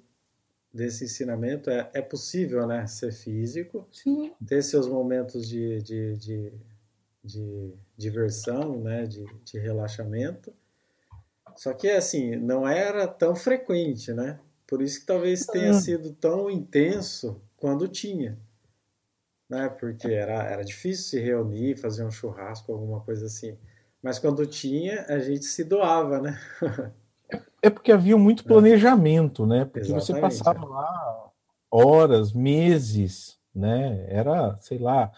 desse 0.73 1.05
ensinamento 1.05 1.70
é, 1.70 1.89
é 1.94 2.03
possível, 2.03 2.66
né? 2.66 2.86
Ser 2.86 3.12
físico, 3.12 3.89
Sim. 3.93 4.32
ter 4.47 4.62
seus 4.62 4.89
momentos 4.89 5.48
de, 5.48 5.81
de, 5.81 6.16
de, 6.16 6.53
de 7.24 7.73
diversão, 7.97 8.81
né? 8.82 9.07
De, 9.07 9.24
de 9.44 9.59
relaxamento. 9.59 10.53
Só 11.55 11.73
que 11.73 11.89
assim, 11.89 12.36
não 12.36 12.69
era 12.69 13.09
tão 13.09 13.35
frequente, 13.35 14.12
né? 14.12 14.39
Por 14.66 14.82
isso 14.82 15.01
que 15.01 15.07
talvez 15.07 15.47
tenha 15.47 15.73
sido 15.73 16.12
tão 16.12 16.51
intenso 16.51 17.40
quando 17.57 17.89
tinha. 17.89 18.36
Né? 19.48 19.69
Porque 19.69 20.09
era, 20.09 20.43
era 20.43 20.65
difícil 20.65 21.05
se 21.05 21.20
reunir, 21.20 21.77
fazer 21.77 22.05
um 22.05 22.11
churrasco, 22.11 22.73
alguma 22.73 23.01
coisa 23.01 23.27
assim. 23.27 23.57
Mas 24.03 24.19
quando 24.19 24.44
tinha, 24.44 25.07
a 25.09 25.20
gente 25.20 25.44
se 25.44 25.65
doava, 25.65 26.20
né? 26.20 26.39
É 27.66 27.70
porque 27.70 27.90
havia 27.90 28.16
muito 28.16 28.44
é. 28.44 28.47
planejamento, 28.47 29.44
né? 29.44 29.64
Porque 29.64 29.80
Exatamente, 29.80 30.06
você 30.06 30.20
passava 30.20 30.64
é. 30.64 30.68
lá 30.68 31.30
horas, 31.68 32.32
meses, 32.32 33.38
né? 33.52 34.06
Era, 34.09 34.56
sei 34.60 34.78
lá, 34.78 35.10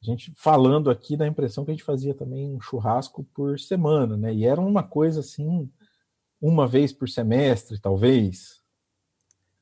a 0.00 0.04
gente 0.04 0.32
falando 0.36 0.88
aqui 0.88 1.16
da 1.16 1.26
impressão 1.26 1.64
que 1.64 1.72
a 1.72 1.74
gente 1.74 1.82
fazia 1.82 2.14
também 2.14 2.54
um 2.54 2.60
churrasco 2.60 3.24
por 3.34 3.58
semana, 3.58 4.16
né? 4.16 4.32
E 4.32 4.46
era 4.46 4.60
uma 4.60 4.84
coisa 4.84 5.18
assim, 5.18 5.68
uma 6.40 6.68
vez 6.68 6.92
por 6.92 7.08
semestre, 7.08 7.80
talvez. 7.80 8.62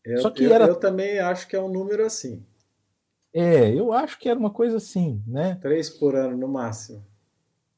Eu, 0.04 0.18
Só 0.18 0.30
que 0.30 0.44
eu, 0.44 0.52
era... 0.52 0.66
eu 0.66 0.76
também 0.76 1.18
acho 1.20 1.48
que 1.48 1.56
é 1.56 1.60
um 1.60 1.72
número 1.72 2.04
assim. 2.04 2.44
É, 3.32 3.70
eu 3.74 3.90
acho 3.90 4.18
que 4.18 4.28
era 4.28 4.38
uma 4.38 4.50
coisa 4.50 4.76
assim, 4.76 5.22
né? 5.26 5.58
Três 5.62 5.88
por 5.88 6.14
ano 6.14 6.36
no 6.36 6.46
máximo. 6.46 7.02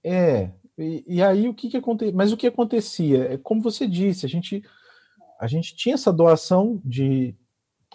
É, 0.03 0.51
e, 0.79 1.05
e, 1.07 1.23
aí 1.23 1.49
o 1.49 1.55
que 1.55 1.71
que 1.71 1.77
acontecia? 1.77 2.15
Mas 2.15 2.33
o 2.33 2.37
que 2.37 2.47
acontecia? 2.47 3.33
É 3.33 3.39
como 3.39 3.63
você 3.63 3.87
disse, 3.87 4.27
a 4.27 4.29
gente 4.29 4.63
a 5.39 5.47
gente 5.47 5.75
tinha 5.75 5.95
essa 5.95 6.13
doação 6.13 6.81
de, 6.85 7.35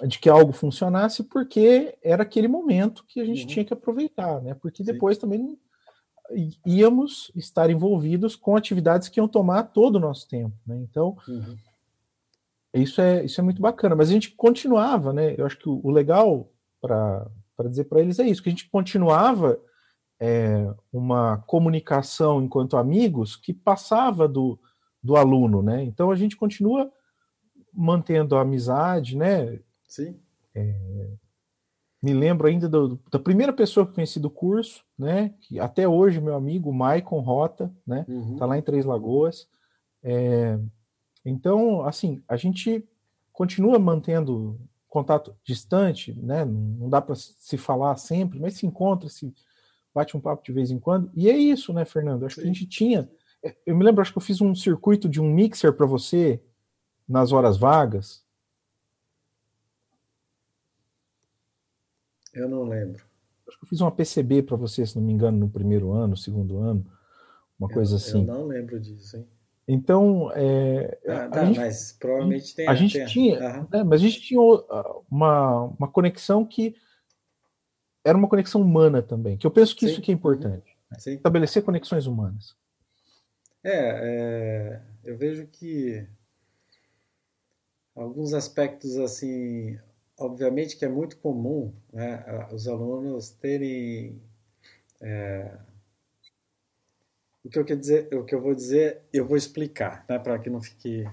de 0.08 0.20
que 0.20 0.30
algo 0.30 0.52
funcionasse 0.52 1.24
porque 1.24 1.98
era 2.04 2.24
aquele 2.24 2.48
momento 2.48 3.04
que 3.08 3.20
a 3.20 3.26
gente 3.26 3.42
uhum. 3.42 3.48
tinha 3.48 3.66
que 3.66 3.74
aproveitar, 3.74 4.42
né? 4.42 4.54
Porque 4.54 4.84
depois 4.84 5.18
Sim. 5.18 5.22
também 5.22 5.60
íamos 6.66 7.32
estar 7.36 7.70
envolvidos 7.70 8.36
com 8.36 8.56
atividades 8.56 9.10
que 9.10 9.20
iam 9.20 9.28
tomar 9.28 9.64
todo 9.64 9.96
o 9.96 10.00
nosso 10.00 10.28
tempo, 10.28 10.56
né? 10.66 10.78
Então 10.78 11.18
uhum. 11.28 11.56
isso 12.74 13.02
é 13.02 13.26
isso 13.26 13.42
é 13.42 13.44
muito 13.44 13.62
bacana. 13.62 13.96
Mas 13.96 14.10
a 14.10 14.14
gente 14.14 14.32
continuava, 14.32 15.14
né? 15.14 15.36
Eu 15.38 15.46
acho 15.46 15.58
que 15.58 15.70
o, 15.70 15.82
o 15.84 15.92
legal 15.92 16.50
para 16.80 17.30
dizer 17.70 17.86
para 17.86 18.02
eles 18.02 18.18
é 18.18 18.28
isso, 18.28 18.42
que 18.42 18.50
a 18.50 18.52
gente 18.52 18.70
continuava 18.70 19.60
é, 20.22 20.72
uma 20.94 21.40
comunicação 21.48 22.44
enquanto 22.44 22.78
amigos 22.78 23.36
que 23.36 23.52
passava 23.52 24.28
do, 24.28 24.60
do 25.02 25.16
aluno, 25.16 25.64
né? 25.64 25.84
Então 25.84 26.12
a 26.12 26.16
gente 26.16 26.38
continua 26.38 26.92
mantendo 27.74 28.36
a 28.36 28.42
amizade, 28.42 29.18
né? 29.18 29.60
Sim. 29.88 30.16
É, 30.54 31.10
me 32.04 32.14
lembro 32.14 32.48
ainda 32.48 32.70
do, 32.70 33.00
da 33.12 33.18
primeira 33.18 33.52
pessoa 33.52 33.88
que 33.88 33.96
conheci 33.96 34.20
do 34.20 34.30
curso, 34.30 34.86
né? 34.96 35.34
Que 35.42 35.60
até 35.60 35.88
hoje 35.88 36.22
meu 36.22 36.36
amigo 36.36 36.72
Maicon 36.72 37.22
Rota, 37.22 37.74
né? 37.86 38.06
Uhum. 38.08 38.36
Tá 38.36 38.46
lá 38.46 38.56
em 38.60 38.62
Três 38.62 38.86
Lagoas. 38.86 39.48
É, 40.04 40.60
então, 41.26 41.84
assim, 41.84 42.22
a 42.28 42.38
gente 42.38 42.88
continua 43.34 43.80
mantendo 43.80 44.60
contato 44.88 45.36
distante, 45.44 46.14
né? 46.14 46.46
Não 46.46 46.90
dá 46.90 47.02
para 47.02 47.16
se 47.16 47.58
falar 47.58 47.96
sempre, 47.98 48.40
mas 48.40 48.54
se 48.54 48.68
encontra, 48.68 49.10
se 49.10 49.34
bate 49.94 50.16
um 50.16 50.22
papo 50.22 50.44
de 50.44 50.52
vez 50.52 50.72
em 50.72 50.80
quando. 50.80 51.12
E 51.16 51.30
é 51.30 51.38
isso, 51.38 51.74
né, 51.74 51.86
Fernando? 51.86 52.26
Acho 52.26 52.36
Sim. 52.36 52.42
que 52.42 52.48
a 52.48 52.54
gente 52.54 52.66
tinha. 52.66 53.10
É, 53.44 53.56
eu 53.66 53.76
me 53.76 53.84
lembro, 53.84 54.02
acho 54.02 54.12
que 54.12 54.18
eu 54.18 54.22
fiz 54.22 54.42
um 54.42 54.54
circuito 54.56 55.10
de 55.10 55.20
um 55.20 55.32
mixer 55.32 55.74
para 55.74 55.86
você 55.86 56.42
nas 57.08 57.32
horas 57.32 57.58
vagas. 57.58 58.24
Eu 62.34 62.48
não 62.48 62.64
lembro. 62.64 63.04
Acho 63.48 63.58
que 63.60 63.66
eu 63.66 63.70
fiz 63.70 63.82
uma 63.82 63.92
PCB 63.92 64.44
para 64.44 64.56
você, 64.56 64.86
se 64.86 64.96
não 64.96 65.04
me 65.04 65.12
engano, 65.12 65.38
no 65.38 65.50
primeiro 65.50 65.92
ano, 65.92 66.16
segundo 66.16 66.60
ano, 66.60 66.86
uma 67.60 67.70
eu, 67.70 67.74
coisa 67.74 67.98
assim. 67.98 68.20
Eu 68.20 68.34
não 68.34 68.46
lembro 68.46 68.80
disso, 68.80 69.18
hein? 69.18 69.28
Então, 69.68 70.32
é, 70.34 71.00
ah, 71.08 71.30
tá, 71.30 71.46
gente, 71.46 71.60
mas 71.60 71.94
provavelmente 71.94 72.56
tem. 72.56 72.68
A 72.68 72.76
gente 72.76 72.98
tem, 72.98 73.06
tinha, 73.06 73.40
uhum. 73.40 73.68
né, 73.72 73.84
mas 73.84 74.02
a 74.02 74.04
gente 74.04 74.22
tinha 74.22 74.42
uma, 75.10 75.64
uma 75.78 75.88
conexão 75.88 76.46
que 76.46 76.76
era 78.04 78.18
uma 78.18 78.28
conexão 78.28 78.62
humana 78.62 79.02
também, 79.02 79.38
que 79.38 79.46
eu 79.46 79.52
penso 79.52 79.76
que 79.76 79.86
Sim. 79.86 79.92
isso 79.92 80.02
que 80.02 80.12
é 80.12 80.14
importante. 80.14 80.78
Né? 80.90 80.98
Estabelecer 81.16 81.64
conexões 81.64 82.06
humanas. 82.06 82.56
É, 83.64 83.72
é, 83.74 84.82
eu 85.04 85.16
vejo 85.18 85.46
que 85.48 86.06
alguns 87.96 88.34
aspectos 88.34 88.98
assim, 88.98 89.78
obviamente 90.18 90.76
que 90.76 90.84
é 90.84 90.90
muito 90.90 91.18
comum, 91.18 91.72
né, 91.94 92.26
os 92.52 92.68
alunos 92.68 93.30
terem 93.30 94.20
é, 95.00 95.58
o 97.44 97.50
que 97.50 97.60
eu 97.60 97.66
quero 97.66 97.80
dizer, 97.80 98.14
o 98.16 98.24
que 98.24 98.34
eu 98.34 98.42
vou 98.42 98.56
dizer, 98.56 99.02
eu 99.14 99.28
vou 99.28 99.38
explicar, 99.38 100.06
né, 100.10 100.18
para 100.18 100.40
que 100.40 100.50
não 100.50 100.62
fique 100.62 101.06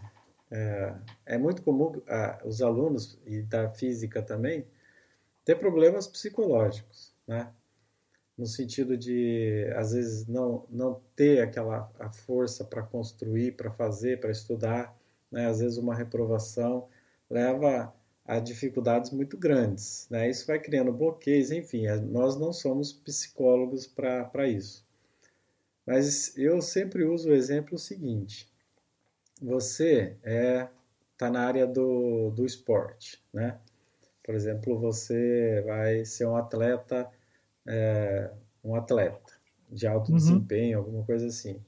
é, 0.50 0.94
é 1.26 1.38
muito 1.38 1.62
comum 1.62 2.00
os 2.46 2.62
alunos 2.62 3.18
e 3.26 3.42
da 3.42 3.68
física 3.68 4.22
também 4.22 4.64
ter 5.48 5.58
problemas 5.58 6.06
psicológicos, 6.06 7.10
né? 7.26 7.50
No 8.36 8.44
sentido 8.44 8.98
de, 8.98 9.66
às 9.74 9.92
vezes, 9.92 10.26
não, 10.26 10.66
não 10.68 11.00
ter 11.16 11.40
aquela 11.40 11.90
a 11.98 12.10
força 12.10 12.62
para 12.64 12.82
construir, 12.82 13.52
para 13.52 13.70
fazer, 13.70 14.20
para 14.20 14.30
estudar, 14.30 14.94
né? 15.32 15.46
Às 15.46 15.60
vezes 15.60 15.78
uma 15.78 15.94
reprovação 15.94 16.86
leva 17.30 17.94
a 18.26 18.38
dificuldades 18.38 19.10
muito 19.10 19.38
grandes, 19.38 20.06
né? 20.10 20.28
Isso 20.28 20.46
vai 20.46 20.58
criando 20.58 20.92
bloqueios, 20.92 21.50
enfim, 21.50 21.86
nós 22.10 22.36
não 22.36 22.52
somos 22.52 22.92
psicólogos 22.92 23.86
para 23.86 24.46
isso. 24.46 24.86
Mas 25.86 26.36
eu 26.36 26.60
sempre 26.60 27.04
uso 27.04 27.30
o 27.30 27.34
exemplo 27.34 27.78
seguinte: 27.78 28.52
você 29.40 30.14
é 30.22 30.68
tá 31.16 31.30
na 31.30 31.40
área 31.40 31.66
do, 31.66 32.32
do 32.32 32.44
esporte, 32.44 33.24
né? 33.32 33.58
Por 34.28 34.34
exemplo, 34.34 34.78
você 34.78 35.62
vai 35.64 36.04
ser 36.04 36.26
um 36.26 36.36
atleta, 36.36 37.10
é, 37.66 38.30
um 38.62 38.74
atleta 38.74 39.32
de 39.70 39.86
alto 39.86 40.10
uhum. 40.10 40.18
desempenho, 40.18 40.80
alguma 40.80 41.02
coisa 41.02 41.28
assim. 41.28 41.64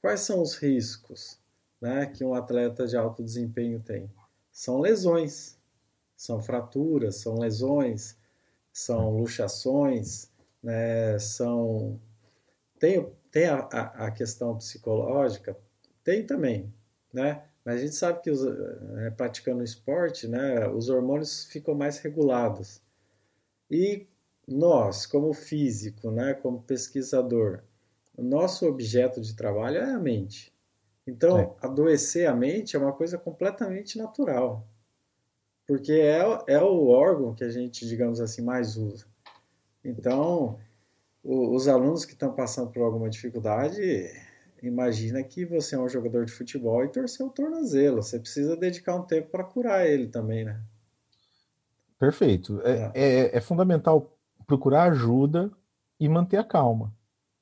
Quais 0.00 0.18
são 0.18 0.42
os 0.42 0.56
riscos 0.56 1.38
né, 1.80 2.06
que 2.06 2.24
um 2.24 2.34
atleta 2.34 2.84
de 2.84 2.96
alto 2.96 3.22
desempenho 3.22 3.78
tem? 3.78 4.10
São 4.50 4.80
lesões, 4.80 5.56
são 6.16 6.42
fraturas, 6.42 7.14
são 7.14 7.38
lesões, 7.38 8.18
são 8.72 9.16
luxações, 9.16 10.32
né, 10.60 11.16
são 11.16 11.96
tem, 12.80 13.08
tem 13.30 13.46
a, 13.46 13.68
a, 13.72 14.06
a 14.06 14.10
questão 14.10 14.56
psicológica, 14.56 15.56
tem 16.02 16.26
também, 16.26 16.74
né? 17.12 17.44
Mas 17.64 17.76
a 17.76 17.78
gente 17.78 17.94
sabe 17.94 18.22
que 18.22 18.30
os, 18.30 18.42
é, 18.44 19.10
praticando 19.10 19.62
esporte, 19.62 20.26
né, 20.26 20.68
os 20.68 20.88
hormônios 20.88 21.44
ficam 21.44 21.74
mais 21.74 21.98
regulados. 21.98 22.80
E 23.70 24.06
nós, 24.46 25.06
como 25.06 25.32
físico, 25.32 26.10
né, 26.10 26.34
como 26.34 26.62
pesquisador, 26.62 27.62
o 28.16 28.22
nosso 28.22 28.66
objeto 28.66 29.20
de 29.20 29.34
trabalho 29.34 29.78
é 29.78 29.92
a 29.92 29.98
mente. 29.98 30.52
Então, 31.06 31.38
é. 31.38 31.54
adoecer 31.62 32.28
a 32.28 32.34
mente 32.34 32.76
é 32.76 32.78
uma 32.78 32.92
coisa 32.92 33.18
completamente 33.18 33.98
natural. 33.98 34.66
Porque 35.66 35.92
é, 35.92 36.20
é 36.48 36.60
o 36.60 36.88
órgão 36.88 37.34
que 37.34 37.44
a 37.44 37.50
gente, 37.50 37.86
digamos 37.86 38.20
assim, 38.20 38.42
mais 38.42 38.76
usa. 38.76 39.06
Então, 39.84 40.58
o, 41.22 41.54
os 41.54 41.68
alunos 41.68 42.04
que 42.04 42.12
estão 42.12 42.34
passando 42.34 42.70
por 42.70 42.82
alguma 42.82 43.08
dificuldade, 43.08 44.10
imagina 44.62 45.22
que 45.22 45.44
você 45.44 45.74
é 45.74 45.78
um 45.78 45.88
jogador 45.88 46.24
de 46.24 46.32
futebol 46.32 46.84
e 46.84 46.88
torceu 46.88 47.26
o 47.26 47.30
tornozelo. 47.30 48.02
Você 48.02 48.18
precisa 48.18 48.56
dedicar 48.56 48.96
um 48.96 49.02
tempo 49.02 49.30
para 49.30 49.44
curar 49.44 49.86
ele 49.86 50.06
também, 50.08 50.44
né? 50.44 50.60
Perfeito. 51.98 52.60
É, 52.62 52.72
é. 52.72 52.90
é, 52.94 53.36
é 53.36 53.40
fundamental 53.40 54.16
procurar 54.46 54.84
ajuda 54.84 55.50
e 55.98 56.08
manter 56.08 56.38
a 56.38 56.44
calma. 56.44 56.92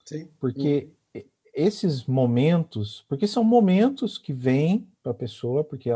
Sim. 0.04 0.28
Porque 0.40 0.90
hum. 1.14 1.20
esses 1.54 2.04
momentos, 2.06 3.04
porque 3.08 3.26
são 3.26 3.44
momentos 3.44 4.18
que 4.18 4.32
vêm 4.32 4.88
para 5.02 5.12
a 5.12 5.14
pessoa, 5.14 5.62
porque 5.62 5.90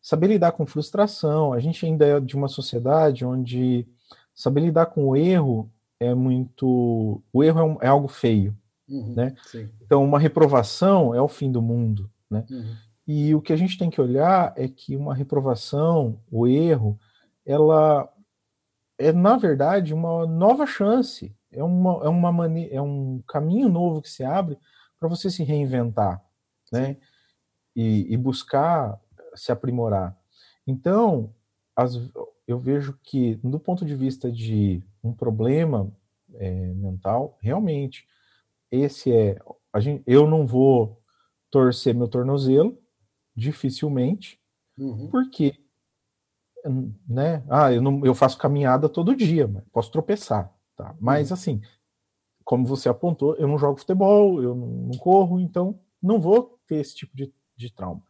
saber 0.00 0.28
lidar 0.28 0.52
com 0.52 0.66
frustração, 0.66 1.52
a 1.52 1.60
gente 1.60 1.84
ainda 1.84 2.06
é 2.06 2.20
de 2.20 2.36
uma 2.36 2.48
sociedade 2.48 3.24
onde 3.24 3.86
saber 4.34 4.60
lidar 4.60 4.86
com 4.86 5.08
o 5.08 5.16
erro 5.16 5.70
é 6.00 6.14
muito. 6.14 7.22
O 7.32 7.42
erro 7.42 7.58
é, 7.58 7.62
um, 7.64 7.78
é 7.82 7.86
algo 7.88 8.08
feio. 8.08 8.56
Uhum, 8.88 9.14
né? 9.14 9.34
Então, 9.82 10.04
uma 10.04 10.18
reprovação 10.18 11.14
é 11.14 11.20
o 11.20 11.28
fim 11.28 11.50
do 11.50 11.60
mundo. 11.60 12.10
Né? 12.30 12.44
Uhum. 12.50 12.76
E 13.06 13.34
o 13.34 13.40
que 13.40 13.52
a 13.52 13.56
gente 13.56 13.78
tem 13.78 13.90
que 13.90 14.00
olhar 14.00 14.52
é 14.56 14.68
que 14.68 14.96
uma 14.96 15.14
reprovação, 15.14 16.20
o 16.30 16.46
erro, 16.46 16.98
ela 17.44 18.08
é, 18.98 19.12
na 19.12 19.36
verdade, 19.36 19.94
uma 19.94 20.26
nova 20.26 20.66
chance. 20.66 21.34
É, 21.50 21.62
uma, 21.62 22.04
é, 22.04 22.08
uma 22.08 22.32
mane 22.32 22.68
é 22.70 22.82
um 22.82 23.22
caminho 23.26 23.68
novo 23.68 24.02
que 24.02 24.10
se 24.10 24.22
abre 24.22 24.58
para 24.98 25.08
você 25.08 25.30
se 25.30 25.42
reinventar 25.42 26.22
né? 26.70 26.96
E, 27.74 28.12
e, 28.12 28.16
buscar 28.16 29.00
se 29.34 29.52
aprimorar. 29.52 30.16
Então, 30.66 31.32
as, 31.76 31.94
eu 32.46 32.58
vejo 32.58 32.98
que, 33.02 33.36
do 33.36 33.58
ponto 33.58 33.84
de 33.84 33.94
vista 33.94 34.30
de 34.30 34.82
um 35.02 35.12
problema 35.12 35.90
é, 36.34 36.50
mental, 36.74 37.38
realmente, 37.40 38.06
esse 38.70 39.12
é. 39.12 39.38
A 39.72 39.80
gente, 39.80 40.02
eu 40.06 40.26
não 40.26 40.46
vou 40.46 41.02
torcer 41.50 41.94
meu 41.94 42.08
tornozelo, 42.08 42.78
dificilmente, 43.34 44.40
uhum. 44.78 45.08
porque 45.08 45.54
né? 47.08 47.42
Ah, 47.48 47.72
eu, 47.72 47.80
não, 47.80 48.04
eu 48.04 48.14
faço 48.14 48.38
caminhada 48.38 48.88
todo 48.88 49.16
dia, 49.16 49.48
posso 49.72 49.90
tropeçar, 49.90 50.52
tá? 50.76 50.94
Mas 51.00 51.30
uhum. 51.30 51.34
assim, 51.34 51.62
como 52.44 52.66
você 52.66 52.88
apontou, 52.88 53.36
eu 53.36 53.46
não 53.46 53.58
jogo 53.58 53.78
futebol, 53.78 54.42
eu 54.42 54.54
não, 54.54 54.90
corro, 54.98 55.40
então 55.40 55.78
não 56.02 56.20
vou 56.20 56.58
ter 56.66 56.76
esse 56.76 56.96
tipo 56.96 57.16
de, 57.16 57.32
de 57.56 57.72
trauma. 57.72 58.02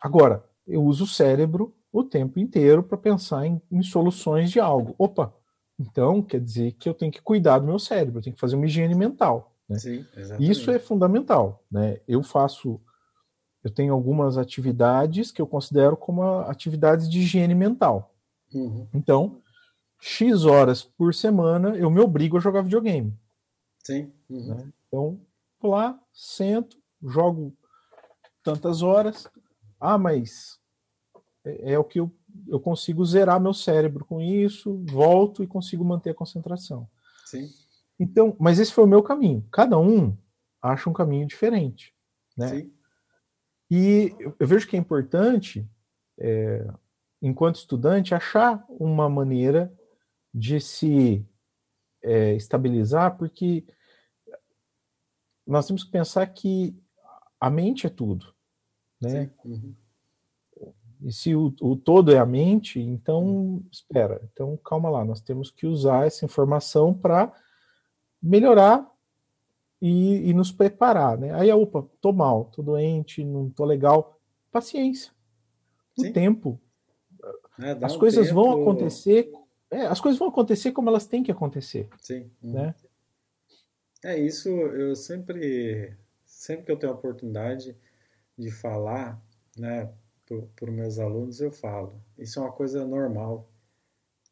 Agora, 0.00 0.44
eu 0.66 0.82
uso 0.82 1.04
o 1.04 1.08
cérebro 1.08 1.74
o 1.92 2.04
tempo 2.04 2.38
inteiro 2.38 2.82
para 2.82 2.96
pensar 2.96 3.46
em, 3.46 3.60
em, 3.70 3.82
soluções 3.82 4.50
de 4.50 4.60
algo. 4.60 4.94
Opa, 4.96 5.34
então 5.78 6.22
quer 6.22 6.40
dizer 6.40 6.72
que 6.72 6.88
eu 6.88 6.94
tenho 6.94 7.10
que 7.10 7.20
cuidar 7.20 7.58
do 7.58 7.66
meu 7.66 7.78
cérebro, 7.78 8.18
eu 8.18 8.22
tenho 8.22 8.34
que 8.34 8.40
fazer 8.40 8.56
uma 8.56 8.66
higiene 8.66 8.94
mental. 8.94 9.56
Né? 9.70 9.78
Sim, 9.78 10.04
Isso 10.40 10.68
é 10.72 10.80
fundamental. 10.80 11.64
Né? 11.70 12.00
Eu 12.08 12.24
faço, 12.24 12.80
eu 13.62 13.70
tenho 13.70 13.94
algumas 13.94 14.36
atividades 14.36 15.30
que 15.30 15.40
eu 15.40 15.46
considero 15.46 15.96
como 15.96 16.40
atividades 16.40 17.08
de 17.08 17.20
higiene 17.20 17.54
mental. 17.54 18.12
Uhum. 18.52 18.88
Então, 18.92 19.40
X 20.00 20.44
horas 20.44 20.82
por 20.82 21.14
semana 21.14 21.76
eu 21.76 21.88
me 21.88 22.00
obrigo 22.00 22.36
a 22.36 22.40
jogar 22.40 22.62
videogame. 22.62 23.16
Sim. 23.78 24.12
Uhum. 24.28 24.54
Né? 24.56 24.72
Então, 24.88 25.20
vou 25.60 25.70
lá, 25.70 26.00
sento, 26.12 26.76
jogo 27.00 27.56
tantas 28.42 28.82
horas. 28.82 29.28
Ah, 29.78 29.96
mas 29.96 30.58
é, 31.44 31.74
é, 31.74 31.78
o 31.78 31.84
que 31.84 32.00
eu, 32.00 32.10
eu 32.48 32.58
consigo 32.58 33.04
zerar 33.04 33.40
meu 33.40 33.54
cérebro 33.54 34.04
com 34.04 34.20
isso, 34.20 34.84
volto 34.86 35.44
e 35.44 35.46
consigo 35.46 35.84
manter 35.84 36.10
a 36.10 36.14
concentração. 36.14 36.88
Sim. 37.24 37.48
Então, 38.00 38.34
mas 38.40 38.58
esse 38.58 38.72
foi 38.72 38.84
o 38.84 38.88
meu 38.88 39.02
caminho. 39.02 39.46
Cada 39.52 39.78
um 39.78 40.16
acha 40.62 40.88
um 40.88 40.92
caminho 40.92 41.26
diferente, 41.26 41.94
né? 42.34 42.48
Sim. 42.48 42.72
E 43.70 44.16
eu, 44.18 44.34
vejo 44.40 44.66
que 44.66 44.74
é 44.74 44.78
importante, 44.78 45.68
é, 46.18 46.66
enquanto 47.20 47.56
estudante, 47.56 48.14
achar 48.14 48.64
uma 48.70 49.08
maneira 49.08 49.72
de 50.32 50.58
se 50.60 51.24
é, 52.02 52.34
estabilizar, 52.34 53.18
porque 53.18 53.64
nós 55.46 55.66
temos 55.66 55.84
que 55.84 55.90
pensar 55.90 56.26
que 56.28 56.74
a 57.38 57.50
mente 57.50 57.86
é 57.86 57.90
tudo, 57.90 58.34
né? 59.00 59.30
Uhum. 59.44 59.74
E 61.02 61.12
se 61.12 61.34
o, 61.34 61.54
o, 61.60 61.76
todo 61.76 62.12
é 62.12 62.18
a 62.18 62.26
mente, 62.26 62.80
então 62.80 63.24
uhum. 63.24 63.68
espera, 63.70 64.20
então 64.32 64.56
calma 64.56 64.88
lá, 64.90 65.04
nós 65.04 65.20
temos 65.20 65.50
que 65.50 65.66
usar 65.66 66.06
essa 66.06 66.24
informação 66.24 66.94
para 66.94 67.32
melhorar 68.22 68.90
e, 69.80 70.28
e, 70.28 70.34
nos 70.34 70.52
preparar, 70.52 71.16
né? 71.16 71.34
Aí, 71.34 71.50
opa, 71.52 71.86
tô 72.00 72.12
mal, 72.12 72.46
tô 72.46 72.62
doente, 72.62 73.24
não 73.24 73.48
tô 73.48 73.64
legal, 73.64 74.20
paciência, 74.50 75.12
o 75.96 76.02
Sim. 76.02 76.12
tempo, 76.12 76.60
é, 77.58 77.70
as 77.82 77.96
um 77.96 77.98
coisas 77.98 78.28
tempo... 78.28 78.42
vão 78.42 78.60
acontecer, 78.60 79.32
é, 79.70 79.86
as 79.86 80.00
coisas 80.00 80.18
vão 80.18 80.28
acontecer 80.28 80.72
como 80.72 80.90
elas 80.90 81.06
têm 81.06 81.22
que 81.22 81.32
acontecer, 81.32 81.88
Sim. 81.98 82.30
Uhum. 82.42 82.52
né? 82.52 82.74
É 84.04 84.18
isso, 84.18 84.48
eu 84.48 84.94
sempre 84.96 85.96
sempre 86.40 86.64
que 86.64 86.72
eu 86.72 86.76
tenho 86.78 86.92
a 86.92 86.96
oportunidade 86.96 87.76
de 88.36 88.50
falar, 88.50 89.22
né, 89.58 89.92
para 90.26 90.70
os 90.70 90.74
meus 90.74 90.98
alunos, 90.98 91.40
eu 91.40 91.52
falo. 91.52 92.00
Isso 92.16 92.38
é 92.38 92.42
uma 92.42 92.52
coisa 92.52 92.86
normal. 92.86 93.50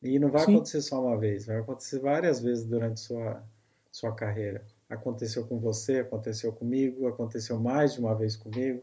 E 0.03 0.19
não 0.19 0.31
vai 0.31 0.45
Sim. 0.45 0.55
acontecer 0.55 0.81
só 0.81 1.03
uma 1.05 1.19
vez, 1.19 1.47
vai 1.47 1.59
acontecer 1.59 1.99
várias 1.99 2.41
vezes 2.41 2.65
durante 2.65 3.01
sua 3.01 3.45
sua 3.99 4.13
carreira. 4.13 4.65
Aconteceu 4.89 5.47
com 5.47 5.59
você, 5.59 5.99
aconteceu 5.99 6.53
comigo, 6.53 7.07
aconteceu 7.07 7.59
mais 7.59 7.95
de 7.95 8.01
uma 8.01 8.15
vez 8.15 8.37
comigo, 8.37 8.83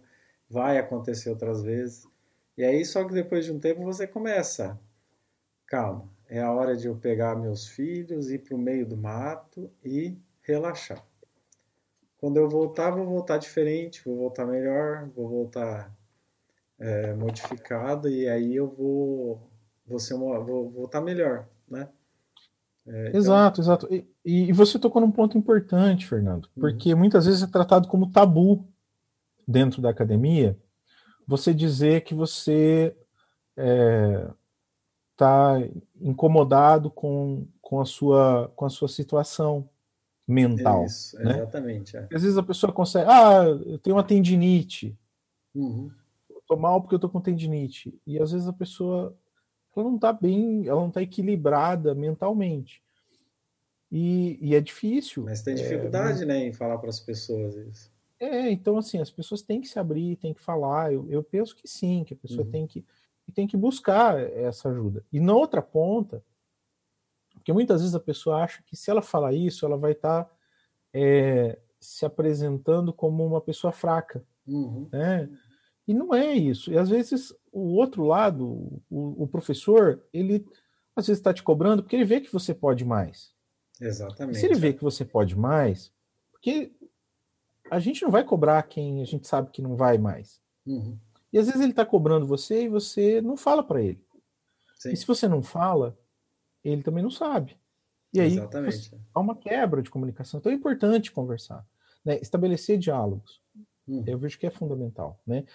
vai 0.49 0.77
acontecer 0.77 1.29
outras 1.29 1.63
vezes. 1.63 2.07
E 2.57 2.63
aí 2.63 2.83
só 2.85 3.03
que 3.05 3.13
depois 3.13 3.45
de 3.45 3.51
um 3.51 3.59
tempo 3.59 3.83
você 3.83 4.05
começa, 4.05 4.79
calma, 5.65 6.09
é 6.27 6.41
a 6.41 6.51
hora 6.51 6.75
de 6.75 6.87
eu 6.87 6.95
pegar 6.95 7.35
meus 7.35 7.67
filhos, 7.67 8.29
ir 8.29 8.39
para 8.39 8.55
o 8.55 8.59
meio 8.59 8.85
do 8.85 8.97
mato 8.97 9.71
e 9.83 10.17
relaxar. 10.41 11.03
Quando 12.17 12.37
eu 12.37 12.49
voltar, 12.49 12.91
vou 12.91 13.05
voltar 13.05 13.37
diferente, 13.37 14.03
vou 14.05 14.17
voltar 14.17 14.45
melhor, 14.45 15.09
vou 15.09 15.27
voltar 15.29 15.95
é, 16.79 17.13
modificado 17.13 18.09
e 18.09 18.27
aí 18.27 18.55
eu 18.55 18.67
vou, 18.67 19.49
vou, 19.85 19.99
ser 19.99 20.13
uma, 20.13 20.39
vou 20.39 20.69
voltar 20.69 21.01
melhor, 21.01 21.47
né? 21.69 21.89
É, 22.87 23.09
então... 23.09 23.19
Exato, 23.19 23.61
exato. 23.61 23.87
E, 23.93 24.05
e, 24.23 24.53
você 24.53 24.77
tocou 24.77 25.01
num 25.01 25.11
ponto 25.11 25.37
importante, 25.37 26.05
Fernando, 26.05 26.45
uhum. 26.55 26.61
porque 26.61 26.93
uhum. 26.93 26.99
muitas 26.99 27.25
vezes 27.25 27.41
é 27.41 27.47
tratado 27.47 27.87
como 27.87 28.11
tabu 28.11 28.67
dentro 29.47 29.81
da 29.81 29.89
academia 29.89 30.57
você 31.27 31.53
dizer 31.53 32.01
que 32.01 32.13
você 32.13 32.95
está 35.11 35.59
é, 35.59 35.71
incomodado 35.99 36.91
com, 36.91 37.47
com, 37.61 37.81
a 37.81 37.85
sua, 37.85 38.51
com 38.55 38.65
a 38.65 38.69
sua 38.69 38.87
situação 38.87 39.67
mental. 40.27 40.85
Isso, 40.85 41.17
né? 41.17 41.37
exatamente. 41.37 41.97
É. 41.97 42.07
Às 42.13 42.21
vezes 42.21 42.37
a 42.37 42.43
pessoa 42.43 42.71
consegue, 42.71 43.09
ah, 43.09 43.43
eu 43.65 43.79
tenho 43.79 43.95
uma 43.95 44.03
tendinite. 44.03 44.97
Uhum. 45.53 45.89
Tô 46.47 46.55
mal 46.55 46.79
porque 46.81 46.95
eu 46.95 46.99
tô 46.99 47.09
com 47.09 47.21
tendinite. 47.21 47.99
E 48.05 48.19
às 48.19 48.31
vezes 48.31 48.47
a 48.47 48.53
pessoa 48.53 49.17
ela 49.75 49.89
não 49.89 49.97
tá 49.97 50.13
bem, 50.13 50.67
ela 50.67 50.81
não 50.81 50.91
tá 50.91 51.01
equilibrada 51.01 51.93
mentalmente. 51.93 52.81
E, 53.91 54.37
e 54.41 54.55
é 54.55 54.61
difícil. 54.61 55.23
Mas 55.23 55.41
tem 55.41 55.55
dificuldade, 55.55 56.23
é, 56.23 56.25
né, 56.25 56.47
em 56.47 56.53
falar 56.53 56.77
para 56.77 56.89
as 56.89 56.99
pessoas 56.99 57.55
isso. 57.55 57.91
É, 58.19 58.49
então 58.49 58.77
assim, 58.77 58.99
as 58.99 59.11
pessoas 59.11 59.41
têm 59.41 59.61
que 59.61 59.67
se 59.67 59.77
abrir, 59.77 60.15
têm 60.17 60.33
que 60.33 60.41
falar. 60.41 60.93
Eu, 60.93 61.09
eu 61.09 61.23
penso 61.23 61.55
que 61.55 61.67
sim, 61.67 62.03
que 62.03 62.13
a 62.13 62.17
pessoa 62.17 62.45
uhum. 62.45 62.51
tem 62.51 62.67
que 62.67 62.85
tem 63.33 63.47
que 63.47 63.57
buscar 63.57 64.19
essa 64.19 64.69
ajuda. 64.69 65.03
E 65.11 65.19
na 65.19 65.33
outra 65.33 65.61
ponta, 65.61 66.23
porque 67.33 67.51
muitas 67.51 67.81
vezes 67.81 67.95
a 67.95 67.99
pessoa 67.99 68.43
acha 68.43 68.63
que 68.63 68.75
se 68.75 68.89
ela 68.89 69.01
falar 69.01 69.33
isso, 69.33 69.65
ela 69.65 69.77
vai 69.77 69.91
estar 69.91 70.23
tá, 70.23 70.31
é, 70.93 71.59
se 71.79 72.05
apresentando 72.05 72.93
como 72.93 73.25
uma 73.25 73.41
pessoa 73.41 73.73
fraca. 73.73 74.23
Uhum. 74.47 74.87
Né? 74.91 75.29
E 75.87 75.93
não 75.93 76.13
é 76.13 76.33
isso. 76.33 76.71
E 76.71 76.77
às 76.77 76.89
vezes 76.89 77.33
o 77.51 77.75
outro 77.75 78.03
lado, 78.03 78.81
o, 78.89 79.23
o 79.23 79.27
professor, 79.27 80.03
ele 80.11 80.45
às 80.95 81.07
vezes 81.07 81.19
está 81.19 81.33
te 81.33 81.43
cobrando 81.43 81.83
porque 81.83 81.95
ele 81.95 82.05
vê 82.05 82.21
que 82.21 82.31
você 82.31 82.53
pode 82.53 82.83
mais. 82.85 83.33
Exatamente. 83.79 84.37
E 84.37 84.39
se 84.39 84.45
ele 84.45 84.55
vê 84.55 84.73
que 84.73 84.83
você 84.83 85.03
pode 85.03 85.37
mais, 85.37 85.91
porque 86.31 86.73
a 87.69 87.79
gente 87.79 88.03
não 88.03 88.11
vai 88.11 88.23
cobrar 88.23 88.63
quem 88.63 89.01
a 89.01 89.05
gente 89.05 89.27
sabe 89.27 89.51
que 89.51 89.61
não 89.61 89.75
vai 89.75 89.97
mais. 89.97 90.41
Uhum. 90.65 90.97
E 91.31 91.37
às 91.37 91.47
vezes 91.47 91.61
ele 91.61 91.71
está 91.71 91.85
cobrando 91.85 92.25
você 92.25 92.63
e 92.63 92.69
você 92.69 93.21
não 93.21 93.35
fala 93.35 93.63
para 93.63 93.81
ele. 93.81 94.03
Sim. 94.77 94.91
E 94.91 94.97
se 94.97 95.05
você 95.05 95.27
não 95.27 95.43
fala, 95.43 95.97
ele 96.63 96.81
também 96.81 97.03
não 97.03 97.11
sabe. 97.11 97.57
E 98.13 98.21
aí 98.21 98.37
há 99.13 99.19
uma 99.19 99.35
quebra 99.35 99.81
de 99.81 99.89
comunicação. 99.89 100.39
Então 100.39 100.51
é 100.51 100.55
importante 100.55 101.11
conversar, 101.11 101.65
né? 102.03 102.17
estabelecer 102.21 102.77
diálogos. 102.77 103.41
Hum. 103.87 104.03
Eu 104.05 104.17
vejo 104.17 104.39
que 104.39 104.47
é 104.47 104.49
fundamental, 104.49 105.19
né? 105.25 105.45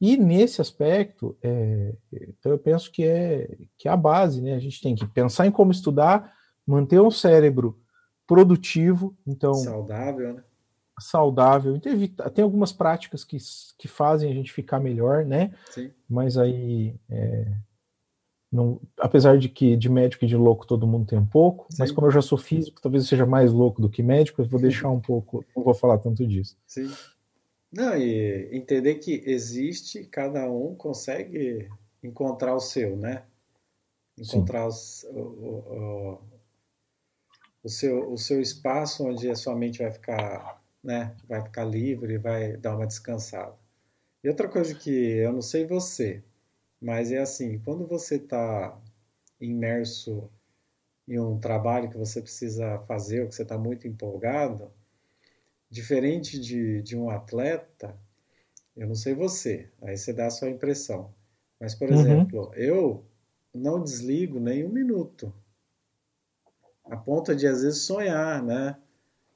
E 0.00 0.16
nesse 0.16 0.60
aspecto, 0.60 1.36
é, 1.42 1.94
então 2.12 2.52
eu 2.52 2.58
penso 2.58 2.90
que 2.90 3.04
é 3.04 3.58
que 3.76 3.88
é 3.88 3.90
a 3.90 3.96
base, 3.96 4.40
né? 4.40 4.54
A 4.54 4.58
gente 4.60 4.80
tem 4.80 4.94
que 4.94 5.06
pensar 5.06 5.46
em 5.46 5.50
como 5.50 5.72
estudar, 5.72 6.32
manter 6.66 7.00
um 7.00 7.10
cérebro 7.10 7.80
produtivo, 8.26 9.16
então 9.26 9.54
saudável, 9.54 10.34
né? 10.34 10.44
Saudável. 11.00 11.76
Então, 11.76 11.92
tem 12.30 12.44
algumas 12.44 12.72
práticas 12.72 13.24
que, 13.24 13.38
que 13.78 13.88
fazem 13.88 14.30
a 14.30 14.34
gente 14.34 14.52
ficar 14.52 14.78
melhor, 14.78 15.24
né? 15.24 15.52
Sim. 15.70 15.90
Mas 16.08 16.36
aí 16.36 16.94
é, 17.08 17.50
não, 18.52 18.80
apesar 18.98 19.38
de 19.38 19.48
que 19.48 19.76
de 19.76 19.88
médico 19.88 20.24
e 20.24 20.28
de 20.28 20.36
louco 20.36 20.66
todo 20.66 20.86
mundo 20.86 21.06
tem 21.06 21.18
um 21.18 21.26
pouco, 21.26 21.66
Sim. 21.70 21.76
mas 21.78 21.92
como 21.92 22.08
eu 22.08 22.10
já 22.10 22.20
sou 22.20 22.36
físico, 22.36 22.80
talvez 22.80 23.04
eu 23.04 23.08
seja 23.08 23.24
mais 23.24 23.52
louco 23.52 23.80
do 23.80 23.88
que 23.88 24.02
médico, 24.02 24.42
eu 24.42 24.46
vou 24.46 24.60
deixar 24.60 24.90
um 24.90 25.00
pouco, 25.00 25.44
não 25.54 25.62
vou 25.62 25.72
falar 25.72 25.98
tanto 25.98 26.26
disso. 26.26 26.56
Sim. 26.66 26.90
Não, 27.72 27.96
e 27.96 28.48
entender 28.56 28.96
que 28.96 29.22
existe, 29.26 30.04
cada 30.04 30.50
um 30.50 30.74
consegue 30.74 31.70
encontrar 32.02 32.54
o 32.54 32.60
seu, 32.60 32.96
né? 32.96 33.24
Encontrar 34.18 34.66
os, 34.66 35.04
o, 35.04 35.20
o, 35.20 36.20
o, 37.62 37.68
seu, 37.68 38.12
o 38.12 38.18
seu 38.18 38.40
espaço 38.40 39.06
onde 39.06 39.30
a 39.30 39.36
sua 39.36 39.54
mente 39.54 39.78
vai 39.78 39.90
ficar 39.90 40.60
né, 40.82 41.14
vai 41.28 41.42
ficar 41.42 41.64
livre, 41.64 42.18
vai 42.18 42.56
dar 42.56 42.74
uma 42.74 42.86
descansada. 42.86 43.54
E 44.24 44.28
outra 44.28 44.48
coisa 44.48 44.74
que 44.74 44.90
eu 44.90 45.32
não 45.32 45.42
sei 45.42 45.66
você, 45.66 46.22
mas 46.80 47.12
é 47.12 47.18
assim, 47.18 47.58
quando 47.58 47.86
você 47.86 48.16
está 48.16 48.78
imerso 49.40 50.30
em 51.08 51.18
um 51.18 51.38
trabalho 51.38 51.90
que 51.90 51.96
você 51.96 52.20
precisa 52.20 52.78
fazer, 52.86 53.22
ou 53.22 53.28
que 53.28 53.34
você 53.34 53.42
está 53.42 53.58
muito 53.58 53.86
empolgado, 53.86 54.70
diferente 55.70 56.38
de, 56.40 56.82
de 56.82 56.96
um 56.96 57.08
atleta, 57.08 57.96
eu 58.76 58.88
não 58.88 58.94
sei 58.94 59.14
você, 59.14 59.70
aí 59.82 59.96
você 59.96 60.12
dá 60.12 60.26
a 60.26 60.30
sua 60.30 60.50
impressão. 60.50 61.14
Mas, 61.60 61.74
por 61.74 61.90
uhum. 61.90 62.00
exemplo, 62.00 62.52
eu 62.54 63.04
não 63.54 63.82
desligo 63.82 64.40
nem 64.40 64.64
um 64.64 64.70
minuto. 64.70 65.32
A 66.84 66.96
ponto 66.96 67.36
de, 67.36 67.46
às 67.46 67.62
vezes, 67.62 67.82
sonhar 67.82 68.42
né, 68.42 68.76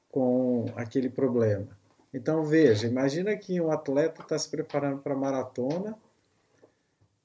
com 0.09 0.65
aquele 0.75 1.09
problema. 1.09 1.77
Então, 2.13 2.43
veja, 2.43 2.87
imagina 2.87 3.35
que 3.37 3.59
um 3.61 3.71
atleta 3.71 4.21
está 4.21 4.37
se 4.37 4.49
preparando 4.49 5.01
para 5.01 5.13
a 5.13 5.17
maratona 5.17 5.97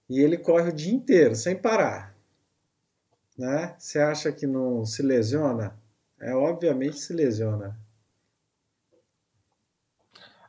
e 0.09 0.20
ele 0.20 0.37
corre 0.37 0.69
o 0.70 0.73
dia 0.73 0.93
inteiro, 0.93 1.35
sem 1.35 1.57
parar. 1.57 2.15
Né? 3.39 3.74
Você 3.78 3.99
acha 3.99 4.32
que 4.32 4.47
não 4.47 4.85
se 4.85 5.03
lesiona? 5.03 5.78
É, 6.20 6.35
obviamente 6.35 6.99
se 6.99 7.12
lesiona. 7.12 7.78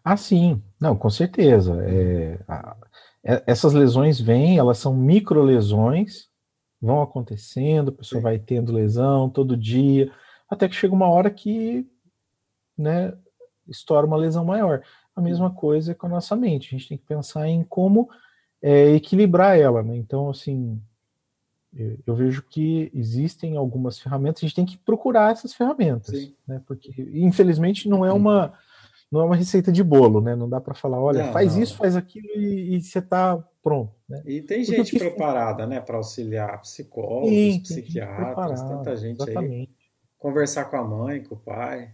Ah, 0.03 0.18
sim. 0.18 0.61
Não, 0.80 0.95
com 0.95 1.10
certeza. 1.10 1.82
É, 1.84 2.40
a, 2.48 2.76
é, 3.23 3.44
essas 3.45 3.73
lesões 3.73 4.19
vêm, 4.19 4.57
elas 4.57 4.78
são 4.78 4.95
micro 4.95 5.44
lesões, 5.44 6.28
vão 6.82 7.02
acontecendo, 7.02 7.90
a 7.90 7.94
pessoa 7.94 8.19
sim. 8.19 8.23
vai 8.23 8.40
tendo 8.40 8.73
lesão 8.73 9.30
todo 9.30 9.56
dia, 9.57 10.11
até 10.49 10.68
que 10.68 10.76
chega 10.76 10.94
uma 10.94 11.07
hora 11.07 11.30
que 11.30 11.88
né, 12.78 13.14
estoura 13.68 14.07
uma 14.07 14.18
lesão 14.18 14.44
maior. 14.44 14.82
A 15.15 15.22
mesma 15.22 15.52
coisa 15.52 15.94
com 15.94 16.07
a 16.07 16.10
nossa 16.10 16.36
mente. 16.36 16.68
A 16.68 16.78
gente 16.78 16.90
tem 16.90 16.98
que 16.98 17.06
pensar 17.06 17.48
em 17.48 17.64
como 17.64 18.10
é, 18.61 18.94
equilibrar 18.94 19.57
ela. 19.57 19.84
Né? 19.84 19.98
Então, 19.98 20.30
assim, 20.30 20.82
eu, 21.73 21.98
eu, 22.07 22.15
vejo 22.15 22.44
que 22.44 22.91
existem 22.94 23.56
algumas 23.56 23.99
ferramentas, 23.99 24.44
a 24.44 24.48
gente 24.48 24.56
tem 24.56 24.65
que 24.65 24.78
procurar 24.78 25.32
essas 25.32 25.53
ferramentas, 25.53 26.32
né? 26.48 26.61
porque 26.65 26.91
infelizmente 27.14 27.88
não 27.88 28.06
é 28.06 28.11
uma 28.11 28.53
não 29.11 29.21
é 29.21 29.23
uma 29.25 29.35
receita 29.35 29.71
de 29.71 29.83
bolo, 29.83 30.21
né? 30.21 30.35
Não 30.35 30.47
dá 30.47 30.61
para 30.61 30.73
falar, 30.73 30.99
olha, 30.99 31.25
não, 31.25 31.33
faz 31.33 31.55
não. 31.55 31.63
isso, 31.63 31.75
faz 31.75 31.97
aquilo 31.97 32.27
e, 32.35 32.75
e 32.75 32.81
você 32.81 32.99
está 32.99 33.38
pronto. 33.61 33.93
Né? 34.07 34.23
E 34.25 34.41
tem 34.41 34.63
gente 34.63 34.97
preparada, 34.97 35.67
né, 35.67 35.81
para 35.81 35.97
auxiliar 35.97 36.61
psicólogos, 36.61 37.29
Sim, 37.29 37.59
psiquiatras, 37.59 38.61
tanta 38.61 38.95
gente 38.95 39.21
exatamente. 39.21 39.71
aí. 39.71 39.81
Conversar 40.17 40.65
com 40.65 40.77
a 40.77 40.83
mãe, 40.83 41.23
com 41.23 41.35
o 41.35 41.38
pai. 41.38 41.93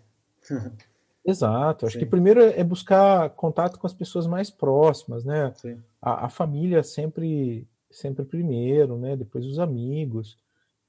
Exato. 1.26 1.85
Acho 1.85 1.94
Sim. 1.94 1.99
que 1.99 2.06
primeiro 2.06 2.41
é 2.41 2.64
buscar 2.64 3.30
contato 3.31 3.80
com 3.80 3.88
as 3.88 3.94
pessoas 3.94 4.27
mais 4.27 4.49
próximas, 4.49 5.26
né? 5.26 5.53
A, 6.02 6.26
a, 6.26 6.30
família 6.30 6.84
sempre, 6.84 7.68
sempre 7.89 8.23
primeiro, 8.23 8.98
né? 8.98 9.15
Depois 9.15 9.45
os 9.45 9.60
amigos 9.60 10.38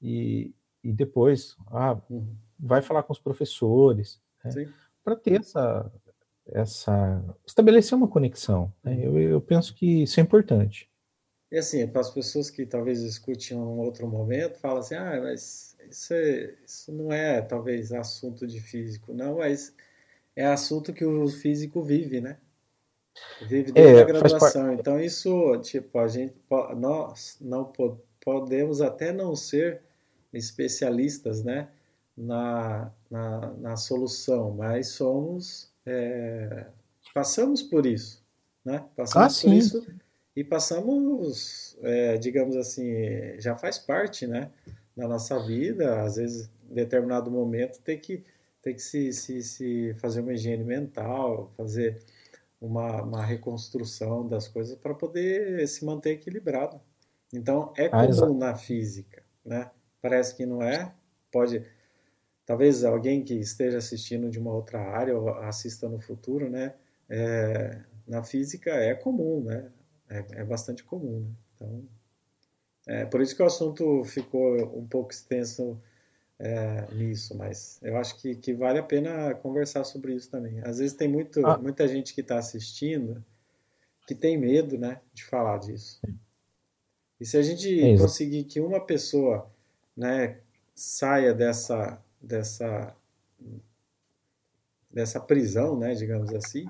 e, 0.01 0.53
e 0.83 0.93
depois 0.93 1.57
ah, 1.67 1.97
uhum. 2.09 2.35
vai 2.57 2.81
falar 2.81 3.03
com 3.03 3.11
os 3.11 3.19
professores, 3.19 4.21
né? 4.43 4.71
para 5.03 5.15
ter 5.15 5.41
essa, 5.41 5.91
essa 6.53 7.23
estabelecer 7.45 7.97
uma 7.97 8.07
conexão. 8.07 8.71
Né? 8.83 8.93
Uhum. 8.93 9.19
Eu, 9.19 9.29
eu 9.31 9.41
penso 9.41 9.73
que 9.73 10.03
isso 10.03 10.19
é 10.19 10.23
importante. 10.23 10.89
E 11.51 11.57
assim, 11.57 11.87
para 11.87 12.01
as 12.01 12.11
pessoas 12.11 12.49
que 12.49 12.65
talvez 12.65 13.01
escutem 13.01 13.57
um 13.57 13.79
outro 13.79 14.07
momento, 14.07 14.59
falam 14.59 14.79
assim, 14.79 14.95
ah, 14.95 15.19
mas 15.21 15.75
isso, 15.89 16.13
é, 16.13 16.55
isso 16.65 16.91
não 16.91 17.11
é 17.11 17.41
talvez 17.41 17.91
assunto 17.91 18.45
de 18.45 18.61
físico, 18.61 19.13
não, 19.13 19.37
mas 19.37 19.73
é 20.35 20.45
assunto 20.45 20.93
que 20.93 21.03
o 21.03 21.27
físico 21.27 21.81
vive, 21.81 22.21
né? 22.21 22.37
Vive 23.41 23.71
desde 23.71 23.95
é, 23.95 24.01
a 24.01 24.05
graduação. 24.05 24.73
Então 24.73 24.99
isso, 24.99 25.57
tipo, 25.61 25.97
a 25.97 26.07
gente, 26.07 26.35
nós 26.77 27.37
não 27.41 27.73
podemos 28.21 28.79
até 28.79 29.11
não 29.11 29.35
ser 29.35 29.81
especialistas, 30.31 31.43
né, 31.43 31.69
na, 32.15 32.91
na, 33.09 33.53
na 33.53 33.77
solução, 33.77 34.51
mas 34.51 34.89
somos 34.89 35.71
é, 35.89 36.67
passamos 37.13 37.61
por 37.61 37.85
isso, 37.85 38.23
né? 38.63 38.85
Passamos 38.95 39.39
ah, 39.39 39.41
por 39.41 39.53
isso 39.53 39.87
e 40.35 40.43
passamos, 40.43 41.77
é, 41.81 42.17
digamos 42.17 42.55
assim, 42.55 42.93
já 43.39 43.57
faz 43.57 43.77
parte, 43.77 44.25
né, 44.25 44.49
da 44.95 45.07
nossa 45.07 45.37
vida. 45.45 46.01
Às 46.01 46.15
vezes, 46.15 46.49
em 46.69 46.75
determinado 46.75 47.29
momento, 47.29 47.81
tem 47.81 47.99
que 47.99 48.23
tem 48.61 48.73
que 48.75 48.81
se, 48.81 49.13
se, 49.13 49.41
se 49.41 49.93
fazer 49.95 50.19
uma 50.21 50.33
higiene 50.33 50.63
mental, 50.63 51.51
fazer 51.55 52.01
uma, 52.59 53.01
uma 53.03 53.25
reconstrução 53.25 54.27
das 54.27 54.49
coisas 54.49 54.77
para 54.77 54.93
poder 54.93 55.65
se 55.67 55.85
manter 55.85 56.11
equilibrado. 56.11 56.79
Então, 57.33 57.73
é 57.77 57.85
ah, 57.87 58.05
comum 58.05 58.35
ah, 58.35 58.47
na 58.51 58.55
física, 58.55 59.23
né? 59.45 59.71
Parece 60.01 60.35
que 60.35 60.45
não 60.45 60.61
é, 60.61 60.93
pode 61.31 61.63
talvez 62.49 62.83
alguém 62.83 63.23
que 63.23 63.35
esteja 63.35 63.77
assistindo 63.77 64.27
de 64.27 64.39
uma 64.39 64.51
outra 64.51 64.79
área 64.79 65.15
ou 65.15 65.29
assista 65.29 65.87
no 65.87 65.99
futuro, 65.99 66.49
né? 66.49 66.73
É, 67.07 67.79
na 68.07 68.23
física 68.23 68.71
é 68.71 68.95
comum, 68.95 69.43
né? 69.43 69.71
É, 70.09 70.25
é 70.31 70.43
bastante 70.43 70.83
comum. 70.83 71.19
Né? 71.19 71.31
Então, 71.55 71.87
é 72.87 73.05
por 73.05 73.21
isso 73.21 73.35
que 73.35 73.43
o 73.43 73.45
assunto 73.45 74.03
ficou 74.03 74.55
um 74.75 74.87
pouco 74.87 75.11
extenso 75.11 75.79
é, 76.39 76.87
nisso, 76.91 77.37
mas 77.37 77.79
eu 77.83 77.95
acho 77.97 78.19
que, 78.19 78.33
que 78.33 78.51
vale 78.51 78.79
a 78.79 78.83
pena 78.83 79.35
conversar 79.35 79.83
sobre 79.83 80.15
isso 80.15 80.31
também. 80.31 80.59
Às 80.63 80.79
vezes 80.79 80.97
tem 80.97 81.07
muito, 81.07 81.45
ah. 81.45 81.55
muita 81.55 81.87
gente 81.87 82.15
que 82.15 82.21
está 82.21 82.39
assistindo 82.39 83.23
que 84.07 84.15
tem 84.15 84.39
medo, 84.39 84.75
né, 84.75 85.01
de 85.13 85.23
falar 85.23 85.59
disso. 85.59 86.01
E 87.21 87.25
se 87.27 87.37
a 87.37 87.43
gente 87.43 87.79
é 87.79 87.95
conseguir 87.95 88.43
que 88.45 88.59
uma 88.59 88.83
pessoa, 88.83 89.47
né, 89.95 90.39
saia 90.73 91.31
dessa 91.31 92.03
dessa 92.21 92.95
dessa 94.91 95.19
prisão, 95.19 95.77
né, 95.77 95.93
digamos 95.93 96.33
assim, 96.33 96.67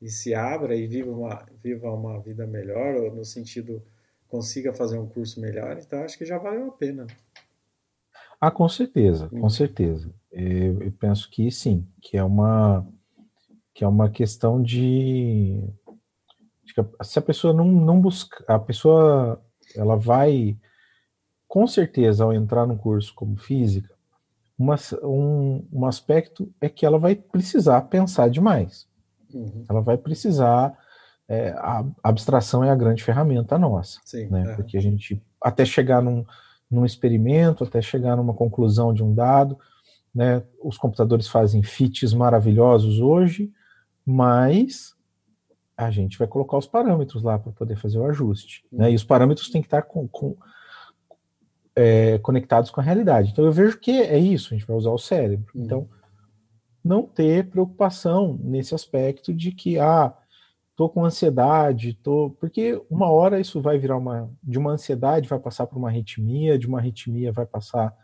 e 0.00 0.08
se 0.10 0.34
abra 0.34 0.76
e 0.76 0.86
viva 0.86 1.10
uma 1.10 1.46
viva 1.62 1.90
uma 1.90 2.20
vida 2.20 2.46
melhor 2.46 2.96
ou 2.96 3.14
no 3.14 3.24
sentido 3.24 3.82
consiga 4.28 4.72
fazer 4.72 4.98
um 4.98 5.06
curso 5.06 5.40
melhor, 5.40 5.78
então 5.78 6.02
acho 6.02 6.16
que 6.16 6.24
já 6.24 6.38
valeu 6.38 6.68
a 6.68 6.72
pena. 6.72 7.06
Ah, 8.40 8.50
com 8.50 8.68
certeza, 8.68 9.28
com 9.28 9.46
hum. 9.46 9.50
certeza. 9.50 10.12
Eu, 10.30 10.82
eu, 10.82 10.92
penso 10.92 11.30
que 11.30 11.50
sim, 11.50 11.86
que 12.00 12.16
é 12.16 12.24
uma 12.24 12.86
que 13.74 13.84
é 13.84 13.88
uma 13.88 14.10
questão 14.10 14.62
de, 14.62 15.62
de 16.64 16.74
que 16.74 17.04
se 17.04 17.18
a 17.18 17.22
pessoa 17.22 17.54
não, 17.54 17.64
não 17.64 18.00
busca, 18.00 18.44
a 18.46 18.58
pessoa 18.58 19.42
ela 19.74 19.96
vai 19.96 20.58
com 21.46 21.66
certeza 21.66 22.24
ao 22.24 22.32
entrar 22.32 22.66
no 22.66 22.76
curso 22.76 23.14
como 23.14 23.36
física, 23.36 23.94
uma, 24.58 24.76
um, 25.02 25.66
um 25.72 25.86
aspecto 25.86 26.52
é 26.60 26.68
que 26.68 26.86
ela 26.86 26.98
vai 26.98 27.14
precisar 27.14 27.80
pensar 27.82 28.28
demais. 28.28 28.86
Uhum. 29.32 29.64
Ela 29.68 29.80
vai 29.80 29.96
precisar. 29.96 30.76
É, 31.28 31.50
a 31.52 31.84
abstração 32.02 32.62
é 32.62 32.70
a 32.70 32.74
grande 32.74 33.02
ferramenta 33.02 33.58
nossa. 33.58 34.00
Sim, 34.04 34.26
né? 34.26 34.52
É. 34.52 34.54
Porque 34.54 34.76
a 34.76 34.80
gente, 34.80 35.22
até 35.40 35.64
chegar 35.64 36.02
num, 36.02 36.24
num 36.70 36.84
experimento, 36.84 37.64
até 37.64 37.80
chegar 37.80 38.16
numa 38.16 38.34
conclusão 38.34 38.92
de 38.92 39.02
um 39.02 39.14
dado, 39.14 39.58
né, 40.14 40.42
os 40.62 40.76
computadores 40.76 41.28
fazem 41.28 41.62
fits 41.62 42.12
maravilhosos 42.12 43.00
hoje, 43.00 43.50
mas 44.04 44.94
a 45.76 45.90
gente 45.90 46.18
vai 46.18 46.28
colocar 46.28 46.58
os 46.58 46.66
parâmetros 46.66 47.22
lá 47.22 47.38
para 47.38 47.52
poder 47.52 47.76
fazer 47.76 47.98
o 47.98 48.04
ajuste. 48.04 48.64
Né? 48.70 48.92
E 48.92 48.94
os 48.94 49.04
parâmetros 49.04 49.48
têm 49.48 49.62
que 49.62 49.66
estar 49.66 49.82
com, 49.82 50.06
com, 50.06 50.36
é, 51.74 52.18
conectados 52.18 52.70
com 52.70 52.80
a 52.80 52.84
realidade. 52.84 53.30
Então 53.30 53.44
eu 53.44 53.52
vejo 53.52 53.78
que 53.78 53.90
é 53.90 54.18
isso, 54.18 54.52
a 54.52 54.56
gente 54.56 54.66
vai 54.66 54.76
usar 54.76 54.90
o 54.90 54.98
cérebro. 54.98 55.50
Uhum. 55.54 55.64
Então, 55.64 55.88
não 56.84 57.02
ter 57.04 57.48
preocupação 57.48 58.38
nesse 58.42 58.74
aspecto 58.74 59.32
de 59.32 59.52
que, 59.52 59.78
ah, 59.78 60.12
tô 60.74 60.88
com 60.88 61.04
ansiedade, 61.04 61.94
tô. 61.94 62.30
Porque 62.40 62.80
uma 62.90 63.10
hora 63.10 63.40
isso 63.40 63.60
vai 63.60 63.78
virar 63.78 63.96
uma. 63.96 64.30
De 64.42 64.58
uma 64.58 64.72
ansiedade 64.72 65.28
vai 65.28 65.38
passar 65.38 65.66
por 65.66 65.78
uma 65.78 65.88
arritmia, 65.88 66.58
de 66.58 66.66
uma 66.66 66.78
arritmia 66.78 67.32
vai 67.32 67.46
passar 67.46 67.94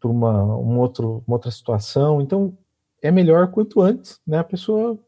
por 0.00 0.10
uma, 0.10 0.44
um 0.56 0.78
outro, 0.78 1.24
uma 1.26 1.36
outra 1.36 1.50
situação. 1.50 2.20
Então, 2.20 2.56
é 3.00 3.10
melhor 3.10 3.50
quanto 3.50 3.80
antes, 3.80 4.20
né, 4.26 4.38
a 4.38 4.44
pessoa 4.44 4.98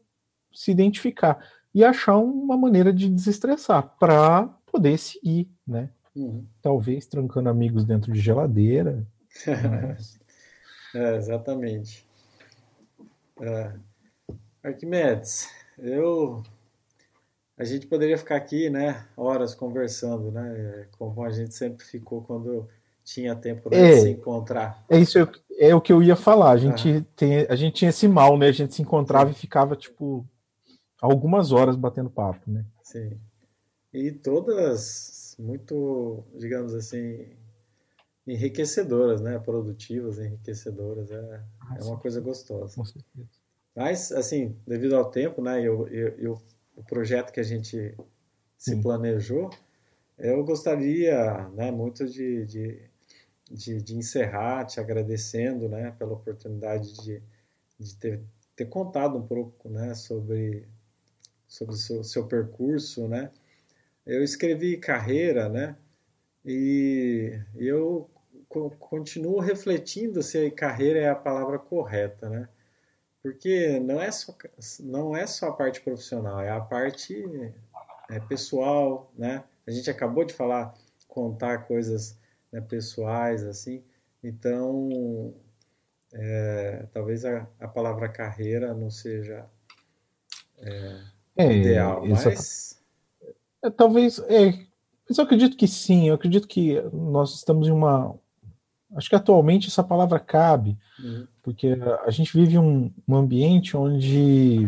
se 0.53 0.71
identificar 0.71 1.39
e 1.73 1.83
achar 1.83 2.17
uma 2.17 2.57
maneira 2.57 2.91
de 2.91 3.09
desestressar 3.09 3.95
para 3.99 4.47
poder 4.71 4.97
seguir, 4.97 5.49
né? 5.67 5.89
Uhum. 6.15 6.45
Talvez 6.61 7.05
trancando 7.05 7.49
amigos 7.49 7.83
dentro 7.85 8.11
de 8.11 8.19
geladeira. 8.19 9.05
Mas... 9.45 10.19
é, 10.93 11.15
exatamente. 11.15 12.05
É. 13.41 13.73
Arquimedes, 14.63 15.49
eu 15.77 16.43
a 17.57 17.65
gente 17.65 17.87
poderia 17.87 18.17
ficar 18.17 18.37
aqui, 18.37 18.69
né, 18.69 19.05
horas 19.17 19.53
conversando, 19.53 20.31
né, 20.31 20.87
como 20.97 21.25
a 21.25 21.29
gente 21.29 21.53
sempre 21.53 21.85
ficou 21.85 22.21
quando 22.21 22.65
tinha 23.03 23.35
tempo 23.35 23.69
né, 23.69 23.77
é, 23.77 23.95
de 23.95 24.01
se 24.01 24.09
encontrar. 24.11 24.85
É 24.89 24.97
isso, 24.97 25.17
é 25.57 25.75
o 25.75 25.81
que 25.81 25.91
eu 25.91 26.01
ia 26.01 26.15
falar. 26.15 26.51
A 26.51 26.57
gente, 26.57 26.89
ah. 26.89 27.05
tem, 27.15 27.45
a 27.49 27.55
gente 27.55 27.73
tinha 27.73 27.89
esse 27.89 28.07
mal, 28.07 28.37
né? 28.37 28.47
A 28.47 28.51
gente 28.51 28.73
se 28.73 28.81
encontrava 28.81 29.31
e 29.31 29.33
ficava, 29.33 29.75
tipo, 29.75 30.25
algumas 31.01 31.51
horas 31.51 31.75
batendo 31.75 32.09
papo, 32.09 32.49
né? 32.49 32.63
Sim. 32.83 33.19
E 33.91 34.11
todas 34.11 35.18
muito, 35.39 36.23
digamos 36.35 36.73
assim, 36.73 37.25
enriquecedoras, 38.27 39.21
né? 39.21 39.39
Produtivas, 39.39 40.19
enriquecedoras. 40.19 41.09
É, 41.09 41.43
ah, 41.61 41.77
é 41.79 41.83
uma 41.83 41.97
coisa 41.97 42.19
gostosa. 42.19 42.75
Com 42.75 42.85
certeza. 42.85 43.29
Mas, 43.75 44.11
assim, 44.11 44.55
devido 44.67 44.95
ao 44.95 45.09
tempo, 45.09 45.41
né? 45.41 45.63
E 45.63 45.69
o 45.69 46.83
projeto 46.87 47.31
que 47.31 47.39
a 47.39 47.43
gente 47.43 47.95
se 48.57 48.71
sim. 48.71 48.81
planejou, 48.81 49.49
eu 50.17 50.43
gostaria 50.43 51.47
né, 51.49 51.71
muito 51.71 52.05
de, 52.05 52.45
de, 52.45 52.81
de, 53.49 53.81
de, 53.81 53.95
encerrar 53.95 54.65
te 54.65 54.79
agradecendo 54.79 55.69
né, 55.69 55.91
pela 55.97 56.13
oportunidade 56.13 56.93
de, 57.01 57.23
de 57.79 57.95
ter, 57.95 58.21
ter 58.55 58.65
contado 58.65 59.17
um 59.17 59.25
pouco 59.25 59.69
né, 59.69 59.93
sobre, 59.93 60.67
sobre 61.47 61.75
o 61.75 61.77
seu, 61.77 62.03
seu 62.03 62.27
percurso. 62.27 63.07
Né? 63.07 63.31
Eu 64.09 64.23
escrevi 64.23 64.75
carreira, 64.75 65.47
né? 65.47 65.75
E 66.43 67.39
eu 67.55 68.09
continuo 68.79 69.39
refletindo 69.39 70.23
se 70.23 70.47
a 70.47 70.51
carreira 70.51 70.99
é 70.99 71.09
a 71.09 71.15
palavra 71.15 71.59
correta, 71.59 72.27
né? 72.27 72.49
Porque 73.21 73.79
não 73.79 74.01
é 74.01 74.09
só, 74.09 74.35
não 74.79 75.15
é 75.15 75.27
só 75.27 75.49
a 75.49 75.53
parte 75.53 75.81
profissional, 75.81 76.41
é 76.41 76.49
a 76.49 76.59
parte 76.59 77.23
é, 78.09 78.19
pessoal, 78.21 79.13
né? 79.15 79.43
A 79.67 79.69
gente 79.69 79.91
acabou 79.91 80.25
de 80.25 80.33
falar, 80.33 80.73
contar 81.07 81.67
coisas 81.67 82.17
né, 82.51 82.59
pessoais, 82.61 83.43
assim. 83.43 83.83
Então, 84.23 85.35
é, 86.11 86.87
talvez 86.91 87.25
a, 87.25 87.47
a, 87.59 87.67
palavra 87.67 88.09
carreira 88.09 88.73
não 88.73 88.89
seja 88.89 89.45
é, 90.57 91.03
é, 91.37 91.53
ideal, 91.53 92.03
mas... 92.07 92.78
É, 93.63 93.69
talvez, 93.69 94.19
é, 94.19 94.51
mas 95.07 95.17
eu 95.17 95.23
acredito 95.23 95.57
que 95.57 95.67
sim, 95.67 96.07
eu 96.07 96.15
acredito 96.15 96.47
que 96.47 96.81
nós 96.93 97.35
estamos 97.35 97.67
em 97.67 97.71
uma... 97.71 98.15
Acho 98.95 99.09
que 99.09 99.15
atualmente 99.15 99.67
essa 99.67 99.83
palavra 99.83 100.19
cabe, 100.19 100.77
uhum. 100.99 101.27
porque 101.43 101.77
a 102.05 102.09
gente 102.09 102.35
vive 102.35 102.57
um, 102.57 102.91
um 103.07 103.15
ambiente 103.15 103.77
onde 103.77 104.67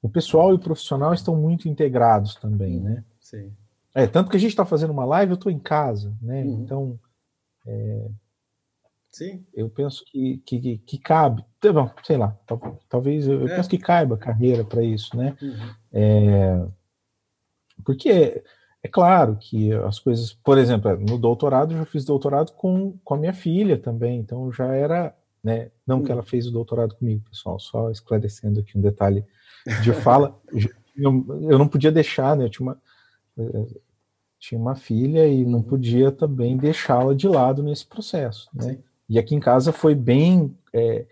o 0.00 0.08
pessoal 0.08 0.52
e 0.52 0.54
o 0.54 0.58
profissional 0.58 1.12
estão 1.12 1.36
muito 1.36 1.68
integrados 1.68 2.36
também, 2.36 2.80
né? 2.80 3.04
Sim. 3.20 3.52
É, 3.94 4.06
tanto 4.06 4.30
que 4.30 4.36
a 4.36 4.40
gente 4.40 4.50
está 4.50 4.64
fazendo 4.64 4.90
uma 4.90 5.04
live, 5.04 5.32
eu 5.32 5.36
estou 5.36 5.52
em 5.52 5.58
casa, 5.58 6.14
né? 6.20 6.42
Uhum. 6.42 6.62
Então, 6.62 7.00
é, 7.66 8.08
Sim. 9.10 9.46
eu 9.54 9.70
penso 9.70 10.04
que, 10.06 10.38
que, 10.44 10.78
que 10.78 10.98
cabe, 10.98 11.44
tá 11.60 11.72
bom, 11.72 11.90
sei 12.02 12.16
lá, 12.16 12.36
talvez 12.88 13.26
eu, 13.28 13.46
é. 13.46 13.56
penso 13.56 13.70
que 13.70 13.78
caiba 13.78 14.18
carreira 14.18 14.64
para 14.64 14.82
isso, 14.82 15.16
né? 15.16 15.36
Uhum. 15.40 15.74
É, 15.92 16.66
porque 17.82 18.10
é, 18.10 18.42
é, 18.82 18.88
claro 18.88 19.36
que 19.40 19.72
as 19.72 19.98
coisas, 19.98 20.32
por 20.32 20.58
exemplo, 20.58 20.96
no 20.98 21.18
doutorado, 21.18 21.72
eu 21.72 21.78
já 21.78 21.84
fiz 21.84 22.04
doutorado 22.04 22.52
com, 22.52 22.98
com 23.02 23.14
a 23.14 23.18
minha 23.18 23.32
filha 23.32 23.78
também, 23.78 24.18
então 24.18 24.52
já 24.52 24.66
era, 24.74 25.16
né? 25.42 25.70
Não 25.86 26.02
que 26.02 26.12
ela 26.12 26.22
fez 26.22 26.46
o 26.46 26.52
doutorado 26.52 26.94
comigo, 26.94 27.24
pessoal, 27.28 27.58
só 27.58 27.90
esclarecendo 27.90 28.60
aqui 28.60 28.76
um 28.76 28.82
detalhe 28.82 29.24
de 29.82 29.92
fala, 29.92 30.38
eu, 30.96 31.58
não 31.58 31.68
podia 31.68 31.90
deixar, 31.90 32.36
né? 32.36 32.44
Eu 32.44 32.50
tinha 32.50 32.66
uma, 32.68 32.80
tinha 34.38 34.60
uma 34.60 34.74
filha 34.74 35.26
e 35.26 35.44
não 35.44 35.58
uhum. 35.58 35.64
podia 35.64 36.12
também 36.12 36.56
deixá-la 36.56 37.14
de 37.14 37.26
lado 37.26 37.62
nesse 37.62 37.86
processo, 37.86 38.48
né? 38.52 38.78
E 39.08 39.18
aqui 39.18 39.34
em 39.34 39.40
casa 39.40 39.72
foi 39.72 39.94
bem, 39.94 40.56
é, 40.72 41.06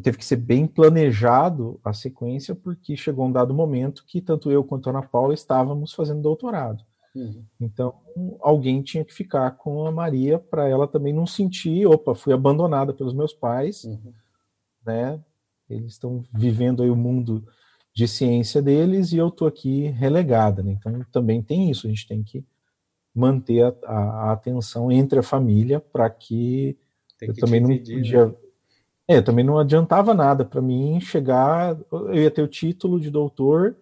teve 0.00 0.18
que 0.18 0.24
ser 0.24 0.36
bem 0.36 0.66
planejado 0.66 1.78
a 1.84 1.92
sequência, 1.92 2.54
porque 2.54 2.96
chegou 2.96 3.26
um 3.26 3.32
dado 3.32 3.52
momento 3.52 4.04
que 4.06 4.20
tanto 4.20 4.50
eu 4.50 4.64
quanto 4.64 4.88
a 4.88 4.90
Ana 4.90 5.02
Paula 5.02 5.34
estávamos 5.34 5.92
fazendo 5.92 6.22
doutorado. 6.22 6.84
Uhum. 7.14 7.44
Então, 7.60 7.94
alguém 8.40 8.82
tinha 8.82 9.04
que 9.04 9.12
ficar 9.12 9.50
com 9.52 9.86
a 9.86 9.92
Maria 9.92 10.38
para 10.38 10.66
ela 10.68 10.88
também 10.88 11.12
não 11.12 11.26
sentir, 11.26 11.86
opa, 11.86 12.14
fui 12.14 12.32
abandonada 12.32 12.94
pelos 12.94 13.12
meus 13.12 13.34
pais, 13.34 13.84
uhum. 13.84 14.12
né? 14.84 15.20
Eles 15.68 15.92
estão 15.92 16.22
vivendo 16.32 16.82
aí 16.82 16.90
o 16.90 16.96
mundo 16.96 17.46
de 17.94 18.08
ciência 18.08 18.62
deles 18.62 19.12
e 19.12 19.16
eu 19.16 19.28
estou 19.28 19.46
aqui 19.46 19.88
relegada. 19.88 20.62
Né? 20.62 20.72
Então 20.72 21.04
também 21.12 21.42
tem 21.42 21.70
isso, 21.70 21.86
a 21.86 21.90
gente 21.90 22.06
tem 22.06 22.22
que 22.22 22.44
manter 23.14 23.62
a, 23.62 23.74
a, 23.84 23.98
a 23.98 24.32
atenção 24.32 24.90
entre 24.90 25.18
a 25.18 25.22
família 25.22 25.80
para 25.80 26.08
que, 26.08 26.76
que, 27.18 27.26
eu 27.26 27.34
também 27.34 27.62
dividir, 27.62 27.94
não 27.94 28.02
podia. 28.02 28.26
Né? 28.26 28.34
É, 29.12 29.20
também 29.20 29.44
não 29.44 29.58
adiantava 29.58 30.14
nada 30.14 30.44
para 30.44 30.62
mim 30.62 30.98
chegar, 31.00 31.76
eu 31.90 32.14
ia 32.14 32.30
ter 32.30 32.40
o 32.40 32.48
título 32.48 32.98
de 32.98 33.10
doutor, 33.10 33.76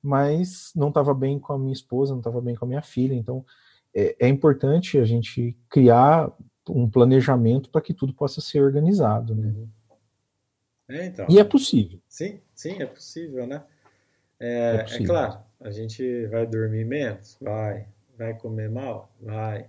mas 0.00 0.70
não 0.76 0.88
estava 0.88 1.12
bem 1.12 1.40
com 1.40 1.52
a 1.52 1.58
minha 1.58 1.72
esposa, 1.72 2.12
não 2.12 2.20
estava 2.20 2.40
bem 2.40 2.54
com 2.54 2.64
a 2.64 2.68
minha 2.68 2.82
filha. 2.82 3.14
Então 3.14 3.44
é, 3.92 4.14
é 4.20 4.28
importante 4.28 4.98
a 4.98 5.04
gente 5.04 5.56
criar 5.68 6.30
um 6.68 6.88
planejamento 6.88 7.68
para 7.68 7.80
que 7.80 7.92
tudo 7.92 8.14
possa 8.14 8.40
ser 8.40 8.60
organizado. 8.60 9.34
Né? 9.34 9.54
É, 10.88 11.06
então. 11.06 11.26
E 11.28 11.38
é 11.38 11.44
possível. 11.44 11.98
Sim, 12.08 12.40
sim, 12.54 12.80
é 12.80 12.86
possível, 12.86 13.46
né? 13.46 13.64
É, 14.38 14.76
é, 14.76 14.82
possível. 14.84 15.04
é, 15.04 15.08
claro, 15.08 15.38
a 15.60 15.70
gente 15.70 16.26
vai 16.26 16.46
dormir 16.46 16.84
menos? 16.84 17.36
Vai. 17.40 17.86
Vai 18.16 18.34
comer 18.34 18.70
mal? 18.70 19.10
Vai. 19.20 19.68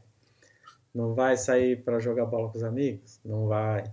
Não 0.93 1.13
vai 1.13 1.37
sair 1.37 1.83
para 1.83 1.99
jogar 1.99 2.25
bola 2.25 2.49
com 2.49 2.57
os 2.57 2.63
amigos? 2.63 3.19
Não 3.25 3.47
vai. 3.47 3.83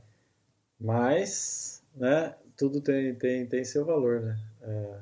Mas, 0.80 1.82
né, 1.94 2.34
tudo 2.56 2.80
tem, 2.80 3.14
tem, 3.14 3.46
tem 3.46 3.64
seu 3.64 3.84
valor, 3.84 4.20
né? 4.20 4.38
É... 4.62 4.98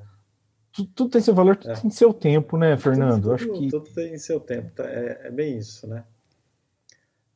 Tudo, 0.72 0.90
tudo, 0.94 1.10
tem 1.10 1.20
seu 1.20 1.34
valor, 1.34 1.56
tudo 1.56 1.70
é. 1.70 1.80
tem 1.80 1.90
seu 1.90 2.14
tempo, 2.14 2.56
né, 2.56 2.76
Fernando? 2.76 3.22
Tudo, 3.22 3.34
Acho 3.34 3.52
que... 3.52 3.68
tudo 3.68 3.90
tem 3.90 4.16
seu 4.18 4.40
tempo, 4.40 4.70
tá? 4.74 4.84
é, 4.84 5.26
é 5.26 5.30
bem 5.30 5.58
isso, 5.58 5.86
né? 5.86 6.04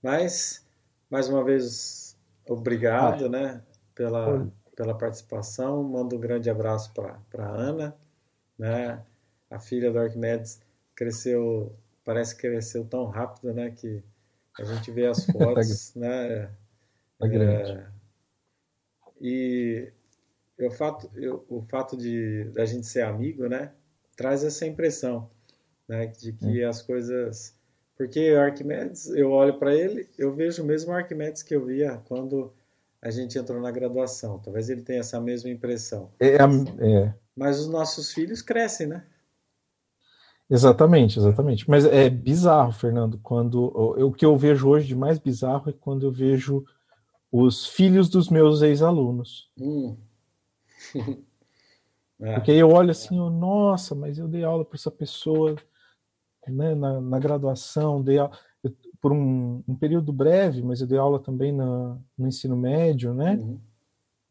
Mas, 0.03 0.65
mais 1.11 1.29
uma 1.29 1.45
vez, 1.45 2.17
obrigado, 2.47 3.27
ah, 3.27 3.29
né, 3.29 3.63
pela 3.95 4.47
pela 4.77 4.95
participação. 4.97 5.83
Mando 5.83 6.15
um 6.15 6.21
grande 6.21 6.51
abraço 6.51 6.93
para 6.93 7.19
a 7.39 7.49
Ana, 7.49 7.97
né? 8.59 9.03
A 9.51 9.59
filha 9.59 9.91
do 9.91 9.99
Arquimedes 9.99 10.61
cresceu, 10.95 11.75
parece 12.05 12.37
que 12.37 12.43
cresceu 12.43 12.85
tão 12.85 13.07
rápido, 13.07 13.53
né? 13.55 13.71
Que 13.71 14.05
a 14.61 14.65
gente 14.65 14.91
vê 14.93 15.07
as 15.07 15.25
fotos, 15.33 15.95
né? 15.95 16.51
Tá 17.19 17.27
grande. 17.27 17.73
É, 17.73 17.87
e 19.21 19.93
o 20.59 20.71
fato, 20.71 21.11
eu, 21.15 21.45
o 21.49 21.63
fato 21.63 21.97
de 21.97 22.45
da 22.55 22.65
gente 22.65 22.87
ser 22.87 23.03
amigo, 23.03 23.49
né? 23.49 23.73
Traz 24.17 24.45
essa 24.45 24.67
impressão, 24.67 25.31
né? 25.89 26.07
De 26.07 26.33
que 26.33 26.65
hum. 26.65 26.69
as 26.69 26.83
coisas 26.83 27.57
porque 27.97 28.35
o 28.35 28.41
Arquimedes, 28.41 29.09
eu 29.09 29.31
olho 29.31 29.59
para 29.59 29.75
ele, 29.75 30.07
eu 30.19 30.35
vejo 30.35 30.63
o 30.63 30.67
mesmo 30.67 30.93
Arquimedes 30.93 31.43
que 31.43 31.57
eu 31.57 31.65
via 31.65 32.03
quando 32.07 32.53
a 33.01 33.11
gente 33.11 33.39
entrou 33.39 33.61
na 33.61 33.71
graduação. 33.71 34.39
Talvez 34.39 34.69
ele 34.69 34.83
tenha 34.83 35.01
essa 35.01 35.19
mesma 35.19 35.49
impressão. 35.49 36.11
É, 36.21 36.37
é. 36.37 37.15
Mas 37.35 37.59
os 37.59 37.69
nossos 37.69 38.13
filhos 38.13 38.43
crescem, 38.43 38.87
né? 38.87 39.03
Exatamente, 40.49 41.19
exatamente. 41.19 41.69
Mas 41.69 41.87
é 41.87 42.11
bizarro, 42.11 42.71
Fernando, 42.71 43.19
quando 43.23 43.65
o 43.65 44.13
que 44.13 44.25
eu 44.25 44.37
vejo 44.37 44.69
hoje 44.69 44.87
de 44.87 44.95
mais 44.95 45.19
bizarro 45.19 45.71
é 45.71 45.73
quando 45.73 46.07
eu 46.07 46.13
vejo 46.13 46.65
os 47.45 47.67
filhos 47.67 48.09
dos 48.09 48.31
meus 48.31 48.63
ex-alunos. 48.63 49.51
Hum. 49.61 49.97
é. 52.21 52.35
Porque 52.35 52.53
eu 52.53 52.71
olho 52.71 52.91
assim, 52.91 53.19
oh, 53.21 53.29
nossa, 53.29 53.95
mas 53.95 54.19
eu 54.19 54.27
dei 54.27 54.43
aula 54.43 54.65
para 54.65 54.77
essa 54.77 54.91
pessoa 54.91 55.55
né, 56.49 56.75
na, 56.75 57.01
na 57.01 57.19
graduação, 57.19 58.03
dei 58.03 58.19
aula 58.19 58.31
por 59.01 59.13
um, 59.13 59.63
um, 59.69 59.77
período 59.77 60.13
breve, 60.13 60.63
mas 60.63 60.81
eu 60.81 60.87
dei 60.87 60.99
aula 60.99 61.21
também 61.21 61.53
na, 61.53 61.99
no 62.17 62.27
ensino 62.27 62.57
médio, 62.57 63.13
né? 63.13 63.35
Uhum. 63.35 63.61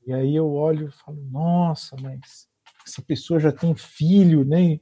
E 0.08 0.12
aí 0.12 0.36
eu 0.36 0.52
olho 0.52 0.88
e 0.88 0.92
falo, 0.92 1.18
nossa, 1.32 1.96
mas 2.02 2.48
essa 2.86 3.02
pessoa 3.02 3.40
já 3.40 3.52
tem 3.52 3.76
filho, 3.76 4.44
né? 4.44 4.80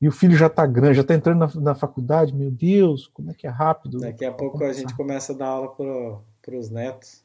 E 0.00 0.08
o 0.08 0.12
filho 0.12 0.34
já 0.34 0.46
está 0.46 0.66
grande, 0.66 0.96
já 0.96 1.02
está 1.02 1.14
entrando 1.14 1.38
na, 1.38 1.60
na, 1.60 1.74
faculdade, 1.74 2.34
meu 2.34 2.50
Deus, 2.50 3.06
como 3.08 3.30
é 3.30 3.34
que 3.34 3.46
é 3.46 3.50
rápido. 3.50 3.98
Daqui 3.98 4.24
a 4.24 4.32
pouco 4.32 4.64
a 4.64 4.72
gente 4.72 4.96
começa 4.96 5.34
a 5.34 5.36
dar 5.36 5.48
aula 5.48 5.74
para 6.40 6.56
os 6.56 6.70
netos. 6.70 7.22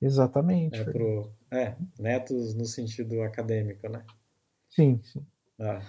Exatamente. 0.00 0.78
É, 0.78 0.84
pro, 0.84 1.32
é, 1.50 1.74
netos 1.98 2.54
no 2.54 2.64
sentido 2.64 3.22
acadêmico, 3.22 3.88
né? 3.88 4.04
Sim, 4.70 5.00
sim. 5.02 5.24
Ah. 5.58 5.82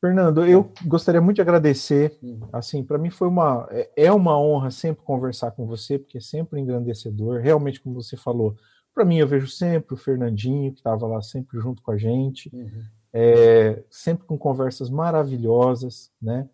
Fernando, 0.00 0.46
eu 0.46 0.72
gostaria 0.86 1.20
muito 1.20 1.36
de 1.36 1.42
agradecer. 1.42 2.18
Uhum. 2.22 2.48
Assim, 2.52 2.82
para 2.82 2.96
mim 2.96 3.10
foi 3.10 3.28
uma 3.28 3.68
é, 3.70 3.90
é 3.96 4.12
uma 4.12 4.38
honra 4.40 4.70
sempre 4.70 5.04
conversar 5.04 5.50
com 5.50 5.66
você, 5.66 5.98
porque 5.98 6.18
é 6.18 6.20
sempre 6.20 6.60
engrandecedor. 6.60 7.40
Realmente, 7.40 7.80
como 7.80 8.00
você 8.02 8.16
falou, 8.16 8.56
para 8.94 9.04
mim 9.04 9.18
eu 9.18 9.28
vejo 9.28 9.46
sempre 9.46 9.94
o 9.94 9.98
Fernandinho 9.98 10.72
que 10.72 10.78
estava 10.78 11.06
lá 11.06 11.20
sempre 11.20 11.60
junto 11.60 11.82
com 11.82 11.90
a 11.90 11.98
gente, 11.98 12.50
uhum. 12.54 12.84
é, 13.12 13.82
sempre 13.90 14.26
com 14.26 14.38
conversas 14.38 14.88
maravilhosas, 14.88 16.10
né? 16.20 16.48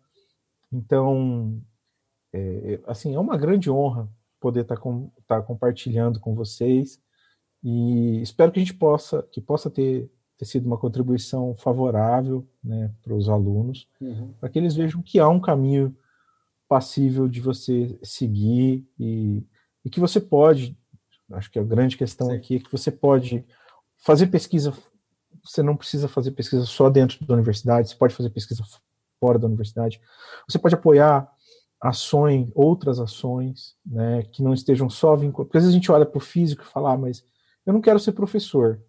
Então, 0.73 1.63
é, 2.33 2.81
assim, 2.87 3.15
é 3.15 3.19
uma 3.19 3.37
grande 3.37 3.71
honra 3.71 4.09
poder 4.41 4.63
estar 4.63 4.77
tá 4.77 4.81
com, 4.81 5.11
tá 5.27 5.41
compartilhando 5.43 6.21
com 6.21 6.35
vocês 6.35 7.01
e 7.63 8.21
espero 8.23 8.53
que 8.53 8.61
a 8.61 8.63
gente 8.63 8.75
possa 8.75 9.23
que 9.33 9.41
possa 9.41 9.71
ter, 9.71 10.11
ter 10.39 10.45
sido 10.45 10.67
uma 10.67 10.79
contribuição 10.79 11.55
favorável 11.57 12.47
né, 12.63 12.93
para 13.03 13.15
os 13.15 13.29
alunos, 13.29 13.89
uhum. 14.01 14.33
para 14.39 14.49
que 14.49 14.59
eles 14.59 14.75
vejam 14.75 15.03
que 15.03 15.19
há 15.19 15.29
um 15.29 15.41
caminho 15.41 15.97
passível 16.69 17.29
de 17.29 17.41
você 17.41 17.99
seguir 18.03 18.87
e, 18.99 19.45
e 19.85 19.91
que 19.91 20.01
você 20.01 20.21
pode, 20.21 20.77
acho 21.33 21.51
que 21.51 21.59
a 21.59 21.65
grande 21.65 21.97
questão 21.97 22.29
Sim. 22.29 22.37
aqui 22.37 22.57
é 22.57 22.59
que 22.59 22.71
você 22.71 22.91
pode 22.91 23.45
fazer 23.97 24.27
pesquisa, 24.27 24.73
você 25.43 25.63
não 25.63 25.77
precisa 25.77 26.09
fazer 26.09 26.33
pesquisa 26.33 26.65
só 26.65 26.91
dentro 26.91 27.25
da 27.25 27.35
universidade, 27.35 27.89
você 27.89 27.97
pode 27.97 28.15
fazer 28.15 28.31
pesquisa 28.31 28.63
fora 29.19 29.39
da 29.39 29.47
universidade, 29.47 30.01
você 30.49 30.59
pode 30.59 30.75
apoiar 30.75 31.33
ações, 31.81 32.51
outras 32.55 32.99
ações, 32.99 33.77
né, 33.85 34.23
que 34.33 34.43
não 34.43 34.55
estejam 34.55 34.89
só 34.89 35.15
vinculadas, 35.15 35.49
porque 35.49 35.59
às 35.59 35.65
vezes 35.65 35.75
a 35.75 35.79
gente 35.79 35.93
olha 35.93 36.07
para 36.07 36.19
o 36.19 36.21
físico 36.21 36.63
e 36.63 36.67
fala, 36.67 36.93
ah, 36.93 36.97
mas 36.97 37.25
eu 37.65 37.73
não 37.73 37.81
quero 37.81 37.99
ser 37.99 38.13
professor, 38.13 38.81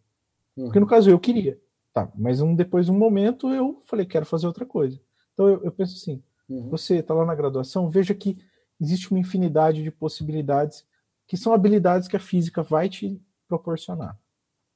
uhum. 0.55 0.65
porque 0.65 0.79
no 0.79 0.87
caso 0.87 1.09
eu 1.09 1.19
queria, 1.19 1.59
tá, 1.93 2.11
mas 2.15 2.41
um, 2.41 2.55
depois 2.55 2.85
de 2.85 2.91
um 2.91 2.97
momento 2.97 3.53
eu 3.53 3.81
falei, 3.85 4.05
quero 4.05 4.25
fazer 4.25 4.47
outra 4.47 4.65
coisa, 4.65 4.99
então 5.33 5.47
eu, 5.47 5.63
eu 5.63 5.71
penso 5.71 5.95
assim, 5.95 6.23
Uhum. 6.49 6.69
Você 6.69 6.95
está 6.95 7.13
lá 7.13 7.25
na 7.25 7.35
graduação, 7.35 7.89
veja 7.89 8.13
que 8.13 8.37
existe 8.79 9.11
uma 9.11 9.19
infinidade 9.19 9.83
de 9.83 9.91
possibilidades 9.91 10.85
que 11.25 11.35
são 11.35 11.53
habilidades 11.53 12.07
que 12.07 12.15
a 12.15 12.21
física 12.21 12.63
vai 12.63 12.87
te 12.87 13.21
proporcionar. 13.47 14.17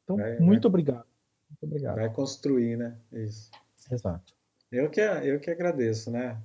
Então, 0.04 0.18
vai, 0.18 0.38
muito 0.40 0.64
vai, 0.64 0.70
obrigado. 0.70 1.06
Muito 1.50 1.64
obrigado. 1.64 1.96
Vai 1.96 2.12
construir, 2.14 2.78
né? 2.78 2.98
Isso. 3.12 3.50
Exato. 3.90 4.34
Eu 4.72 4.90
que, 4.90 5.00
eu 5.00 5.40
que 5.40 5.50
agradeço, 5.50 6.12
né? 6.12 6.42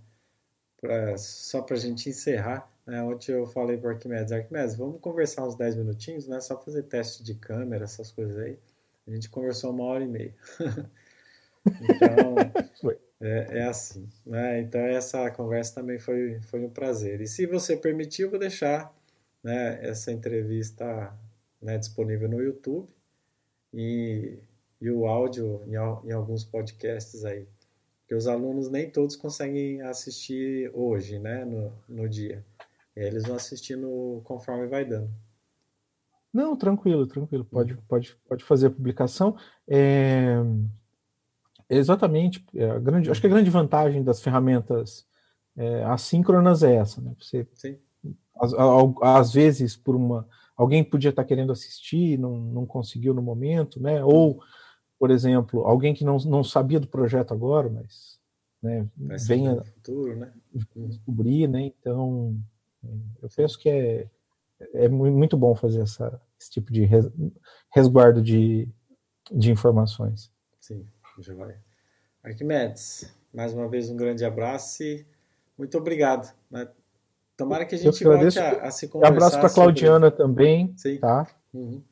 Pra, 0.86 1.18
só 1.18 1.62
para 1.62 1.74
a 1.74 1.78
gente 1.80 2.08
encerrar, 2.08 2.70
né? 2.86 3.02
ontem 3.02 3.32
eu 3.32 3.44
falei 3.44 3.76
para 3.76 3.90
Arquimedes, 3.90 4.30
Arquimedes, 4.30 4.76
vamos 4.76 5.00
conversar 5.00 5.44
uns 5.44 5.56
10 5.56 5.74
minutinhos, 5.74 6.28
né? 6.28 6.40
Só 6.40 6.56
fazer 6.60 6.84
teste 6.84 7.24
de 7.24 7.34
câmera, 7.34 7.84
essas 7.84 8.12
coisas 8.12 8.38
aí. 8.38 8.56
A 9.04 9.10
gente 9.10 9.28
conversou 9.28 9.72
uma 9.72 9.82
hora 9.82 10.04
e 10.04 10.06
meia. 10.06 10.34
então, 11.82 12.36
é, 13.20 13.58
é 13.58 13.62
assim, 13.64 14.08
né? 14.24 14.60
Então 14.60 14.80
essa 14.80 15.28
conversa 15.32 15.74
também 15.74 15.98
foi, 15.98 16.40
foi 16.42 16.64
um 16.64 16.70
prazer. 16.70 17.20
E 17.20 17.26
se 17.26 17.46
você 17.46 17.76
permitir, 17.76 18.22
eu 18.22 18.30
vou 18.30 18.38
deixar 18.38 18.94
né, 19.42 19.80
essa 19.82 20.12
entrevista 20.12 21.12
né, 21.60 21.78
disponível 21.78 22.28
no 22.28 22.40
YouTube 22.40 22.88
e, 23.74 24.38
e 24.80 24.88
o 24.88 25.06
áudio 25.06 25.64
em, 25.66 25.74
em 26.08 26.12
alguns 26.12 26.44
podcasts 26.44 27.24
aí. 27.24 27.44
Porque 28.06 28.14
os 28.14 28.28
alunos 28.28 28.70
nem 28.70 28.88
todos 28.88 29.16
conseguem 29.16 29.82
assistir 29.82 30.70
hoje, 30.72 31.18
né, 31.18 31.44
no, 31.44 31.72
no 31.88 32.08
dia. 32.08 32.46
Eles 32.94 33.24
vão 33.24 33.34
assistindo 33.34 34.20
conforme 34.22 34.68
vai 34.68 34.84
dando. 34.84 35.10
Não, 36.32 36.56
tranquilo, 36.56 37.04
tranquilo. 37.08 37.44
Pode, 37.44 37.72
uhum. 37.72 37.80
pode, 37.88 38.16
pode 38.28 38.44
fazer 38.44 38.68
a 38.68 38.70
publicação. 38.70 39.36
É... 39.66 40.36
Exatamente. 41.68 42.46
É 42.54 42.78
grande, 42.78 43.10
acho 43.10 43.20
que 43.20 43.26
a 43.26 43.30
grande 43.30 43.50
vantagem 43.50 44.04
das 44.04 44.22
ferramentas 44.22 45.04
é, 45.56 45.82
assíncronas 45.86 46.62
é 46.62 46.76
essa. 46.76 47.00
Né? 47.00 47.12
Você, 47.18 47.44
Sim. 47.54 47.76
Às, 48.38 48.52
às, 49.02 49.32
vezes, 49.32 49.76
por 49.76 49.96
uma 49.96 50.28
alguém 50.56 50.84
podia 50.84 51.10
estar 51.10 51.24
querendo 51.24 51.50
assistir, 51.50 52.16
não, 52.16 52.38
não 52.38 52.64
conseguiu 52.66 53.12
no 53.12 53.20
momento, 53.20 53.80
né? 53.80 54.04
Ou, 54.04 54.40
por 54.98 55.10
exemplo, 55.10 55.64
alguém 55.64 55.94
que 55.94 56.04
não, 56.04 56.16
não 56.18 56.42
sabia 56.42 56.80
do 56.80 56.88
projeto 56.88 57.32
agora, 57.34 57.68
mas 57.68 58.18
né, 58.62 58.88
venha 59.26 59.62
futuro, 59.62 60.16
né? 60.16 60.32
descobrir, 60.74 61.48
né? 61.48 61.62
Então, 61.62 62.36
eu 63.22 63.28
penso 63.34 63.58
que 63.58 63.68
é, 63.68 64.08
é 64.74 64.88
muito 64.88 65.36
bom 65.36 65.54
fazer 65.54 65.82
essa, 65.82 66.20
esse 66.40 66.50
tipo 66.50 66.72
de 66.72 66.88
resguardo 67.74 68.22
de, 68.22 68.68
de 69.30 69.50
informações. 69.50 70.32
Sim. 70.60 70.86
Joia. 71.18 71.62
Arquimedes, 72.22 73.14
mais 73.32 73.54
uma 73.54 73.68
vez 73.68 73.88
um 73.88 73.96
grande 73.96 74.24
abraço 74.24 74.82
e 74.82 75.06
muito 75.56 75.78
obrigado. 75.78 76.34
Né? 76.50 76.68
Tomara 77.36 77.64
que 77.64 77.74
a 77.74 77.78
gente 77.78 78.02
volte 78.04 78.38
a, 78.38 78.62
a, 78.62 78.70
se 78.70 78.88
conversar. 78.88 79.12
Um 79.12 79.16
abraço 79.16 79.38
para 79.38 79.46
a 79.46 79.54
Claudiana 79.54 80.10
sobre... 80.10 80.22
também. 80.22 80.74
Sim. 80.76 80.98
Tá? 80.98 81.26
Uhum. 81.54 81.82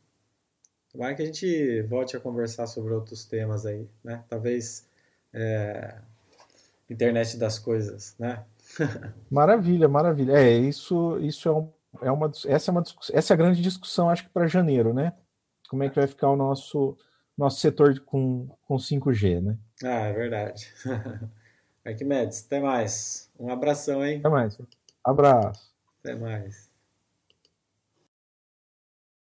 Tomara 0.94 1.12
que 1.16 1.22
a 1.22 1.26
gente 1.26 1.82
volte 1.82 2.16
a 2.16 2.20
conversar 2.20 2.68
sobre 2.68 2.94
outros 2.94 3.24
temas 3.24 3.66
aí, 3.66 3.88
né? 4.04 4.22
Talvez 4.28 4.88
é, 5.32 5.96
internet 6.88 7.36
das 7.36 7.58
coisas, 7.58 8.14
né? 8.16 8.44
maravilha, 9.28 9.88
maravilha. 9.88 10.34
É, 10.38 10.52
isso, 10.56 11.18
isso 11.18 11.48
é, 11.48 11.52
um, 11.52 11.68
é 12.00 12.12
uma, 12.12 12.30
essa 12.46 12.70
é 12.70 12.72
uma 12.72 12.84
essa 13.12 13.32
é 13.32 13.34
a 13.34 13.36
grande 13.36 13.60
discussão, 13.60 14.08
acho 14.08 14.22
que 14.22 14.30
para 14.30 14.46
janeiro, 14.46 14.94
né? 14.94 15.12
Como 15.68 15.82
é 15.82 15.88
que 15.88 15.96
vai 15.96 16.06
ficar 16.06 16.30
o 16.30 16.36
nosso 16.36 16.96
nosso 17.36 17.58
setor 17.58 17.98
com, 17.98 18.48
com 18.62 18.76
5G, 18.76 19.42
né? 19.42 19.58
Ah, 19.82 20.06
é 20.06 20.12
verdade. 20.12 20.72
Arquimedes, 21.84 22.44
até 22.46 22.60
mais. 22.60 23.28
Um 23.36 23.50
abração, 23.50 24.06
hein? 24.06 24.20
Até 24.20 24.28
mais. 24.28 24.56
Abraço. 25.02 25.74
Até 25.98 26.14
mais. 26.14 26.72